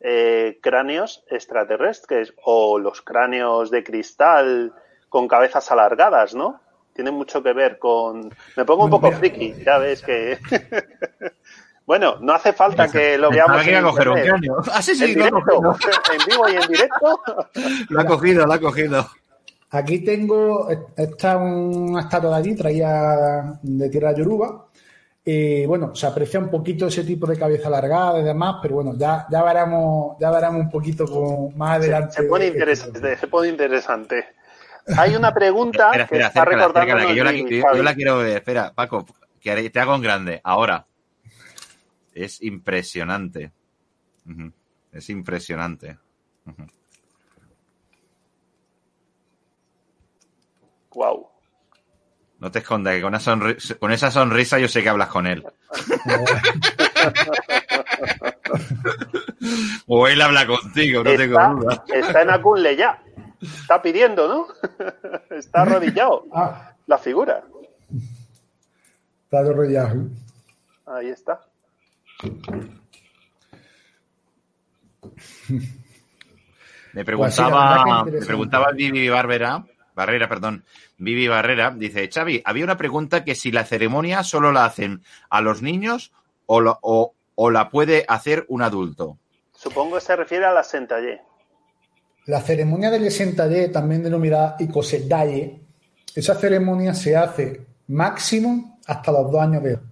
eh, 0.00 0.58
cráneos 0.60 1.24
extraterrestres 1.30 2.34
o 2.44 2.78
los 2.78 3.00
cráneos 3.00 3.70
de 3.70 3.82
cristal 3.82 4.74
con 5.08 5.26
cabezas 5.26 5.70
alargadas, 5.70 6.34
¿no? 6.34 6.60
Tienen 6.94 7.14
mucho 7.14 7.42
que 7.42 7.52
ver 7.52 7.78
con. 7.78 8.30
Me 8.56 8.64
pongo 8.64 8.84
un 8.84 8.90
poco 8.90 9.10
friki, 9.10 9.52
ya 9.64 9.78
ves 9.78 10.00
que. 10.00 10.38
bueno, 11.86 12.18
no 12.20 12.32
hace 12.32 12.52
falta 12.52 12.88
que 12.88 13.18
lo 13.18 13.30
veamos. 13.30 13.62
que 13.62 13.70
iba 13.70 13.78
a 13.78 13.80
en 13.80 13.86
coger 13.86 14.08
un 14.08 14.20
cráneo. 14.20 14.56
Ah, 14.72 14.80
sí, 14.80 14.94
sí, 14.94 15.04
En 15.04 15.14
directo, 15.14 15.40
cogido. 15.40 15.76
en 16.12 16.26
vivo 16.28 16.48
y 16.48 16.54
en 16.54 16.68
directo. 16.68 17.20
Lo 17.90 18.00
ha 18.00 18.06
cogido, 18.06 18.46
lo 18.46 18.52
ha 18.52 18.60
cogido. 18.60 19.10
Aquí 19.70 20.04
tengo, 20.04 20.68
esta 20.96 21.36
una 21.36 22.02
estatua 22.02 22.30
de 22.30 22.36
allí, 22.36 22.54
traía 22.54 23.58
de 23.60 23.88
tierra 23.88 24.14
yoruba. 24.14 24.66
Y 25.24 25.66
bueno, 25.66 25.96
se 25.96 26.06
aprecia 26.06 26.38
un 26.38 26.50
poquito 26.50 26.86
ese 26.86 27.02
tipo 27.02 27.26
de 27.26 27.36
cabeza 27.36 27.66
alargada 27.68 28.20
y 28.20 28.24
demás, 28.24 28.56
pero 28.62 28.76
bueno, 28.76 28.94
ya, 28.96 29.26
ya 29.30 29.42
veremos, 29.42 30.16
ya 30.20 30.30
veremos 30.30 30.60
un 30.60 30.70
poquito 30.70 31.06
con, 31.06 31.56
más 31.56 31.78
adelante. 31.78 32.12
Se 32.14 32.22
pone 32.24 32.46
interesante, 32.46 33.16
se 33.16 33.26
pone 33.26 33.48
interesante. 33.48 34.26
Hay 34.98 35.16
una 35.16 35.32
pregunta 35.32 35.86
Espera, 35.92 36.06
que 36.06 36.14
espera, 36.16 36.26
está 36.28 36.42
acércala, 36.42 37.06
que 37.06 37.14
yo 37.14 37.24
la, 37.24 37.32
yo- 37.32 37.82
la 37.82 37.94
quiero 37.94 38.18
ver. 38.18 38.36
Espera, 38.36 38.72
Paco, 38.74 39.06
que 39.40 39.70
te 39.70 39.80
hago 39.80 39.94
en 39.94 40.02
grande. 40.02 40.40
Ahora. 40.44 40.86
Es 42.12 42.42
impresionante. 42.42 43.50
Es 44.92 45.08
impresionante. 45.10 45.98
Wow. 50.94 51.28
No 52.38 52.50
te 52.50 52.58
escondas, 52.60 52.94
que 52.94 53.02
con, 53.02 53.12
con 53.80 53.92
esa 53.92 54.10
sonrisa 54.10 54.58
yo 54.58 54.68
sé 54.68 54.82
que 54.82 54.88
hablas 54.90 55.08
con 55.08 55.26
él. 55.26 55.44
o 59.86 60.06
él 60.08 60.20
habla 60.20 60.46
contigo, 60.46 61.02
no 61.02 61.10
tengo 61.16 61.38
duda. 61.54 61.84
Está 61.92 62.22
en 62.22 62.30
Akunle 62.30 62.76
ya. 62.76 63.02
Está 63.44 63.82
pidiendo, 63.82 64.28
¿no? 64.28 64.46
está 65.36 65.62
arrodillado. 65.62 66.26
Ah. 66.34 66.72
La 66.86 66.98
figura. 66.98 67.42
Está 69.24 69.38
arrodillado. 69.38 70.08
Ahí 70.86 71.08
está. 71.08 71.40
Me 76.92 77.04
preguntaba, 77.04 78.04
me 78.04 78.20
preguntaba 78.20 78.72
Vivi 78.72 79.08
Barbera, 79.08 79.64
Barrera, 79.94 80.28
perdón, 80.28 80.64
Vivi 80.98 81.26
Barrera, 81.26 81.70
dice, 81.70 82.08
Xavi, 82.12 82.42
había 82.44 82.64
una 82.64 82.76
pregunta 82.76 83.24
que 83.24 83.34
si 83.34 83.50
la 83.50 83.64
ceremonia 83.64 84.22
solo 84.22 84.52
la 84.52 84.64
hacen 84.64 85.02
a 85.30 85.40
los 85.40 85.62
niños 85.62 86.12
o, 86.46 87.12
o, 87.34 87.50
la 87.50 87.70
puede 87.70 88.04
hacer 88.08 88.44
un 88.48 88.62
adulto. 88.62 89.18
Supongo 89.52 89.96
que 89.96 90.02
se 90.02 90.16
refiere 90.16 90.44
a 90.44 90.52
la 90.52 90.62
sentallé. 90.62 91.22
La 92.26 92.40
ceremonia 92.40 92.90
del 92.90 93.10
sentallé, 93.10 93.68
también 93.68 94.02
denominada 94.02 94.56
icosedalle, 94.58 95.60
esa 96.14 96.34
ceremonia 96.34 96.94
se 96.94 97.16
hace 97.16 97.60
máximo 97.88 98.78
hasta 98.86 99.12
los 99.12 99.30
dos 99.30 99.40
años 99.40 99.62
de 99.62 99.70
edad. 99.70 99.82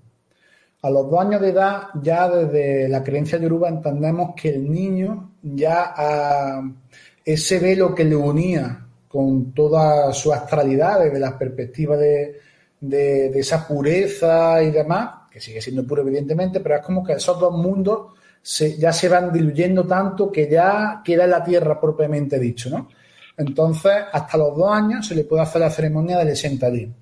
A 0.82 0.90
los 0.90 1.10
dos 1.10 1.20
años 1.20 1.40
de 1.40 1.50
edad, 1.50 1.88
ya 2.02 2.28
desde 2.28 2.88
la 2.88 3.04
creencia 3.04 3.38
yoruba 3.38 3.68
entendemos 3.68 4.34
que 4.34 4.48
el 4.48 4.70
niño 4.70 5.32
ya 5.42 5.92
a 5.96 6.62
ese 7.24 7.59
velo 7.59 7.94
que 7.94 8.04
le 8.04 8.16
unía 8.16 8.86
con 9.09 9.52
toda 9.52 10.12
su 10.12 10.32
astralidad 10.32 11.00
desde 11.00 11.20
la 11.20 11.38
perspectiva 11.38 11.96
de, 11.96 12.40
de, 12.80 13.38
esa 13.38 13.66
pureza 13.66 14.62
y 14.62 14.70
demás, 14.70 15.28
que 15.30 15.40
sigue 15.40 15.60
siendo 15.60 15.86
puro 15.86 16.02
evidentemente, 16.02 16.60
pero 16.60 16.76
es 16.76 16.82
como 16.82 17.04
que 17.04 17.12
esos 17.12 17.38
dos 17.38 17.52
mundos 17.52 18.18
ya 18.78 18.93
se 18.93 19.09
van 19.09 19.32
diluyendo 19.32 19.86
tanto 19.86 20.31
que 20.31 20.48
ya 20.48 21.01
queda 21.05 21.24
en 21.24 21.31
la 21.31 21.44
tierra 21.44 21.81
propiamente 21.81 22.39
dicho, 22.39 22.70
¿no? 22.70 22.89
Entonces, 23.36 23.93
hasta 24.12 24.36
los 24.36 24.56
dos 24.56 24.70
años 24.70 25.06
se 25.06 25.14
le 25.14 25.24
puede 25.24 25.43
hacer 25.43 25.60
la 25.60 25.70
ceremonia 25.70 26.19
del 26.19 26.35
días. 26.36 26.93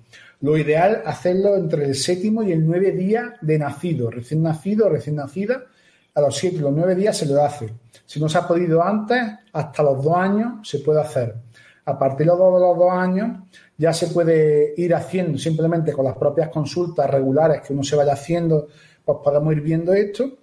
Lo 0.41 0.57
ideal 0.57 1.03
hacerlo 1.05 1.55
entre 1.55 1.85
el 1.85 1.95
séptimo 1.95 2.41
y 2.41 2.51
el 2.51 2.65
nueve 2.65 2.91
día 2.91 3.35
de 3.41 3.59
nacido, 3.59 4.09
recién 4.09 4.41
nacido, 4.41 4.89
recién 4.89 5.17
nacida, 5.17 5.65
a 6.13 6.21
los 6.21 6.35
siete 6.35 6.57
y 6.57 6.59
los 6.59 6.73
nueve 6.73 6.95
días 6.95 7.17
se 7.17 7.25
lo 7.25 7.41
hace. 7.43 7.69
Si 8.05 8.19
no 8.19 8.27
se 8.27 8.37
ha 8.37 8.47
podido 8.47 8.81
antes, 8.83 9.21
hasta 9.53 9.83
los 9.83 10.03
dos 10.03 10.17
años 10.17 10.67
se 10.67 10.79
puede 10.79 11.01
hacer. 11.01 11.35
A 11.85 11.97
partir 11.97 12.27
de 12.27 12.35
los 12.35 12.77
dos 12.77 12.91
años 12.91 13.39
ya 13.77 13.93
se 13.93 14.07
puede 14.07 14.73
ir 14.77 14.93
haciendo 14.95 15.37
simplemente 15.37 15.93
con 15.93 16.05
las 16.05 16.17
propias 16.17 16.49
consultas 16.49 17.09
regulares 17.09 17.61
que 17.61 17.73
uno 17.73 17.83
se 17.83 17.95
vaya 17.95 18.13
haciendo, 18.13 18.67
pues 19.05 19.17
podemos 19.23 19.53
ir 19.53 19.61
viendo 19.61 19.93
esto. 19.93 20.37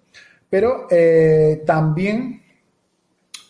Pero 0.49 0.87
eh, 0.91 1.63
también 1.67 2.43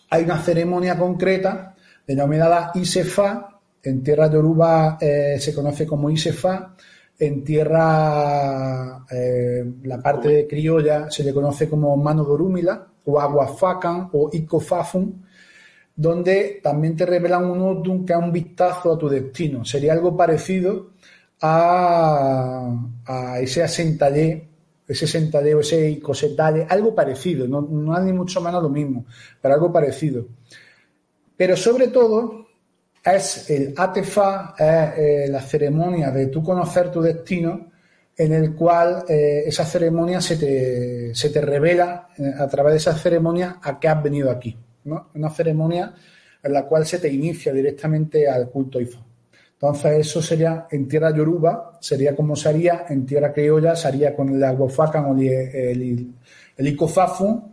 hay 0.09 0.23
una 0.23 0.41
ceremonia 0.41 0.97
concreta 0.97 1.75
denominada 2.05 2.71
Isefa, 2.75 3.59
en 3.81 4.03
tierra 4.03 4.29
yoruba 4.29 4.97
eh, 4.99 5.37
se 5.39 5.53
conoce 5.53 5.85
como 5.85 6.09
Isefa, 6.09 6.75
en 7.19 7.43
tierra, 7.43 9.05
eh, 9.11 9.63
la 9.83 10.01
parte 10.01 10.47
criolla 10.47 11.11
se 11.11 11.23
le 11.23 11.33
conoce 11.33 11.69
como 11.69 11.95
Mano 11.97 12.23
Dorúmila, 12.23 12.87
o 13.05 13.19
Aguafacan, 13.19 14.09
o 14.13 14.29
Icofafun, 14.31 15.25
donde 15.95 16.61
también 16.63 16.95
te 16.95 17.05
revelan 17.05 17.45
un 17.45 17.61
Odun 17.61 18.05
que 18.05 18.13
es 18.13 18.19
un 18.19 18.31
vistazo 18.31 18.93
a 18.93 18.97
tu 18.97 19.09
destino. 19.09 19.65
Sería 19.65 19.93
algo 19.93 20.15
parecido 20.15 20.91
a, 21.41 22.71
ese 23.41 23.63
asentallé, 23.63 24.48
ese 24.89 25.05
sentallé 25.05 25.57
ese 25.59 25.89
icosetalle, 25.91 26.65
algo 26.67 26.95
parecido, 26.95 27.47
no, 27.47 27.61
no 27.61 27.97
ni 27.99 28.11
mucho 28.11 28.41
menos 28.41 28.63
lo 28.63 28.69
mismo, 28.69 29.05
pero 29.39 29.53
algo 29.53 29.71
parecido. 29.71 30.27
Pero 31.37 31.55
sobre 31.55 31.89
todo 31.89 32.47
es 33.05 33.49
el 33.51 33.73
ATEFA, 33.77 34.55
es 34.57 34.97
eh, 34.97 35.27
la 35.29 35.41
ceremonia 35.41 36.09
de 36.09 36.27
tú 36.27 36.43
conocer 36.43 36.91
tu 36.91 37.01
destino, 37.01 37.71
en 38.17 38.33
el 38.33 38.55
cual 38.55 39.05
eh, 39.07 39.43
esa 39.45 39.63
ceremonia 39.63 40.19
se 40.19 40.35
te, 40.35 41.15
se 41.15 41.29
te 41.29 41.39
revela 41.39 42.09
eh, 42.17 42.33
a 42.37 42.47
través 42.47 42.73
de 42.73 42.77
esa 42.77 42.93
ceremonia 42.93 43.59
a 43.61 43.79
qué 43.79 43.87
has 43.87 44.03
venido 44.03 44.29
aquí. 44.29 44.57
¿no? 44.85 45.11
Una 45.13 45.29
ceremonia 45.29 45.93
en 46.41 46.51
la 46.51 46.65
cual 46.65 46.85
se 46.85 46.97
te 46.97 47.09
inicia 47.09 47.53
directamente 47.53 48.27
al 48.27 48.49
culto 48.49 48.81
Ifa. 48.81 48.99
Entonces, 49.61 50.07
eso 50.07 50.21
sería 50.21 50.67
en 50.71 50.87
tierra 50.87 51.13
yoruba, 51.13 51.77
sería 51.81 52.15
como 52.15 52.33
se 52.37 52.47
haría, 52.47 52.85
en 52.87 53.05
tierra 53.05 53.33
criolla 53.33 53.75
sería 53.75 54.15
con 54.15 54.29
el 54.29 54.41
aguafacan 54.41 55.05
o 55.07 55.19
el, 55.19 55.27
el, 55.27 56.13
el, 56.55 56.77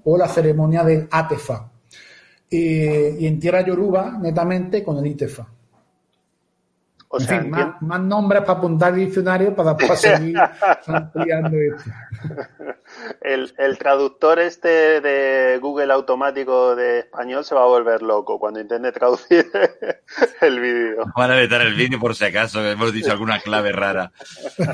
o 0.04 0.16
la 0.16 0.28
ceremonia 0.28 0.84
del 0.84 1.08
atefa, 1.10 1.68
y, 2.48 3.26
en 3.26 3.40
tierra 3.40 3.66
yoruba, 3.66 4.18
netamente, 4.22 4.84
con 4.84 4.98
el 4.98 5.06
ITEFA. 5.08 5.48
O 7.16 7.20
sea, 7.20 7.42
más, 7.80 8.00
nombres 8.00 8.42
para 8.42 8.58
apuntar 8.58 8.92
el 8.92 9.06
diccionario 9.06 9.54
para 9.54 9.74
después 9.74 10.00
seguir 10.00 10.36
ampliando 10.86 11.56
esto. 11.56 11.90
El, 13.20 13.52
el, 13.58 13.78
traductor 13.78 14.38
este 14.38 15.00
de 15.00 15.58
Google 15.58 15.92
automático 15.92 16.76
de 16.76 17.00
español 17.00 17.44
se 17.44 17.54
va 17.54 17.62
a 17.62 17.66
volver 17.66 18.02
loco 18.02 18.38
cuando 18.38 18.60
intente 18.60 18.92
traducir 18.92 19.50
el 20.40 20.60
vídeo. 20.60 21.04
Van 21.16 21.30
a 21.30 21.36
vetar 21.36 21.62
el 21.62 21.74
vídeo 21.74 21.98
por 21.98 22.14
si 22.14 22.26
acaso, 22.26 22.64
hemos 22.64 22.92
dicho 22.92 23.10
alguna 23.10 23.40
clave 23.40 23.72
rara. 23.72 24.12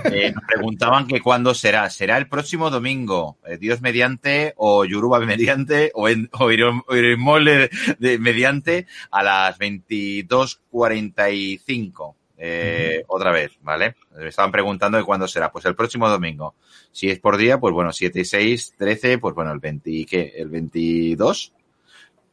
Eh, 0.05 0.33
nos 0.33 0.45
preguntaban 0.45 1.07
que 1.07 1.21
cuándo 1.21 1.55
será. 1.55 1.89
¿Será 1.91 2.19
el 2.19 2.29
próximo 2.29 2.71
domingo? 2.71 3.39
Eh, 3.47 3.59
Dios 3.59 3.81
mediante 3.81 4.55
o 4.57 4.85
Yoruba 4.85 5.21
mediante 5.21 5.93
o, 5.95 6.09
en, 6.09 6.29
o 6.33 6.51
Iremole 6.51 7.71
de, 7.99 8.19
mediante 8.19 8.89
a 9.11 9.23
las 9.23 9.59
22.45. 9.59 12.17
Eh, 12.45 13.05
otra 13.07 13.31
vez, 13.31 13.53
¿vale? 13.61 13.95
Me 14.17 14.27
estaban 14.27 14.51
preguntando 14.51 14.99
de 14.99 15.05
cuándo 15.05 15.29
será. 15.29 15.53
Pues 15.53 15.65
el 15.65 15.77
próximo 15.77 16.09
domingo. 16.09 16.57
Si 16.91 17.09
es 17.09 17.21
por 17.21 17.37
día, 17.37 17.61
pues 17.61 17.73
bueno, 17.73 17.93
7 17.93 18.19
y 18.19 18.25
6, 18.25 18.75
13, 18.77 19.19
pues 19.19 19.33
bueno, 19.33 19.53
el 19.53 19.61
20, 19.61 20.05
¿qué? 20.11 20.33
¿El 20.35 20.49
22? 20.49 21.53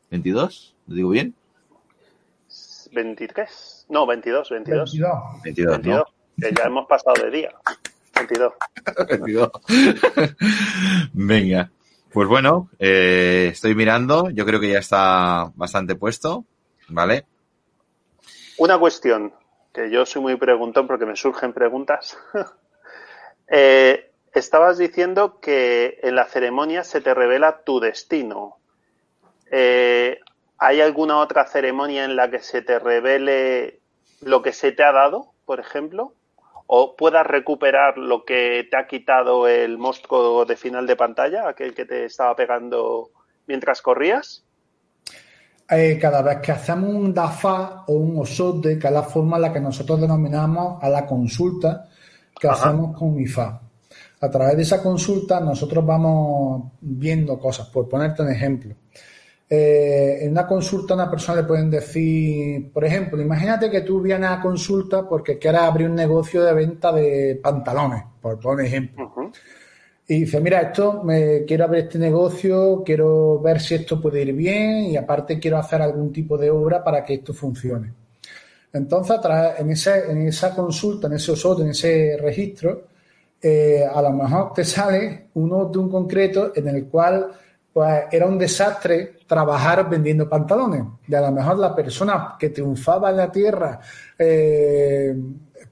¿22? 0.09 0.73
¿Lo 0.87 0.95
digo 0.95 1.09
bien? 1.09 1.35
23. 2.91 3.85
No, 3.89 4.07
22, 4.07 4.49
22. 4.49 4.99
22, 5.43 5.71
22, 5.77 6.03
Que 6.41 6.53
ya 6.57 6.63
hemos 6.63 6.87
pasado 6.87 7.23
de 7.25 7.29
día. 7.29 7.51
22. 8.15 8.53
22. 9.09 9.51
Venga. 11.13 11.71
Pues 12.11 12.27
bueno, 12.27 12.71
eh, 12.79 13.49
estoy 13.51 13.75
mirando. 13.75 14.31
Yo 14.31 14.43
creo 14.43 14.59
que 14.59 14.71
ya 14.71 14.79
está 14.79 15.51
bastante 15.53 15.93
puesto. 15.93 16.45
¿Vale? 16.87 17.27
Una 18.57 18.79
cuestión 18.79 19.31
que 19.73 19.89
yo 19.89 20.05
soy 20.05 20.21
muy 20.21 20.35
preguntón 20.35 20.87
porque 20.87 21.05
me 21.05 21.15
surgen 21.15 21.53
preguntas. 21.53 22.17
Eh, 23.51 24.11
estabas 24.31 24.77
diciendo 24.77 25.39
que 25.39 25.97
en 26.03 26.13
la 26.13 26.25
ceremonia 26.25 26.83
se 26.83 27.01
te 27.01 27.15
revela 27.15 27.63
tu 27.63 27.79
destino. 27.79 28.57
Eh, 29.49 30.19
¿Hay 30.59 30.81
alguna 30.81 31.17
otra 31.17 31.47
ceremonia 31.47 32.03
en 32.03 32.15
la 32.15 32.29
que 32.29 32.41
se 32.41 32.61
te 32.61 32.77
revele 32.77 33.79
lo 34.21 34.43
que 34.43 34.53
se 34.53 34.71
te 34.71 34.83
ha 34.83 34.91
dado, 34.91 35.31
por 35.45 35.59
ejemplo? 35.59 36.13
¿O 36.67 36.95
puedas 36.95 37.25
recuperar 37.25 37.97
lo 37.97 38.23
que 38.23 38.67
te 38.69 38.77
ha 38.77 38.85
quitado 38.85 39.47
el 39.47 39.79
monstruo 39.79 40.45
de 40.45 40.55
final 40.55 40.85
de 40.85 40.95
pantalla, 40.95 41.47
aquel 41.47 41.73
que 41.73 41.85
te 41.85 42.05
estaba 42.05 42.35
pegando 42.35 43.09
mientras 43.47 43.81
corrías? 43.81 44.45
Eh, 45.71 45.99
cada 46.01 46.23
vez 46.23 46.39
que 46.39 46.51
hacemos 46.51 46.89
un 46.89 47.13
DAFA 47.13 47.83
o 47.87 47.93
un 47.93 48.19
OSODE, 48.19 48.79
que 48.79 48.87
es 48.87 48.93
la 48.93 49.03
forma 49.03 49.35
en 49.35 49.43
la 49.43 49.53
que 49.53 49.59
nosotros 49.59 50.01
denominamos 50.01 50.83
a 50.83 50.89
la 50.89 51.05
consulta 51.05 51.87
que 52.39 52.47
hacemos 52.47 52.97
con 52.97 53.19
IFA. 53.19 53.61
A 54.21 54.29
través 54.29 54.55
de 54.55 54.63
esa 54.63 54.81
consulta 54.81 55.39
nosotros 55.39 55.85
vamos 55.85 56.71
viendo 56.81 57.37
cosas. 57.37 57.67
Por 57.67 57.87
ponerte 57.87 58.23
un 58.23 58.31
ejemplo. 58.31 58.75
Eh, 59.47 60.19
en 60.21 60.31
una 60.31 60.47
consulta 60.47 60.93
a 60.93 60.97
una 60.97 61.09
persona 61.09 61.41
le 61.41 61.47
pueden 61.47 61.69
decir, 61.69 62.71
por 62.71 62.85
ejemplo, 62.85 63.21
imagínate 63.21 63.69
que 63.69 63.81
tú 63.81 64.01
vienes 64.01 64.29
a 64.29 64.41
consulta 64.41 65.07
porque 65.07 65.37
quieres 65.37 65.61
abrir 65.61 65.87
un 65.87 65.95
negocio 65.95 66.43
de 66.43 66.53
venta 66.53 66.91
de 66.91 67.39
pantalones, 67.41 68.03
por 68.21 68.39
poner 68.39 68.65
ejemplo. 68.65 69.11
Y 70.11 70.21
dice, 70.21 70.41
mira, 70.41 70.61
esto, 70.61 71.03
me 71.03 71.45
quiero 71.45 71.65
abrir 71.65 71.83
este 71.83 71.99
negocio, 71.99 72.81
quiero 72.83 73.39
ver 73.39 73.59
si 73.59 73.75
esto 73.75 74.01
puede 74.01 74.23
ir 74.23 74.33
bien 74.33 74.85
y 74.85 74.97
aparte 74.97 75.37
quiero 75.37 75.59
hacer 75.59 75.83
algún 75.83 76.11
tipo 76.11 76.35
de 76.35 76.49
obra 76.49 76.83
para 76.83 77.05
que 77.05 77.13
esto 77.13 77.31
funcione. 77.31 77.93
Entonces, 78.73 79.19
en, 79.59 79.69
esa, 79.69 80.55
consulta, 80.55 81.05
en 81.05 81.13
ese 81.13 81.33
OSOT, 81.33 81.59
en 81.59 81.69
ese 81.69 82.17
registro, 82.19 82.87
eh, 83.39 83.85
a 83.85 84.01
lo 84.01 84.11
mejor 84.13 84.51
te 84.51 84.65
sale 84.65 85.27
uno 85.35 85.65
de 85.65 85.77
un 85.77 85.91
concreto 85.91 86.53
en 86.55 86.69
el 86.69 86.87
cual 86.87 87.27
pues 87.71 88.05
era 88.11 88.25
un 88.25 88.39
desastre 88.39 89.19
trabajar 89.27 89.87
vendiendo 89.87 90.27
pantalones. 90.27 90.85
Y 91.07 91.13
a 91.13 91.21
lo 91.21 91.31
mejor 91.31 91.59
la 91.59 91.75
persona 91.75 92.35
que 92.39 92.49
triunfaba 92.49 93.11
en 93.11 93.17
la 93.17 93.31
tierra, 93.31 93.79
eh, 94.17 95.15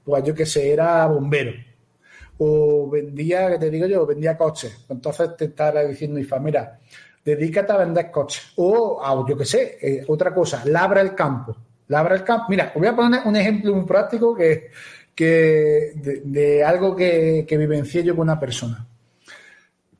pues 0.04 0.22
yo 0.22 0.32
que 0.32 0.46
sé, 0.46 0.70
era 0.70 1.08
bombero. 1.08 1.67
O 2.38 2.88
vendía, 2.88 3.50
que 3.50 3.58
te 3.58 3.70
digo 3.70 3.86
yo, 3.86 4.06
vendía 4.06 4.36
coches. 4.36 4.86
Entonces 4.88 5.36
te 5.36 5.46
estará 5.46 5.84
diciendo, 5.84 6.18
Ifa, 6.18 6.38
mira, 6.38 6.78
dedícate 7.24 7.72
a 7.72 7.78
vender 7.78 8.10
coches. 8.10 8.52
O, 8.56 9.26
yo 9.28 9.36
que 9.36 9.44
sé, 9.44 9.78
eh, 9.80 10.04
otra 10.08 10.32
cosa, 10.32 10.62
labra 10.64 11.00
el 11.00 11.14
campo. 11.14 11.56
Labra 11.88 12.14
el 12.14 12.24
campo. 12.24 12.46
Mira, 12.48 12.72
os 12.74 12.80
voy 12.80 12.86
a 12.86 12.96
poner 12.96 13.20
un 13.24 13.36
ejemplo 13.36 13.74
muy 13.74 13.84
práctico 13.84 14.34
que, 14.34 14.70
que 15.14 15.92
de, 16.24 16.64
algo 16.64 16.94
que, 16.94 17.44
que 17.48 17.56
vivencié 17.56 18.04
yo 18.04 18.14
con 18.14 18.22
una 18.22 18.38
persona. 18.38 18.86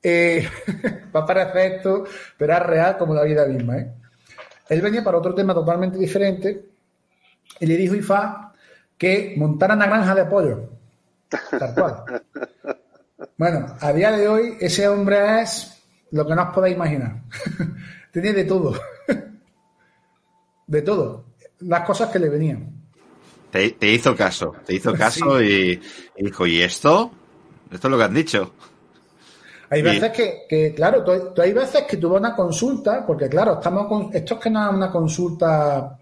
Eh, 0.02 0.46
va 1.14 1.20
a 1.20 1.26
parecer 1.26 1.72
esto, 1.72 2.04
pero 2.36 2.52
es 2.52 2.60
real 2.60 2.96
como 2.96 3.14
la 3.14 3.24
vida 3.24 3.46
misma. 3.46 3.78
¿eh? 3.78 3.92
Él 4.68 4.80
venía 4.80 5.02
para 5.02 5.18
otro 5.18 5.34
tema 5.34 5.54
totalmente 5.54 5.98
diferente 5.98 6.66
y 7.60 7.66
le 7.66 7.76
dijo 7.76 7.94
Ifá 7.94 8.52
que 8.96 9.34
montara 9.36 9.74
una 9.74 9.86
granja 9.86 10.14
de 10.14 10.24
pollo. 10.26 10.77
Tal 11.28 11.74
cual. 11.74 12.22
Bueno, 13.36 13.76
a 13.80 13.92
día 13.92 14.12
de 14.12 14.28
hoy 14.28 14.56
ese 14.60 14.88
hombre 14.88 15.42
es 15.42 15.82
lo 16.10 16.26
que 16.26 16.34
no 16.34 16.42
os 16.42 16.54
podéis 16.54 16.76
imaginar. 16.76 17.22
Tenía 18.12 18.32
de 18.32 18.44
todo. 18.44 18.78
de 20.66 20.82
todo. 20.82 21.24
Las 21.60 21.82
cosas 21.82 22.10
que 22.10 22.18
le 22.18 22.28
venían. 22.28 22.72
Te, 23.50 23.74
hizo 23.92 24.14
caso, 24.14 24.54
te 24.64 24.74
hizo 24.74 24.92
caso 24.92 25.42
y, 25.42 25.80
y, 26.16 26.24
dijo, 26.24 26.46
¿y 26.46 26.60
esto? 26.60 27.10
Esto 27.70 27.88
es 27.88 27.90
lo 27.90 27.98
que 27.98 28.04
han 28.04 28.14
dicho. 28.14 28.52
Hay 29.70 29.82
veces 29.82 30.12
que, 30.48 30.74
claro, 30.74 31.04
tú, 31.04 31.40
hay 31.40 31.52
veces 31.52 31.82
que 31.82 31.98
a 32.02 32.06
una 32.08 32.34
consulta, 32.34 33.04
porque 33.06 33.28
claro, 33.28 33.54
estamos 33.54 33.86
con, 33.86 34.10
esto 34.12 34.34
es 34.34 34.40
que 34.40 34.50
no 34.50 34.66
es 34.66 34.74
una 34.74 34.90
consulta 34.90 35.98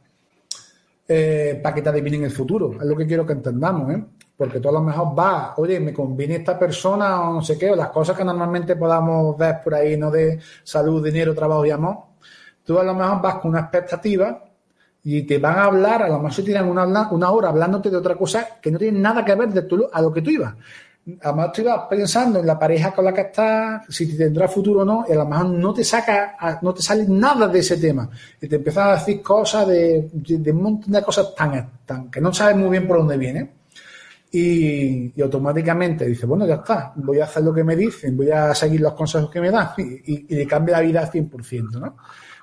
eh, 1.09 1.59
para 1.63 1.75
que 1.75 1.83
te 1.83 1.89
adivinen 1.89 2.25
el 2.25 2.31
futuro, 2.31 2.77
es 2.81 2.87
lo 2.87 2.97
que 2.97 3.07
quiero 3.07 3.27
que 3.27 3.33
entendamos, 3.33 3.93
¿eh? 3.93 4.05
Porque 4.37 4.61
tú 4.61 4.69
a 4.69 4.73
lo 4.73 4.83
mejor 4.83 5.15
vas, 5.15 5.53
oye, 5.57 5.81
me 5.81 5.95
conviene 5.95 6.37
esta 6.37 6.59
persona 6.59 7.29
o 7.29 7.35
no 7.35 7.43
sé 7.43 7.57
qué, 7.57 7.71
o 7.71 7.77
las 7.77 7.89
cosas 7.89 8.17
que 8.17 8.25
normalmente 8.25 8.77
podamos 8.77 9.37
ver 9.37 9.57
por 9.65 9.75
ahí, 9.75 9.97
no 9.97 10.11
de 10.11 10.39
salud, 10.63 11.03
dinero, 11.03 11.35
trabajo 11.35 11.65
y 11.65 11.71
amor, 11.71 11.97
tú 12.65 12.79
a 12.79 12.85
lo 12.85 12.95
mejor 12.95 13.23
vas 13.23 13.37
con 13.37 13.53
una 13.53 13.61
expectativa 13.61 14.43
y 15.05 15.23
te 15.23 15.39
van 15.39 15.59
a 15.59 15.65
hablar, 15.65 16.03
a 16.03 16.09
lo 16.09 16.17
mejor 16.17 16.35
se 16.35 16.43
tiran 16.43 16.69
una, 16.69 16.85
una 17.11 17.31
hora 17.31 17.49
hablándote 17.49 17.91
de 17.91 17.97
otra 17.97 18.15
cosa 18.17 18.59
que 18.61 18.71
no 18.71 18.79
tiene 18.79 18.99
nada 18.99 19.25
que 19.25 19.35
ver 19.35 19.49
de 19.49 19.63
tu, 19.63 19.89
a 19.91 20.03
lo 20.03 20.13
que 20.13 20.21
tú 20.21 20.31
ibas 20.31 20.55
además 21.23 21.53
tú 21.53 21.63
ibas 21.63 21.83
pensando 21.89 22.41
en 22.41 22.47
la 22.47 22.59
pareja 22.59 22.93
con 22.93 23.05
la 23.05 23.15
que 23.15 23.21
estás, 23.23 23.85
si 23.89 24.17
tendrá 24.17 24.49
futuro 24.49 24.81
o 24.81 24.85
no, 24.85 25.05
y 25.09 25.13
a 25.13 25.17
lo 25.17 25.27
mejor 25.27 25.47
no 25.47 25.73
te 25.73 25.85
saca, 25.85 26.59
no 26.63 26.75
te 26.75 26.83
sale 26.83 27.07
nada 27.09 27.47
de 27.49 27.61
ese 27.61 27.77
tema. 27.77 28.09
Y 28.41 28.49
te 28.49 28.57
empiezan 28.57 28.89
a 28.89 28.93
decir 28.95 29.23
cosas 29.23 29.67
de, 29.69 30.11
un 30.13 30.63
montón 30.63 30.93
de 30.93 31.03
cosas 31.03 31.35
tan, 31.35 31.71
tan, 31.85 32.11
que 32.11 32.21
no 32.21 32.33
sabes 32.33 32.57
muy 32.57 32.71
bien 32.71 32.89
por 32.89 32.99
dónde 32.99 33.17
viene. 33.17 33.51
Y, 34.31 35.21
automáticamente 35.23 36.05
dices, 36.05 36.27
bueno, 36.27 36.47
ya 36.47 36.57
está, 36.57 36.93
voy 36.97 37.21
a 37.21 37.25
hacer 37.25 37.43
lo 37.43 37.55
que 37.55 37.65
me 37.65 37.77
dicen, 37.77 38.17
voy 38.17 38.31
a 38.31 38.55
seguir 38.55 38.81
los 38.81 38.93
consejos 38.95 39.31
que 39.31 39.41
me 39.41 39.51
dan 39.51 39.71
y, 39.77 40.35
le 40.35 40.47
cambia 40.47 40.77
la 40.77 40.83
vida 40.83 41.01
al 41.01 41.11
100%, 41.11 41.81
¿no? 41.81 41.97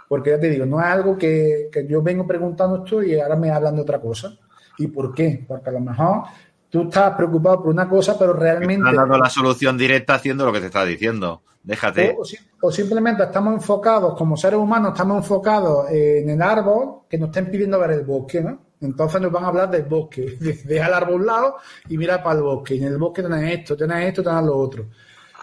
Porque 0.08 0.32
ya 0.32 0.40
te 0.40 0.50
digo, 0.50 0.66
no 0.66 0.80
es 0.80 0.86
algo 0.86 1.18
que, 1.18 1.70
que 1.72 1.88
yo 1.88 2.02
vengo 2.02 2.26
preguntando 2.26 2.84
esto 2.84 3.04
y 3.04 3.20
ahora 3.20 3.36
me 3.36 3.52
hablan 3.52 3.76
de 3.76 3.82
otra 3.82 4.00
cosa. 4.00 4.38
¿Y 4.78 4.88
por 4.88 5.14
qué? 5.14 5.44
Porque 5.48 5.70
a 5.70 5.74
lo 5.74 5.82
mejor 5.82 6.24
tú 6.70 6.84
estás 6.84 7.16
preocupado 7.16 7.64
por 7.64 7.70
una 7.72 7.88
cosa, 7.88 8.18
pero 8.18 8.34
realmente... 8.34 8.90
Estás 8.90 8.96
dando 8.96 9.18
la 9.18 9.30
solución 9.30 9.78
directa 9.78 10.16
haciendo 10.16 10.46
lo 10.46 10.52
que 10.52 10.60
te 10.60 10.68
está 10.68 10.84
diciendo. 10.86 11.44
Déjate. 11.64 12.18
O, 12.62 12.72
simplemente 12.72 13.24
estamos 13.24 13.54
enfocados, 13.54 14.18
como 14.18 14.36
seres 14.36 14.60
humanos, 14.60 14.92
estamos 14.92 15.18
enfocados 15.18 15.90
en 15.90 16.30
el 16.30 16.42
árbol 16.42 17.04
que 17.10 17.18
nos 17.18 17.30
estén 17.30 17.50
pidiendo 17.50 17.80
ver 17.80 17.92
el 17.92 18.04
bosque, 18.04 18.42
¿no? 18.42 18.60
Entonces 18.84 19.22
nos 19.22 19.32
van 19.32 19.46
a 19.46 19.48
hablar 19.48 19.72
del 19.72 19.84
bosque. 19.84 20.38
Deja 20.66 20.88
el 20.88 20.94
árbol 20.94 21.14
a 21.14 21.16
un 21.16 21.26
lado 21.26 21.56
y 21.90 21.98
mira 21.98 22.22
para 22.22 22.38
el 22.38 22.44
bosque. 22.44 22.76
Y 22.76 22.80
en 22.80 22.90
el 22.90 22.98
bosque 22.98 23.24
tenés 23.24 23.60
esto, 23.60 23.76
tenés 23.78 24.10
esto, 24.10 24.24
tenés 24.24 24.44
lo 24.44 24.58
otro. 24.58 24.86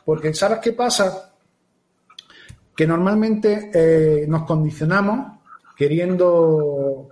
Porque 0.05 0.33
¿sabes 0.35 0.59
qué 0.59 0.73
pasa? 0.73 1.33
Que 2.77 2.87
normalmente 2.87 3.71
eh, 3.73 4.27
nos 4.29 4.45
condicionamos 4.45 5.39
queriendo 5.77 7.09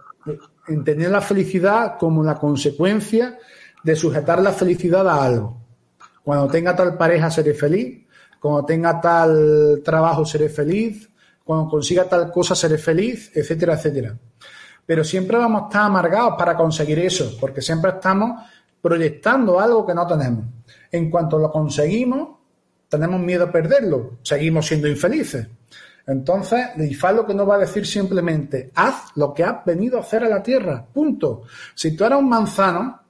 entender 0.66 1.10
la 1.10 1.20
felicidad 1.20 1.96
como 1.98 2.22
la 2.22 2.34
consecuencia 2.34 3.38
de 3.82 3.96
sujetar 3.96 4.42
la 4.42 4.52
felicidad 4.52 5.08
a 5.08 5.24
algo. 5.24 5.56
Cuando 6.22 6.48
tenga 6.48 6.76
tal 6.76 6.96
pareja 6.96 7.30
seré 7.30 7.54
feliz, 7.54 8.06
cuando 8.38 8.64
tenga 8.66 9.00
tal 9.00 9.80
trabajo 9.82 10.26
seré 10.26 10.50
feliz, 10.50 11.08
cuando 11.42 11.70
consiga 11.70 12.04
tal 12.04 12.30
cosa 12.30 12.54
seré 12.54 12.76
feliz, 12.76 13.30
etcétera, 13.34 13.74
etcétera. 13.74 14.18
Pero 14.88 15.04
siempre 15.04 15.36
vamos 15.36 15.62
a 15.62 15.66
estar 15.66 15.82
amargados 15.82 16.34
para 16.38 16.56
conseguir 16.56 16.98
eso, 17.00 17.36
porque 17.38 17.60
siempre 17.60 17.90
estamos 17.90 18.42
proyectando 18.80 19.60
algo 19.60 19.84
que 19.84 19.92
no 19.92 20.06
tenemos. 20.06 20.46
En 20.90 21.10
cuanto 21.10 21.38
lo 21.38 21.50
conseguimos, 21.50 22.38
tenemos 22.88 23.20
miedo 23.20 23.44
a 23.44 23.52
perderlo, 23.52 24.12
seguimos 24.22 24.66
siendo 24.66 24.88
infelices. 24.88 25.46
Entonces, 26.06 26.68
IFA 26.78 27.12
lo 27.12 27.26
que 27.26 27.34
nos 27.34 27.46
va 27.46 27.56
a 27.56 27.58
decir 27.58 27.86
simplemente, 27.86 28.70
haz 28.74 29.14
lo 29.16 29.34
que 29.34 29.44
has 29.44 29.62
venido 29.66 29.98
a 29.98 30.00
hacer 30.00 30.24
a 30.24 30.28
la 30.30 30.42
tierra, 30.42 30.86
punto. 30.90 31.42
Si 31.74 31.94
tú 31.94 32.04
eres 32.04 32.18
un 32.18 32.30
manzano, 32.30 33.02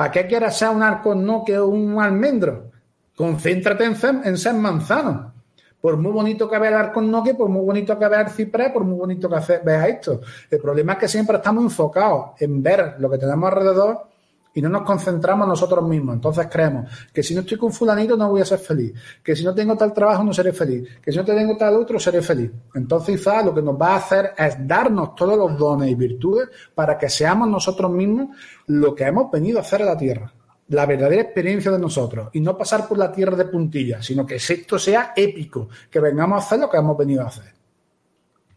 ¿Para 0.00 0.12
qué 0.12 0.26
quieras 0.26 0.56
ser 0.56 0.70
un 0.70 0.82
arco 0.82 1.14
no 1.14 1.44
que 1.44 1.60
un 1.60 2.00
almendro? 2.00 2.70
Concéntrate 3.14 3.84
en 3.84 4.38
ser 4.38 4.54
manzano. 4.54 5.34
Por 5.80 5.96
muy 5.96 6.12
bonito 6.12 6.48
que 6.48 6.58
vea 6.58 6.70
el 6.70 6.76
arco 6.76 7.00
no 7.00 7.22
que, 7.22 7.34
por 7.34 7.48
muy 7.48 7.64
bonito 7.64 7.98
que 7.98 8.08
vea 8.08 8.22
el 8.22 8.30
ciprés, 8.30 8.70
por 8.70 8.84
muy 8.84 8.98
bonito 8.98 9.28
que 9.28 9.60
vea 9.64 9.88
esto. 9.88 10.20
El 10.50 10.60
problema 10.60 10.94
es 10.94 10.98
que 10.98 11.08
siempre 11.08 11.36
estamos 11.36 11.64
enfocados 11.64 12.32
en 12.38 12.62
ver 12.62 12.96
lo 12.98 13.10
que 13.10 13.18
tenemos 13.18 13.50
alrededor 13.50 14.10
y 14.52 14.60
no 14.60 14.68
nos 14.68 14.82
concentramos 14.82 15.46
nosotros 15.46 15.86
mismos. 15.88 16.16
Entonces 16.16 16.48
creemos 16.50 16.90
que 17.12 17.22
si 17.22 17.34
no 17.34 17.40
estoy 17.40 17.56
con 17.56 17.72
fulanito 17.72 18.16
no 18.16 18.30
voy 18.30 18.40
a 18.40 18.44
ser 18.44 18.58
feliz, 18.58 18.92
que 19.22 19.36
si 19.36 19.44
no 19.44 19.54
tengo 19.54 19.76
tal 19.76 19.92
trabajo 19.92 20.24
no 20.24 20.32
seré 20.32 20.52
feliz, 20.52 20.88
que 21.02 21.12
si 21.12 21.18
no 21.18 21.24
tengo 21.24 21.56
tal 21.56 21.76
otro 21.76 21.98
seré 21.98 22.22
feliz. 22.22 22.50
Entonces 22.74 23.16
quizás 23.16 23.44
lo 23.44 23.54
que 23.54 23.62
nos 23.62 23.80
va 23.80 23.94
a 23.94 23.96
hacer 23.96 24.32
es 24.36 24.56
darnos 24.66 25.14
todos 25.14 25.36
los 25.36 25.56
dones 25.56 25.90
y 25.90 25.94
virtudes 25.94 26.48
para 26.74 26.98
que 26.98 27.08
seamos 27.08 27.48
nosotros 27.48 27.90
mismos 27.90 28.36
lo 28.66 28.94
que 28.94 29.04
hemos 29.04 29.30
venido 29.30 29.58
a 29.58 29.62
hacer 29.62 29.82
a 29.82 29.86
la 29.86 29.96
tierra. 29.96 30.32
La 30.70 30.86
verdadera 30.86 31.22
experiencia 31.22 31.70
de 31.70 31.78
nosotros 31.78 32.30
y 32.32 32.40
no 32.40 32.56
pasar 32.56 32.86
por 32.86 32.96
la 32.96 33.10
tierra 33.10 33.36
de 33.36 33.44
puntillas, 33.46 34.06
sino 34.06 34.24
que 34.24 34.36
esto 34.36 34.78
sea 34.78 35.12
épico, 35.16 35.68
que 35.90 35.98
vengamos 35.98 36.36
a 36.36 36.46
hacer 36.46 36.60
lo 36.60 36.70
que 36.70 36.76
hemos 36.76 36.96
venido 36.96 37.22
a 37.22 37.26
hacer. 37.26 37.52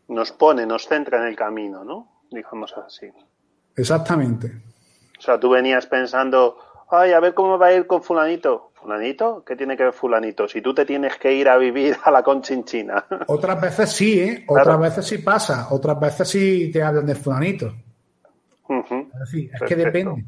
Nos 0.09 0.31
pone, 0.31 0.65
nos 0.65 0.87
centra 0.87 1.19
en 1.19 1.27
el 1.27 1.35
camino, 1.35 1.83
¿no? 1.83 2.21
Digamos 2.29 2.73
así. 2.77 3.07
Exactamente. 3.75 4.61
O 5.17 5.21
sea, 5.21 5.39
tú 5.39 5.49
venías 5.49 5.87
pensando, 5.87 6.57
ay, 6.91 7.13
a 7.13 7.19
ver 7.19 7.33
cómo 7.33 7.57
va 7.57 7.67
a 7.67 7.73
ir 7.73 7.87
con 7.87 8.03
fulanito. 8.03 8.71
¿Fulanito? 8.73 9.43
¿Qué 9.45 9.55
tiene 9.55 9.77
que 9.77 9.85
ver 9.85 9.93
fulanito? 9.93 10.47
Si 10.47 10.61
tú 10.61 10.73
te 10.73 10.85
tienes 10.85 11.17
que 11.17 11.33
ir 11.33 11.47
a 11.47 11.57
vivir 11.57 11.97
a 12.03 12.11
la 12.11 12.21
conchinchina. 12.21 13.05
Otras 13.27 13.59
veces 13.59 13.91
sí, 13.91 14.19
¿eh? 14.19 14.45
Otras 14.47 14.79
veces 14.79 15.05
sí 15.07 15.17
pasa. 15.19 15.67
Otras 15.71 15.99
veces 15.99 16.27
sí 16.27 16.69
te 16.71 16.83
hablan 16.83 17.05
de 17.05 17.15
fulanito. 17.15 17.73
es 18.69 19.61
que 19.65 19.75
depende. 19.75 20.25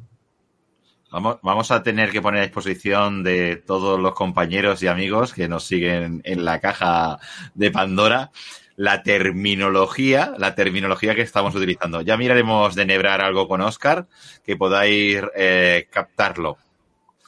Vamos, 1.12 1.38
vamos 1.42 1.72
a 1.72 1.84
tener 1.84 2.12
que 2.12 2.22
poner 2.22 2.42
a 2.42 2.46
disposición 2.46 3.24
de 3.24 3.56
todos 3.56 4.00
los 4.00 4.14
compañeros 4.14 4.84
y 4.84 4.88
amigos 4.88 5.34
que 5.34 5.48
nos 5.48 5.64
siguen 5.66 6.22
en 6.26 6.44
la 6.44 6.60
caja 6.60 7.20
de 7.54 7.72
Pandora 7.72 8.32
la 8.78 9.04
terminología, 9.04 10.34
la 10.38 10.56
terminología 10.56 11.16
que 11.16 11.22
estamos 11.22 11.56
utilizando. 11.56 12.02
Ya 12.02 12.18
miraremos 12.18 12.76
de 12.76 12.84
enhebrar 12.84 13.22
algo 13.22 13.48
con 13.48 13.62
Oscar 13.62 14.08
que 14.46 14.58
podáis 14.58 15.22
eh, 15.36 15.88
captarlo. 15.90 16.58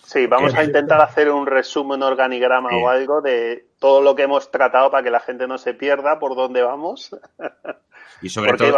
Sí, 0.03 0.25
vamos 0.25 0.55
a 0.55 0.63
intentar 0.63 1.01
hacer 1.01 1.29
un 1.29 1.45
resumen, 1.45 2.01
organigrama 2.01 2.69
o 2.77 2.87
algo 2.87 3.21
de 3.21 3.67
todo 3.77 4.01
lo 4.01 4.15
que 4.15 4.23
hemos 4.23 4.49
tratado 4.51 4.89
para 4.89 5.03
que 5.03 5.11
la 5.11 5.19
gente 5.19 5.47
no 5.47 5.57
se 5.57 5.73
pierda 5.73 6.17
por 6.17 6.35
dónde 6.35 6.61
vamos. 6.61 7.13
Y 8.21 8.29
sobre, 8.29 8.53
todo, 8.53 8.77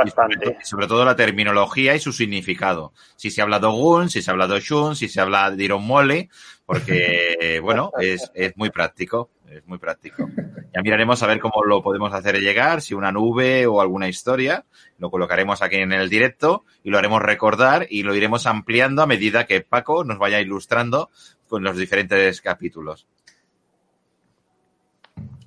sobre, 0.63 0.87
todo, 0.87 1.05
la 1.05 1.15
terminología 1.15 1.95
y 1.95 1.99
su 1.99 2.11
significado. 2.11 2.93
Si 3.15 3.31
se 3.31 3.41
habla 3.41 3.59
de 3.59 3.67
Ogun, 3.67 4.09
si 4.09 4.21
se 4.21 4.31
habla 4.31 4.47
de 4.47 4.59
Shun, 4.59 4.95
si 4.95 5.07
se 5.07 5.21
habla 5.21 5.49
de 5.51 5.63
Iron 5.63 5.85
Mole, 5.85 6.29
porque, 6.65 7.59
bueno, 7.63 7.91
es, 7.99 8.31
es 8.33 8.57
muy 8.57 8.69
práctico 8.69 9.29
es 9.51 9.67
muy 9.67 9.77
práctico. 9.77 10.27
Ya 10.73 10.81
miraremos 10.81 11.21
a 11.23 11.27
ver 11.27 11.39
cómo 11.39 11.63
lo 11.63 11.81
podemos 11.81 12.13
hacer 12.13 12.39
llegar, 12.39 12.81
si 12.81 12.93
una 12.93 13.11
nube 13.11 13.65
o 13.67 13.81
alguna 13.81 14.07
historia. 14.07 14.65
Lo 14.97 15.09
colocaremos 15.09 15.61
aquí 15.61 15.77
en 15.77 15.91
el 15.91 16.09
directo 16.09 16.65
y 16.83 16.89
lo 16.89 16.97
haremos 16.97 17.21
recordar 17.21 17.87
y 17.89 18.03
lo 18.03 18.15
iremos 18.15 18.45
ampliando 18.45 19.01
a 19.01 19.07
medida 19.07 19.45
que 19.45 19.61
Paco 19.61 20.03
nos 20.03 20.19
vaya 20.19 20.39
ilustrando 20.39 21.09
con 21.47 21.63
los 21.63 21.77
diferentes 21.77 22.41
capítulos. 22.41 23.07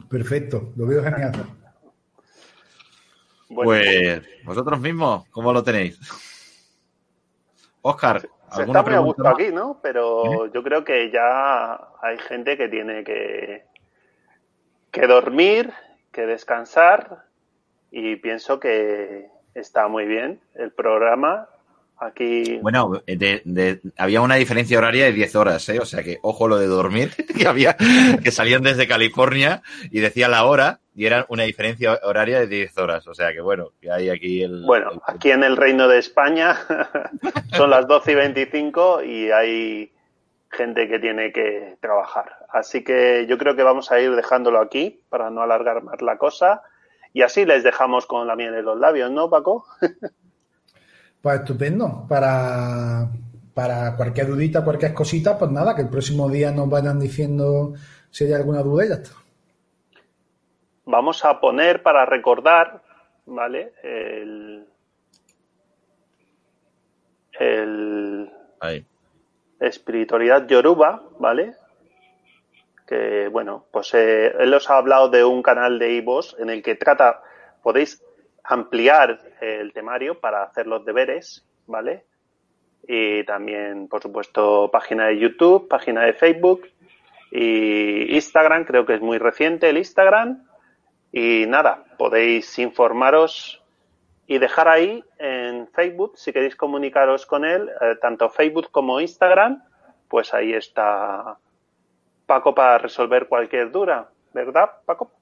Perfecto, 0.08 0.72
lo 0.76 0.86
veo 0.86 1.02
genial. 1.02 1.32
Pues 3.54 4.22
vosotros 4.44 4.80
mismos, 4.80 5.28
¿cómo 5.30 5.52
lo 5.52 5.62
tenéis? 5.62 5.98
Oscar, 7.82 8.28
Se 8.54 8.62
está 8.62 8.82
muy 8.82 8.94
a 8.94 8.98
gusto 9.00 9.26
aquí, 9.28 9.50
¿no? 9.52 9.80
Pero 9.82 10.52
yo 10.52 10.62
creo 10.62 10.84
que 10.84 11.10
ya 11.10 11.74
hay 12.00 12.18
gente 12.18 12.56
que 12.56 12.68
tiene 12.68 13.04
que, 13.04 13.64
que 14.90 15.06
dormir, 15.06 15.72
que 16.12 16.26
descansar 16.26 17.24
y 17.90 18.16
pienso 18.16 18.60
que 18.60 19.28
está 19.54 19.88
muy 19.88 20.06
bien 20.06 20.40
el 20.54 20.70
programa 20.72 21.48
Aquí. 22.02 22.58
Bueno, 22.60 23.00
había 23.96 24.20
una 24.22 24.34
diferencia 24.34 24.76
horaria 24.76 25.04
de 25.04 25.12
10 25.12 25.36
horas, 25.36 25.68
¿eh? 25.68 25.78
O 25.78 25.86
sea 25.86 26.02
que, 26.02 26.18
ojo 26.22 26.48
lo 26.48 26.58
de 26.58 26.66
dormir, 26.66 27.12
que 27.38 27.46
había, 27.46 27.76
que 27.76 28.32
salían 28.32 28.62
desde 28.62 28.88
California 28.88 29.62
y 29.90 30.00
decía 30.00 30.28
la 30.28 30.44
hora 30.44 30.80
y 30.94 31.06
era 31.06 31.24
una 31.28 31.44
diferencia 31.44 31.98
horaria 32.02 32.40
de 32.40 32.46
10 32.46 32.78
horas. 32.78 33.06
O 33.06 33.14
sea 33.14 33.32
que, 33.32 33.40
bueno, 33.40 33.70
que 33.80 33.90
hay 33.90 34.10
aquí 34.10 34.42
el. 34.42 34.64
Bueno, 34.64 35.02
aquí 35.06 35.30
en 35.30 35.42
el 35.42 35.56
Reino 35.56 35.88
de 35.88 35.98
España 35.98 36.56
son 37.56 37.70
las 37.70 37.86
12 37.86 38.12
y 38.12 38.14
25 38.14 39.02
y 39.02 39.30
hay 39.30 39.92
gente 40.50 40.88
que 40.88 40.98
tiene 40.98 41.32
que 41.32 41.76
trabajar. 41.80 42.36
Así 42.50 42.84
que 42.84 43.26
yo 43.26 43.38
creo 43.38 43.56
que 43.56 43.62
vamos 43.62 43.90
a 43.90 44.00
ir 44.00 44.14
dejándolo 44.14 44.60
aquí 44.60 45.02
para 45.08 45.30
no 45.30 45.42
alargar 45.42 45.82
más 45.82 46.02
la 46.02 46.18
cosa. 46.18 46.62
Y 47.14 47.22
así 47.22 47.44
les 47.44 47.62
dejamos 47.62 48.06
con 48.06 48.26
la 48.26 48.36
miel 48.36 48.54
en 48.54 48.64
los 48.64 48.78
labios, 48.78 49.10
¿no, 49.10 49.28
Paco? 49.30 49.66
Pues 51.22 51.38
estupendo. 51.38 52.04
Para, 52.08 53.08
para 53.54 53.94
cualquier 53.96 54.26
dudita, 54.26 54.64
cualquier 54.64 54.92
cosita, 54.92 55.38
pues 55.38 55.52
nada, 55.52 55.76
que 55.76 55.82
el 55.82 55.88
próximo 55.88 56.28
día 56.28 56.50
nos 56.50 56.68
vayan 56.68 56.98
diciendo 56.98 57.74
si 58.10 58.24
hay 58.24 58.32
alguna 58.32 58.60
duda 58.60 58.84
y 58.84 58.88
ya 58.88 58.94
está. 58.96 59.21
Vamos 60.84 61.24
a 61.24 61.40
poner 61.40 61.82
para 61.82 62.06
recordar, 62.06 62.82
¿vale? 63.26 63.72
El. 63.82 64.66
El. 67.38 68.30
Espiritualidad 69.60 70.46
Yoruba, 70.48 71.02
¿vale? 71.18 71.54
Que 72.86 73.28
bueno, 73.28 73.66
pues 73.70 73.94
eh, 73.94 74.34
él 74.40 74.52
os 74.54 74.68
ha 74.68 74.76
hablado 74.76 75.08
de 75.08 75.24
un 75.24 75.42
canal 75.42 75.78
de 75.78 75.92
Ivos 75.92 76.36
en 76.38 76.50
el 76.50 76.62
que 76.62 76.74
trata, 76.74 77.22
podéis 77.62 78.04
ampliar 78.44 79.20
el 79.40 79.72
temario 79.72 80.18
para 80.18 80.42
hacer 80.42 80.66
los 80.66 80.84
deberes, 80.84 81.46
¿vale? 81.66 82.04
Y 82.86 83.24
también, 83.24 83.86
por 83.88 84.02
supuesto, 84.02 84.68
página 84.72 85.06
de 85.06 85.18
YouTube, 85.18 85.68
página 85.68 86.04
de 86.04 86.14
Facebook 86.14 86.68
y 87.30 88.14
Instagram, 88.14 88.64
creo 88.64 88.84
que 88.84 88.94
es 88.94 89.00
muy 89.00 89.18
reciente 89.18 89.70
el 89.70 89.78
Instagram. 89.78 90.44
Y 91.12 91.46
nada, 91.46 91.84
podéis 91.98 92.58
informaros 92.58 93.62
y 94.26 94.38
dejar 94.38 94.68
ahí 94.68 95.04
en 95.18 95.68
Facebook, 95.68 96.14
si 96.16 96.32
queréis 96.32 96.56
comunicaros 96.56 97.26
con 97.26 97.44
él, 97.44 97.68
eh, 97.80 97.96
tanto 98.00 98.30
Facebook 98.30 98.70
como 98.70 99.00
Instagram, 99.00 99.62
pues 100.08 100.32
ahí 100.32 100.54
está 100.54 101.36
Paco 102.24 102.54
para 102.54 102.78
resolver 102.78 103.28
cualquier 103.28 103.70
duda, 103.70 104.08
¿verdad, 104.32 104.70
Paco? 104.86 105.12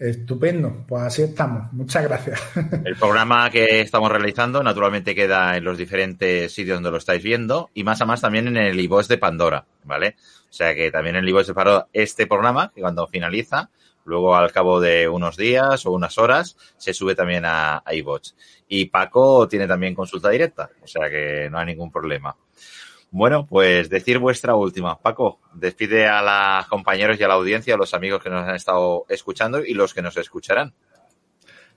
Estupendo, 0.00 0.84
pues 0.88 1.02
así 1.02 1.22
estamos. 1.22 1.70
Muchas 1.72 2.04
gracias. 2.04 2.40
El 2.84 2.96
programa 2.96 3.50
que 3.50 3.82
estamos 3.82 4.10
realizando 4.10 4.62
naturalmente 4.62 5.14
queda 5.14 5.58
en 5.58 5.64
los 5.64 5.76
diferentes 5.76 6.54
sitios 6.54 6.76
donde 6.76 6.90
lo 6.90 6.96
estáis 6.96 7.22
viendo 7.22 7.68
y 7.74 7.84
más 7.84 8.00
a 8.00 8.06
más 8.06 8.22
también 8.22 8.48
en 8.48 8.56
el 8.56 8.80
iVoox 8.80 9.08
de 9.08 9.18
Pandora, 9.18 9.66
¿vale? 9.84 10.16
O 10.48 10.52
sea 10.52 10.74
que 10.74 10.90
también 10.90 11.16
en 11.16 11.24
el 11.24 11.28
iVoox 11.28 11.48
de 11.48 11.54
Pandora 11.54 11.86
este 11.92 12.26
programa, 12.26 12.72
que 12.74 12.80
cuando 12.80 13.06
finaliza, 13.08 13.68
luego 14.04 14.34
al 14.34 14.52
cabo 14.52 14.80
de 14.80 15.08
unos 15.08 15.36
días 15.36 15.86
o 15.86 15.92
unas 15.92 16.18
horas, 16.18 16.56
se 16.76 16.94
sube 16.94 17.14
también 17.14 17.44
a, 17.44 17.82
a 17.84 17.94
iVoox. 17.94 18.34
Y 18.68 18.86
Paco 18.86 19.48
tiene 19.48 19.66
también 19.66 19.94
consulta 19.94 20.30
directa, 20.30 20.70
o 20.82 20.86
sea 20.86 21.08
que 21.10 21.48
no 21.50 21.58
hay 21.58 21.66
ningún 21.66 21.90
problema. 21.90 22.36
Bueno, 23.12 23.44
pues 23.46 23.90
decir 23.90 24.18
vuestra 24.18 24.54
última. 24.54 25.00
Paco, 25.00 25.40
despide 25.52 26.06
a 26.06 26.22
los 26.22 26.68
compañeros 26.68 27.18
y 27.18 27.24
a 27.24 27.28
la 27.28 27.34
audiencia, 27.34 27.74
a 27.74 27.78
los 27.78 27.92
amigos 27.92 28.22
que 28.22 28.30
nos 28.30 28.46
han 28.46 28.54
estado 28.54 29.04
escuchando 29.08 29.64
y 29.64 29.74
los 29.74 29.92
que 29.92 30.02
nos 30.02 30.16
escucharán. 30.16 30.74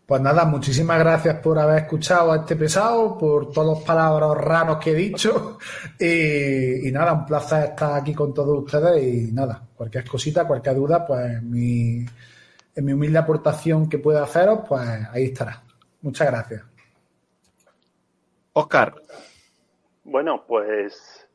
Pues 0.05 0.21
nada, 0.21 0.43
muchísimas 0.43 0.99
gracias 0.99 1.39
por 1.39 1.57
haber 1.57 1.83
escuchado 1.83 2.33
a 2.33 2.37
este 2.37 2.57
pesado, 2.57 3.17
por 3.17 3.51
todos 3.51 3.77
los 3.77 3.83
palabras 3.85 4.37
raros 4.37 4.77
que 4.77 4.91
he 4.91 4.95
dicho. 4.95 5.57
Y, 5.99 6.91
nada, 6.91 7.13
un 7.13 7.25
placer 7.25 7.69
estar 7.69 7.93
aquí 7.93 8.13
con 8.13 8.33
todos 8.33 8.63
ustedes. 8.63 9.01
Y 9.01 9.31
nada, 9.31 9.61
cualquier 9.75 10.07
cosita, 10.07 10.45
cualquier 10.45 10.75
duda, 10.75 11.05
pues 11.05 11.41
mi, 11.41 12.05
en 12.75 12.85
mi 12.85 12.91
humilde 12.91 13.19
aportación 13.19 13.87
que 13.87 13.99
pueda 13.99 14.23
haceros, 14.23 14.59
pues 14.67 14.81
ahí 15.11 15.25
estará. 15.25 15.63
Muchas 16.01 16.27
gracias. 16.27 16.63
Oscar. 18.51 18.95
Bueno, 20.03 20.43
pues 20.45 21.27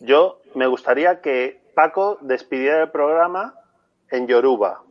yo 0.00 0.40
me 0.54 0.66
gustaría 0.66 1.20
que 1.20 1.60
Paco 1.74 2.18
despidiera 2.22 2.82
el 2.82 2.90
programa 2.90 3.54
en 4.10 4.26
Yoruba. 4.26 4.85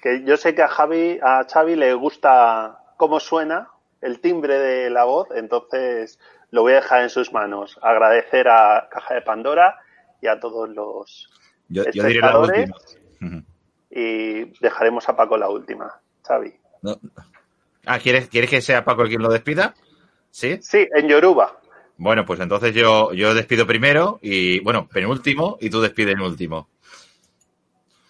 Que 0.00 0.22
yo 0.24 0.36
sé 0.36 0.54
que 0.54 0.62
a 0.62 0.68
Javi, 0.68 1.18
a 1.22 1.44
Xavi 1.44 1.76
le 1.76 1.94
gusta 1.94 2.78
cómo 2.96 3.20
suena 3.20 3.68
el 4.00 4.20
timbre 4.20 4.58
de 4.58 4.90
la 4.90 5.04
voz, 5.04 5.28
entonces 5.34 6.18
lo 6.50 6.62
voy 6.62 6.72
a 6.72 6.76
dejar 6.76 7.02
en 7.02 7.10
sus 7.10 7.32
manos. 7.32 7.78
Agradecer 7.82 8.48
a 8.48 8.88
Caja 8.90 9.14
de 9.14 9.22
Pandora 9.22 9.76
y 10.20 10.28
a 10.28 10.38
todos 10.38 10.68
los 10.68 11.28
yo, 11.68 11.82
espectadores. 11.82 12.70
Y 13.90 14.44
dejaremos 14.60 15.08
a 15.08 15.16
Paco 15.16 15.36
la 15.36 15.48
última. 15.48 16.00
Xavi. 16.26 16.54
Ah, 17.86 17.98
¿quieres, 17.98 18.28
¿quieres 18.28 18.50
que 18.50 18.60
sea 18.60 18.84
Paco 18.84 19.02
el 19.02 19.08
quien 19.08 19.22
lo 19.22 19.30
despida? 19.30 19.74
Sí. 20.30 20.58
Sí, 20.60 20.86
en 20.94 21.08
Yoruba. 21.08 21.58
Bueno, 21.96 22.24
pues 22.24 22.38
entonces 22.38 22.74
yo, 22.74 23.12
yo 23.12 23.34
despido 23.34 23.66
primero 23.66 24.20
y, 24.22 24.60
bueno, 24.60 24.86
penúltimo 24.88 25.56
y 25.60 25.70
tú 25.70 25.80
despides 25.80 26.14
en 26.14 26.20
último. 26.20 26.68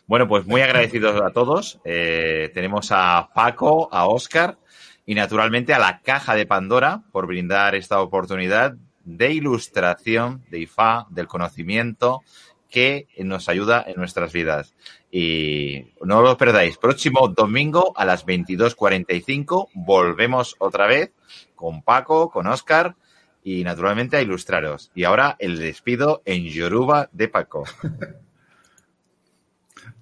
Bueno, 0.08 0.26
pues 0.26 0.46
muy 0.46 0.62
agradecidos 0.62 1.20
a 1.20 1.32
todos. 1.32 1.80
Eh, 1.84 2.50
tenemos 2.54 2.88
a 2.92 3.28
Paco, 3.34 3.90
a 3.92 4.06
Oscar 4.06 4.56
y 5.04 5.14
naturalmente 5.14 5.74
a 5.74 5.78
la 5.78 6.00
caja 6.00 6.34
de 6.34 6.46
Pandora 6.46 7.02
por 7.12 7.26
brindar 7.26 7.74
esta 7.74 8.00
oportunidad 8.00 8.74
de 9.04 9.32
ilustración, 9.34 10.42
de 10.50 10.60
IFA, 10.60 11.08
del 11.10 11.26
conocimiento 11.26 12.22
que 12.70 13.06
nos 13.18 13.50
ayuda 13.50 13.84
en 13.86 13.96
nuestras 13.96 14.32
vidas. 14.32 14.74
Y 15.12 15.92
no 16.02 16.22
lo 16.22 16.38
perdáis. 16.38 16.78
Próximo 16.78 17.28
domingo 17.28 17.92
a 17.94 18.06
las 18.06 18.24
22.45 18.24 19.68
volvemos 19.74 20.56
otra 20.58 20.86
vez 20.86 21.12
con 21.54 21.82
Paco, 21.82 22.30
con 22.30 22.46
Oscar 22.46 22.96
y 23.44 23.62
naturalmente 23.62 24.16
a 24.16 24.22
ilustraros. 24.22 24.90
Y 24.94 25.04
ahora 25.04 25.36
el 25.38 25.58
despido 25.58 26.22
en 26.24 26.44
Yoruba 26.46 27.10
de 27.12 27.28
Paco. 27.28 27.64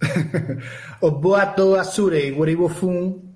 obboato 1.08 1.74
azurei, 1.76 2.32
Guaribofun 2.32 3.35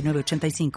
85 0.07 0.71